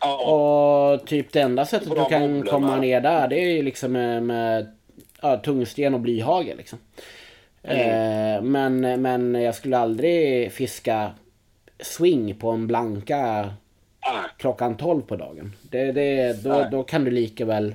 Ja, 0.00 0.16
Och 0.16 1.06
typ 1.06 1.32
det 1.32 1.40
enda 1.40 1.66
sättet 1.66 1.88
du 1.88 2.04
kan 2.04 2.42
komma 2.42 2.76
ner 2.76 3.00
där 3.00 3.28
det 3.28 3.40
är 3.40 3.50
ju 3.50 3.62
liksom 3.62 3.92
med, 3.92 4.22
med 4.22 4.72
ja, 5.22 5.36
tungsten 5.36 5.94
och 5.94 6.00
blyhagel 6.00 6.56
liksom. 6.56 6.78
Eh, 7.62 8.42
men, 8.42 8.80
men 9.02 9.34
jag 9.34 9.54
skulle 9.54 9.78
aldrig 9.78 10.52
fiska 10.52 11.10
swing 11.80 12.34
på 12.34 12.50
en 12.50 12.66
blanka 12.66 13.50
klockan 14.38 14.76
12 14.76 15.02
på 15.02 15.16
dagen. 15.16 15.56
Det, 15.70 15.92
det, 15.92 16.42
då, 16.44 16.68
då 16.70 16.82
kan 16.82 17.04
du 17.04 17.10
lika 17.10 17.44
väl... 17.44 17.74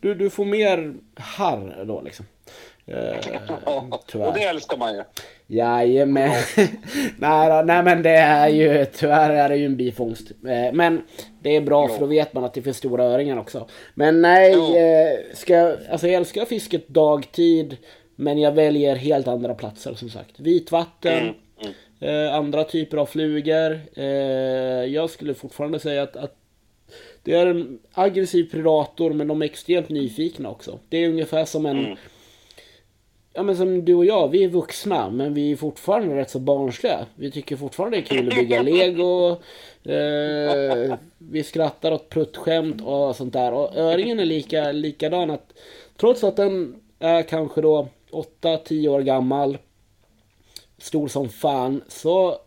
Du, 0.00 0.14
du 0.14 0.30
får 0.30 0.44
mer 0.44 0.94
harr 1.14 1.84
då 1.86 2.00
liksom. 2.00 2.26
Eh, 2.86 3.16
tyvärr. 4.06 4.28
och 4.28 4.34
det 4.34 4.44
älskar 4.44 4.76
man 4.76 4.94
ju. 4.94 5.02
Jajamän. 5.46 6.30
nej, 7.18 7.48
då, 7.50 7.62
nej 7.64 7.82
men 7.82 8.02
det 8.02 8.10
är 8.16 8.48
ju 8.48 8.84
tyvärr 8.84 9.30
är 9.30 9.48
det 9.48 9.56
ju 9.56 9.66
en 9.66 9.76
bifångst. 9.76 10.30
Eh, 10.30 10.72
Men 10.72 11.02
det 11.42 11.56
är 11.56 11.60
bra 11.60 11.88
för 11.88 11.98
då 12.00 12.06
vet 12.06 12.32
man 12.34 12.44
att 12.44 12.54
det 12.54 12.62
finns 12.62 12.76
stora 12.76 13.04
öringar 13.04 13.38
också. 13.38 13.68
Men 13.94 14.22
nej, 14.22 14.52
Jo. 14.54 14.76
eh, 14.76 15.34
ska, 15.34 15.76
alltså 15.90 16.06
jag 16.06 16.14
älskar 16.16 16.44
fisket 16.44 16.88
dagtid. 16.88 17.76
Men 18.22 18.38
jag 18.38 18.52
väljer 18.52 18.96
helt 18.96 19.28
andra 19.28 19.54
platser 19.54 19.94
som 19.94 20.10
sagt. 20.10 20.40
Vitvatten. 20.40 21.18
Mm, 21.18 21.34
mm. 21.60 22.26
Eh, 22.26 22.34
andra 22.34 22.64
typer 22.64 22.96
av 22.96 23.06
flugor. 23.06 23.80
Eh, 23.94 24.04
jag 24.84 25.10
skulle 25.10 25.34
fortfarande 25.34 25.78
säga 25.78 26.02
att, 26.02 26.16
att 26.16 26.36
det 27.22 27.34
är 27.34 27.46
en 27.46 27.78
aggressiv 27.92 28.50
predator 28.50 29.12
men 29.12 29.28
de 29.28 29.42
är 29.42 29.46
extremt 29.46 29.88
nyfikna 29.88 30.50
också. 30.50 30.78
Det 30.88 30.96
är 30.96 31.08
ungefär 31.08 31.44
som 31.44 31.66
en 31.66 31.78
Mm. 31.78 31.96
Ja 33.34 33.42
men 33.42 33.56
som 33.56 33.84
du 33.84 33.94
och 33.94 34.04
jag, 34.04 34.28
vi 34.28 34.44
är 34.44 34.48
vuxna 34.48 35.10
men 35.10 35.34
vi 35.34 35.52
är 35.52 35.56
fortfarande 35.56 36.16
rätt 36.16 36.30
så 36.30 36.38
barnsliga. 36.38 37.06
Vi 37.14 37.30
tycker 37.30 37.56
fortfarande 37.56 37.96
det 37.96 38.02
är 38.02 38.06
kul 38.06 38.28
att 38.28 38.34
bygga 38.34 38.62
lego. 38.72 39.30
Eh, 39.84 40.96
vi 41.18 41.42
skrattar 41.42 41.92
åt 41.92 42.08
pruttskämt 42.08 42.82
och 42.82 43.16
sånt 43.16 43.32
där. 43.32 43.52
Och 43.52 43.76
öringen 43.76 44.20
är 44.20 44.24
lika, 44.24 44.72
likadan 44.72 45.30
att 45.30 45.52
trots 45.96 46.24
att 46.24 46.36
den 46.36 46.80
är 46.98 47.22
kanske 47.22 47.60
då 47.60 47.88
8-10 48.12 48.88
år 48.88 49.00
gammal. 49.00 49.58
Stor 50.78 51.08
som 51.08 51.28
fan. 51.28 51.84
Så 51.88 52.38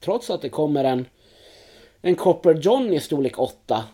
trots 0.00 0.30
att 0.30 0.42
det 0.42 0.48
kommer 0.48 0.84
en 0.84 1.06
en 2.00 2.16
Copper 2.16 2.54
John 2.54 2.92
i 2.92 3.00
storlek 3.00 3.38
8. 3.38 3.84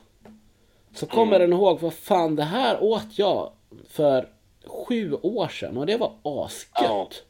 Så 0.95 1.07
kommer 1.07 1.39
den 1.39 1.53
ihåg 1.53 1.81
vad 1.81 1.95
fan 1.95 2.37
det 2.37 2.43
här 2.43 2.83
åt 2.83 3.19
jag 3.19 3.53
för 3.89 4.29
sju 4.67 5.15
år 5.15 5.49
sedan 5.49 5.77
och 5.77 5.87
det 5.87 5.97
var 5.97 6.13
asgött. 6.23 7.25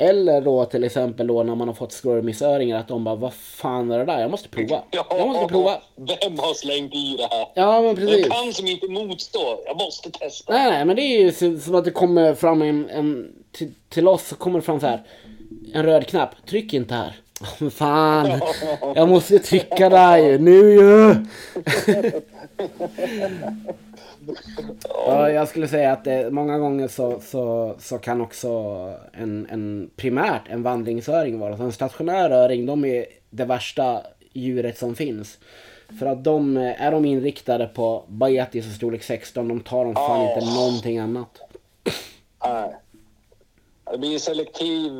Eller 0.00 0.40
då 0.40 0.64
till 0.64 0.84
exempel 0.84 1.26
då 1.26 1.42
när 1.42 1.54
man 1.54 1.68
har 1.68 1.74
fått 1.74 1.92
squirmisöringar 1.92 2.78
att 2.78 2.88
de 2.88 3.04
bara 3.04 3.14
vad 3.14 3.34
fan 3.34 3.90
är 3.90 3.98
det 3.98 4.04
där? 4.04 4.20
Jag 4.20 4.30
måste 4.30 4.48
prova. 4.48 4.82
Jag 4.90 5.28
måste 5.28 5.52
prova. 5.52 5.80
Vem 5.96 6.38
har 6.38 6.54
slängt 6.54 6.94
i 6.94 7.16
det 7.16 7.28
här? 7.30 7.46
Ja 7.54 7.82
men 7.82 7.96
precis. 7.96 8.26
Jag 8.26 8.32
kan 8.32 8.52
som 8.52 8.66
inte 8.66 8.88
motstå. 8.88 9.62
Jag 9.66 9.76
måste 9.76 10.10
testa. 10.10 10.52
Nej, 10.52 10.70
nej, 10.70 10.84
men 10.84 10.96
det 10.96 11.02
är 11.02 11.20
ju 11.20 11.58
som 11.60 11.74
att 11.74 11.84
det 11.84 11.90
kommer 11.90 12.34
fram 12.34 12.62
en, 12.62 12.90
en 12.90 13.32
till, 13.52 13.74
till 13.88 14.08
oss 14.08 14.28
så 14.28 14.36
kommer 14.36 14.58
det 14.58 14.64
fram 14.64 14.80
så 14.80 14.86
här. 14.86 15.02
En 15.72 15.82
röd 15.82 16.06
knapp. 16.06 16.30
Tryck 16.46 16.74
inte 16.74 16.94
här. 16.94 17.16
Men 17.58 17.70
fan. 17.70 18.40
Jag 18.94 19.08
måste 19.08 19.38
trycka 19.38 19.88
där 19.88 20.18
ju. 20.18 20.38
Nu 20.38 20.72
ju. 20.72 21.14
Ja, 24.88 25.30
jag 25.30 25.48
skulle 25.48 25.68
säga 25.68 25.92
att 25.92 26.04
det, 26.04 26.30
många 26.30 26.58
gånger 26.58 26.88
så, 26.88 27.20
så, 27.20 27.74
så 27.78 27.98
kan 27.98 28.20
också 28.20 28.48
en, 29.12 29.46
en 29.50 29.90
primärt 29.96 30.42
en 30.48 30.62
vandringsöring 30.62 31.38
vara. 31.38 31.56
Så 31.56 31.62
en 31.62 31.72
stationär 31.72 32.30
öring, 32.30 32.66
de 32.66 32.84
är 32.84 33.06
det 33.30 33.44
värsta 33.44 34.02
djuret 34.32 34.78
som 34.78 34.94
finns. 34.94 35.38
För 35.98 36.06
att 36.06 36.24
de, 36.24 36.56
är 36.56 36.90
de 36.90 37.04
inriktade 37.04 37.66
på 37.66 38.04
baetis 38.08 38.66
och 38.66 38.72
storlek 38.72 39.02
16, 39.02 39.48
de 39.48 39.60
tar 39.60 39.84
de 39.84 39.94
fan 39.94 40.24
Ja. 40.24 40.34
inte 40.34 40.54
någonting 40.54 40.98
annat. 40.98 41.40
Nej. 42.44 42.74
Det 43.92 43.98
blir 43.98 44.12
en 44.14 44.20
selektiv 44.20 44.90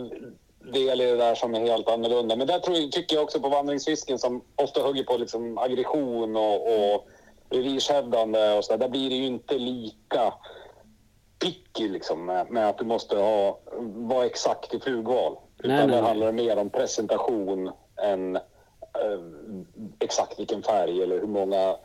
del 0.72 1.01
i 1.01 1.05
det 1.05 1.16
där 1.16 1.35
som 1.35 1.55
är 1.55 1.61
helt 1.61 1.89
annorlunda. 1.89 2.37
Men 2.37 2.47
där 2.47 2.59
tror 2.59 2.77
jag, 2.77 2.93
tycker 2.93 3.16
jag 3.16 3.22
också 3.25 3.41
på 3.41 3.49
vandringsfisken 3.49 4.18
som 4.18 4.41
ofta 4.57 4.81
hugger 4.83 5.05
på 5.05 5.16
liksom 5.16 5.59
aggression 5.59 6.36
och, 6.36 6.94
och 6.94 7.09
revirshävdande 7.55 8.52
och 8.52 8.64
så 8.64 8.72
där. 8.72 8.78
Där 8.78 8.89
blir 8.89 9.10
det 9.10 9.16
ju 9.16 9.26
inte 9.26 9.59
lika 9.59 10.35
picky 11.39 11.89
liksom 11.89 12.26
med, 12.26 12.51
med 12.51 12.68
att 12.68 12.78
du 12.78 12.85
måste 12.85 13.16
ha, 13.16 13.59
vara 13.94 14.26
exakt 14.26 14.74
i 14.74 14.81
flugval. 14.81 15.36
Utan 15.59 15.76
Nej, 15.76 15.86
nej, 15.86 15.97
nej. 15.97 16.02
handlar 16.05 16.26
det 16.26 16.32
mer 16.32 16.56
om 16.59 16.70
presentation 16.70 17.70
än 18.02 18.36
eh, 18.36 18.43
exakt 20.01 20.39
vilken 20.39 20.62
färg 20.62 21.02
eller 21.02 21.20
hur 21.20 21.26
många 21.26 21.76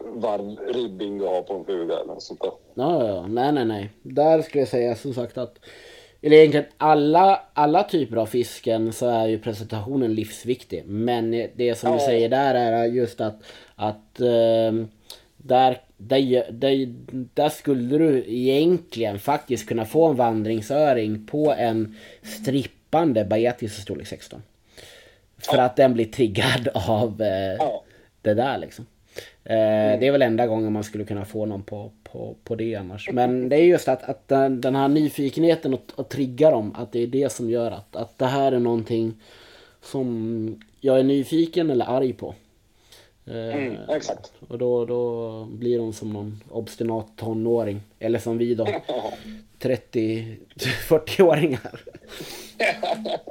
varv 0.00 0.74
ribbing 0.74 1.18
du 1.18 1.24
har 1.24 1.42
på 1.42 1.54
en 1.54 1.64
fluga 1.64 2.00
eller 2.00 2.14
sånt 2.18 2.40
där. 2.40 2.52
Ja, 2.74 3.06
ja, 3.06 3.26
nej, 3.26 3.52
nej, 3.52 3.64
nej. 3.64 3.90
Där 4.02 4.42
skulle 4.42 4.60
jag 4.60 4.68
säga 4.68 4.94
som 4.94 5.14
sagt 5.14 5.38
att 5.38 5.58
eller 6.24 6.36
egentligen 6.36 6.66
alla, 6.78 7.40
alla 7.54 7.82
typer 7.82 8.16
av 8.16 8.26
fisken 8.26 8.92
så 8.92 9.08
är 9.08 9.26
ju 9.26 9.38
presentationen 9.38 10.14
livsviktig. 10.14 10.84
Men 10.86 11.30
det 11.30 11.78
som 11.78 11.92
du 11.92 11.98
säger 11.98 12.28
där 12.28 12.54
är 12.54 12.84
just 12.84 13.20
att, 13.20 13.42
att 13.76 14.20
ehm, 14.20 14.88
där, 15.46 15.78
där, 15.96 16.46
där, 16.52 16.94
där 17.34 17.48
skulle 17.48 17.98
du 17.98 18.24
egentligen 18.28 19.18
faktiskt 19.18 19.68
kunna 19.68 19.84
få 19.84 20.06
en 20.08 20.16
vandringsöring 20.16 21.26
på 21.26 21.52
en 21.58 21.96
strippande 22.22 23.24
baetis 23.24 23.78
i 23.78 23.80
storlek 23.82 24.06
16. 24.06 24.42
För 25.38 25.58
att 25.58 25.76
den 25.76 25.94
blir 25.94 26.04
triggad 26.04 26.68
av 26.74 27.22
eh, 27.22 27.54
Ja. 27.58 27.82
det 28.22 28.34
där 28.34 28.58
liksom. 28.58 28.86
Eh, 29.44 29.54
Det 30.00 30.06
är 30.06 30.12
väl 30.12 30.22
enda 30.22 30.46
gången 30.46 30.72
man 30.72 30.84
skulle 30.84 31.04
kunna 31.04 31.24
få 31.24 31.46
någon 31.46 31.62
på, 31.62 31.90
på, 32.04 32.34
på 32.44 32.54
det 32.54 32.74
annars. 32.74 33.10
Men 33.12 33.48
det 33.48 33.56
är 33.56 33.64
just 33.64 33.88
att, 33.88 34.02
att 34.02 34.28
den, 34.28 34.60
den 34.60 34.76
här 34.76 34.88
nyfikenheten 34.88 35.74
att, 35.74 35.98
att 35.98 36.08
trigga 36.08 36.50
dem, 36.50 36.74
att 36.76 36.92
det 36.92 37.02
är 37.02 37.06
det 37.06 37.32
som 37.32 37.50
gör 37.50 37.70
att, 37.70 37.96
att 37.96 38.18
det 38.18 38.26
här 38.26 38.52
är 38.52 38.58
någonting 38.58 39.14
som 39.82 40.60
jag 40.80 40.98
är 40.98 41.02
nyfiken 41.04 41.70
eller 41.70 41.84
arg 41.96 42.12
på. 42.12 42.34
Eh, 43.26 43.54
Mm, 43.56 43.76
exakt. 43.90 44.32
Och 44.48 44.58
då, 44.58 44.84
då 44.84 45.44
blir 45.44 45.78
de 45.78 45.92
som 45.92 46.12
någon 46.12 46.42
obstinat 46.50 47.06
tonåring. 47.16 47.80
Eller 47.98 48.18
som 48.18 48.38
vi 48.38 48.54
då. 48.54 48.66
30-40-åringar. 49.60 51.80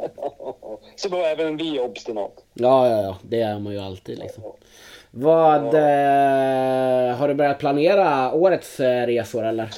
Så 0.96 1.10
då 1.10 1.18
är 1.18 1.32
även 1.32 1.58
vi 1.58 1.80
obstinat. 1.80 2.44
Ja, 2.54 2.90
ja, 2.90 3.02
ja. 3.02 3.18
Det 3.22 3.42
är 3.42 3.60
man 3.60 3.74
ju 3.74 3.80
alltid 3.80 4.20
liksom. 4.20 4.44
Vad... 5.12 5.66
Eh, 5.66 5.72
har 7.16 7.28
du 7.28 7.34
börjat 7.34 7.60
planera 7.60 8.34
årets 8.34 8.80
eh, 8.80 9.08
resor 9.08 9.46
eller? 9.46 9.70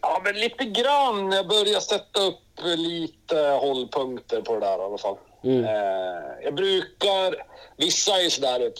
Ja, 0.00 0.20
men 0.24 0.34
lite 0.34 0.64
grann. 0.64 1.32
Jag 1.32 1.48
börjar 1.48 1.80
sätta 1.80 2.20
upp 2.20 2.38
lite 2.76 3.38
hållpunkter 3.38 4.40
på 4.40 4.54
det 4.54 4.60
där 4.60 4.78
i 4.78 4.82
alla 4.82 4.98
fall. 4.98 5.16
Mm. 5.44 5.64
Eh, 5.64 6.22
jag 6.44 6.54
brukar... 6.54 7.34
Vissa 7.76 8.12
är 8.12 8.28
sådär 8.28 8.66
att 8.66 8.78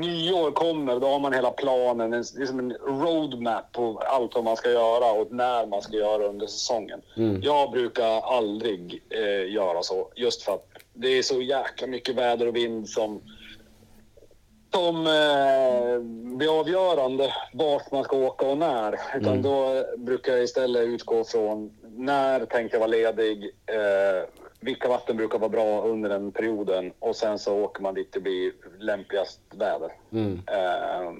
nyår 0.00 0.50
kommer, 0.50 1.00
då 1.00 1.06
har 1.06 1.18
man 1.18 1.32
hela 1.32 1.50
planen. 1.50 2.12
En, 2.12 2.24
liksom 2.36 2.58
en 2.58 2.72
roadmap 2.72 3.72
på 3.72 4.02
allt 4.06 4.34
vad 4.34 4.44
man 4.44 4.56
ska 4.56 4.70
göra 4.70 5.12
och 5.12 5.32
när 5.32 5.66
man 5.66 5.82
ska 5.82 5.96
göra 5.96 6.26
under 6.26 6.46
säsongen. 6.46 7.02
Mm. 7.16 7.40
Jag 7.42 7.70
brukar 7.70 8.20
aldrig 8.20 9.02
eh, 9.10 9.52
göra 9.52 9.82
så, 9.82 10.08
just 10.16 10.42
för 10.42 10.54
att 10.54 10.66
det 10.94 11.08
är 11.08 11.22
så 11.22 11.42
jäkla 11.42 11.86
mycket 11.86 12.14
väder 12.14 12.46
och 12.48 12.56
vind 12.56 12.88
som 12.88 13.20
som 14.74 15.06
eh, 15.06 15.98
blir 16.36 16.60
avgörande 16.60 17.34
vart 17.52 17.92
man 17.92 18.04
ska 18.04 18.16
åka 18.16 18.46
och 18.46 18.58
när. 18.58 18.92
Utan 19.16 19.32
Mm. 19.32 19.42
då 19.42 19.84
brukar 19.96 20.32
jag 20.32 20.42
istället 20.42 20.86
utgå 20.86 21.24
från 21.24 21.72
när 21.96 22.44
tänkte 22.44 22.76
jag 22.76 22.80
vara 22.80 22.90
ledig, 22.90 23.44
eh, 23.66 24.28
vilka 24.60 24.88
vatten 24.88 25.16
brukar 25.16 25.38
vara 25.38 25.48
bra 25.48 25.82
under 25.82 26.08
den 26.08 26.32
perioden 26.32 26.92
och 26.98 27.16
sen 27.16 27.38
så 27.38 27.58
åker 27.58 27.82
man 27.82 27.94
dit 27.94 28.12
det 28.12 28.20
blir 28.20 28.52
lämpligast 28.78 29.40
väder. 29.50 29.92
Mm. 30.12 30.42
Eh, 30.46 31.12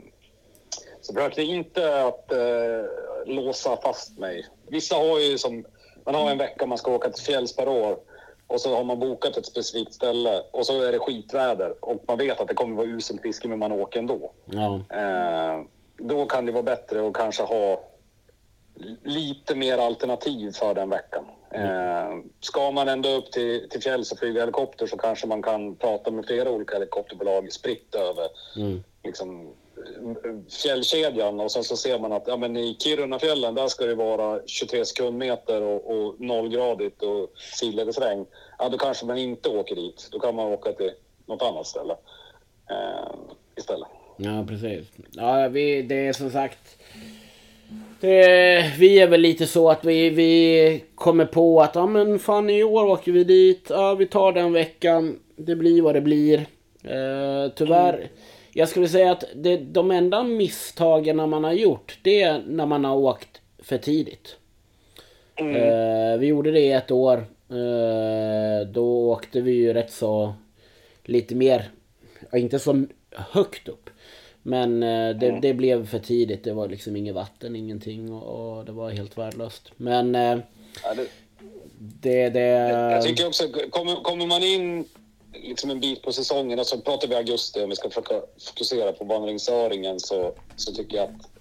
så 1.01 1.15
försökte 1.15 1.43
inte 1.43 2.05
att 2.05 2.33
eh, 2.33 2.85
låsa 3.27 3.77
fast 3.77 4.19
mig. 4.19 4.47
Vissa 4.69 4.95
har 4.95 5.19
ju 5.19 5.39
som, 5.39 5.65
man 6.05 6.15
har 6.15 6.31
en 6.31 6.39
vecka 6.39 6.67
man 6.67 6.79
ska 6.79 6.95
åka 6.95 7.11
till 7.11 7.25
fjälls 7.25 7.57
per 7.57 7.69
år 7.69 7.99
och 8.47 8.61
så 8.61 8.77
har 8.77 8.85
man 8.85 8.99
bokat 8.99 9.37
ett 9.37 9.47
specifikt 9.47 9.95
ställe 9.95 10.43
och 10.51 10.67
så 10.67 10.83
är 10.83 10.93
det 10.93 10.99
skitväder 10.99 11.85
och 11.85 12.05
man 12.09 12.19
vet 12.19 12.41
att 12.41 12.49
det 12.49 12.55
kommer 12.55 12.77
vara 12.77 12.87
uselt 12.87 13.23
fiske 13.23 13.49
men 13.49 13.59
man 13.59 13.73
åker 13.73 13.99
ändå. 13.99 14.33
Ja. 14.45 14.81
Eh, 14.91 15.65
då 15.99 16.27
kan 16.27 16.47
det 16.47 16.53
vara 16.53 16.63
bättre 16.63 17.09
att 17.09 17.15
kanske 17.15 17.43
ha 17.43 17.81
lite 19.03 19.55
mer 19.55 19.79
alternativ 19.79 20.53
för 20.53 20.75
den 20.75 20.91
veckan. 20.91 21.25
Eh, 21.51 22.19
ska 22.41 22.71
man 22.71 22.89
ändå 22.89 23.09
upp 23.09 23.33
till, 23.33 23.69
till 23.69 23.83
fjälls 23.83 24.13
och 24.13 24.19
flyga 24.19 24.41
helikopter 24.41 24.87
så 24.87 24.97
kanske 24.97 25.27
man 25.27 25.43
kan 25.43 25.77
prata 25.77 26.11
med 26.11 26.27
flera 26.27 26.51
olika 26.51 26.75
helikopterbolag 26.75 27.53
spritt 27.53 27.95
över 27.95 28.29
Mm. 28.57 28.83
liksom, 29.05 29.53
fjällkedjan 30.63 31.41
och 31.41 31.53
sen 31.53 31.65
så 31.65 31.77
ser 31.77 31.99
man 31.99 32.13
att 32.13 32.25
ja, 32.27 32.37
men 32.37 32.57
i 32.57 32.77
Kirunafjällen 32.79 33.55
där 33.55 33.69
ska 33.69 33.87
det 33.87 33.95
vara 33.95 34.41
23 34.47 34.85
sekundmeter 34.85 35.63
och, 35.63 35.91
och 35.91 36.21
nollgradigt 36.21 37.03
och 37.03 37.31
silledesregn. 37.55 38.27
Ja, 38.59 38.69
då 38.69 38.79
kanske 38.79 39.07
man 39.07 39.19
inte 39.19 39.49
åker 39.49 39.75
dit. 39.75 40.09
Då 40.13 40.19
kan 40.19 40.35
man 40.35 40.47
åka 40.47 40.73
till 40.73 40.93
något 41.27 41.43
annat 41.43 41.67
ställe 41.67 41.97
eh, 42.71 43.15
istället. 43.57 43.89
Ja, 44.17 44.45
precis. 44.49 44.87
Ja, 45.11 45.49
vi, 45.49 45.83
det 45.83 46.07
är 46.07 46.13
som 46.13 46.31
sagt... 46.31 46.79
Det, 48.01 48.75
vi 48.79 48.99
är 48.99 49.09
väl 49.09 49.21
lite 49.21 49.47
så 49.47 49.71
att 49.71 49.85
vi, 49.85 50.11
vi 50.11 50.85
kommer 50.95 51.25
på 51.25 51.61
att 51.61 51.75
ja 51.75 51.87
men 51.87 52.19
fan 52.19 52.51
i 52.51 52.63
år 52.63 52.87
åker 52.87 53.13
vi 53.13 53.25
dit. 53.25 53.67
Ja, 53.71 53.95
vi 53.95 54.07
tar 54.07 54.33
den 54.33 54.53
veckan. 54.53 55.21
Det 55.37 55.57
blir 55.57 55.83
vad 55.83 55.95
det 55.95 56.01
blir. 56.01 56.47
Eh, 56.85 57.53
tyvärr. 57.55 58.09
Jag 58.53 58.69
skulle 58.69 58.89
säga 58.89 59.13
att 59.13 59.25
det, 59.35 59.57
de 59.57 59.91
enda 59.91 60.23
misstagen 60.23 61.17
man 61.17 61.45
har 61.45 61.53
gjort 61.53 61.99
det 62.03 62.23
är 62.23 62.43
när 62.47 62.67
man 62.67 62.85
har 62.85 62.97
åkt 62.97 63.41
för 63.59 63.79
tidigt. 63.79 64.37
Eh, 65.37 66.19
vi 66.19 66.27
gjorde 66.27 66.51
det 66.51 66.73
ett 66.73 66.91
år. 66.91 67.17
Eh, 67.51 68.69
då 68.69 69.11
åkte 69.11 69.41
vi 69.41 69.53
ju 69.53 69.73
rätt 69.73 69.93
så 69.93 70.35
lite 71.05 71.35
mer, 71.35 71.71
inte 72.33 72.59
så 72.59 72.85
högt 73.13 73.69
upp. 73.69 73.86
Men 74.47 74.83
eh, 74.83 75.17
det, 75.17 75.39
det 75.43 75.55
blev 75.55 75.87
för 75.87 75.99
tidigt. 75.99 76.45
Det 76.45 76.53
var 76.53 76.69
liksom 76.69 76.97
inget 76.97 77.15
vatten, 77.15 77.57
ingenting 77.57 78.13
och, 78.13 78.57
och 78.59 78.65
det 78.65 78.73
var 78.73 78.91
helt 78.91 79.19
värdelöst. 79.19 79.73
Men 79.77 80.15
eh, 80.15 80.39
Ja, 80.83 80.95
det, 80.95 81.09
det, 81.79 82.31
det... 82.31 82.41
Jag 82.41 83.03
tycker 83.03 83.27
också, 83.27 83.49
kommer, 83.71 84.03
kommer 84.03 84.27
man 84.27 84.43
in 84.43 84.85
liksom 85.33 85.71
en 85.71 85.81
bit 85.81 86.03
på 86.03 86.13
säsongen 86.13 86.59
och 86.59 86.67
så 86.67 86.81
pratar 86.81 87.09
vi 87.09 87.15
augusti 87.15 87.61
om 87.61 87.71
vi 87.71 87.77
ska 87.77 87.89
försöka 87.89 88.23
fokusera 88.39 88.93
på 88.93 89.05
vandringsöringen 89.05 90.01
så, 90.01 90.33
så 90.57 90.73
tycker 90.73 90.97
jag 90.97 91.05
att 91.05 91.36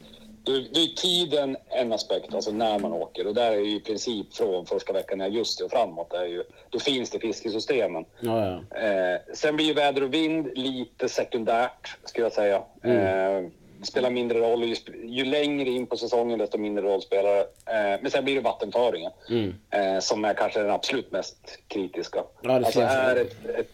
då, 0.46 0.52
är 0.82 0.96
tiden 0.96 1.58
en 1.70 1.94
aspekt, 1.94 2.34
alltså 2.34 2.52
när 2.52 2.80
man 2.80 2.94
åker. 2.94 3.28
Och 3.28 3.34
där 3.34 3.52
är 3.52 3.60
ju 3.60 3.76
i 3.76 3.80
princip 3.80 4.34
från 4.34 4.66
första 4.66 4.94
veckan 4.94 5.22
i 5.22 5.24
augusti 5.24 5.64
och 5.64 5.72
framåt. 5.72 6.14
Är 6.14 6.26
ju, 6.26 6.44
då 6.70 6.80
finns 6.80 7.10
det 7.10 7.20
fisk 7.20 7.46
i 7.46 7.50
systemen. 7.50 8.06
Ja, 8.20 8.62
ja. 8.72 8.78
Eh, 8.80 9.20
sen 9.34 9.56
blir 9.56 9.66
ju 9.66 9.74
väder 9.74 10.04
och 10.04 10.14
vind 10.14 10.58
lite 10.58 11.10
sekundärt, 11.10 11.98
skulle 12.04 12.26
jag 12.26 12.34
säga. 12.34 12.56
Eh, 12.84 13.50
det 13.80 13.86
spelar 13.86 14.10
mindre 14.10 14.40
roll. 14.40 14.64
Ju, 14.64 14.76
ju 15.04 15.26
längre 15.26 15.70
in 15.70 15.86
på 15.88 15.98
säsongen, 15.98 16.40
desto 16.40 16.58
mindre 16.58 16.84
roll 16.86 17.02
spelar 17.02 17.36
det. 17.36 17.42
Eh, 17.66 18.00
men 18.02 18.12
sen 18.12 18.24
blir 18.26 18.36
det 18.36 18.42
vattenföringen, 18.42 19.12
Mm. 19.30 19.56
eh, 19.70 20.00
som 20.00 20.26
är 20.26 20.34
kanske 20.34 20.60
den 20.60 20.72
absolut 20.72 21.12
mest 21.12 21.38
kritiska. 21.68 22.24
Ja, 22.42 22.60
det 22.60 22.66
alltså 22.66 22.82
är 22.82 23.16
ett, 23.16 23.46
ett, 23.46 23.70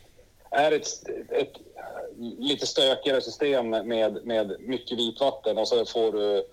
är 0.51 0.71
ett, 0.71 0.87
ett 1.29 1.53
lite 2.39 2.67
stökigare 2.67 3.21
system 3.21 3.69
med, 3.69 4.25
med 4.25 4.55
mycket 4.59 4.99
vitvatten 4.99 5.57
och 5.57 5.67
så 5.67 5.85
får 5.85 6.11
du 6.11 6.37
eh, 6.37 6.43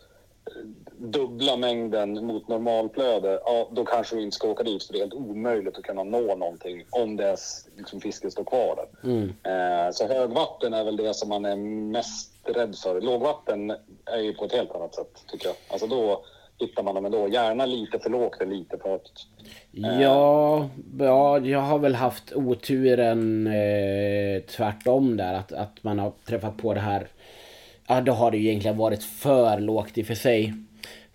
dubbla 0.98 1.56
mängden 1.56 2.26
mot 2.26 2.48
normalflöde, 2.48 3.40
ja, 3.44 3.68
då 3.72 3.84
kanske 3.84 4.16
du 4.16 4.22
inte 4.22 4.36
ska 4.36 4.48
åka 4.48 4.62
dit 4.62 4.84
för 4.84 4.92
det 4.92 4.98
är 4.98 5.00
helt 5.00 5.14
omöjligt 5.14 5.78
att 5.78 5.84
kunna 5.84 6.04
nå 6.04 6.36
någonting 6.36 6.84
om 6.90 7.16
det 7.16 7.24
är 7.24 7.38
liksom, 7.76 8.00
fisken 8.00 8.30
står 8.30 8.44
kvar 8.44 8.76
där. 8.76 9.10
Mm. 9.10 9.28
Eh, 9.42 9.92
så 9.92 10.06
högvatten 10.06 10.74
är 10.74 10.84
väl 10.84 10.96
det 10.96 11.14
som 11.14 11.28
man 11.28 11.44
är 11.44 11.56
mest 11.92 12.32
rädd 12.44 12.76
för. 12.76 13.00
Lågvatten 13.00 13.70
är 14.04 14.18
ju 14.18 14.34
på 14.34 14.44
ett 14.44 14.52
helt 14.52 14.74
annat 14.74 14.94
sätt 14.94 15.24
tycker 15.26 15.46
jag. 15.46 15.56
Alltså 15.68 15.86
då 15.86 16.24
hittar 16.58 16.82
man 16.82 16.94
dem 16.94 17.04
ändå. 17.04 17.28
Gärna 17.28 17.66
lite 17.66 17.98
för 17.98 18.10
lågt 18.10 18.40
eller 18.40 18.56
lite 18.56 18.78
för 18.78 18.88
högt. 18.88 19.26
Ja, 19.70 20.68
ja, 20.98 21.38
jag 21.38 21.60
har 21.60 21.78
väl 21.78 21.94
haft 21.94 22.32
oturen 22.32 23.46
eh, 23.46 24.42
tvärtom 24.42 25.16
där. 25.16 25.34
Att, 25.34 25.52
att 25.52 25.82
man 25.84 25.98
har 25.98 26.12
träffat 26.26 26.56
på 26.56 26.74
det 26.74 26.80
här. 26.80 27.08
Ja, 27.88 28.00
då 28.00 28.12
har 28.12 28.30
det 28.30 28.36
ju 28.36 28.48
egentligen 28.48 28.76
varit 28.76 29.02
för 29.02 29.60
lågt 29.60 29.98
i 29.98 30.02
och 30.02 30.06
för 30.06 30.14
sig. 30.14 30.54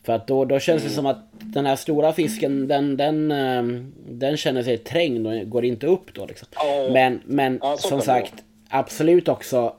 För 0.03 0.13
att 0.13 0.27
då, 0.27 0.45
då 0.45 0.59
känns 0.59 0.83
det 0.83 0.89
som 0.89 1.05
att 1.05 1.17
den 1.31 1.65
här 1.65 1.75
stora 1.75 2.13
fisken 2.13 2.67
den, 2.67 2.97
den, 2.97 3.31
eh, 3.31 3.63
den 4.09 4.37
känner 4.37 4.63
sig 4.63 4.77
trängd 4.77 5.27
och 5.27 5.49
går 5.49 5.65
inte 5.65 5.87
upp 5.87 6.13
då 6.13 6.25
liksom. 6.25 6.47
Ja. 6.55 6.89
Men, 6.91 7.21
men 7.25 7.59
Ja, 7.61 7.77
som 7.77 8.01
sagt, 8.01 8.33
absolut 8.69 9.27
också 9.27 9.73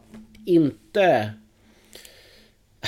inte 0.46 1.30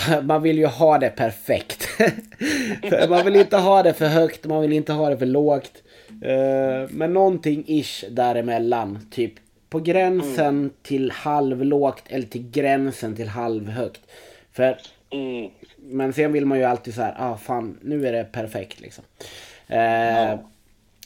man 0.22 0.42
vill 0.42 0.58
ju 0.58 0.66
ha 0.66 0.98
det 0.98 1.10
perfekt. 1.10 1.88
Man 3.08 3.24
vill 3.24 3.36
inte 3.36 3.56
ha 3.56 3.82
det 3.82 3.92
för 3.92 4.06
högt, 4.06 4.44
man 4.44 4.62
vill 4.62 4.72
inte 4.72 4.92
ha 4.92 5.10
det 5.10 5.18
för 5.18 5.26
lågt. 5.26 5.82
Eh, 6.22 6.90
Men 6.90 7.12
någonting 7.12 7.64
ish 7.66 8.04
däremellan. 8.10 8.98
Typ 9.10 9.32
på 9.68 9.80
gränsen 9.80 10.70
till 10.82 11.10
halvlågt 11.10 12.02
eller 12.08 12.26
till 12.26 12.50
gränsen 12.50 13.16
till 13.16 13.28
halvhögt. 13.28 14.00
För, 14.52 14.78
Mm. 15.10 15.50
men 15.78 16.12
sen 16.12 16.32
vill 16.32 16.46
man 16.46 16.58
ju 16.58 16.64
alltid 16.64 16.94
så 16.94 17.02
här, 17.02 17.14
ah 17.18 17.36
fan 17.36 17.78
nu 17.82 18.06
är 18.06 18.12
det 18.12 18.24
perfekt 18.32 18.80
liksom. 18.80 19.04
Eh, 19.68 20.38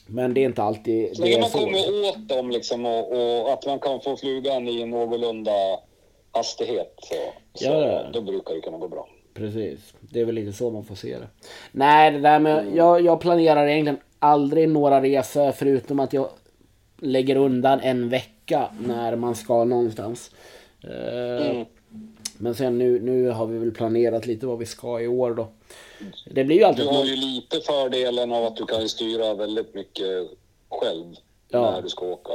Men 0.06 0.34
det 0.34 0.40
är 0.40 0.44
inte 0.44 0.62
alltid 0.62 1.16
Så 1.16 1.22
det 1.22 1.34
är 1.34 1.40
man 1.40 1.50
så. 1.50 1.58
kommer 1.58 2.08
åt 2.08 2.28
dem 2.28 2.50
liksom 2.50 2.86
och, 2.86 3.42
och 3.42 3.52
att 3.52 3.66
man 3.66 3.78
kan 3.78 4.00
få 4.00 4.16
flugan 4.16 4.68
i 4.68 4.86
någorlunda 4.86 5.50
hastighet 6.32 6.94
så, 7.02 7.14
så 7.54 7.64
Ja, 7.64 7.86
ja. 7.86 8.02
då 8.12 8.20
brukar 8.22 8.54
det 8.54 8.60
kunna 8.60 8.78
gå 8.78 8.88
bra. 8.88 9.08
Precis. 9.34 9.94
Det 10.00 10.20
är 10.20 10.24
väl 10.24 10.34
lite 10.34 10.52
så 10.52 10.70
man 10.70 10.84
får 10.84 10.94
se 10.94 11.18
det. 11.18 11.28
Nej, 11.72 12.10
det 12.10 12.20
där 12.20 12.38
med... 12.38 12.66
Jag, 12.74 13.00
jag 13.00 13.20
planerar 13.20 13.66
egentligen 13.66 13.98
aldrig 14.18 14.68
några 14.68 15.02
resor 15.02 15.52
förutom 15.52 16.00
att 16.00 16.12
jag 16.12 16.28
lägger 16.98 17.36
undan 17.36 17.80
en 17.80 18.08
vecka 18.08 18.30
när 18.80 19.16
man 19.16 19.34
ska 19.34 19.64
någonstans. 19.64 20.30
Eh, 20.84 21.46
Mm. 21.50 21.66
Men 22.38 22.54
sen 22.54 22.78
nu, 22.78 23.00
nu 23.00 23.28
har 23.30 23.46
vi 23.46 23.58
väl 23.58 23.72
planerat 23.72 24.26
lite 24.26 24.46
vad 24.46 24.58
vi 24.58 24.66
ska 24.66 25.00
i 25.00 25.06
år 25.08 25.34
då. 25.34 25.48
Det 26.30 26.44
blir 26.44 26.56
ju 26.56 26.64
alltid... 26.64 26.84
Du 26.84 26.88
har 26.88 27.04
ju 27.04 27.16
lite 27.16 27.60
fördelen 27.60 28.32
av 28.32 28.44
att 28.44 28.56
du 28.56 28.64
kan 28.66 28.88
styra 28.88 29.34
väldigt 29.34 29.74
mycket 29.74 30.06
själv 30.68 31.04
Ja. 31.48 31.70
när 31.70 31.82
du 31.82 31.88
ska 31.88 32.06
åka 32.06 32.32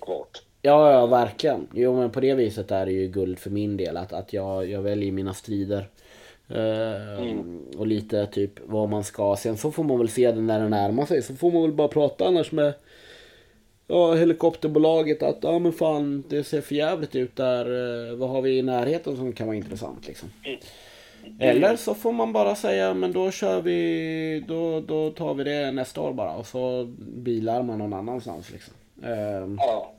kvart. 0.00 0.42
Ja, 0.62 0.92
ja, 0.92 1.06
verkligen. 1.06 1.66
Jo, 1.74 1.96
men 1.96 2.10
på 2.10 2.20
det 2.20 2.34
viset 2.34 2.70
är 2.70 2.86
det 2.86 2.92
ju 2.92 3.08
guld 3.08 3.38
för 3.38 3.50
min 3.50 3.76
del. 3.76 3.96
Att, 3.96 4.12
att 4.12 4.32
jag, 4.32 4.70
jag 4.70 4.82
väljer 4.82 5.12
mina 5.12 5.34
strider. 5.34 5.88
Eh, 6.48 7.36
Och 7.78 7.86
lite 7.86 8.26
typ 8.26 8.52
vad 8.64 8.88
man 8.88 9.04
ska. 9.04 9.36
Sen 9.36 9.56
så 9.56 9.70
får 9.70 9.84
man 9.84 9.98
väl 9.98 10.08
se 10.08 10.32
det 10.32 10.40
när 10.40 10.60
det 10.60 10.68
närmar 10.68 11.06
sig. 11.06 11.22
Så 11.22 11.34
får 11.34 11.50
man 11.52 11.62
väl 11.62 11.72
bara 11.72 11.88
prata 11.88 12.26
annars 12.26 12.52
med 12.52 12.72
ja, 13.86 14.14
helikopterbolaget 14.14 15.22
att 15.22 15.38
ja 15.42 15.58
men 15.58 15.72
fan 15.72 16.24
det 16.28 16.44
ser 16.44 16.60
för 16.60 16.74
jävligt 16.74 17.16
ut 17.16 17.36
där. 17.36 17.64
eh, 18.10 18.16
Vad 18.16 18.28
har 18.28 18.42
vi 18.42 18.58
i 18.58 18.62
närheten 18.62 19.16
som 19.16 19.32
kan 19.32 19.46
vara 19.46 19.56
intressant 19.56 20.06
liksom. 20.06 20.28
Eller 21.40 21.76
så 21.76 21.94
får 21.94 22.12
man 22.12 22.32
bara 22.32 22.54
säga 22.54 22.94
men 22.94 23.12
då 23.12 23.30
kör 23.30 23.60
vi, 23.62 24.44
då, 24.48 24.80
då 24.80 25.10
tar 25.10 25.34
vi 25.34 25.44
det 25.44 25.70
nästa 25.72 26.00
år 26.00 26.12
bara 26.12 26.32
och 26.36 26.46
så 26.46 26.84
bilar 26.98 27.62
man 27.62 27.78
någon 27.78 27.92
annanstans 27.92 28.50
liksom. 28.52 28.74
Ehm, 29.04 29.58
Ja. 29.60 29.92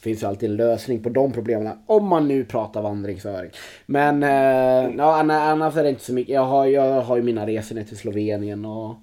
finns 0.00 0.22
ju 0.22 0.26
alltid 0.26 0.50
en 0.50 0.56
lösning 0.56 1.02
på 1.02 1.08
de 1.08 1.32
problemen. 1.32 1.78
Om 1.86 2.06
man 2.06 2.28
nu 2.28 2.44
pratar 2.44 2.82
vandringsöring. 2.82 3.50
Men 3.86 4.22
eh, 4.22 4.94
ja, 4.98 5.16
anna- 5.20 5.42
annars 5.50 5.76
är 5.76 5.82
det 5.82 5.88
inte 5.90 6.04
så 6.04 6.12
mycket. 6.12 6.34
Jag 6.34 6.44
har, 6.44 6.66
jag 6.66 7.00
har 7.02 7.16
ju 7.16 7.22
mina 7.22 7.46
resor 7.46 7.74
ner 7.76 7.84
till 7.84 7.96
Slovenien 7.98 8.64
och, 8.64 8.94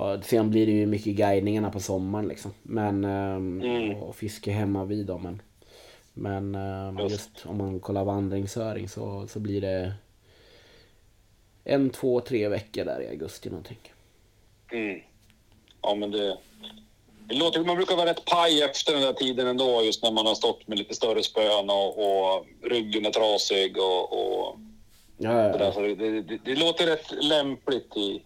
och 0.00 0.24
sen 0.24 0.50
blir 0.50 0.66
det 0.66 0.72
ju 0.72 0.86
mycket 0.86 1.14
guidningarna 1.14 1.70
på 1.70 1.80
sommaren 1.80 2.28
liksom. 2.28 2.54
Men 2.62 3.04
eh, 3.04 4.02
och 4.02 4.16
fiske 4.16 4.50
hemma 4.50 4.84
vid 4.84 5.06
dem. 5.06 5.22
Men, 5.22 5.42
men 6.14 6.54
eh, 6.54 7.02
Just. 7.02 7.12
just 7.12 7.46
om 7.46 7.58
man 7.58 7.80
kollar 7.80 8.04
vandringsöring 8.04 8.88
så, 8.88 9.26
så 9.28 9.40
blir 9.40 9.60
det 9.60 9.92
en, 11.64 11.90
två, 11.90 12.20
tre 12.20 12.48
veckor 12.48 12.84
där 12.84 13.02
i 13.02 13.08
augusti 13.08 13.50
någonting. 13.50 13.78
Mm. 14.72 15.00
Ja, 15.82 15.94
men 15.94 16.10
det... 16.10 16.38
det 17.26 17.34
låter, 17.34 17.64
man 17.64 17.76
brukar 17.76 17.96
vara 17.96 18.10
rätt 18.10 18.24
paj 18.24 18.62
efter 18.62 18.92
den 18.92 19.02
där 19.02 19.12
tiden 19.12 19.46
ändå, 19.46 19.82
just 19.82 20.02
när 20.02 20.10
man 20.10 20.26
har 20.26 20.34
stått 20.34 20.68
med 20.68 20.78
lite 20.78 20.94
större 20.94 21.22
spön 21.22 21.70
och, 21.70 21.98
och 21.98 22.46
ryggen 22.62 23.06
är 23.06 23.10
trasig 23.10 23.76
och, 23.76 24.12
och 24.12 24.58
Ja, 25.22 25.42
ja, 25.42 25.52
det 25.52 25.58
där. 25.58 25.72
Så 25.72 25.80
det, 25.80 26.22
det, 26.22 26.38
det 26.44 26.54
låter 26.54 26.86
rätt 26.86 27.24
lämpligt 27.24 27.96
i 27.96 28.22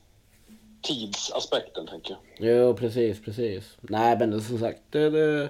tidsaspekten, 0.85 1.87
tänker 1.87 2.17
jag. 2.39 2.49
Jo, 2.51 2.75
precis, 2.75 3.23
precis. 3.25 3.77
Nej, 3.81 4.19
men 4.19 4.31
det, 4.31 4.41
som 4.41 4.59
sagt, 4.59 4.79
det, 4.91 5.11
det, 5.11 5.49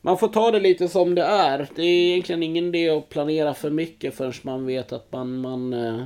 man 0.00 0.18
får 0.18 0.28
ta 0.28 0.50
det 0.50 0.60
lite 0.60 0.88
som 0.88 1.14
det 1.14 1.22
är. 1.22 1.68
Det 1.74 1.82
är 1.82 2.10
egentligen 2.10 2.42
ingen 2.42 2.74
idé 2.74 2.90
att 2.90 3.08
planera 3.08 3.54
för 3.54 3.70
mycket 3.70 4.14
förrän 4.14 4.32
man 4.42 4.66
vet 4.66 4.92
att 4.92 5.12
man, 5.12 5.40
man 5.40 5.72
eh, 5.72 6.04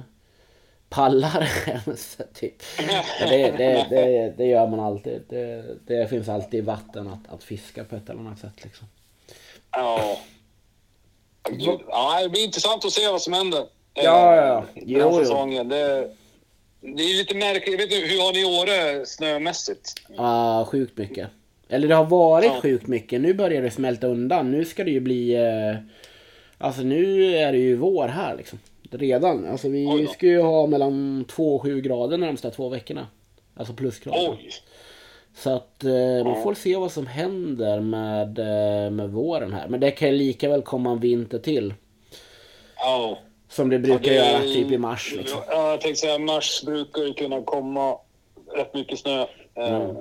pallar 0.89 1.49
ens. 1.67 2.19
Typ. 2.35 2.63
Det, 3.19 3.55
det, 3.59 3.87
det, 3.91 4.35
det 4.37 4.45
gör 4.45 4.67
man 4.67 4.81
alltid. 4.81 5.23
Det, 5.87 6.11
finns 6.11 6.29
alltid 6.29 6.65
vatten 6.65 7.09
att, 7.09 7.35
att 7.35 7.45
fiska 7.45 7.85
på 7.85 7.97
ett 7.97 8.11
eller 8.11 8.21
annat 8.21 8.39
sätt. 8.39 8.65
Liksom. 8.65 8.87
Ja. 9.71 10.19
Ja, 11.89 12.23
det 12.23 12.29
blir 12.29 12.45
intressant 12.45 12.85
att 12.85 12.93
se 12.93 13.09
vad 13.09 13.23
som 13.23 13.33
händer. 13.33 13.67
Ja, 13.95 14.37
ja. 14.37 14.59
eh, 14.59 14.65
Jo, 14.75 14.99
jo. 15.13 15.19
säsongen. 15.19 15.69
Det, 15.69 16.11
det 16.81 17.03
är 17.03 17.19
lite 17.19 17.35
märkligt. 17.37 17.81
Vet 17.81 17.93
inte, 17.93 18.07
hur 18.07 18.21
har 18.23 18.33
ni 18.33 18.45
Åre 18.45 19.07
snömässigt? 19.07 19.95
Ah, 20.17 20.65
sjukt 20.65 20.99
mycket. 20.99 21.29
Eller 21.69 21.89
det 21.89 21.95
har 21.95 22.05
varit 22.05 22.47
Ja. 22.55 22.61
sjukt 22.63 22.87
mycket. 22.87 23.21
Nu 23.21 23.35
börjar 23.35 23.63
det 23.63 23.71
smälta 23.71 24.07
undan. 24.07 24.51
Nu 24.51 24.65
ska 24.65 24.85
det 24.85 24.91
ju 24.91 25.01
bli... 25.01 25.35
Eh, 25.35 25.77
alltså 26.59 26.83
nu 26.83 27.35
är 27.37 27.53
det 27.53 27.59
ju 27.59 27.77
vår 27.77 28.09
här 28.09 28.37
liksom. 28.37 28.59
Redan. 28.91 29.47
Alltså 29.47 29.69
vi 29.69 30.09
ska 30.13 30.27
ju 30.27 30.41
ha 30.41 30.67
mellan 30.67 31.25
2 31.29 31.55
och 31.57 31.63
7 31.63 31.81
grader 31.81 32.19
de 32.19 32.27
närmsta 32.27 32.51
två 32.51 32.69
veckorna. 32.69 33.07
Alltså 33.55 33.75
plusgrader. 33.75 34.31
Oj! 34.31 34.51
Så 35.35 35.51
att 35.51 35.85
eh, 35.85 36.25
man 36.25 36.43
får 36.43 36.55
se 36.55 36.77
vad 36.77 36.93
som 36.93 37.07
händer 37.07 37.81
med, 37.81 38.39
eh, 38.39 38.91
med 38.91 39.11
våren 39.11 39.53
här. 39.53 39.69
Men 39.69 39.81
det 39.81 39.91
kan 39.91 40.09
ju 40.09 40.15
lika 40.15 40.49
väl 40.49 40.63
komma 40.63 40.91
en 40.91 41.01
vinter 41.01 41.39
till. 41.39 41.75
Ja. 42.77 43.19
Som 43.57 43.69
det 43.69 43.79
brukar 43.79 44.11
det- 44.11 44.15
göra 44.15 44.41
typ 44.41 44.71
i 44.71 44.79
mars 44.79 45.15
liksom. 45.17 45.41
Ja, 45.49 45.71
jag 45.71 45.81
tänkte 45.81 46.01
säga 46.01 46.19
mars 46.19 46.63
brukar 46.67 47.03
ju 47.03 47.15
kunna 47.15 47.43
komma 47.43 47.99
rätt 48.55 48.75
mycket 48.75 48.99
snö. 48.99 49.21
Eh, 49.55 49.77
Mm. 49.81 49.97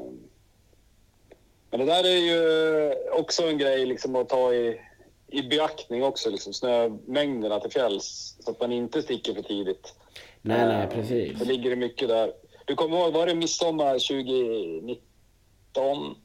Men 1.70 1.80
det 1.80 1.86
där 1.94 2.04
är 2.04 2.18
ju 2.18 2.94
också 3.12 3.44
en 3.48 3.58
grej 3.58 3.86
liksom 3.86 4.16
att 4.16 4.30
ta 4.30 4.54
i, 4.54 4.82
i 5.28 5.42
beaktning 5.42 6.04
också, 6.04 6.30
liksom 6.30 6.54
snömängderna 6.54 7.60
till 7.60 7.72
fjälls. 7.72 8.38
Så 8.40 8.52
att 8.52 8.60
man 8.60 8.72
inte 8.72 9.02
sticker 9.02 9.34
för 9.34 9.42
tidigt. 9.42 9.94
Nej, 10.42 10.66
nej, 10.68 10.84
Eh, 10.84 10.90
precis. 10.90 11.40
Det 11.40 11.46
ligger 11.46 11.70
det 11.70 11.76
mycket 11.76 12.08
där. 12.08 12.34
Du 12.66 12.76
kommer 12.76 12.98
ihåg, 12.98 13.14
var 13.14 13.28
det 13.28 13.36
midsommar 13.36 14.00
2019? 14.00 16.16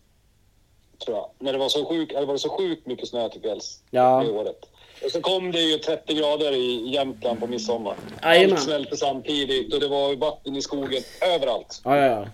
Tror 1.05 1.17
jag. 1.17 1.31
När 1.39 1.53
det 1.53 1.59
var 1.59 1.69
så 1.69 1.85
sjukt, 1.85 2.15
var 2.15 2.33
det 2.33 2.39
så 2.39 2.49
sjukt 2.51 2.87
mycket 2.87 3.09
snö 3.09 3.29
till 3.29 3.41
fjälls 3.41 3.83
Ja. 3.91 4.23
det 4.27 4.33
året. 4.33 4.70
Och 5.05 5.11
så 5.11 5.21
kom 5.21 5.53
det 5.53 5.61
ju 5.61 5.79
30 5.79 6.15
grader 6.15 6.53
i 6.53 6.91
Jämtland 6.95 7.41
på 7.41 7.47
midsommar. 7.47 7.95
Jajamän. 8.23 8.53
Allt 8.53 8.63
smälte 8.65 8.97
samtidigt 8.97 9.75
och 9.75 9.81
det 9.81 9.89
var 9.89 10.17
vatten 10.17 10.57
i 10.57 10.63
skogen 10.63 11.03
överallt. 11.35 11.81
Ja, 11.85 11.97
ja. 11.97 12.27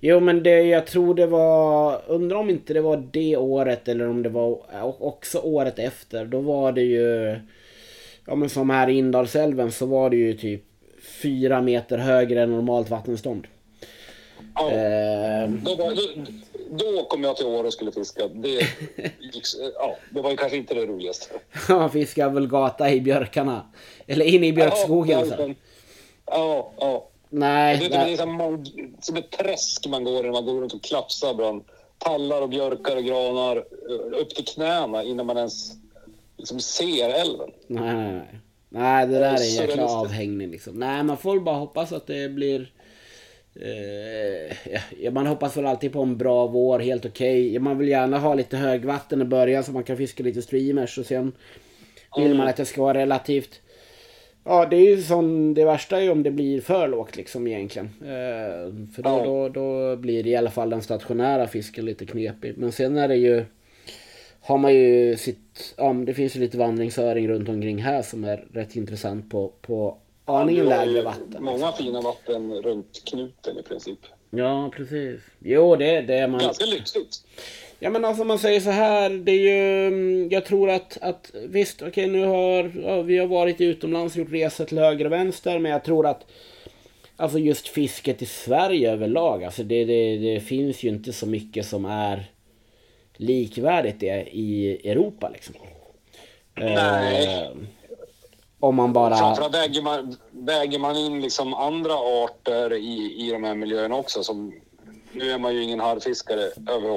Jo, 0.00 0.20
men 0.20 0.42
det, 0.42 0.62
jag 0.62 0.86
tror 0.86 1.14
det 1.14 1.26
var... 1.26 2.02
Undrar 2.06 2.36
om 2.36 2.50
inte 2.50 2.74
det 2.74 2.80
var 2.80 3.08
det 3.10 3.36
året 3.36 3.88
eller 3.88 4.08
om 4.08 4.22
det 4.22 4.28
var 4.28 4.58
också 4.98 5.38
året 5.38 5.78
efter. 5.78 6.24
Då 6.24 6.40
var 6.40 6.72
det 6.72 6.82
ju... 6.82 7.38
Ja, 8.26 8.34
men 8.34 8.48
som 8.48 8.70
här 8.70 8.88
i 8.88 8.98
Indalsälven 8.98 9.72
så 9.72 9.86
var 9.86 10.10
det 10.10 10.16
ju 10.16 10.34
typ 10.34 10.62
fyra 11.22 11.62
meter 11.62 11.98
högre 11.98 12.42
än 12.42 12.50
normalt 12.50 12.90
vattenstånd. 12.90 13.46
Ja, 14.54 14.70
Eh, 14.70 15.48
då, 15.48 15.74
var, 15.74 15.94
då, 15.94 16.02
då 16.70 17.04
kom 17.04 17.24
jag 17.24 17.36
till 17.36 17.46
Åre 17.46 17.66
och 17.66 17.72
skulle 17.72 17.92
fiska. 17.92 18.28
Det, 18.28 18.66
ja, 19.74 19.96
det 20.10 20.20
var 20.20 20.30
ju 20.30 20.36
kanske 20.36 20.56
inte 20.56 20.74
det 20.74 20.86
roligaste. 20.86 21.34
Han 21.52 21.90
fiskade 21.90 22.34
väl 22.34 22.46
gata 22.46 22.90
i 22.90 23.00
björkarna. 23.00 23.66
Eller 24.06 24.24
inne 24.24 24.46
i 24.46 24.52
björkskogen. 24.52 25.18
Ja, 25.18 25.36
så. 25.36 25.42
ja, 25.42 25.54
ja, 26.26 26.72
ja. 26.80 27.08
Nej, 27.30 27.78
Det, 27.78 27.88
det, 27.88 27.98
nej. 27.98 28.14
är 28.14 28.26
man, 28.26 28.66
som 29.00 29.16
ett 29.16 29.30
träsk 29.30 29.86
man 29.86 30.04
går 30.04 30.20
i 30.20 30.22
när 30.22 30.32
man 30.32 30.44
går 30.44 30.60
runt 30.60 30.74
och 30.74 30.82
klafsar 30.82 31.34
bland 31.34 31.64
tallar 31.98 32.42
och 32.42 32.48
björkar 32.48 32.96
och 32.96 33.04
granar 33.04 33.56
eh, 33.56 34.20
upp 34.20 34.34
till 34.34 34.44
knäna 34.44 35.02
innan 35.02 35.26
man 35.26 35.36
ens 35.36 35.72
liksom 36.36 36.60
ser 36.60 37.10
älven. 37.10 37.50
Nej, 37.66 37.94
nej, 37.94 38.40
nej. 38.68 39.06
Det 39.06 39.18
där 39.18 39.34
är 39.34 39.60
en 39.60 39.68
jäkla 39.68 39.86
avhängning 39.86 40.50
liksom. 40.50 40.74
Nej, 40.74 41.02
man 41.02 41.16
får 41.16 41.40
bara 41.40 41.56
hoppas 41.56 41.92
att 41.92 42.06
det 42.06 42.28
blir... 42.28 42.72
Eh, 43.60 45.12
man 45.12 45.26
hoppas 45.26 45.56
väl 45.56 45.66
alltid 45.66 45.92
på 45.92 46.02
en 46.02 46.16
bra 46.18 46.46
vår, 46.46 46.78
helt 46.78 47.06
okej. 47.06 47.58
Man 47.58 47.78
vill 47.78 47.88
gärna 47.88 48.18
ha 48.18 48.34
lite 48.34 48.56
högvatten 48.56 49.22
i 49.22 49.24
början 49.24 49.64
så 49.64 49.72
man 49.72 49.84
kan 49.84 49.96
fiska 49.96 50.22
lite 50.22 50.42
streamers 50.42 50.98
och 50.98 51.06
sen 51.06 51.32
vill 52.16 52.34
man 52.34 52.48
att 52.48 52.56
det 52.56 52.64
ska 52.64 52.82
vara 52.82 52.98
relativt... 52.98 53.60
Ja, 54.44 54.66
det 54.66 54.76
är 54.76 54.96
ju 54.96 55.02
sån, 55.02 55.54
det 55.54 55.64
värsta 55.64 55.96
är 55.98 56.00
ju 56.02 56.10
om 56.10 56.22
det 56.22 56.30
blir 56.30 56.60
för 56.60 56.88
lågt 56.88 57.16
liksom 57.16 57.46
egentligen. 57.46 57.86
Eh, 58.02 58.88
för 58.94 59.02
då, 59.02 59.10
Ja. 59.10 59.24
då, 59.24 59.48
då 59.48 59.96
blir 59.96 60.22
det 60.22 60.30
i 60.30 60.36
alla 60.36 60.50
fall 60.50 60.70
den 60.70 60.82
stationära 60.82 61.46
fisken 61.46 61.84
lite 61.84 62.06
knepig. 62.06 62.54
Men 62.56 62.72
sen 62.72 62.96
är 62.96 63.08
det 63.08 63.16
ju... 63.16 63.44
Har 64.40 64.58
man 64.58 64.74
ju 64.74 65.16
sitt... 65.16 65.74
Ja, 65.76 65.92
det 65.92 66.14
finns 66.14 66.36
ju 66.36 66.40
lite 66.40 66.58
vandringsöring 66.58 67.28
runt 67.28 67.48
omkring 67.48 67.82
här 67.82 68.02
som 68.02 68.24
är 68.24 68.44
rätt 68.52 68.76
intressant 68.76 69.30
på, 69.30 69.52
på 69.62 69.96
aningen 70.28 70.64
ju 70.64 70.68
lägre 70.68 71.02
vatten. 71.02 71.44
Många 71.44 71.72
fina 71.72 72.00
vatten 72.00 72.62
runt 72.62 73.02
knuten 73.04 73.58
i 73.58 73.62
princip. 73.62 73.98
Ja, 74.30 74.70
precis. 74.76 75.20
Jo, 75.38 75.76
det, 75.76 76.00
det 76.00 76.14
är 76.14 76.28
man... 76.28 76.40
Ganska 76.40 76.64
lyxigt. 76.64 77.24
Ja 77.80 77.90
men 77.90 78.04
alltså 78.04 78.24
man 78.24 78.38
säger 78.38 78.60
så 78.60 78.70
här, 78.70 79.10
det 79.10 79.32
är 79.32 79.38
ju... 79.38 79.86
mm, 79.86 80.28
Jag 80.30 80.44
tror 80.44 80.70
att, 80.70 80.98
att 81.00 81.30
visst, 81.48 81.82
okej 81.82 82.06
nu 82.06 82.24
har 82.24 82.72
ja, 82.84 83.02
vi 83.02 83.18
har 83.18 83.26
varit 83.26 83.60
utomlands 83.60 84.14
och 84.14 84.18
gjort 84.18 84.32
resor 84.32 84.64
till 84.64 84.78
höger 84.78 85.04
och 85.04 85.12
vänster, 85.12 85.58
men 85.58 85.72
jag 85.72 85.84
tror 85.84 86.06
att 86.06 86.26
Alltså 87.20 87.38
just 87.38 87.68
fisket 87.68 88.22
i 88.22 88.26
Sverige 88.26 88.92
överlag, 88.92 89.44
alltså 89.44 89.62
det, 89.62 89.84
det, 89.84 90.18
det 90.18 90.40
finns 90.40 90.82
ju 90.82 90.88
inte 90.88 91.12
så 91.12 91.26
mycket 91.26 91.66
som 91.66 91.84
är 91.84 92.30
likvärdigt 93.16 94.00
det 94.00 94.28
i 94.30 94.80
Europa 94.90 95.28
liksom. 95.28 95.54
Nej. 96.54 97.24
Eh, 97.24 97.48
om 98.60 98.74
man 98.74 98.92
bara... 98.92 99.16
Framförallt 99.16 99.54
väger 99.54 99.82
man, 99.82 100.16
väger 100.30 100.78
man 100.78 100.96
in 100.96 101.20
liksom 101.20 101.54
andra 101.54 101.94
arter 101.94 102.72
i, 102.72 103.26
i 103.26 103.30
de 103.30 103.44
här 103.44 103.54
miljöerna 103.54 103.96
också. 103.96 104.22
Som, 104.22 104.52
nu 105.12 105.30
är 105.30 105.38
man 105.38 105.54
ju 105.54 105.62
ingen 105.62 105.80
harrfiskare 105.80 106.40
över, 106.70 106.88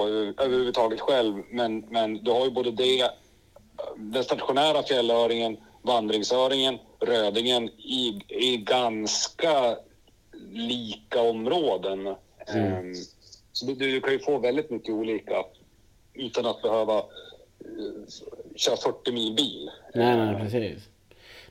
överhuvudtaget 0.44 1.00
själv, 1.00 1.44
men, 1.50 1.80
men 1.80 2.24
du 2.24 2.32
har 2.32 2.46
ju 2.46 2.52
både 2.52 2.72
det, 2.72 3.10
den 3.96 4.24
stationära 4.24 4.84
fjällöringen, 4.84 5.58
vandringsöringen, 5.82 6.78
rödingen 7.00 7.70
i, 7.70 8.22
i 8.28 8.58
ganska 8.58 9.78
lika 10.52 11.22
områden. 11.22 12.08
Ehm, 12.48 12.94
så 13.52 13.66
du, 13.66 13.76
du 13.76 14.02
kan 14.02 14.14
ju 14.14 14.20
få 14.20 14.38
väldigt 14.38 14.70
mycket 14.70 14.90
olika 14.90 15.46
utan 16.14 16.46
att 16.46 16.62
behöva 16.62 16.98
eh, 16.98 17.04
köra 18.56 18.78
40 18.78 19.12
mil 19.12 19.36
bil. 19.36 19.72
Nej, 19.94 20.18
nej, 20.18 20.36
precis. 20.36 20.91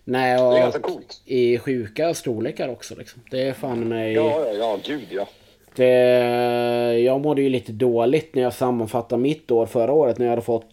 Nej, 0.05 0.37
Det 0.37 0.43
är 0.43 0.59
ganska 0.61 0.79
och 0.81 0.85
coolt. 0.87 1.23
i 1.25 1.59
sjuka 1.59 2.15
storlekar 2.15 2.69
också 2.69 2.95
liksom. 2.95 3.23
Det 3.31 3.43
är 3.43 3.53
fan 3.53 3.89
mig... 3.89 4.13
Ja, 4.13 4.45
ja, 4.47 4.53
ja, 4.53 4.79
gud 4.87 5.07
ja. 5.11 5.29
Det, 5.75 5.87
jag 7.01 7.21
mådde 7.21 7.43
ju 7.43 7.49
lite 7.49 7.73
dåligt 7.73 8.35
när 8.35 8.43
jag 8.43 8.55
sammanfattade 8.55 9.23
mitt 9.23 9.51
år 9.51 9.67
förra 9.67 9.93
året 9.93 10.19
när 10.19 10.27
jag 10.27 10.31
hade 10.31 10.43
fått... 10.43 10.71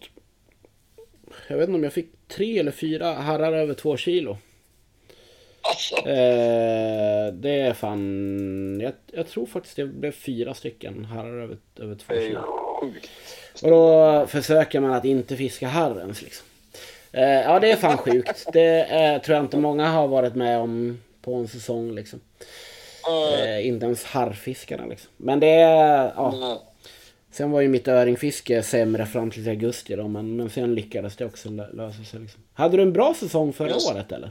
Jag 1.48 1.56
vet 1.56 1.68
inte 1.68 1.76
om 1.78 1.84
jag 1.84 1.92
fick 1.92 2.08
tre 2.28 2.58
eller 2.58 2.70
fyra 2.72 3.12
harrar 3.12 3.52
över 3.52 3.74
två 3.74 3.96
kilo. 3.96 4.36
Alltså, 5.62 5.96
Eh, 5.96 7.32
det 7.32 7.50
är 7.60 7.72
fan... 7.72 8.80
Jag, 8.82 8.92
jag 9.12 9.28
tror 9.28 9.46
faktiskt 9.46 9.76
det 9.76 9.84
blev 9.86 10.12
fyra 10.12 10.54
stycken 10.54 11.04
harrar 11.04 11.42
över, 11.42 11.56
över 11.80 11.94
två 11.94 12.12
det 12.12 12.18
är 12.18 12.22
ju 12.22 12.28
kilo. 12.28 12.42
sjukt. 12.80 13.10
Och 13.62 13.70
då 13.70 14.26
försöker 14.26 14.80
man 14.80 14.92
att 14.92 15.04
inte 15.04 15.36
fiska 15.36 15.68
harrens 15.68 16.22
liksom. 16.22 16.46
Eh, 17.18 17.42
ja 17.42 17.60
det 17.60 17.70
är 17.70 17.76
fan 17.76 17.98
sjukt. 17.98 18.46
Det 18.52 18.84
eh, 18.84 19.22
tror 19.22 19.36
jag 19.36 19.44
inte 19.44 19.56
många 19.56 19.88
har 19.88 20.08
varit 20.08 20.34
med 20.34 20.58
om 20.58 21.00
på 21.22 21.34
en 21.34 21.48
säsong 21.48 21.92
liksom. 21.94 22.20
Eh, 23.38 23.66
inte 23.66 23.86
ens 23.86 24.04
harrfiskarna 24.04 24.86
liksom. 24.86 25.10
Men 25.16 25.40
det 25.40 25.50
är, 25.50 26.12
ja. 26.16 26.62
Sen 27.30 27.50
var 27.50 27.60
ju 27.60 27.68
mitt 27.68 27.88
öringfiske 27.88 28.62
sämre 28.62 29.06
fram 29.06 29.30
till 29.30 29.48
augusti 29.48 29.96
då, 29.96 30.08
men, 30.08 30.36
men 30.36 30.50
sen 30.50 30.74
lyckades 30.74 31.16
det 31.16 31.24
också 31.26 31.48
lö- 31.48 31.76
lösa 31.76 32.04
sig 32.04 32.20
liksom. 32.20 32.42
Hade 32.54 32.76
du 32.76 32.82
en 32.82 32.92
bra 32.92 33.14
säsong 33.14 33.52
förra 33.52 33.68
Just. 33.70 33.90
året 33.90 34.12
eller? 34.12 34.30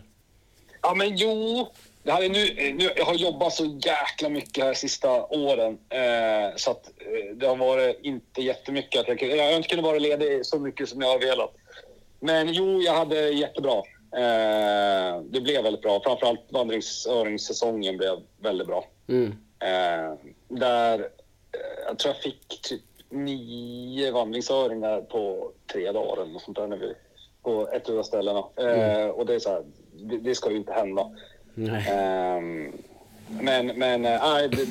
Ja, 0.82 0.94
men 0.94 1.18
jo. 1.18 1.68
Det 2.04 2.12
här 2.12 2.24
är 2.24 2.30
nu, 2.30 2.74
nu, 2.74 2.90
jag 2.96 3.06
har 3.06 3.16
jobbat 3.16 3.54
så 3.54 3.66
jäkla 3.66 4.30
mycket 4.30 4.64
här 4.64 4.74
sista 4.74 5.24
åren. 5.24 5.78
Eh, 5.90 6.56
så 6.56 6.72
att 6.72 6.86
eh, 6.86 7.36
det 7.36 7.48
har 7.48 7.56
varit 7.56 8.00
inte 8.04 8.42
jättemycket. 8.42 9.02
Att 9.02 9.22
jag, 9.22 9.38
jag 9.38 9.44
har 9.44 9.52
inte 9.52 9.70
kunnat 9.70 9.86
vara 9.86 10.00
ledig 10.00 10.46
så 10.46 10.60
mycket 10.60 10.90
som 10.90 11.02
jag 11.02 11.10
har 11.10 11.20
velat. 11.20 11.54
Men 12.20 12.54
jo, 12.54 12.82
jag 12.82 12.94
hade 12.94 13.30
jättebra. 13.30 13.78
Eh, 14.12 15.22
det 15.22 15.42
blev 15.42 15.64
väldigt 15.64 15.82
bra. 15.82 16.02
Framförallt 16.04 16.46
vandringsöringssäsongen 16.50 17.98
blev 17.98 18.18
väldigt 18.42 18.68
bra. 18.68 18.86
Mm. 19.08 19.36
Eh, 19.60 20.14
där 20.48 21.00
eh, 21.00 21.08
jag 21.88 22.00
tror 22.00 22.14
jag 22.14 22.24
fick 22.24 22.62
typ 22.62 22.82
nio 23.10 24.12
vandringsöringar 24.12 25.02
på 25.02 25.52
tre 25.74 25.92
dagar 25.92 26.22
eller 26.22 26.34
något 26.34 26.42
sånt 26.42 26.58
där 26.58 26.68
när 26.68 26.78
vi, 26.78 26.94
på 27.44 27.70
ett 27.74 27.90
av 27.90 28.04
ställena. 28.04 28.40
Eh, 28.40 29.08
och 29.08 29.26
det 29.26 29.36
är 29.36 29.40
så 29.40 29.50
här, 29.50 29.64
det, 29.94 30.18
det 30.18 30.36
ska 30.36 30.52
ju 30.52 30.58
inte 30.58 30.74
hända. 30.74 31.12
Ehm, 31.90 32.72
men 33.42 33.68
men 33.68 34.02
nej, 34.02 34.50
det, 34.50 34.68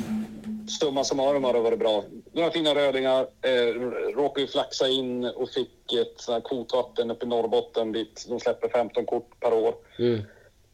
summa 0.70 1.05
summarum 1.05 1.44
har 1.44 1.52
det 1.52 1.60
varit 1.60 1.78
bra. 1.78 2.05
Några 2.36 2.50
fina 2.50 2.74
rödingar. 2.74 3.26
Eh, 3.42 3.80
råkade 4.14 4.40
ju 4.40 4.46
flaxa 4.46 4.88
in 4.88 5.24
och 5.24 5.50
fick 5.50 5.92
ett 5.92 6.20
sånt 6.20 6.34
här 6.34 6.48
kvotvatten 6.48 7.10
uppe 7.10 7.26
i 7.26 7.28
Norrbotten 7.28 7.92
dit 7.92 8.26
de 8.28 8.40
släpper 8.40 8.68
15 8.68 9.06
kort 9.06 9.40
per 9.40 9.52
år. 9.52 9.74
Mm. 9.98 10.22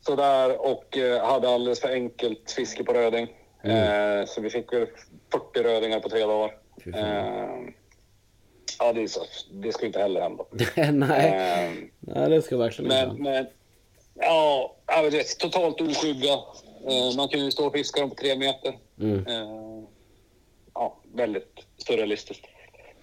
Sådär 0.00 0.66
och 0.66 0.98
eh, 0.98 1.24
hade 1.24 1.48
alldeles 1.48 1.80
för 1.80 1.88
enkelt 1.88 2.50
fiske 2.50 2.84
på 2.84 2.92
röding. 2.92 3.28
Eh, 3.62 4.26
så 4.26 4.40
vi 4.40 4.50
fick 4.50 4.72
väl 4.72 4.86
40 5.32 5.62
rödingar 5.62 6.00
på 6.00 6.08
tre 6.08 6.20
dagar. 6.20 6.56
Eh, 6.94 7.72
ja, 8.78 8.92
det, 8.92 9.02
är 9.02 9.06
så, 9.06 9.20
det 9.52 9.72
ska 9.72 9.86
inte 9.86 9.98
heller 9.98 10.20
hända. 10.20 10.44
Nej. 11.06 11.28
Eh, 11.28 11.72
Nej, 12.00 12.30
det 12.30 12.42
ska 12.42 12.56
verkligen 12.56 12.88
men, 12.88 13.10
inte. 13.10 13.22
men 13.22 13.46
ja, 14.14 14.76
vet, 15.10 15.38
totalt 15.38 15.80
oskygga. 15.80 16.32
Eh, 16.88 17.16
man 17.16 17.28
kunde 17.28 17.44
ju 17.44 17.50
stå 17.50 17.66
och 17.66 17.72
fiska 17.72 18.00
dem 18.00 18.10
på 18.10 18.16
tre 18.16 18.36
meter. 18.36 18.78
Mm. 19.00 19.24
Väldigt 21.14 21.66
surrealistiskt. 21.78 22.44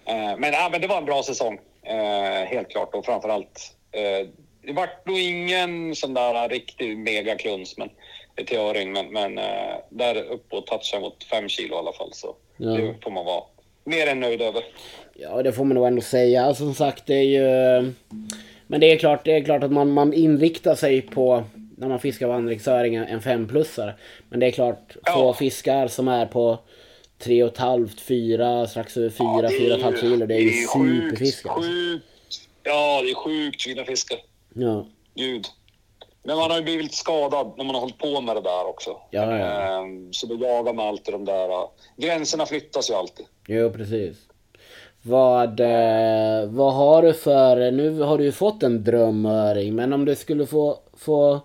Eh, 0.04 0.36
men, 0.38 0.52
ja, 0.52 0.68
men 0.72 0.80
det 0.80 0.86
var 0.86 0.98
en 0.98 1.04
bra 1.04 1.22
säsong, 1.22 1.58
eh, 1.82 2.46
helt 2.48 2.68
klart. 2.70 2.94
Och 2.94 3.04
framförallt, 3.04 3.74
eh, 3.92 4.26
det 4.62 4.72
vart 4.72 5.06
nog 5.06 5.18
ingen 5.18 5.94
sån 5.94 6.14
där 6.14 6.48
riktig 6.48 6.96
megakluns 6.98 7.78
men, 7.78 7.90
till 8.46 8.58
öring. 8.58 8.92
Men, 8.92 9.12
men 9.12 9.34
där 9.90 10.16
uppe 10.22 10.56
och 10.56 10.66
touchade 10.66 11.02
mot 11.02 11.24
fem 11.24 11.48
kilo 11.48 11.74
i 11.74 11.78
alla 11.78 11.92
fall. 11.92 12.12
Så 12.12 12.34
Ja. 12.56 12.70
det 12.70 12.94
får 13.02 13.10
man 13.10 13.24
vara 13.24 13.42
mer 13.84 14.06
än 14.06 14.20
nöjd 14.20 14.42
över. 14.42 14.62
Ja, 15.14 15.42
det 15.42 15.52
får 15.52 15.64
man 15.64 15.74
nog 15.74 15.86
ändå 15.86 16.02
säga. 16.02 16.54
Som 16.54 16.74
sagt, 16.74 17.06
det 17.06 17.14
är 17.14 17.22
ju... 17.22 17.44
Men 18.66 18.80
det 18.80 18.86
är 18.92 18.96
klart, 18.98 19.24
det 19.24 19.32
är 19.36 19.44
klart 19.44 19.62
att 19.64 19.72
man, 19.72 19.90
man 19.90 20.12
inriktar 20.12 20.74
sig 20.74 21.02
på 21.02 21.44
när 21.76 21.88
man 21.88 22.00
fiskar 22.00 22.26
vandringsöring 22.26 22.94
en 22.94 23.20
femplussare. 23.22 23.94
Men 24.28 24.40
det 24.40 24.46
är 24.46 24.50
klart, 24.50 24.92
få 24.92 25.00
Ja. 25.04 25.34
fiskar 25.34 25.88
som 25.88 26.08
är 26.08 26.26
på 26.26 26.58
tre 27.22 27.42
och 27.44 27.52
ett 27.52 27.58
halvt, 27.58 28.00
fyra, 28.00 28.66
strax 28.66 28.96
över 28.96 29.10
fyra, 29.10 29.50
fyra 29.58 29.72
och 29.72 29.78
ett 29.78 29.84
halvt 29.84 30.00
kilo. 30.00 30.26
Det 30.26 30.34
är 30.34 30.40
ju 30.40 30.50
superfiskar. 30.50 31.50
alltså. 31.50 31.70
Sjukt, 31.70 32.04
ja, 32.62 33.02
det 33.02 33.10
är 33.10 33.14
sjukt 33.14 33.62
fina 33.62 33.84
fiskar. 33.84 34.18
Ja. 34.54 34.86
Gud. 35.14 35.46
Men 36.22 36.36
man 36.36 36.50
har 36.50 36.58
ju 36.58 36.64
blivit 36.64 36.94
skadad 36.94 37.52
när 37.56 37.64
man 37.64 37.74
har 37.74 37.80
hållit 37.80 37.98
på 37.98 38.20
med 38.20 38.36
det 38.36 38.40
där 38.42 38.66
också. 38.68 38.90
Ja, 39.10 39.38
ja. 39.38 39.80
Ehm, 39.82 40.12
Så 40.12 40.26
då 40.26 40.34
jagar 40.34 40.72
man 40.72 40.86
alltid 40.88 41.14
de 41.14 41.24
där... 41.24 41.48
Gränserna 41.96 42.46
flyttas 42.46 42.90
ju 42.90 42.94
alltid. 42.94 43.26
Jo, 43.46 43.70
precis. 43.70 44.16
Vad, 45.02 45.60
eh, 45.60 46.46
vad 46.48 46.74
har 46.74 47.02
du 47.02 47.12
för... 47.12 47.70
Nu 47.70 48.00
har 48.00 48.18
du 48.18 48.24
ju 48.24 48.32
fått 48.32 48.62
en 48.62 48.84
drömöring, 48.84 49.74
men 49.74 49.92
om 49.92 50.04
du 50.04 50.16
skulle 50.16 50.46
få, 50.46 50.78
få 50.96 51.40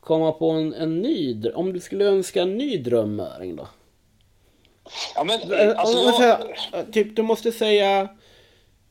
komma 0.00 0.32
på 0.32 0.50
en, 0.50 0.74
en 0.74 1.02
ny... 1.02 1.50
Om 1.54 1.72
du 1.72 1.80
skulle 1.80 2.04
önska 2.04 2.42
en 2.42 2.56
ny 2.58 2.78
drömöring 2.78 3.56
då? 3.56 3.68
Ja, 5.14 5.24
men 5.24 5.52
Eh, 5.52 5.78
alltså, 5.78 5.96
man 5.96 6.04
jag, 6.06 6.14
säger, 6.14 6.56
eh, 6.72 6.84
typ, 6.92 7.16
du 7.16 7.22
måste 7.22 7.52
säga... 7.52 8.08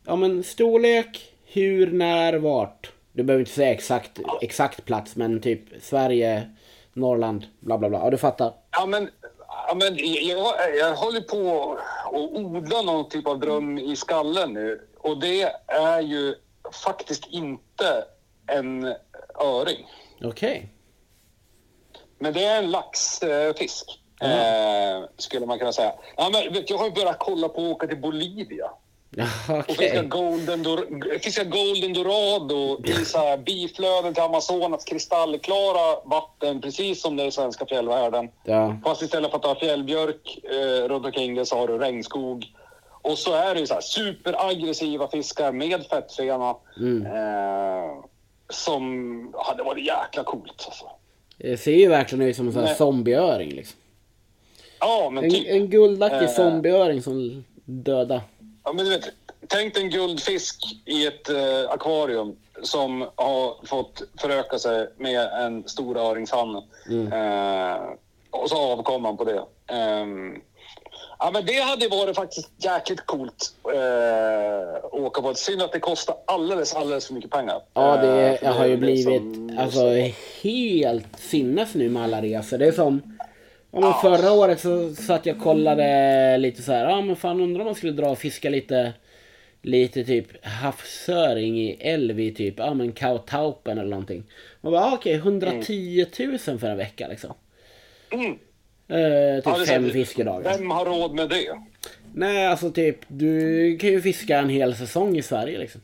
Ja 0.06 0.16
men 0.16 0.44
storlek, 0.44 1.34
hur, 1.46 1.92
när, 1.92 2.34
vart. 2.34 2.92
Du 3.12 3.24
behöver 3.24 3.40
inte 3.40 3.52
säga 3.52 3.72
exakt, 3.72 4.20
exakt 4.42 4.86
plats, 4.86 5.16
men 5.16 5.42
typ 5.42 5.60
Sverige, 5.82 6.50
Norrland, 6.94 7.46
bla 7.60 7.78
bla 7.78 7.90
bla. 7.90 8.00
Ja, 8.00 8.10
du 8.10 8.18
fattar. 8.18 8.54
ja, 8.72 8.86
men, 8.86 9.10
ja, 9.48 9.76
men 9.76 9.98
jag, 10.28 10.54
jag 10.80 10.96
håller 10.96 11.22
på 11.22 11.72
att 12.06 12.14
odla 12.14 12.82
någon 12.82 13.10
typ 13.10 13.28
av 13.28 13.40
dröm 13.40 13.78
i 13.78 13.96
skallen 13.96 14.54
nu. 14.54 14.88
Och 14.98 15.20
det 15.20 15.42
är 15.68 16.02
ju 16.02 16.36
faktiskt 16.86 17.28
inte 17.28 18.06
en 18.48 18.96
öring. 19.44 19.88
Okej. 20.24 20.70
Men 22.20 22.34
det 22.34 22.44
är 22.44 22.58
en 22.64 22.72
laxfisk. 22.72 24.00
Eh, 24.22 25.04
skulle 25.18 25.46
man 25.46 25.60
kunna 25.60 25.74
säga. 25.74 25.94
Ja, 26.18 26.30
men, 26.34 26.54
vet, 26.54 26.70
jag 26.70 26.78
har 26.78 26.86
ju 26.86 26.92
börjat 26.92 27.16
kolla 27.20 27.50
på 27.50 27.62
att 27.62 27.72
åka 27.72 27.88
till 27.88 27.98
Bolivia. 27.98 28.72
Ja, 29.16 29.26
Och 29.70 29.76
fiska 29.76 30.02
golden, 30.02 30.66
fiska 31.22 31.44
golden 31.44 31.94
dorado 31.94 32.82
i 32.86 33.06
så 33.06 33.18
här 33.18 33.38
biflöden 33.38 34.14
till 34.14 34.24
Amazonas 34.24 34.84
kristallklara 34.84 36.00
vatten, 36.06 36.62
precis 36.62 37.02
som 37.02 37.16
det 37.16 37.24
är 37.24 37.28
i 37.28 37.32
svenska 37.32 37.66
fjällvärlden. 37.66 38.30
Ja. 38.44 38.78
Fast 38.84 39.02
istället 39.02 39.32
för 39.32 39.38
att 39.38 39.46
ha 39.46 39.60
fjällbjörk 39.60 40.40
eh, 40.44 40.88
runt 40.88 41.06
omkring 41.06 41.36
det 41.36 41.46
så 41.46 41.58
har 41.58 41.68
du 41.68 41.78
regnskog. 41.78 42.46
Och 43.02 43.18
så 43.18 43.34
är 43.34 43.54
det 43.54 43.60
ju 43.60 43.68
så 43.68 43.74
här 43.74 43.82
superaggressiva 43.82 45.08
fiskar 45.08 45.52
med 45.52 45.86
fettfena. 45.86 46.56
Mm. 46.78 47.06
Eh, 47.06 48.04
som 48.50 49.34
hade 49.38 49.64
varit 49.64 49.86
jäkla 49.86 50.24
coolt 50.24 50.64
alltså. 50.66 50.86
Det 51.38 51.58
ser 51.58 51.72
ju 51.72 51.90
verkligen 51.90 52.28
ut 52.28 52.36
som 52.36 52.48
en 52.48 52.54
sån 52.54 52.64
här 52.64 52.76
zombieöring 52.76 53.50
liksom. 53.50 53.80
Ja, 54.86 55.10
men 55.10 55.24
En, 55.24 55.32
typ. 55.32 55.48
en 55.48 55.70
guldlackig 55.70 56.24
Eh. 56.28 56.30
zombieöring 56.34 57.02
som 57.02 57.44
döda. 57.66 58.22
Ja, 58.64 58.74
men 58.74 58.86
du 58.86 58.92
vet, 58.92 59.10
tänk 59.48 59.78
en 59.78 59.90
guldfisk 59.90 60.64
i 60.86 61.08
ett 61.08 61.30
eh, 61.30 61.70
akvarium 61.70 62.36
som 62.64 63.02
har 63.16 63.66
fått 63.68 64.02
föröka 64.22 64.60
sig 64.60 64.88
med 64.98 65.28
en 65.46 65.64
stor 65.68 65.98
öringshanne. 65.98 66.58
Eh, 66.90 67.82
och 68.30 68.50
så 68.50 68.58
avkom 68.58 69.06
han 69.06 69.18
på 69.18 69.24
det. 69.24 69.44
Ehm, 69.68 70.34
ja, 71.20 71.30
men 71.34 71.46
det 71.46 71.54
hade 71.62 71.88
varit 71.88 72.16
faktiskt 72.16 72.50
jäkligt 72.58 73.06
coolt 73.06 73.54
eh, 73.74 74.76
att 74.86 74.94
åka 74.94 75.22
på. 75.22 75.34
Synd 75.36 75.62
att 75.62 75.72
det 75.72 75.80
kostar 75.80 76.16
alldeles, 76.26 76.74
alldeles 76.76 77.08
för 77.08 77.14
mycket 77.14 77.32
pengar. 77.32 77.62
Ja, 77.74 77.98
det 77.98 78.08
Eh, 78.30 78.40
för 78.40 78.48
har 78.60 78.66
ju 78.66 78.72
det 78.72 78.78
blivit 78.78 79.06
som- 79.06 79.58
alltså, 79.60 79.82
helt 80.44 81.20
sinnes 81.20 81.74
nu 81.76 81.90
med 81.90 82.04
alla 82.04 82.22
resor. 82.22 82.58
Det 82.58 82.68
är 82.68 82.72
som... 82.72 83.13
Ja, 83.74 83.80
men 83.80 83.94
förra 83.94 84.32
året 84.32 84.60
så 84.60 84.96
satt 84.96 85.26
jag 85.26 85.36
och 85.36 85.44
kollade 85.44 86.38
lite 86.38 86.62
så 86.62 86.72
här. 86.72 86.90
Ja 86.90 87.02
men 87.02 87.16
fan 87.16 87.42
undrar 87.42 87.62
om 87.62 87.66
man 87.66 87.76
skulle 87.76 87.92
dra 87.92 88.10
och 88.10 88.18
fiska 88.18 88.50
lite... 88.50 88.94
Lite 89.66 90.04
typ 90.04 90.46
havsöring 90.46 91.60
i 91.60 91.78
Älvi 91.80 92.34
typ. 92.34 92.54
Ja 92.58 92.74
men 92.74 92.92
Kautaupen 92.92 93.78
eller 93.78 93.90
någonting. 93.90 94.24
Man 94.62 94.72
bara 94.72 94.86
ah, 94.86 94.94
okej 94.94 95.14
110 95.14 96.06
000 96.20 96.60
för 96.60 96.68
en 96.68 96.78
vecka 96.78 97.08
liksom. 97.08 97.34
Mm. 98.10 98.32
Eh, 98.88 99.44
typ 99.44 99.46
Ja, 99.46 99.66
fem 99.68 99.90
fiskedagar. 99.90 100.58
Vem 100.58 100.72
har 100.72 100.86
råd 100.86 101.14
med 101.16 101.30
det? 101.30 101.60
Nej 102.14 102.48
alltså 102.48 102.72
typ 102.72 102.98
du 103.08 103.78
kan 103.78 103.90
ju 103.90 104.02
fiska 104.02 104.40
en 104.40 104.50
hel 104.50 104.76
säsong 104.76 105.18
i 105.18 105.22
Sverige 105.22 105.60
liksom. 105.60 105.82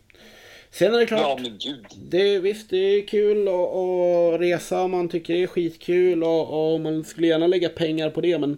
Sen 0.72 0.94
är 0.96 1.00
det 1.00 1.06
klart. 1.06 1.22
Ja, 1.22 1.38
men 1.42 1.58
gud. 1.58 1.86
Det, 1.96 2.40
visst, 2.40 2.70
det 2.70 2.78
är 2.78 3.08
kul 3.08 3.48
att, 3.48 4.42
resa 4.42 4.82
om 4.82 4.92
man 4.92 5.10
tycker 5.10 5.34
det 5.34 5.44
är 5.44 5.48
skitkul 5.48 6.24
och, 6.24 6.74
och 6.74 6.80
man 6.82 7.04
skulle 7.04 7.28
gärna 7.28 7.48
lägga 7.48 7.70
pengar 7.70 8.10
på 8.10 8.22
det 8.22 8.40
men 8.40 8.58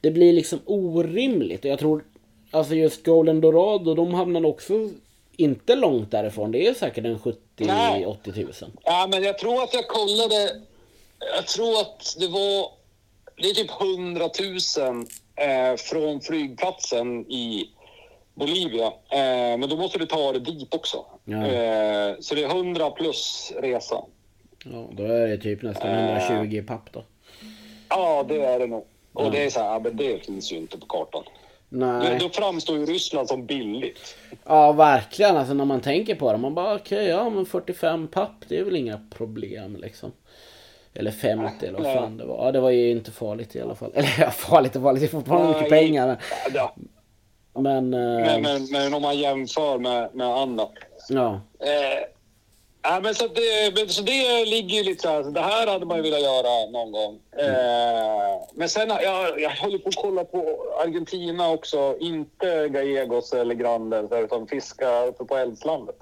det 0.00 0.10
blir 0.10 0.32
liksom 0.32 0.58
orimligt 0.64 1.64
och 1.64 1.70
jag 1.70 1.78
tror 1.78 2.04
alltså 2.50 2.74
just 2.74 3.04
Golden 3.04 3.40
Dorado 3.40 3.94
de 3.94 4.14
hamnar 4.14 4.46
också 4.46 4.90
inte 5.36 5.74
långt 5.74 6.10
därifrån. 6.10 6.52
Det 6.52 6.66
är 6.66 6.74
säkert 6.74 7.04
en 7.04 7.18
Nej. 7.56 8.04
70-80 8.04 8.34
tusen. 8.34 8.70
Ja, 8.82 9.08
men 9.10 9.22
jag 9.22 9.38
tror 9.38 9.62
att 9.62 9.74
jag 9.74 9.88
kollade. 9.88 10.60
Jag 11.36 11.46
tror 11.46 11.80
att 11.80 12.16
det 12.18 12.28
var... 12.28 12.70
Det 13.36 13.50
är 13.50 13.54
typ 13.54 13.70
100 13.80 14.30
000 14.78 15.06
eh, 15.36 15.76
från 15.76 16.20
flygplatsen 16.20 17.30
i 17.30 17.70
Bolivia. 18.36 18.86
Eh, 18.86 19.58
men 19.58 19.68
då 19.68 19.76
måste 19.76 19.98
du 19.98 20.06
ta 20.06 20.32
det 20.32 20.38
dit 20.38 20.74
också. 20.74 21.04
Ja. 21.24 21.46
Eh, 21.46 22.14
så 22.20 22.34
det 22.34 22.44
är 22.44 22.48
100 22.48 22.90
plus 22.90 23.52
resa. 23.62 23.96
Ja, 24.64 24.88
då 24.92 25.02
är 25.04 25.28
det 25.28 25.38
typ 25.38 25.62
nästan 25.62 25.90
120 25.90 26.64
papp 26.66 26.92
då. 26.92 27.02
Ja, 27.88 28.24
det 28.28 28.42
är 28.42 28.58
det 28.58 28.66
nog. 28.66 28.86
Och 29.12 29.24
Ja. 29.26 29.30
det 29.30 29.44
är 29.44 29.50
så 29.50 29.60
här, 29.60 29.80
men 29.80 29.96
det 29.96 30.26
finns 30.26 30.52
ju 30.52 30.56
inte 30.56 30.78
på 30.78 30.86
kartan. 30.86 31.22
Nej. 31.68 32.18
Då, 32.20 32.26
då 32.26 32.32
framstår 32.32 32.78
ju 32.78 32.86
Ryssland 32.86 33.28
som 33.28 33.46
billigt. 33.46 34.16
Ja, 34.44 34.72
verkligen. 34.72 35.36
Alltså 35.36 35.54
när 35.54 35.64
man 35.64 35.80
tänker 35.80 36.14
på 36.14 36.32
det. 36.32 36.38
Man 36.38 36.54
bara 36.54 36.74
okej, 36.74 36.96
okay, 36.98 37.08
ja 37.08 37.30
men 37.30 37.46
45 37.46 38.08
papp, 38.08 38.44
det 38.48 38.58
är 38.58 38.64
väl 38.64 38.76
inga 38.76 39.00
problem 39.10 39.76
liksom. 39.76 40.12
Eller 40.94 41.10
50 41.10 41.66
eller 41.66 41.78
vad 41.78 41.94
fan 41.94 42.16
det 42.16 42.24
var. 42.24 42.44
Ja, 42.44 42.52
det 42.52 42.60
var 42.60 42.70
ju 42.70 42.90
inte 42.90 43.10
farligt 43.10 43.56
i 43.56 43.60
alla 43.60 43.74
fall. 43.74 43.92
Eller 43.94 44.16
ja, 44.20 44.30
farligt 44.30 44.76
och 44.76 44.82
farligt, 44.82 45.00
det 45.00 45.06
är 45.06 45.10
fortfarande 45.10 45.52
mycket 45.52 45.68
pengar. 45.70 46.06
Men, 46.06 46.16
Ja. 46.54 46.74
Men, 47.56 47.94
eh, 47.94 48.00
Men, 48.00 48.42
men, 48.42 48.66
men 48.70 48.94
om 48.94 49.02
man 49.02 49.18
jämför 49.18 49.78
med, 49.78 50.14
med 50.14 50.26
annat. 50.26 50.72
ja. 51.08 51.40
Eh, 51.60 52.04
ja, 52.82 53.00
men 53.02 53.14
så, 53.14 53.26
det, 53.26 53.90
så 53.92 54.02
det 54.02 54.44
ligger 54.44 54.76
ju 54.76 54.82
lite 54.82 55.02
så 55.02 55.08
här, 55.08 55.22
det 55.22 55.40
här 55.40 55.66
hade 55.66 55.86
man 55.86 55.96
ju 55.96 56.02
velat 56.02 56.22
göra 56.22 56.70
någon 56.70 56.92
gång. 56.92 57.18
Eh, 57.38 58.42
men 58.54 58.68
sen, 58.68 58.88
jag, 58.88 59.40
jag 59.40 59.50
håller 59.50 59.78
på 59.78 59.88
att 59.88 59.96
kolla 59.96 60.24
på 60.24 60.56
Argentina 60.84 61.50
också. 61.50 61.96
Inte 62.00 62.68
Gallegos 62.68 63.32
eller 63.32 63.54
Grandes, 63.54 64.12
utan 64.12 64.46
fiska 64.46 65.04
uppe 65.04 65.24
på 65.24 65.36
Eldslandet. 65.36 65.96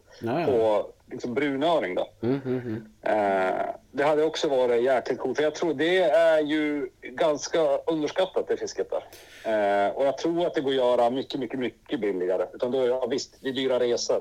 På 0.47 0.87
liksom, 1.15 1.35
brunöring 1.35 1.95
då. 1.95 2.09
Mm, 2.23 2.41
mm, 2.45 2.61
mm. 2.61 2.85
Eh, 3.03 3.65
det 3.93 4.05
hade 4.05 4.23
också 4.25 4.49
varit 4.49 4.83
jäkligt 4.85 5.19
coolt. 5.19 5.37
För 5.37 5.45
jag 5.45 5.55
tror 5.55 5.75
det 5.75 5.99
är 5.99 6.41
ju 6.41 6.89
ganska 7.03 7.59
underskattat 7.87 8.49
det 8.49 8.57
fisket 8.57 8.91
där. 8.91 9.05
Eh, 9.87 9.91
och 9.91 10.07
jag 10.07 10.19
tror 10.19 10.47
att 10.47 10.55
det 10.55 10.61
går 10.61 10.71
att 10.71 10.77
göra 10.77 11.11
mycket, 11.11 11.41
mycket, 11.41 11.59
mycket 11.59 12.01
billigare. 12.01 12.47
Utan 12.55 12.71
då, 12.71 12.87
ja, 12.87 13.07
visst, 13.11 13.37
det 13.41 13.49
är 13.49 13.53
dyra 13.53 13.81
resor 13.81 14.21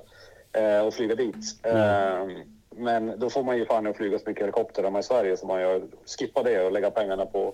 eh, 0.53 0.79
och 0.79 0.93
flyga 0.93 1.15
dit. 1.15 1.35
Eh, 1.63 2.27
men 2.75 3.19
då 3.19 3.29
får 3.29 3.43
man 3.43 3.57
ju 3.57 3.65
fan 3.65 3.87
att 3.87 3.97
flyga 3.97 4.19
så 4.19 4.29
mycket 4.29 4.43
helikopter 4.43 4.83
hemma 4.83 4.99
i 4.99 5.03
Sverige 5.03 5.37
så 5.37 5.45
man 5.45 5.61
gör, 5.61 5.81
skippa 6.19 6.43
det 6.43 6.61
och 6.65 6.71
lägga 6.71 6.91
pengarna 6.91 7.25
på 7.25 7.53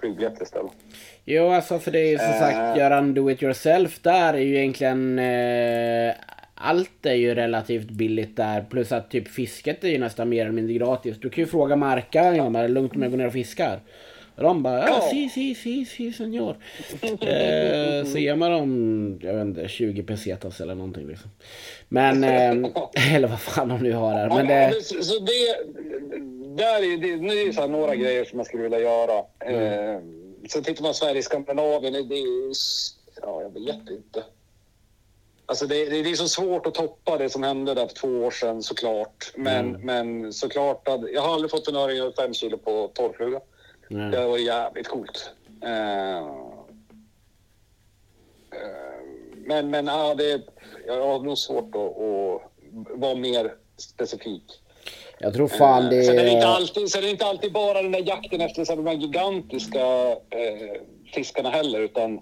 flygbiljetter 0.00 0.42
istället. 0.42 0.72
Jo, 1.24 1.48
alltså 1.48 1.78
för 1.78 1.90
det 1.90 1.98
är 2.00 2.10
ju 2.10 2.18
som 2.18 2.26
Eh. 2.26 2.38
sagt, 2.38 2.78
göra 2.78 2.98
en 2.98 3.14
do 3.14 3.30
it 3.30 3.42
yourself 3.42 4.00
där 4.02 4.34
är 4.34 4.38
ju 4.38 4.56
egentligen... 4.58 5.18
Allt 6.58 7.06
är 7.06 7.14
ju 7.14 7.34
relativt 7.34 7.90
billigt 7.90 8.36
där. 8.36 8.66
Plus 8.70 8.92
att 8.92 9.10
typ 9.10 9.28
fisket 9.28 9.84
är 9.84 9.88
ju 9.88 9.98
nästan 9.98 10.28
mer 10.28 10.42
eller 10.42 10.52
mindre 10.52 10.74
gratis. 10.74 11.16
Du 11.20 11.30
kan 11.30 11.44
ju 11.44 11.50
fråga 11.50 11.76
markägarna 11.76 12.46
om 12.46 12.52
det 12.52 12.58
är 12.58 12.68
lugnt 12.68 12.96
om 12.96 13.02
jag 13.02 13.10
går 13.10 13.18
ner 13.18 13.26
och 13.26 13.32
fiskar. 13.32 13.80
Och 14.36 14.42
de 14.42 14.62
bara 14.62 14.88
ja, 14.88 15.08
si, 15.10 15.28
si, 15.28 15.54
si, 15.54 15.84
si, 15.84 16.12
senor. 16.12 16.56
eh, 17.02 18.04
så 18.04 18.18
ger 18.18 18.36
man 18.36 18.50
dem, 18.50 19.18
jag 19.22 19.34
vet 19.34 19.46
inte, 19.46 19.68
20 19.68 20.02
pesetas 20.02 20.60
eller 20.60 20.74
någonting 20.74 21.06
liksom. 21.06 21.30
Men, 21.88 22.24
eh, 22.24 22.70
eller 23.14 23.28
vad 23.28 23.40
fan 23.40 23.68
de 23.68 23.78
nu 23.82 23.92
har 23.92 24.14
där. 24.14 24.28
Men 24.28 24.46
det, 24.46 24.84
så, 24.84 25.02
så 25.02 25.18
det, 25.18 25.56
där 26.62 26.92
är 26.92 26.98
det, 26.98 27.34
det 27.34 27.42
är 27.42 27.52
så 27.52 27.60
här 27.60 27.68
några 27.68 27.94
grejer 27.94 28.24
som 28.24 28.38
jag 28.38 28.46
skulle 28.46 28.62
vilja 28.62 28.80
göra. 28.80 29.18
Eh, 29.40 30.00
sen 30.48 30.62
tittar 30.62 30.82
man 30.82 30.94
Sverige, 30.94 31.22
Skandinavien, 31.22 31.92
det 31.92 32.14
är 32.14 32.52
ja, 33.22 33.42
jag 33.42 33.50
vet 33.50 33.90
inte. 33.90 34.22
Alltså 35.48 35.66
det, 35.66 35.84
det, 35.84 36.02
det 36.02 36.10
är 36.10 36.14
så 36.14 36.28
svårt 36.28 36.66
att 36.66 36.74
toppa 36.74 37.18
det 37.18 37.30
som 37.30 37.42
hände 37.42 37.74
där 37.74 37.86
för 37.86 37.94
två 37.94 38.08
år 38.08 38.30
sedan 38.30 38.62
såklart. 38.62 39.32
Men, 39.36 39.70
men 39.70 40.32
såklart 40.32 40.88
att 40.88 41.00
jag 41.12 41.22
har 41.22 41.34
aldrig 41.34 41.50
fått 41.50 41.68
en 41.68 41.76
öring 41.76 41.98
över 41.98 42.12
fem 42.12 42.34
kilo 42.34 42.58
på 42.58 42.90
torrfluga. 42.94 43.40
nej. 43.88 44.10
Det 44.10 44.26
var 44.26 44.38
jävligt 44.38 44.88
coolt. 44.88 45.30
Eh, 45.62 46.18
eh, 46.18 46.24
men 49.36 49.70
men 49.70 49.86
ja, 49.86 50.14
det, 50.14 50.42
jag 50.86 51.06
har 51.06 51.18
nog 51.18 51.38
svårt 51.38 51.74
att, 51.74 51.80
att 51.80 52.42
vara 52.98 53.14
mer 53.14 53.54
specifik. 53.76 54.62
Jag 55.18 55.34
tror 55.34 55.48
fan 55.48 55.90
det 55.90 56.04
Sen 56.04 56.18
är 56.18 56.24
det 56.24 56.30
inte 56.30 56.46
alltid, 56.46 56.90
sen 56.90 57.04
är 57.04 57.08
inte 57.08 57.26
alltid 57.26 57.52
bara 57.52 57.82
den 57.82 57.92
där 57.92 58.08
jakten 58.08 58.40
efter 58.40 58.64
så 58.64 58.74
de 58.74 58.86
här 58.86 58.94
gigantiska 58.94 60.10
eh, 60.10 60.80
fiskarna 61.14 61.50
heller, 61.50 61.80
utan 61.80 62.20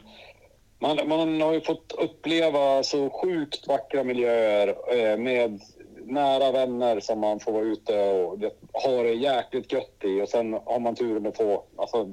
man, 0.84 1.08
man 1.08 1.40
har 1.40 1.52
ju 1.52 1.60
fått 1.60 1.92
uppleva 1.98 2.82
så 2.82 3.10
sjukt 3.10 3.68
vackra 3.68 4.04
miljöer 4.04 4.68
eh, 4.68 5.18
med 5.18 5.60
nära 6.06 6.52
vänner 6.52 7.00
som 7.00 7.20
man 7.20 7.40
får 7.40 7.52
vara 7.52 7.64
ute 7.64 8.10
och 8.12 8.38
det, 8.38 8.50
ha 8.72 9.02
det 9.02 9.12
jäkligt 9.12 9.72
gött 9.72 10.04
i. 10.04 10.22
Och 10.22 10.28
sen 10.28 10.52
har 10.52 10.80
man 10.80 10.94
turen 10.94 11.26
att 11.26 11.36
få, 11.36 11.64
alltså 11.76 12.10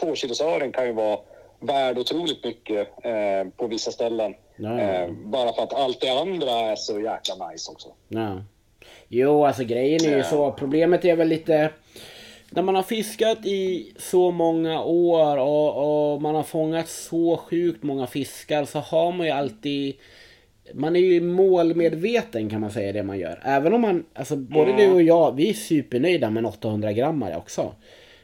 två 0.00 0.14
kilosöring 0.14 0.72
kan 0.72 0.86
ju 0.86 0.92
vara 0.92 1.18
värd 1.60 1.98
otroligt 1.98 2.44
mycket 2.44 2.88
eh, 3.04 3.50
på 3.56 3.66
vissa 3.66 3.90
ställen. 3.90 4.34
Eh, 4.58 5.10
bara 5.12 5.52
för 5.52 5.62
att 5.62 5.74
allt 5.74 6.00
det 6.00 6.20
andra 6.20 6.50
är 6.50 6.76
så 6.76 7.00
jäkla 7.00 7.48
nice 7.48 7.70
också. 7.72 7.88
Ja. 8.08 8.42
Jo, 9.08 9.44
alltså 9.44 9.64
grejen 9.64 10.04
är 10.04 10.16
ju 10.16 10.22
så. 10.22 10.52
Problemet 10.52 11.04
är 11.04 11.16
väl 11.16 11.28
lite... 11.28 11.70
När 12.50 12.62
man 12.62 12.74
har 12.74 12.82
fiskat 12.82 13.46
i 13.46 13.92
så 13.96 14.30
många 14.30 14.82
år 14.82 15.36
och, 15.36 16.12
och 16.14 16.22
man 16.22 16.34
har 16.34 16.42
fångat 16.42 16.88
så 16.88 17.36
sjukt 17.36 17.82
många 17.82 18.06
fiskar 18.06 18.64
så 18.64 18.78
har 18.78 19.12
man 19.12 19.26
ju 19.26 19.32
alltid... 19.32 19.94
Man 20.74 20.96
är 20.96 21.00
ju 21.00 21.20
målmedveten 21.20 22.50
kan 22.50 22.60
man 22.60 22.70
säga 22.70 22.92
det 22.92 23.02
man 23.02 23.18
gör. 23.18 23.42
Även 23.44 23.74
om 23.74 23.80
man, 23.80 24.04
alltså 24.14 24.36
både 24.36 24.76
du 24.76 24.90
och 24.90 25.02
jag, 25.02 25.36
vi 25.36 25.48
är 25.48 25.54
supernöjda 25.54 26.30
med 26.30 26.40
en 26.40 26.46
800 26.46 26.92
grammare 26.92 27.36
också. 27.36 27.74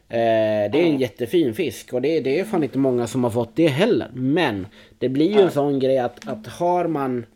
Eh, 0.08 0.70
det 0.72 0.78
är 0.78 0.86
en 0.86 0.98
jättefin 0.98 1.54
fisk 1.54 1.92
och 1.92 2.02
det, 2.02 2.20
det 2.20 2.40
är 2.40 2.44
fan 2.44 2.62
inte 2.62 2.78
många 2.78 3.06
som 3.06 3.24
har 3.24 3.30
fått 3.30 3.56
det 3.56 3.66
heller. 3.66 4.10
Men 4.14 4.66
det 4.98 5.08
blir 5.08 5.32
ju 5.32 5.40
en 5.40 5.50
sån 5.50 5.78
grej 5.78 5.98
att, 5.98 6.28
att 6.28 6.46
har 6.46 6.86
man 6.86 7.26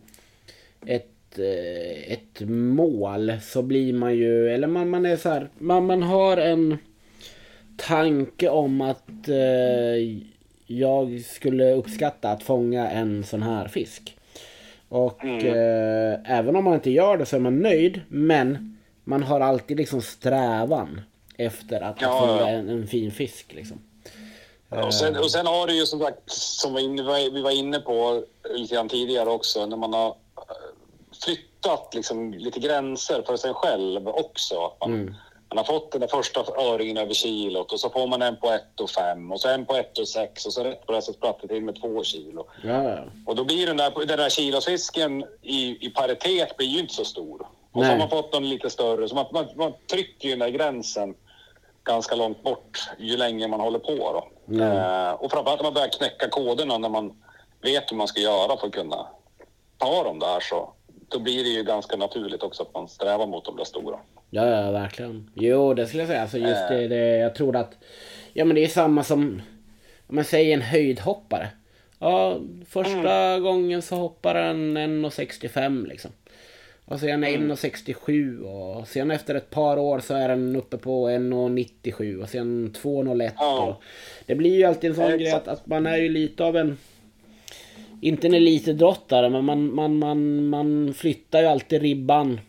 ett, 0.86 1.08
ett 2.06 2.40
mål 2.48 3.32
så 3.42 3.62
blir 3.62 3.92
man 3.92 4.16
ju, 4.16 4.50
eller 4.50 4.66
man, 4.68 4.90
man 4.90 5.06
är 5.06 5.16
så 5.16 5.28
här, 5.28 5.48
man, 5.58 5.86
man 5.86 6.02
har 6.02 6.36
en 6.36 6.78
tanke 7.76 8.48
om 8.48 8.80
att 8.80 9.28
eh, 9.28 10.20
jag 10.66 11.20
skulle 11.20 11.72
uppskatta 11.72 12.30
att 12.30 12.42
fånga 12.42 12.90
en 12.90 13.24
sån 13.24 13.42
här 13.42 13.68
fisk. 13.68 14.16
Och 14.88 15.24
eh, 15.24 16.18
även 16.24 16.56
om 16.56 16.64
man 16.64 16.74
inte 16.74 16.90
gör 16.90 17.16
det 17.16 17.26
så 17.26 17.36
är 17.36 17.40
man 17.40 17.58
nöjd, 17.58 18.00
men 18.08 18.78
man 19.04 19.22
har 19.22 19.40
alltid 19.40 19.76
liksom 19.76 20.02
strävan 20.02 21.00
efter 21.36 21.80
att, 21.80 22.00
Ja, 22.00 22.20
fånga 22.20 22.40
ja. 22.40 22.48
en, 22.48 22.68
en 22.68 22.86
fin 22.86 23.10
fisk 23.10 23.52
liksom. 23.54 23.78
Ja, 24.68 24.86
Och 24.86 24.94
sen, 24.94 25.16
och 25.16 25.30
sen 25.30 25.46
har 25.46 25.66
du 25.66 25.78
ju 25.78 25.86
som 25.86 26.00
sagt, 26.00 26.30
som 26.30 26.74
vi 26.74 27.42
var 27.42 27.50
inne 27.50 27.78
på 27.78 28.24
lite 28.54 28.74
grann 28.74 28.88
tidigare 28.88 29.30
också, 29.30 29.66
när 29.66 29.76
man 29.76 29.92
har 29.92 30.08
eh, 30.08 30.14
flyttat 31.24 31.94
liksom 31.94 32.32
lite 32.32 32.60
gränser 32.60 33.22
för 33.26 33.36
sig 33.36 33.54
själv 33.54 34.08
också. 34.08 34.72
Man, 34.80 35.16
man 35.48 35.58
har 35.58 35.64
fått 35.64 35.92
den 35.92 36.00
där 36.00 36.08
första 36.08 36.40
öringen 36.40 36.96
över 36.96 37.14
kilot 37.14 37.72
och 37.72 37.80
så 37.80 37.90
får 37.90 38.06
man 38.06 38.22
en 38.22 38.36
på 38.36 38.50
1 38.50 38.80
och 38.80 38.90
5 38.90 39.32
och 39.32 39.40
så 39.40 39.48
en 39.48 39.66
på 39.66 39.76
1 39.76 39.98
och 39.98 40.08
6 40.08 40.46
och 40.46 40.52
så 40.52 40.64
rätt 40.64 40.86
på 40.86 40.92
det 40.92 41.02
så 41.02 41.12
spratt 41.12 41.38
det 41.42 41.48
till 41.48 41.62
med 41.62 41.80
2 41.80 42.04
kilo. 42.04 42.46
Ja. 42.64 42.98
Och 43.26 43.36
då 43.36 43.44
blir 43.44 43.66
den 43.66 43.76
där, 43.76 44.06
den 44.06 44.18
där 44.18 44.30
kilosfisken 44.30 45.24
i, 45.42 45.86
i 45.86 45.90
paritet 45.90 46.56
blir 46.56 46.66
ju 46.66 46.78
inte 46.78 46.94
så 46.94 47.04
stor. 47.04 47.40
Och 47.40 47.48
så 47.72 47.80
Nej. 47.80 47.90
har 47.90 47.98
man 47.98 48.10
fått 48.10 48.32
den 48.32 48.48
lite 48.48 48.70
större, 48.70 49.08
så 49.08 49.14
man, 49.14 49.26
man, 49.32 49.46
man 49.56 49.72
trycker 49.90 50.28
ju 50.28 50.30
den 50.30 50.38
där 50.38 50.58
gränsen 50.58 51.14
ganska 51.84 52.14
långt 52.14 52.42
bort 52.42 52.78
ju 52.98 53.16
längre 53.16 53.48
man 53.48 53.60
håller 53.60 53.78
på. 53.78 53.96
Då. 53.96 54.54
Mm. 54.54 54.76
Eh, 54.76 55.12
och 55.12 55.30
framförallt 55.30 55.60
när 55.60 55.64
man 55.64 55.74
börjar 55.74 55.88
knäcka 55.88 56.28
koderna 56.28 56.78
när 56.78 56.88
man 56.88 57.22
vet 57.62 57.92
hur 57.92 57.96
man 57.96 58.08
ska 58.08 58.20
göra 58.20 58.56
för 58.56 58.66
att 58.66 58.72
kunna 58.72 59.06
ta 59.78 60.04
dem 60.04 60.18
där 60.18 60.40
så 60.40 60.72
då 61.10 61.18
blir 61.18 61.44
det 61.44 61.50
ju 61.50 61.62
ganska 61.62 61.96
naturligt 61.96 62.42
också 62.42 62.62
att 62.62 62.74
man 62.74 62.88
strävar 62.88 63.26
mot 63.26 63.44
de 63.44 63.56
där 63.56 63.64
stora. 63.64 63.98
Ja, 64.30 64.46
ja, 64.46 64.70
verkligen. 64.70 65.30
Jo, 65.34 65.74
det 65.74 65.86
skulle 65.86 66.02
jag 66.02 66.08
säga. 66.08 66.22
Alltså 66.22 66.38
just 66.38 66.68
det, 66.68 66.88
det, 66.88 67.16
jag 67.16 67.34
tror 67.34 67.56
att... 67.56 67.78
Ja, 68.32 68.44
men 68.44 68.54
det 68.54 68.64
är 68.64 68.68
samma 68.68 69.04
som... 69.04 69.42
Om 70.06 70.14
man 70.14 70.24
säger 70.24 70.54
en 70.54 70.62
höjdhoppare. 70.62 71.48
Ja, 71.98 72.40
första 72.68 73.38
gången 73.40 73.82
så 73.82 73.96
hoppar 73.96 74.34
den 74.34 74.76
1,65 74.78 75.88
liksom. 75.88 76.10
Och 76.84 77.00
sen 77.00 77.24
1,67 77.24 78.40
och 78.42 78.88
sen 78.88 79.10
efter 79.10 79.34
ett 79.34 79.50
par 79.50 79.76
år 79.76 80.00
så 80.00 80.14
är 80.14 80.28
den 80.28 80.56
uppe 80.56 80.76
på 80.76 81.08
1,97 81.08 82.22
och 82.22 82.28
sen 82.28 82.72
2,01. 82.82 83.30
Ja. 83.36 83.80
Det 84.26 84.34
blir 84.34 84.56
ju 84.56 84.64
alltid 84.64 84.90
en 84.90 84.96
sån 84.96 85.04
Exakt. 85.04 85.20
grej 85.20 85.32
att, 85.32 85.48
att 85.48 85.66
man 85.66 85.86
är 85.86 85.96
ju 85.96 86.08
lite 86.08 86.44
av 86.44 86.56
en... 86.56 86.78
Inte 88.00 88.26
en 88.26 88.34
elitidrottare 88.34 89.30
men 89.30 89.44
man, 89.44 89.74
man, 89.74 89.98
man, 89.98 90.46
man 90.46 90.94
flyttar 90.94 91.40
ju 91.40 91.46
alltid 91.46 91.82
ribban 91.82 92.40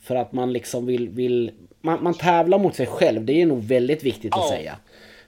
för 0.00 0.16
att 0.16 0.32
man 0.32 0.52
liksom 0.52 0.86
vill... 0.86 1.08
vill 1.08 1.50
man, 1.80 2.02
man 2.02 2.14
tävlar 2.14 2.58
mot 2.58 2.74
sig 2.74 2.86
själv. 2.86 3.24
Det 3.24 3.42
är 3.42 3.46
nog 3.46 3.62
väldigt 3.62 4.04
viktigt 4.04 4.34
att 4.34 4.48
säga. 4.48 4.76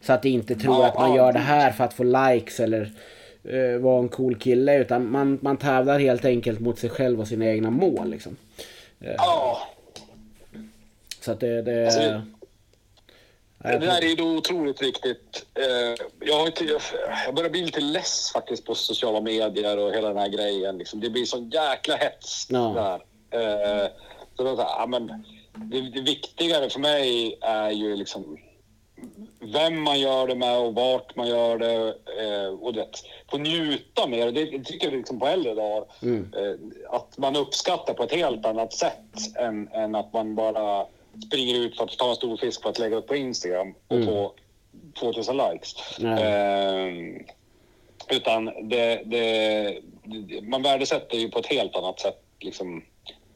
Så 0.00 0.12
att 0.12 0.24
inte 0.24 0.54
tror 0.54 0.84
att 0.84 0.98
man 0.98 1.14
gör 1.14 1.32
det 1.32 1.38
här 1.38 1.72
för 1.72 1.84
att 1.84 1.94
få 1.94 2.02
likes 2.02 2.60
eller 2.60 2.92
uh, 3.52 3.78
vara 3.78 4.02
en 4.02 4.08
cool 4.08 4.36
kille. 4.36 4.78
Utan 4.78 5.10
man, 5.10 5.38
man 5.42 5.56
tävlar 5.56 5.98
helt 5.98 6.24
enkelt 6.24 6.60
mot 6.60 6.78
sig 6.78 6.90
själv 6.90 7.20
och 7.20 7.28
sina 7.28 7.46
egna 7.46 7.70
mål. 7.70 8.10
Liksom. 8.10 8.36
Ja, 8.98 9.58
Så 11.20 11.32
att 11.32 11.40
det... 11.40 11.62
det 11.62 11.84
Alltså, 11.84 12.22
det 13.72 13.78
där 13.78 14.04
är 14.04 14.16
ju 14.16 14.22
otroligt 14.36 14.82
viktigt. 14.82 15.46
Eh, 15.54 16.04
Jag, 16.20 16.38
har 16.38 16.46
inte, 16.46 16.64
jag 17.26 17.34
börjar 17.34 17.50
bli 17.50 17.64
lite 17.64 17.80
less 17.80 18.30
faktiskt 18.32 18.64
på 18.64 18.74
sociala 18.74 19.20
medier 19.20 19.76
och 19.78 19.92
hela 19.92 20.08
den 20.08 20.16
här 20.18 20.28
grejen. 20.28 20.78
Liksom. 20.78 21.00
Det 21.00 21.10
blir 21.10 21.24
sån 21.24 21.50
jäkla 21.50 21.96
hets 21.96 22.46
Ja. 22.50 22.98
där. 23.30 23.82
Eh, 23.84 23.88
Så 24.36 24.44
då, 24.44 24.56
så 24.56 24.62
här, 24.62 24.86
men 24.86 25.06
det, 25.54 25.80
det 25.80 26.00
viktigare 26.00 26.70
för 26.70 26.80
mig 26.80 27.38
är 27.40 27.70
ju 27.70 27.96
liksom 27.96 28.38
vem 29.40 29.82
man 29.82 30.00
gör 30.00 30.26
det 30.26 30.34
med 30.34 30.58
och 30.58 30.74
vart 30.74 31.16
man 31.16 31.28
gör 31.28 31.58
det. 31.58 31.94
Eh, 32.24 32.46
och 32.60 32.74
det, 32.74 32.88
få 33.30 33.38
njuta 33.38 34.06
mer. 34.06 34.32
Det, 34.32 34.44
det 34.44 34.64
tycker 34.64 34.86
jag 34.86 34.94
liksom 34.96 35.18
på 35.18 35.26
äldre 35.26 35.54
dagar. 35.54 35.84
Mm. 36.02 36.30
Att 36.90 37.18
man 37.18 37.36
uppskattar 37.36 37.94
på 37.94 38.02
ett 38.02 38.12
helt 38.12 38.46
annat 38.46 38.72
sätt 38.72 39.36
än, 39.38 39.68
än 39.72 39.94
att 39.94 40.12
man 40.12 40.34
bara 40.34 40.86
springer 41.26 41.54
ut 41.60 41.76
för 41.76 41.84
att 41.84 41.98
ta 41.98 42.10
en 42.10 42.16
stor 42.16 42.36
fisk 42.36 42.62
för 42.62 42.70
att 42.70 42.78
lägga 42.78 42.96
upp 42.96 43.06
på 43.06 43.16
Instagram 43.16 43.74
och 43.88 43.96
Mm. 43.96 44.06
få 44.08 44.32
2000 45.00 45.36
likes. 45.36 45.98
Eh, 45.98 46.86
utan 48.16 48.44
det, 48.68 49.02
det, 49.04 49.74
man 50.42 50.62
värdesätter 50.62 51.16
ju 51.18 51.28
på 51.30 51.38
ett 51.38 51.46
helt 51.46 51.76
annat 51.76 52.00
sätt 52.00 52.22
liksom 52.40 52.84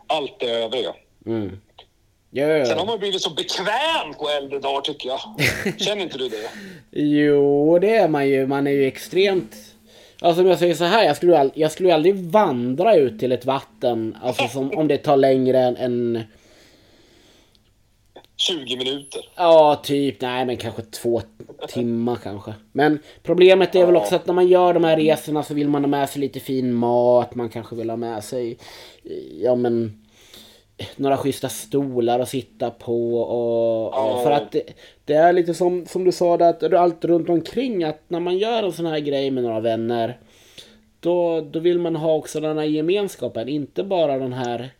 allt 0.06 0.40
det 0.40 0.50
övriga. 0.50 0.94
Mm. 1.26 1.60
Ja, 2.30 2.46
Sen 2.46 2.78
har 2.78 2.84
ja. 2.84 2.84
man 2.84 2.98
blivit 2.98 3.20
så 3.22 3.30
bekväm 3.30 4.14
på 4.18 4.28
äldre 4.28 4.58
dagar 4.58 4.80
tycker 4.80 5.08
jag. 5.08 5.20
Känner 5.80 6.02
inte 6.02 6.18
du 6.18 6.28
det? 6.28 6.50
Jo, 6.90 7.78
det 7.78 7.96
är 7.96 8.08
man 8.08 8.28
ju. 8.28 8.46
Man 8.46 8.66
är 8.66 8.70
ju 8.70 8.86
extremt... 8.86 9.56
Alltså 10.20 10.42
om 10.42 10.48
jag 10.48 10.58
säger 10.58 10.74
så 10.74 10.84
här, 10.84 11.04
jag 11.04 11.16
skulle, 11.16 11.38
all, 11.38 11.50
jag 11.54 11.72
skulle 11.72 11.94
aldrig 11.94 12.14
vandra 12.14 12.94
ut 12.94 13.20
till 13.20 13.32
ett 13.32 13.44
vatten, 13.44 14.16
alltså 14.22 14.48
som, 14.48 14.72
om 14.78 14.88
det 14.88 14.98
tar 14.98 15.16
längre 15.16 15.58
än, 15.58 15.76
än 15.76 16.22
20 18.40 18.76
minuter. 18.76 19.20
Ja, 19.36 19.80
typ. 19.84 20.20
Nej, 20.20 20.46
men 20.46 20.56
kanske 20.56 20.82
två 20.82 21.22
timmar 21.68 22.16
kanske. 22.16 22.54
Men 22.72 22.98
problemet 23.22 23.74
är 23.74 23.86
väl 23.86 23.94
Ja. 23.94 24.00
också 24.00 24.14
att 24.16 24.26
när 24.26 24.34
man 24.34 24.48
gör 24.48 24.74
de 24.74 24.84
här 24.84 24.96
resorna 24.96 25.42
så 25.42 25.54
vill 25.54 25.68
man 25.68 25.82
ha 25.82 25.88
med 25.88 26.08
sig 26.08 26.20
lite 26.20 26.40
fin 26.40 26.72
mat. 26.74 27.34
Man 27.34 27.48
kanske 27.48 27.76
vill 27.76 27.90
ha 27.90 27.96
med 27.96 28.24
sig, 28.24 28.58
ja 29.42 29.54
men, 29.54 30.02
några 30.96 31.16
schyssta 31.16 31.48
stolar 31.48 32.20
att 32.20 32.28
sitta 32.28 32.70
på. 32.70 33.20
Och, 33.20 33.84
och 33.88 33.92
Ja. 33.94 34.20
för 34.24 34.30
att 34.30 34.52
det, 34.52 34.62
det 35.04 35.14
är 35.14 35.32
lite 35.32 35.54
som, 35.54 35.86
som 35.86 36.04
du 36.04 36.12
sa, 36.12 36.36
där, 36.36 36.48
att 36.50 36.72
allt 36.72 37.04
runt 37.04 37.28
omkring. 37.28 37.84
Att 37.84 38.02
när 38.08 38.20
man 38.20 38.38
gör 38.38 38.62
en 38.62 38.72
sån 38.72 38.86
här 38.86 38.98
grej 38.98 39.30
med 39.30 39.44
några 39.44 39.60
vänner. 39.60 40.18
Då, 41.00 41.40
då 41.40 41.58
vill 41.58 41.78
man 41.78 41.96
ha 41.96 42.14
också 42.14 42.40
den 42.40 42.58
här 42.58 42.64
gemenskapen. 42.64 43.48
Inte 43.48 43.84
bara 43.84 44.18
den 44.18 44.32
här 44.32 44.70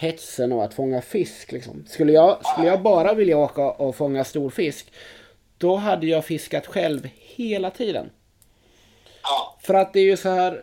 hetsen 0.00 0.52
och 0.52 0.64
att 0.64 0.74
fånga 0.74 1.02
fisk. 1.02 1.52
Liksom. 1.52 1.84
Skulle, 1.88 2.12
jag, 2.12 2.46
skulle 2.46 2.66
jag 2.66 2.82
bara 2.82 3.14
vilja 3.14 3.38
åka 3.38 3.70
och 3.70 3.96
fånga 3.96 4.24
stor 4.24 4.50
fisk, 4.50 4.92
då 5.58 5.76
hade 5.76 6.06
jag 6.06 6.24
fiskat 6.24 6.66
själv 6.66 7.08
hela 7.14 7.70
tiden. 7.70 8.10
För 9.60 9.74
att 9.74 9.92
det 9.92 10.00
är 10.00 10.04
ju 10.04 10.16
så 10.16 10.28
här, 10.28 10.62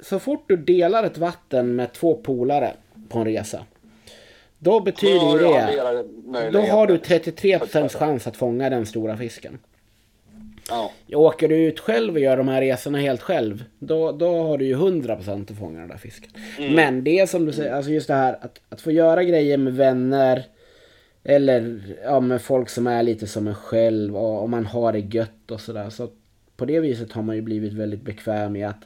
så 0.00 0.18
fort 0.18 0.44
du 0.48 0.56
delar 0.56 1.04
ett 1.04 1.18
vatten 1.18 1.76
med 1.76 1.92
två 1.92 2.14
polare 2.14 2.74
på 3.08 3.18
en 3.18 3.24
resa, 3.24 3.66
då 4.58 4.80
betyder 4.80 5.32
ju 5.32 5.38
det, 5.38 6.50
då 6.50 6.60
har 6.60 6.86
du 6.86 6.96
33% 6.96 7.88
chans 7.88 8.26
att 8.26 8.36
fånga 8.36 8.70
den 8.70 8.86
stora 8.86 9.16
fisken. 9.16 9.58
Ja. 10.70 10.92
Åker 11.12 11.48
du 11.48 11.56
ut 11.56 11.80
själv 11.80 12.14
och 12.14 12.20
gör 12.20 12.36
de 12.36 12.48
här 12.48 12.60
resorna 12.60 12.98
helt 12.98 13.22
själv, 13.22 13.64
då, 13.78 14.12
då 14.12 14.42
har 14.42 14.58
du 14.58 14.64
ju 14.64 14.76
100% 14.76 15.52
att 15.52 15.58
fånga 15.58 15.78
den 15.80 15.88
där 15.88 15.96
fisken. 15.96 16.30
Men 16.74 17.04
det 17.04 17.30
som 17.30 17.46
du 17.46 17.52
säger, 17.52 17.72
alltså 17.72 17.90
just 17.90 18.08
det 18.08 18.14
här 18.14 18.38
att, 18.40 18.60
att 18.68 18.80
få 18.80 18.90
göra 18.90 19.24
grejer 19.24 19.56
med 19.56 19.74
vänner 19.74 20.44
eller 21.24 21.80
ja, 22.04 22.20
med 22.20 22.42
folk 22.42 22.68
som 22.68 22.86
är 22.86 23.02
lite 23.02 23.26
som 23.26 23.46
en 23.46 23.54
själv 23.54 24.16
och, 24.16 24.42
och 24.42 24.50
man 24.50 24.66
har 24.66 24.92
det 24.92 24.98
gött 24.98 25.50
och 25.50 25.60
sådär. 25.60 25.90
Så 25.90 26.08
på 26.56 26.64
det 26.64 26.80
viset 26.80 27.12
har 27.12 27.22
man 27.22 27.36
ju 27.36 27.42
blivit 27.42 27.72
väldigt 27.72 28.02
bekväm 28.02 28.56
i 28.56 28.64
att, 28.64 28.84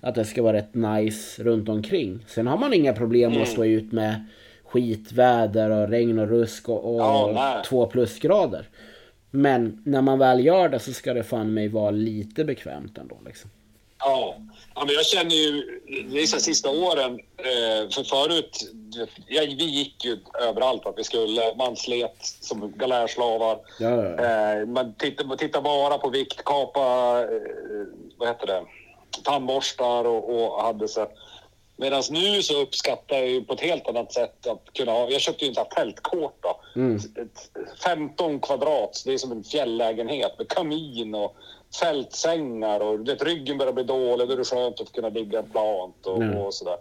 att 0.00 0.14
det 0.14 0.24
ska 0.24 0.42
vara 0.42 0.56
rätt 0.56 0.74
nice 0.74 1.42
runt 1.42 1.68
omkring. 1.68 2.24
Sen 2.26 2.46
har 2.46 2.58
man 2.58 2.74
inga 2.74 2.92
problem 2.92 3.32
med 3.32 3.42
att 3.42 3.48
stå 3.48 3.64
ut 3.64 3.92
med 3.92 4.24
skitväder 4.64 5.70
och 5.70 5.88
regn 5.88 6.18
och 6.18 6.28
rusk 6.28 6.68
och, 6.68 6.94
och 6.94 7.00
Ja, 7.00 7.62
två 7.68 7.86
plusgrader. 7.86 8.68
Men 9.34 9.82
när 9.84 10.02
man 10.02 10.18
väl 10.18 10.44
gör 10.44 10.68
det 10.68 10.78
så 10.78 10.92
ska 10.92 11.14
det 11.14 11.24
fan 11.24 11.54
mig 11.54 11.68
vara 11.68 11.90
lite 11.90 12.44
bekvämt 12.44 12.98
ändå 12.98 13.16
liksom. 13.26 13.50
Ja. 13.98 14.36
ja, 14.74 14.84
men 14.84 14.94
jag 14.94 15.06
känner 15.06 15.34
ju, 15.34 15.80
här 16.10 16.38
sista 16.38 16.70
åren, 16.70 17.20
eh, 17.36 17.90
för 17.90 18.04
förut, 18.04 18.72
ja, 19.26 19.42
vi 19.42 19.64
gick 19.64 20.04
ju 20.04 20.18
överallt 20.48 20.84
vart 20.84 20.98
vi 20.98 21.04
skulle. 21.04 21.54
Man 21.56 21.76
slet 21.76 22.16
som 22.20 22.72
galärslavar. 22.76 23.58
Ja, 23.80 24.04
ja. 24.04 24.24
Eh, 24.24 24.66
man 24.66 24.94
tittar, 24.94 25.36
tittar 25.36 25.60
bara 25.60 25.98
på 25.98 26.10
vikt, 26.10 26.44
kapa, 26.44 27.18
eh, 27.22 27.86
vad 28.16 28.28
heter 28.28 28.46
det, 28.46 28.62
tandborstar 29.24 30.04
och, 30.04 30.54
och 30.54 30.62
hade 30.62 30.88
så. 30.88 31.08
Medan 31.76 32.02
nu 32.10 32.42
så 32.42 32.62
uppskattar 32.62 33.16
jag 33.16 33.28
ju 33.28 33.44
på 33.44 33.52
ett 33.52 33.60
helt 33.60 33.88
annat 33.88 34.12
sätt 34.12 34.46
att 34.46 34.72
kunna 34.72 34.92
ha, 34.92 35.08
jag 35.08 35.20
köpte 35.20 35.44
ju 35.44 35.48
en 35.48 35.54
sån 35.54 35.64
här 35.70 35.84
tältkåta. 35.84 36.48
Mm. 36.76 36.96
Ett 36.96 37.50
15 37.84 38.40
kvadrat, 38.40 39.02
det 39.06 39.12
är 39.12 39.18
som 39.18 39.32
en 39.32 39.44
fjällägenhet 39.44 40.38
med 40.38 40.48
kamin 40.48 41.14
och 41.14 41.36
fältsängar 41.80 42.80
och 42.80 43.08
vet, 43.08 43.22
ryggen 43.22 43.58
börjar 43.58 43.72
bli 43.72 43.84
dålig, 43.84 44.28
då 44.28 44.34
är 44.34 44.38
det 44.38 44.44
skönt 44.44 44.80
att 44.80 44.92
kunna 44.92 45.08
ligga 45.08 45.42
plant 45.42 46.06
och, 46.06 46.16
Mm. 46.22 46.38
och 46.38 46.54
sådär. 46.54 46.76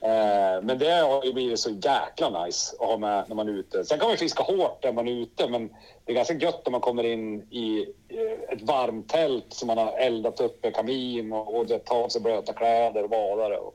Eh, 0.00 0.62
men 0.62 0.78
det 0.78 0.90
har 0.90 1.24
ju 1.24 1.32
blivit 1.32 1.60
så 1.60 1.70
jäkla 1.70 2.44
nice 2.44 2.76
att 2.80 2.88
ha 2.88 2.96
med 2.98 3.24
när 3.28 3.36
man 3.36 3.48
är 3.48 3.52
ute. 3.52 3.84
Sen 3.84 3.98
kan 3.98 4.08
man 4.08 4.16
fiska 4.16 4.42
hårt 4.42 4.84
när 4.84 4.92
man 4.92 5.08
är 5.08 5.12
ute, 5.12 5.48
men 5.48 5.68
det 6.04 6.12
är 6.12 6.16
ganska 6.16 6.34
gött 6.34 6.60
när 6.66 6.70
man 6.70 6.80
kommer 6.80 7.04
in 7.04 7.42
i 7.50 7.86
eh, 8.08 8.54
ett 8.54 8.62
varmt 8.62 9.08
tält 9.08 9.46
som 9.48 9.66
man 9.66 9.78
har 9.78 9.92
eldat 9.98 10.40
upp 10.40 10.62
med 10.62 10.74
kamin 10.74 11.32
och, 11.32 11.56
och 11.56 11.66
det 11.66 11.78
tar 11.78 11.96
av 12.04 12.08
sig 12.08 12.20
blöta 12.20 12.52
kläder 12.52 13.02
och 13.02 13.10
badare 13.10 13.58
och 13.58 13.74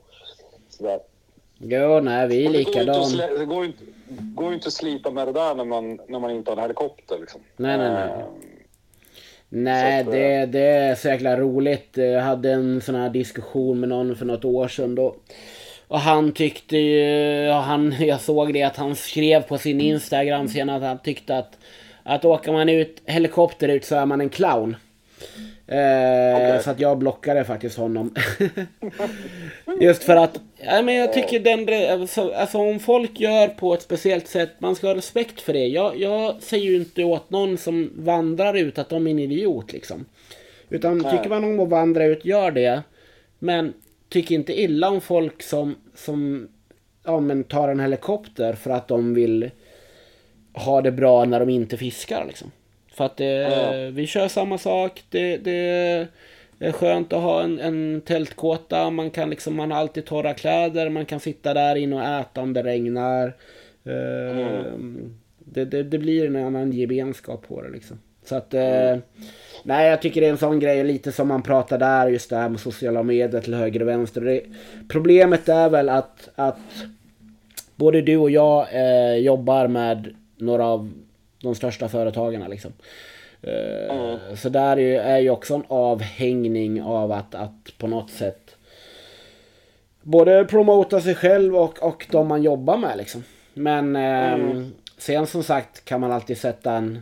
sådär. 0.80 1.00
Jo, 1.58 2.00
nej, 2.00 2.28
vi 2.28 2.44
är 2.44 3.00
Och 3.00 3.38
det 3.38 3.44
går 3.44 3.64
ju 3.64 3.66
inte 3.70 3.84
går 4.10 4.54
inte, 4.54 4.66
att 4.66 4.72
slita 4.72 5.10
med 5.10 5.28
det 5.28 5.32
där 5.32 5.54
när 5.54 5.64
man, 5.64 5.98
när 6.08 6.18
man 6.18 6.30
inte 6.30 6.50
har 6.50 6.56
en 6.56 6.62
helikopter. 6.62 7.18
Liksom. 7.18 7.40
Nej, 7.56 7.78
nej, 7.78 7.90
nej. 7.90 8.08
Eh, 8.08 8.24
Nej, 9.52 10.04
Så 10.04 10.10
att, 10.10 10.14
det, 10.14 10.46
det 10.46 10.60
är 10.60 10.94
så 10.94 11.08
jäkla 11.08 11.36
roligt. 11.36 11.88
Jag 11.92 12.20
hade 12.20 12.52
en 12.52 12.80
sån 12.80 12.94
här 12.94 13.10
diskussion 13.10 13.80
med 13.80 13.88
någon 13.88 14.16
för 14.16 14.24
något 14.24 14.44
år 14.44 14.68
sedan 14.68 14.94
då. 14.94 15.16
Och 15.88 16.00
han 16.00 16.32
tyckte 16.32 16.76
ju, 16.76 17.48
han, 17.50 17.94
jag 18.00 18.20
såg 18.20 18.54
det 18.54 18.62
att 18.62 18.76
han 18.76 18.96
skrev 18.96 19.42
på 19.42 19.58
sin 19.58 19.80
Instagram 19.80 20.48
sen 20.48 20.70
att 20.70 20.82
han 20.82 20.98
tyckte 20.98 21.38
att 21.38 21.58
att 22.02 22.24
åker 22.24 22.52
man 22.52 22.68
ut 22.68 23.02
helikopter 23.04 23.68
ut 23.68 23.84
så 23.84 23.94
är 23.94 24.06
man 24.06 24.20
en 24.20 24.28
clown. 24.28 24.76
Eh, 25.70 26.36
Okej. 26.36 26.62
Så 26.62 26.70
att 26.70 26.80
jag 26.80 26.98
blockade 26.98 27.44
faktiskt 27.44 27.76
honom. 27.76 28.14
Just 29.80 30.04
för 30.04 30.16
att, 30.16 30.40
ja, 30.56 30.82
men 30.82 30.94
jag 30.94 31.12
tycker 31.12 31.40
den, 31.40 31.92
alltså, 32.00 32.32
alltså 32.32 32.58
om 32.58 32.80
folk 32.80 33.20
gör 33.20 33.48
på 33.48 33.74
ett 33.74 33.82
speciellt 33.82 34.26
sätt, 34.28 34.50
man 34.58 34.76
ska 34.76 34.86
ha 34.86 34.94
respekt 34.94 35.40
för 35.40 35.52
det. 35.52 35.66
Jag, 35.66 36.00
jag 36.00 36.42
säger 36.42 36.64
ju 36.64 36.76
inte 36.76 37.04
åt 37.04 37.30
någon 37.30 37.58
som 37.58 37.90
vandrar 37.96 38.54
ut 38.54 38.78
att 38.78 38.88
de 38.88 39.06
är 39.06 39.10
en 39.10 39.18
idiot 39.18 39.72
liksom. 39.72 40.04
Utan 40.68 40.98
Nej. 40.98 41.16
tycker 41.16 41.28
man 41.28 41.44
om 41.44 41.60
att 41.60 41.68
vandra 41.68 42.04
ut, 42.04 42.24
gör 42.24 42.50
det. 42.50 42.82
Men 43.38 43.72
tycker 44.08 44.34
inte 44.34 44.60
illa 44.60 44.88
om 44.88 45.00
folk 45.00 45.42
som, 45.42 45.76
som 45.94 46.48
ja, 47.04 47.20
men 47.20 47.44
tar 47.44 47.68
en 47.68 47.80
helikopter 47.80 48.52
för 48.52 48.70
att 48.70 48.88
de 48.88 49.14
vill 49.14 49.50
ha 50.52 50.80
det 50.80 50.92
bra 50.92 51.24
när 51.24 51.40
de 51.40 51.48
inte 51.48 51.76
fiskar 51.76 52.24
liksom. 52.26 52.50
För 53.00 53.06
att 53.06 53.16
det, 53.16 53.24
Ja. 53.24 53.90
vi 53.92 54.06
kör 54.06 54.28
samma 54.28 54.58
sak. 54.58 55.02
Det, 55.10 55.36
det 55.36 56.08
är 56.58 56.72
skönt 56.72 57.12
att 57.12 57.22
ha 57.22 57.42
en, 57.42 57.58
en 57.58 58.02
tältkåta. 58.06 58.90
Man 58.90 59.10
kan 59.10 59.30
liksom, 59.30 59.56
man 59.56 59.70
har 59.70 59.78
alltid 59.78 60.04
torra 60.04 60.34
kläder. 60.34 60.88
Man 60.88 61.06
kan 61.06 61.20
sitta 61.20 61.54
där 61.54 61.76
inne 61.76 61.96
och 61.96 62.20
äta 62.20 62.40
om 62.40 62.52
det 62.52 62.62
regnar. 62.62 63.26
Eh, 63.84 64.72
det, 65.38 65.64
det, 65.64 65.82
det 65.82 65.98
blir 65.98 66.26
en 66.26 66.36
annan 66.36 66.72
gemenskap 66.72 67.48
på 67.48 67.62
det 67.62 67.68
liksom. 67.68 68.00
Så 68.24 68.34
att, 68.36 68.54
eh, 68.54 68.96
nej 69.62 69.88
jag 69.90 70.02
tycker 70.02 70.20
det 70.20 70.26
är 70.26 70.30
en 70.30 70.38
sån 70.38 70.60
grej, 70.60 70.84
lite 70.84 71.12
som 71.12 71.28
man 71.28 71.42
pratar 71.42 71.78
där, 71.78 72.08
just 72.08 72.30
det 72.30 72.36
här 72.36 72.48
med 72.48 72.60
sociala 72.60 73.02
medier 73.02 73.40
till 73.40 73.54
höger 73.54 73.82
och 73.82 73.88
vänster. 73.88 74.20
Det, 74.20 74.42
problemet 74.88 75.48
är 75.48 75.68
väl 75.70 75.88
att, 75.88 76.28
att 76.34 76.58
både 77.76 78.02
du 78.02 78.16
och 78.16 78.30
jag 78.30 78.66
eh, 78.72 79.14
jobbar 79.14 79.68
med 79.68 80.14
några 80.36 80.64
av 80.64 80.90
de 81.42 81.54
största 81.54 81.88
företagarna 81.88 82.48
liksom. 82.48 82.72
Eh, 83.42 83.96
Mm. 83.96 84.36
Så 84.36 84.48
där 84.48 84.76
är 84.76 84.80
ju, 84.80 84.96
är 84.96 85.18
ju 85.18 85.30
också 85.30 85.54
en 85.54 85.64
avhängning 85.68 86.82
av 86.82 87.12
att, 87.12 87.34
att 87.34 87.78
på 87.78 87.86
något 87.86 88.10
sätt 88.10 88.56
både 90.02 90.44
promota 90.44 91.00
sig 91.00 91.14
själv 91.14 91.56
och, 91.56 91.82
och 91.82 92.06
de 92.10 92.28
man 92.28 92.42
jobbar 92.42 92.76
med 92.76 92.98
liksom. 92.98 93.24
Men 93.54 93.96
eh, 93.96 94.62
sen 94.98 95.26
som 95.26 95.42
sagt 95.42 95.84
kan 95.84 96.00
man 96.00 96.12
alltid 96.12 96.38
sätta 96.38 96.72
en, 96.72 97.00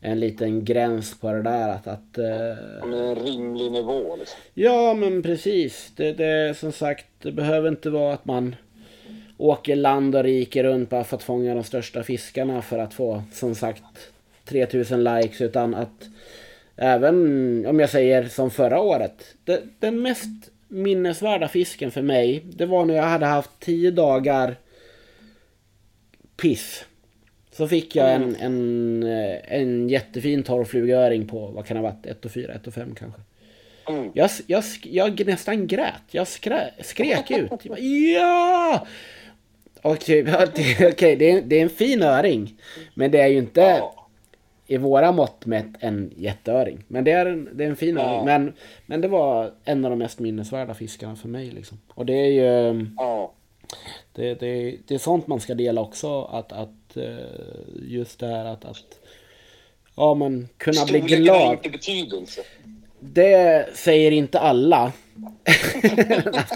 en 0.00 0.20
liten 0.20 0.64
gräns 0.64 1.20
på 1.20 1.32
det 1.32 1.42
där 1.42 1.68
att, 1.68 1.86
att 1.86 2.18
eh, 2.18 2.86
med 2.88 3.00
en 3.00 3.14
rimlig 3.14 3.72
nivå. 3.72 4.16
Liksom. 4.16 4.38
Ja 4.54 4.94
men 4.94 5.22
precis. 5.22 5.92
Det, 5.96 6.12
det 6.12 6.58
som 6.58 6.72
sagt, 6.72 7.06
det 7.22 7.32
behöver 7.32 7.68
inte 7.68 7.90
vara 7.90 8.14
att 8.14 8.24
man 8.24 8.56
åker 9.36 9.76
land 9.76 10.16
och 10.16 10.24
rike 10.24 10.62
runt 10.62 10.90
bara 10.90 11.04
för 11.04 11.16
att 11.16 11.22
fånga 11.22 11.54
de 11.54 11.64
största 11.64 12.02
fiskarna 12.02 12.62
för 12.62 12.78
att 12.78 12.94
få 12.94 13.22
som 13.32 13.54
sagt 13.54 13.82
3000 14.44 15.04
likes 15.04 15.40
utan 15.40 15.74
att 15.74 16.08
även 16.76 17.66
om 17.66 17.80
jag 17.80 17.90
säger 17.90 18.28
som 18.28 18.50
förra 18.50 18.80
året. 18.80 19.34
Det, 19.44 19.62
den 19.78 20.02
mest 20.02 20.50
minnesvärda 20.68 21.48
fisken 21.48 21.90
för 21.90 22.02
mig 22.02 22.42
det 22.44 22.66
var 22.66 22.84
när 22.84 22.94
jag 22.94 23.02
hade 23.02 23.26
haft 23.26 23.50
10 23.60 23.90
dagar 23.90 24.56
piss. 26.36 26.84
Så 27.52 27.68
fick 27.68 27.96
jag 27.96 28.12
en, 28.12 28.36
en, 28.36 29.02
eh, 29.02 29.38
en 29.44 29.88
jättefin 29.88 30.42
torrflugöring 30.42 31.28
på, 31.28 31.46
vad 31.46 31.66
kan 31.66 31.76
det 31.76 31.82
ha 31.82 31.90
varit, 31.90 32.06
1 32.06 32.24
och 32.24 32.30
4, 32.30 32.52
1 32.52 32.66
och 32.66 32.74
5 32.74 32.94
kanske. 32.94 33.20
Mm. 33.88 34.10
Jag, 34.14 34.30
jag, 34.46 34.64
jag 34.82 35.26
nästan 35.26 35.66
grät. 35.66 36.02
Jag 36.10 36.28
skrä, 36.28 36.70
skrek 36.80 37.30
ut. 37.30 37.50
Jag 37.50 37.60
bara, 37.68 37.78
ja! 37.78 38.86
Typ, 40.00 40.28
ja, 40.32 40.46
det, 40.54 40.88
okej, 40.92 41.16
det, 41.16 41.30
är, 41.30 41.42
det 41.42 41.58
är 41.58 41.62
en 41.62 41.70
fin 41.70 42.02
öring. 42.02 42.54
Men 42.94 43.10
det 43.10 43.20
är 43.20 43.26
ju 43.28 43.38
inte 43.38 43.60
Ja. 43.60 44.06
i 44.66 44.76
våra 44.76 45.12
mått 45.12 45.46
mätt 45.46 45.66
en 45.80 46.12
jätteöring. 46.16 46.84
Men 46.88 47.04
det 47.04 47.10
är 47.12 47.26
en, 47.26 47.48
det 47.52 47.64
är 47.64 47.68
en 47.68 47.76
fin 47.76 47.96
Ja. 47.96 48.02
öring. 48.02 48.24
Men, 48.24 48.52
men 48.86 49.00
det 49.00 49.08
var 49.08 49.52
en 49.64 49.84
av 49.84 49.90
de 49.90 49.98
mest 49.98 50.18
minnesvärda 50.18 50.74
fiskarna 50.74 51.16
för 51.16 51.28
mig. 51.28 51.50
Liksom. 51.50 51.78
Och 51.88 52.06
det 52.06 52.14
är 52.14 52.26
ju... 52.30 52.86
Ja. 52.96 53.32
Det, 54.12 54.34
det, 54.34 54.76
det 54.86 54.94
är 54.94 54.98
sånt 54.98 55.26
man 55.26 55.40
ska 55.40 55.54
dela 55.54 55.80
också. 55.80 56.22
Att, 56.22 56.52
att 56.52 56.96
eh, 56.96 57.04
just 57.82 58.18
det 58.20 58.26
här 58.26 58.44
att, 58.44 58.64
att 58.64 58.98
ja, 59.96 60.14
men 60.14 60.48
kunna 60.56 60.84
bli 60.84 61.00
Storleken 61.00 61.18
har 61.18 61.24
glad. 61.24 61.52
inte 61.52 61.70
betydelse. 61.70 62.40
Det 63.00 63.68
säger 63.76 64.10
inte 64.10 64.38
alla. 64.38 64.92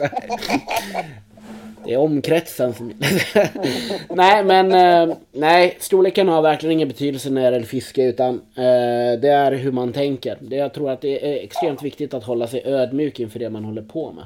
det 1.88 1.94
är 1.94 1.98
omkretsen 1.98 2.74
som... 2.74 2.88
nej, 4.08 4.44
men 4.44 4.72
eh, 4.72 5.16
nej, 5.32 5.76
storleken 5.80 6.28
har 6.28 6.42
verkligen 6.42 6.72
ingen 6.72 6.88
betydelse 6.88 7.30
när 7.30 7.40
det 7.40 7.44
gäller 7.44 7.66
fiske 7.66 8.02
utan 8.02 8.34
eh, 8.34 9.20
det 9.20 9.28
är 9.28 9.52
hur 9.52 9.72
man 9.72 9.92
tänker. 9.92 10.38
Det, 10.40 10.56
jag 10.56 10.74
tror 10.74 10.90
att 10.90 11.00
det 11.00 11.26
är 11.26 11.44
extremt 11.44 11.82
viktigt 11.82 12.14
att 12.14 12.24
hålla 12.24 12.46
sig 12.46 12.62
ödmjuk 12.64 13.20
inför 13.20 13.38
det 13.38 13.50
man 13.50 13.64
håller 13.64 13.82
på 13.82 14.12
med. 14.12 14.24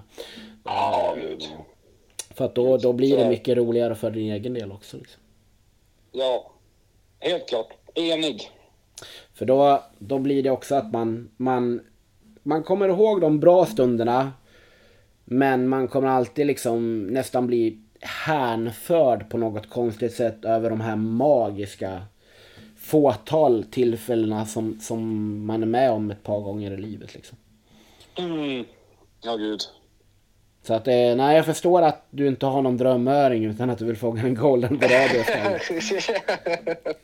Ja, 0.64 1.16
gud. 1.20 1.48
För 2.34 2.44
att 2.44 2.54
då, 2.54 2.76
då 2.76 2.92
blir 2.92 3.16
det 3.16 3.28
mycket 3.28 3.56
roligare 3.56 3.94
för 3.94 4.10
din 4.10 4.32
egen 4.32 4.54
del 4.54 4.72
också. 4.72 4.96
Liksom. 4.96 5.20
Ja. 6.12 6.52
Helt 7.20 7.48
klart. 7.48 7.68
Enig. 7.94 8.50
För 9.34 9.44
då, 9.44 9.82
då 9.98 10.18
blir 10.18 10.42
det 10.42 10.50
också 10.50 10.74
att 10.74 10.92
man, 10.92 11.30
man, 11.36 11.80
man 12.42 12.62
kommer 12.62 12.88
ihåg 12.88 13.20
de 13.20 13.40
bra 13.40 13.66
stunderna. 13.66 14.32
Men 15.24 15.68
man 15.68 15.88
kommer 15.88 16.08
alltid 16.08 16.46
liksom 16.46 17.06
nästan 17.06 17.46
bli 17.46 17.78
hänförd 18.00 19.30
på 19.30 19.38
något 19.38 19.70
konstigt 19.70 20.14
sätt 20.14 20.44
över 20.44 20.70
de 20.70 20.80
här 20.80 20.96
magiska 20.96 22.02
fåtal 22.76 23.64
tillfällena 23.64 24.46
som, 24.46 24.80
som 24.80 25.00
man 25.46 25.62
är 25.62 25.66
med 25.66 25.90
om 25.90 26.10
ett 26.10 26.22
par 26.22 26.40
gånger 26.40 26.70
i 26.70 26.76
livet. 26.76 27.14
Liksom. 27.14 27.38
Mm. 28.18 28.64
Ja, 29.20 29.36
gud. 29.36 29.60
Så 30.62 30.74
att 30.74 30.88
eh, 30.88 30.94
nej, 31.16 31.36
jag 31.36 31.46
förstår 31.46 31.82
att 31.82 32.06
du 32.10 32.26
inte 32.26 32.46
har 32.46 32.62
någon 32.62 32.76
drömöring 32.76 33.44
utan 33.44 33.70
att 33.70 33.78
du 33.78 33.84
vill 33.84 33.96
fånga 33.96 34.22
en 34.22 34.34
golden 34.34 34.78
dorado 34.78 35.20
istället. 35.20 35.62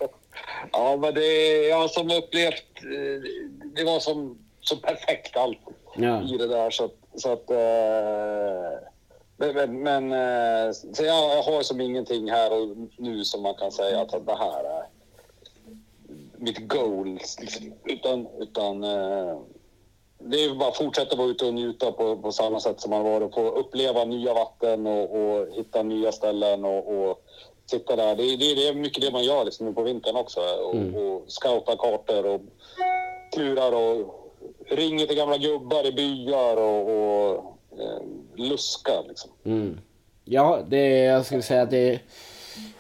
ja, 0.73 0.97
men 1.01 1.15
det 1.15 1.67
jag 1.69 1.77
har 1.81 1.89
som 1.89 2.11
upplevt, 2.11 2.65
eh, 2.77 3.23
det 3.77 3.85
var 3.85 4.01
som 4.01 4.39
så 4.61 4.77
perfekt 4.77 5.37
allt 5.37 5.59
Ja. 5.97 6.23
i 6.23 6.37
det 6.37 6.47
där 6.47 6.71
så 6.71 6.85
att, 6.85 6.95
så 7.19 7.33
att 7.33 7.51
eh, 7.51 8.79
men, 9.37 9.83
men, 9.83 10.13
eh, 10.13 10.73
så 10.73 11.05
jag, 11.05 11.37
jag 11.37 11.43
har 11.43 11.63
som 11.63 11.81
ingenting 11.81 12.31
här 12.31 12.53
och 12.53 12.77
nu 12.97 13.25
som 13.25 13.43
man 13.43 13.55
kan 13.55 13.73
säga 13.73 14.01
att 14.01 14.27
det 14.27 14.35
här 14.37 14.65
är 14.65 14.85
mitt 16.37 16.69
goal. 16.69 17.07
Liksom. 17.41 17.73
Utan, 17.85 18.27
utan 18.39 18.85
eh, 18.85 19.39
det 20.19 20.45
är 20.45 20.55
bara 20.55 20.69
att 20.69 20.77
fortsätta 20.77 21.17
vara 21.17 21.29
ute 21.29 21.47
och 21.47 21.55
njuta 21.55 21.93
på, 21.93 22.17
på 22.17 22.33
samma 22.33 22.61
sätt 22.61 22.81
som 22.81 22.91
man 22.91 23.05
varit 23.05 23.35
få 23.35 23.49
uppleva 23.51 24.05
nya 24.05 24.35
vatten 24.35 24.87
och, 24.87 25.11
och 25.17 25.49
hitta 25.53 25.83
nya 25.83 26.13
ställen 26.13 26.65
och, 26.65 26.93
och 27.11 27.23
sitta 27.71 27.97
där. 27.97 28.17
Det, 28.17 28.23
är- 28.23 28.37
det, 28.37 28.55
det 28.55 28.69
är 28.69 28.75
mycket 28.75 29.03
det 29.03 29.11
man 29.13 29.25
gör 29.25 29.45
liksom 29.45 29.67
nu 29.67 29.73
på 29.73 29.83
vintern 29.83 30.17
också 30.17 30.41
och, 30.41 30.75
och 31.03 31.25
scouta 31.27 31.77
kartor 31.77 32.27
och 32.27 32.41
klurar 33.33 33.73
och 33.73 34.25
ringer 34.71 35.07
till 35.07 35.17
gamla 35.17 35.39
gubbar 35.39 35.87
i 35.87 35.93
byar 35.93 36.57
och, 36.57 36.91
och 36.91 37.59
eh, 37.81 38.03
luskar 38.37 39.09
liksom. 39.09 39.31
Mm. 39.45 39.79
Ja, 40.25 40.65
det 40.69 40.89
jag 40.89 41.27
skulle 41.27 41.43
säga 41.43 41.63
att 41.63 41.71
det 41.71 42.01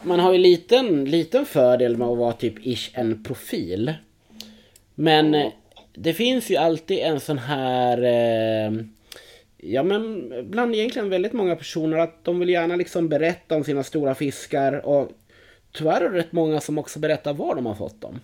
Man 0.02 0.20
har 0.20 0.32
ju 0.32 0.39
liten, 0.39 1.05
liten 1.05 1.47
fördel 1.47 1.97
med 1.97 2.09
att 2.09 2.19
vara 2.19 2.32
typ 2.32 2.66
ish 2.66 2.90
en 2.94 3.24
profil. 3.24 3.94
Men 4.94 5.35
eh, 5.35 5.52
det 5.94 6.15
finns 6.15 6.51
ju 6.51 6.56
alltid 6.56 6.98
en 6.98 7.20
sån 7.20 7.39
här... 7.39 8.02
Eh, 8.02 8.73
ja 9.56 9.82
men 9.82 10.31
bland 10.51 10.74
egentligen 10.74 11.10
väldigt 11.10 11.32
många 11.32 11.56
personer 11.56 11.98
att 11.98 12.24
de 12.24 12.39
vill 12.39 12.48
gärna 12.48 12.77
liksom 12.77 13.09
berätta 13.09 13.56
om 13.56 13.65
sina 13.65 13.85
stora 13.85 14.15
fiskar 14.15 14.86
och 14.86 15.09
tyvärr 15.73 16.01
är 16.01 16.10
det 16.10 16.19
rätt 16.19 16.32
många 16.32 16.60
som 16.60 16.78
också 16.78 16.98
berättar 16.98 17.35
var 17.35 17.55
de 17.55 17.66
har 17.66 17.74
fått 17.74 18.01
dem. 18.01 18.20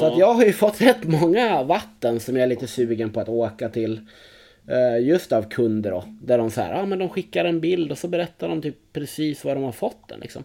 Så 0.00 0.04
att 0.06 0.18
jag 0.18 0.34
har 0.34 0.44
ju 0.44 0.52
fått 0.52 0.80
rätt 0.80 1.04
många 1.04 1.62
vatten 1.62 2.20
som 2.20 2.36
jag 2.36 2.42
är 2.42 2.46
lite 2.48 2.66
sugen 2.66 3.12
på 3.12 3.20
att 3.20 3.28
åka 3.28 3.68
till. 3.68 4.00
eh, 4.68 5.06
Just 5.06 5.32
av 5.32 5.42
kunder 5.50 5.90
då. 5.90 6.04
Där 6.22 6.38
de 6.38 6.50
säger, 6.50 6.74
ja 6.74 6.86
men 6.86 6.98
de 6.98 7.08
skickar 7.08 7.44
en 7.44 7.60
bild 7.60 7.92
och 7.92 7.98
så 7.98 8.08
berättar 8.08 8.48
de 8.48 8.62
typ 8.62 8.76
precis 8.92 9.44
var 9.44 9.54
de 9.54 9.64
har 9.64 9.72
fått 9.72 10.08
den 10.08 10.20
liksom. 10.20 10.44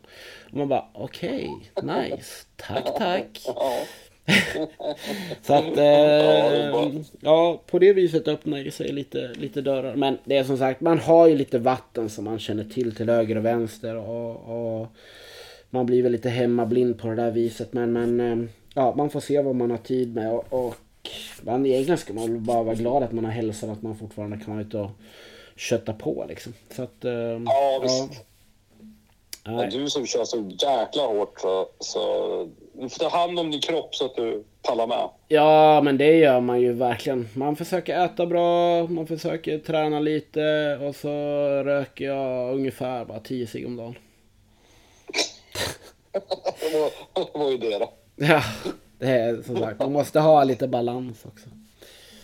Och 0.51 0.57
man 0.57 0.67
bara, 0.69 0.85
okej, 0.93 1.71
nice, 1.81 2.45
tack 2.55 2.93
tack. 2.95 3.39
Så 5.41 5.53
att, 5.53 5.77
eh, 5.77 7.01
ja 7.21 7.63
på 7.67 7.79
det 7.79 7.93
viset 7.93 8.27
öppnar 8.27 8.63
det 8.63 8.71
sig 8.71 8.91
lite, 8.91 9.33
lite 9.35 9.61
dörrar. 9.61 9.95
Men 9.95 10.17
det 10.25 10.37
är 10.37 10.43
som 10.43 10.57
sagt, 10.57 10.81
man 10.81 10.99
har 10.99 11.27
ju 11.27 11.35
lite 11.35 11.59
vatten 11.59 12.09
som 12.09 12.25
man 12.25 12.39
känner 12.39 12.63
till 12.63 12.95
till 12.95 13.09
höger 13.09 13.37
och 13.37 13.45
vänster. 13.45 13.95
Och, 13.95 14.81
och 14.81 14.87
man 15.69 15.85
blir 15.85 16.03
väl 16.03 16.11
lite 16.11 16.29
hemmablind 16.29 16.99
på 16.99 17.07
det 17.07 17.15
där 17.15 17.31
viset. 17.31 17.73
Men, 17.73 17.93
men 17.93 18.19
eh, 18.19 18.49
ja, 18.77 18.93
man 18.95 19.09
får 19.09 19.19
se 19.19 19.41
vad 19.41 19.55
man 19.55 19.71
har 19.71 19.77
tid 19.77 20.15
med. 20.15 20.31
Och, 20.33 20.45
och 20.49 20.75
man, 21.41 21.65
egentligen 21.65 21.97
ska 21.97 22.13
man 22.13 22.43
bara 22.45 22.63
vara 22.63 22.75
glad 22.75 23.03
att 23.03 23.11
man 23.11 23.25
har 23.25 23.31
hälsan, 23.31 23.69
att 23.69 23.81
man 23.81 23.97
fortfarande 23.97 24.37
kan 24.37 24.53
vara 24.53 24.65
ute 24.65 24.77
och 24.77 24.89
kötta 25.55 25.93
på 25.93 26.25
liksom. 26.29 26.53
Så 26.75 26.83
att, 26.83 27.05
eh, 27.05 27.11
Ja, 27.45 27.79
visst. 27.83 28.25
nej. 29.45 29.55
Men 29.55 29.69
du 29.69 29.89
som 29.89 30.05
kör 30.05 30.23
så 30.23 30.37
jäkla 30.37 31.03
hårt 31.03 31.39
så, 31.39 31.67
så 31.79 31.99
du 32.73 32.89
får 32.89 32.99
ta 32.99 33.09
hand 33.17 33.39
om 33.39 33.51
din 33.51 33.61
kropp 33.61 33.95
så 33.95 34.05
att 34.05 34.15
du 34.15 34.43
pallar 34.61 34.87
med. 34.87 35.09
Ja, 35.27 35.81
men 35.81 35.97
det 35.97 36.17
gör 36.17 36.39
man 36.41 36.61
ju 36.61 36.73
verkligen. 36.73 37.29
Man 37.33 37.55
försöker 37.55 38.05
äta 38.05 38.25
bra, 38.25 38.87
man 38.87 39.07
försöker 39.07 39.59
träna 39.59 39.99
lite 39.99 40.41
och 40.81 40.95
så 40.95 41.09
röker 41.63 42.05
jag 42.05 42.53
ungefär 42.55 43.05
bara 43.05 43.19
10 43.19 43.47
cigg 43.47 43.65
om 43.67 43.77
dagen. 43.77 43.95
Det 47.13 47.37
var 47.39 47.51
ju 47.51 47.57
det 47.57 47.79
då. 47.79 47.91
Ja, 48.19 48.43
det 48.99 49.05
är 49.07 49.41
som 49.41 49.57
sagt, 49.57 49.79
man 49.79 49.91
måste 49.91 50.19
ha 50.19 50.43
lite 50.43 50.67
balans 50.67 51.25
också. 51.25 51.45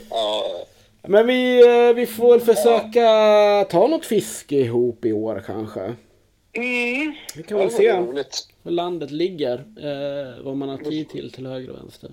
Ja, 0.10 0.44
Men 1.02 1.28
vi, 1.28 1.60
eh, 1.90 1.96
vi 1.96 2.06
får 2.06 2.30
väl 2.30 2.42
försöka 2.56 3.02
ta 3.70 3.88
något 3.88 4.06
fiske 4.06 4.56
ihop 4.56 5.06
i 5.06 5.14
år 5.14 5.44
kanske. 5.46 5.82
mm. 6.54 7.14
Vi 7.36 7.44
kan 7.44 7.58
väl 7.58 7.72
se 7.72 7.98
roligt. 7.98 8.48
hur 8.64 8.72
landet 8.72 9.12
ligger, 9.12 9.54
eh, 9.58 10.44
vad 10.44 10.58
man 10.58 10.70
har 10.70 10.78
tid 10.78 11.10
till 11.10 11.32
till 11.32 11.46
höger 11.48 11.70
och 11.70 11.78
vänster. 11.78 12.12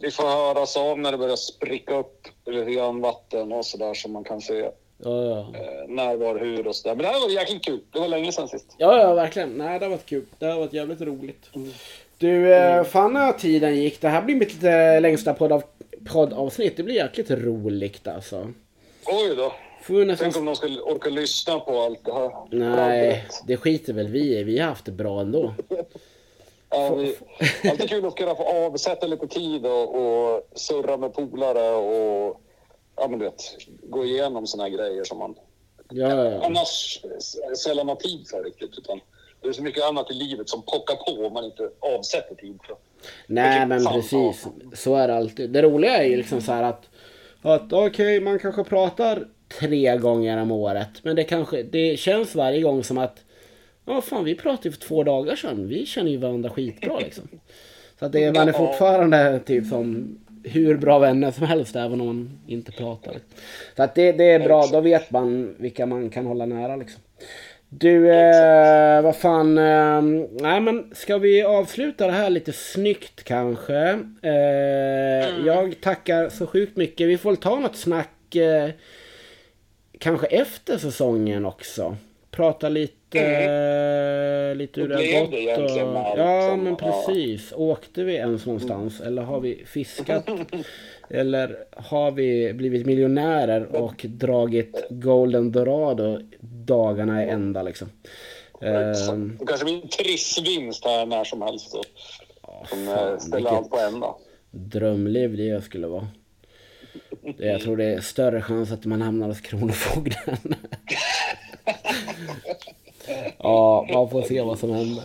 Vi 0.00 0.10
får 0.10 0.22
höras 0.26 0.76
av 0.76 0.98
när 0.98 1.12
det 1.12 1.18
börjar 1.18 1.36
spricka 1.36 1.96
upp 1.98 2.28
lite 2.46 2.70
grann 2.70 3.00
vatten 3.00 3.52
och 3.52 3.66
sådär 3.66 3.94
som 3.94 4.12
man 4.12 4.24
kan 4.24 4.40
se 4.40 4.70
Ja, 4.98 5.24
ja. 5.24 5.38
eh, 5.40 5.88
när, 5.88 6.16
var, 6.16 6.38
hur 6.38 6.66
och 6.66 6.76
sådär. 6.76 6.94
Men 6.96 7.02
det 7.02 7.08
här 7.12 7.20
var 7.20 7.28
jäkligt 7.30 7.64
kul. 7.64 7.80
Det 7.92 7.98
var 8.00 8.08
länge 8.08 8.32
sedan 8.32 8.48
sist. 8.48 8.66
Ja, 8.78 8.98
ja, 9.00 9.14
verkligen. 9.14 9.48
Nej, 9.50 9.78
det 9.78 9.84
har 9.84 9.90
varit 9.90 10.06
kul. 10.06 10.24
Det 10.38 10.46
har 10.46 10.58
varit 10.58 10.72
jävligt 10.72 11.00
roligt. 11.00 11.50
Du, 12.18 12.54
eh, 12.54 12.84
fan 12.84 13.12
när 13.12 13.32
tiden 13.32 13.76
gick. 13.76 14.00
Det 14.00 14.08
här 14.08 14.22
blir 14.22 14.34
mitt 14.34 14.54
lite 14.54 15.00
längsta 15.00 15.34
poddav 15.34 15.62
poddavsnitt. 16.12 16.76
Det 16.76 16.82
blir 16.82 16.94
jäkligt 16.94 17.30
roligt 17.30 18.08
alltså. 18.08 18.52
Oj 19.06 19.36
då. 19.36 19.52
Får 19.82 20.04
nästan... 20.04 20.24
Tänk 20.24 20.36
om 20.36 20.44
de 20.44 20.56
skulle 20.56 20.80
orka 20.80 21.10
lyssna 21.10 21.60
på 21.60 21.80
allt 21.80 22.04
det 22.04 22.12
här. 22.12 22.30
Nej, 22.50 23.24
det 23.46 23.56
skiter 23.56 23.92
väl 23.92 24.08
vi 24.08 24.38
i. 24.38 24.44
Vi 24.44 24.58
har 24.58 24.68
haft 24.68 24.84
det 24.84 24.92
bra 24.92 25.20
ändå. 25.20 25.54
Ja, 26.70 26.94
vi, 26.94 27.16
alltid 27.70 27.88
kul 27.88 28.06
att 28.06 28.16
kunna 28.16 28.34
få 28.34 28.42
avsätta 28.42 29.06
lite 29.06 29.26
tid 29.26 29.66
och, 29.66 29.94
och 29.94 30.48
surra 30.54 30.96
med 30.96 31.14
polare 31.14 31.70
och 31.70 32.40
ja, 32.96 33.08
men 33.08 33.18
du 33.18 33.24
vet, 33.24 33.42
gå 33.82 34.04
igenom 34.04 34.46
såna 34.46 34.62
här 34.62 34.70
grejer 34.70 35.04
som 35.04 35.18
man 35.18 35.34
Ja, 35.90 36.24
ja, 36.24 36.44
annars 36.46 37.00
sällan 37.56 37.88
har 37.88 37.96
tid 37.96 38.28
för 38.28 38.44
riktigt. 38.44 38.78
Utan 38.78 39.00
det 39.44 39.50
är 39.50 39.52
så 39.52 39.62
mycket 39.62 39.84
annat 39.84 40.10
i 40.10 40.14
livet 40.14 40.48
som 40.48 40.62
pockar 40.62 40.94
på 40.94 41.26
om 41.26 41.32
man 41.32 41.44
inte 41.44 41.70
avsätter 41.80 42.34
tid 42.34 42.58
för. 42.66 42.76
Nej, 43.26 43.66
men 43.66 43.84
precis. 43.84 44.46
Så 44.74 44.96
är 44.96 45.08
det 45.08 45.16
alltid. 45.16 45.50
Det 45.50 45.62
roliga 45.62 45.96
är 45.96 46.04
ju 46.04 46.16
liksom 46.16 46.40
så 46.40 46.52
här 46.52 46.62
att... 46.62 46.88
Att 47.42 47.72
okej, 47.72 48.20
man 48.20 48.38
kanske 48.38 48.64
pratar 48.64 49.28
tre 49.60 49.96
gånger 49.96 50.42
om 50.42 50.50
året. 50.50 50.88
Men 51.02 51.16
det 51.16 51.24
kanske... 51.24 51.62
Det 51.62 51.96
känns 51.96 52.34
varje 52.34 52.60
gång 52.60 52.84
som 52.84 52.98
att... 52.98 53.24
Ja, 53.84 54.00
fan, 54.00 54.24
vi 54.24 54.34
pratade 54.34 54.68
ju 54.68 54.72
för 54.72 54.80
två 54.80 55.02
dagar 55.02 55.36
sedan. 55.36 55.68
Vi 55.68 55.86
känner 55.86 56.10
ju 56.10 56.16
varandra 56.16 56.50
skitbra 56.50 56.98
liksom. 56.98 57.28
Så 57.98 58.04
att 58.04 58.12
det, 58.12 58.36
man 58.36 58.48
är 58.48 58.52
fortfarande 58.52 59.40
typ 59.46 59.66
som 59.66 60.18
hur 60.44 60.76
bra 60.76 60.98
vänner 60.98 61.30
som 61.30 61.46
helst 61.46 61.76
även 61.76 62.00
om 62.00 62.06
man 62.06 62.38
inte 62.46 62.72
pratar. 62.72 63.16
Så 63.76 63.82
att 63.82 63.94
det, 63.94 64.12
det 64.12 64.24
är 64.24 64.40
bra, 64.40 64.66
då 64.72 64.80
vet 64.80 65.10
man 65.10 65.54
vilka 65.58 65.86
man 65.86 66.10
kan 66.10 66.26
hålla 66.26 66.46
nära 66.46 66.76
liksom. 66.76 67.00
Du, 67.78 68.10
eh, 68.10 69.02
vad 69.02 69.16
fan. 69.16 69.58
Eh, 69.58 70.02
nej 70.30 70.60
men 70.60 70.90
ska 70.92 71.18
vi 71.18 71.42
avsluta 71.42 72.06
det 72.06 72.12
här 72.12 72.30
lite 72.30 72.52
snyggt 72.52 73.24
kanske? 73.24 73.78
Eh, 74.22 75.28
mm. 75.28 75.46
Jag 75.46 75.80
tackar 75.80 76.28
så 76.28 76.46
sjukt 76.46 76.76
mycket. 76.76 77.08
Vi 77.08 77.18
får 77.18 77.30
väl 77.30 77.36
ta 77.36 77.60
något 77.60 77.76
snack. 77.76 78.36
Eh, 78.36 78.70
kanske 79.98 80.26
efter 80.26 80.78
säsongen 80.78 81.46
också. 81.46 81.96
Prata 82.30 82.68
lite, 82.68 83.20
mm. 83.20 84.58
lite 84.58 84.80
hur 84.80 84.88
det 84.88 84.94
har 84.94 85.20
gått. 85.20 85.70
Och, 85.72 86.18
ja 86.18 86.56
men 86.56 86.76
precis. 86.76 87.52
Åkte 87.56 88.04
vi 88.04 88.14
ens 88.14 88.46
någonstans? 88.46 89.00
Eller 89.00 89.22
har 89.22 89.40
vi 89.40 89.64
fiskat? 89.66 90.28
Eller 91.10 91.56
har 91.76 92.10
vi 92.10 92.52
blivit 92.54 92.86
miljonärer 92.86 93.76
och 93.76 94.06
dragit 94.08 94.86
Golden 94.90 95.52
Dorado 95.52 96.20
dagarna 96.40 97.24
i 97.24 97.28
ända 97.28 97.62
liksom? 97.62 97.88
Um, 98.60 99.36
det 99.38 99.46
kanske 99.46 99.64
blir 99.64 99.82
en 99.82 99.88
trissvinst 99.88 100.84
här 100.84 101.06
när 101.06 101.24
som 101.24 101.42
helst. 101.42 101.72
Då. 101.72 101.82
Som 102.68 102.86
fan, 102.86 103.20
ställer 103.20 103.50
allt 103.50 103.70
på 103.70 103.78
ända. 103.78 104.14
Drömliv 104.50 105.36
det 105.36 105.64
skulle 105.64 105.86
vara. 105.86 106.08
Jag 107.36 107.60
tror 107.60 107.76
det 107.76 107.84
är 107.84 108.00
större 108.00 108.42
chans 108.42 108.72
att 108.72 108.84
man 108.84 109.02
hamnar 109.02 109.28
hos 109.28 109.40
Kronofogden. 109.40 110.36
ja, 113.38 113.86
man 113.92 114.10
får 114.10 114.22
se 114.22 114.42
vad 114.42 114.58
som 114.58 114.70
händer. 114.70 115.04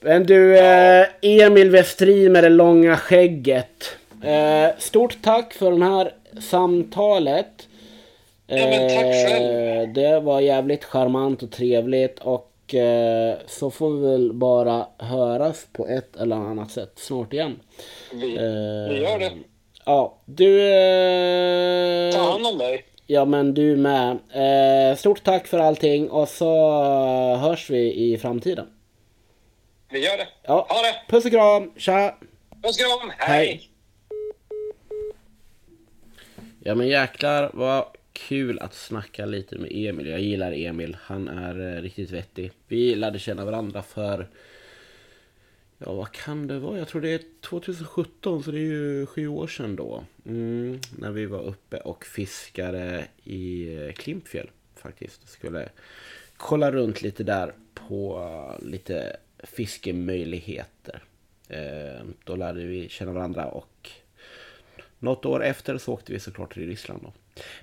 Men 0.00 0.26
du, 0.26 0.58
eh, 0.58 1.06
Emil 1.22 1.70
Westrin 1.70 2.32
med 2.32 2.44
det 2.44 2.48
långa 2.48 2.96
skägget. 2.96 3.96
Eh, 4.24 4.78
stort 4.78 5.22
tack 5.22 5.54
för 5.54 5.72
det 5.72 5.84
här 5.84 6.14
samtalet. 6.40 7.68
Eh, 8.46 8.58
ja, 8.58 8.66
men 8.66 8.88
tack 8.88 9.04
eh, 9.04 9.28
själv. 9.28 9.92
Det 9.92 10.20
var 10.20 10.40
jävligt 10.40 10.84
charmant 10.84 11.42
och 11.42 11.50
trevligt 11.50 12.18
och 12.18 12.74
eh, 12.74 13.36
så 13.46 13.70
får 13.70 13.90
vi 13.90 14.06
väl 14.06 14.32
bara 14.32 14.86
höras 14.98 15.66
på 15.72 15.86
ett 15.88 16.16
eller 16.16 16.36
annat 16.36 16.70
sätt 16.70 16.92
snart 16.96 17.32
igen. 17.32 17.60
Vi, 18.12 18.26
vi 18.88 19.02
gör 19.02 19.18
det. 19.18 19.32
Ja, 19.86 20.18
du... 20.24 20.72
Ta 22.12 22.30
hand 22.30 22.46
om 22.46 22.58
dig. 22.58 22.84
Ja 23.06 23.24
men 23.24 23.54
du 23.54 23.76
med. 23.76 24.18
stort 24.98 25.24
tack 25.24 25.46
för 25.46 25.58
allting 25.58 26.10
och 26.10 26.28
så 26.28 26.54
hörs 27.34 27.70
vi 27.70 27.94
i 27.94 28.18
framtiden. 28.18 28.66
Vi 29.90 30.04
gör 30.04 30.16
det. 30.16 30.28
Ja. 30.42 30.66
Ha 30.68 30.82
det. 30.82 30.94
Puss 31.08 31.24
och 31.24 31.30
kram. 31.30 31.72
Tja. 31.76 32.14
Puss 32.62 32.80
och 32.80 32.86
kram. 32.86 33.12
Hej. 33.18 33.46
Hej. 33.46 33.70
Ja 36.66 36.74
men 36.74 36.88
jäklar 36.88 37.50
vad 37.54 37.84
kul 38.12 38.58
att 38.58 38.74
snacka 38.74 39.26
lite 39.26 39.58
med 39.58 39.68
Emil. 39.72 40.06
Jag 40.06 40.20
gillar 40.20 40.52
Emil. 40.52 40.96
Han 41.00 41.28
är 41.28 41.76
eh, 41.76 41.82
riktigt 41.82 42.10
vettig. 42.10 42.52
Vi 42.68 42.94
lärde 42.94 43.18
känna 43.18 43.44
varandra 43.44 43.82
för... 43.82 44.28
Ja 45.78 45.92
vad 45.92 46.12
kan 46.12 46.46
det 46.46 46.58
vara? 46.58 46.78
Jag 46.78 46.88
tror 46.88 47.02
det 47.02 47.10
är 47.10 47.20
2017 47.40 48.42
så 48.42 48.50
det 48.50 48.58
är 48.58 48.60
ju 48.60 49.06
sju 49.06 49.28
år 49.28 49.46
sedan 49.46 49.76
då. 49.76 50.04
Mm, 50.26 50.80
när 50.98 51.10
vi 51.10 51.26
var 51.26 51.42
uppe 51.42 51.76
och 51.76 52.04
fiskade 52.04 53.04
i 53.24 53.74
eh, 53.76 53.92
Klimpfjäll 53.92 54.50
faktiskt. 54.76 55.28
Skulle 55.28 55.68
kolla 56.36 56.72
runt 56.72 57.02
lite 57.02 57.24
där 57.24 57.54
på 57.74 58.18
uh, 58.18 58.68
lite 58.68 59.16
fiskemöjligheter. 59.38 61.02
Eh, 61.48 62.06
då 62.24 62.36
lärde 62.36 62.64
vi 62.64 62.88
känna 62.88 63.12
varandra 63.12 63.46
och 63.46 63.73
något 65.04 65.24
år 65.24 65.44
efter 65.44 65.78
så 65.78 65.92
åkte 65.92 66.12
vi 66.12 66.20
såklart 66.20 66.54
till 66.54 66.66
Ryssland 66.66 67.00
då. 67.02 67.12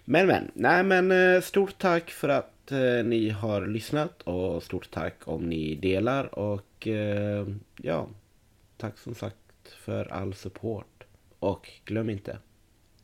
Men 0.06 0.28
men, 0.28 0.52
nej 0.54 0.84
men 0.84 1.12
eh, 1.12 1.42
stort 1.42 1.78
tack 1.78 2.10
för 2.10 2.30
att 2.30 2.72
eh, 2.72 3.04
ni 3.06 3.30
har 3.30 3.68
lyssnat 3.68 4.22
och 4.22 4.64
stort 4.64 4.92
tack 4.92 5.16
om 5.24 5.50
ni 5.50 5.76
delar 5.76 6.40
och 6.40 6.88
eh, 6.88 7.48
ja, 7.82 8.08
tack 8.78 8.98
som 8.98 9.16
sagt 9.16 9.38
för 9.64 10.14
all 10.14 10.34
support. 10.34 11.04
Och 11.40 11.70
glöm 11.86 12.10
inte, 12.10 12.38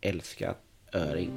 älska 0.02 0.56
öring. 0.94 1.32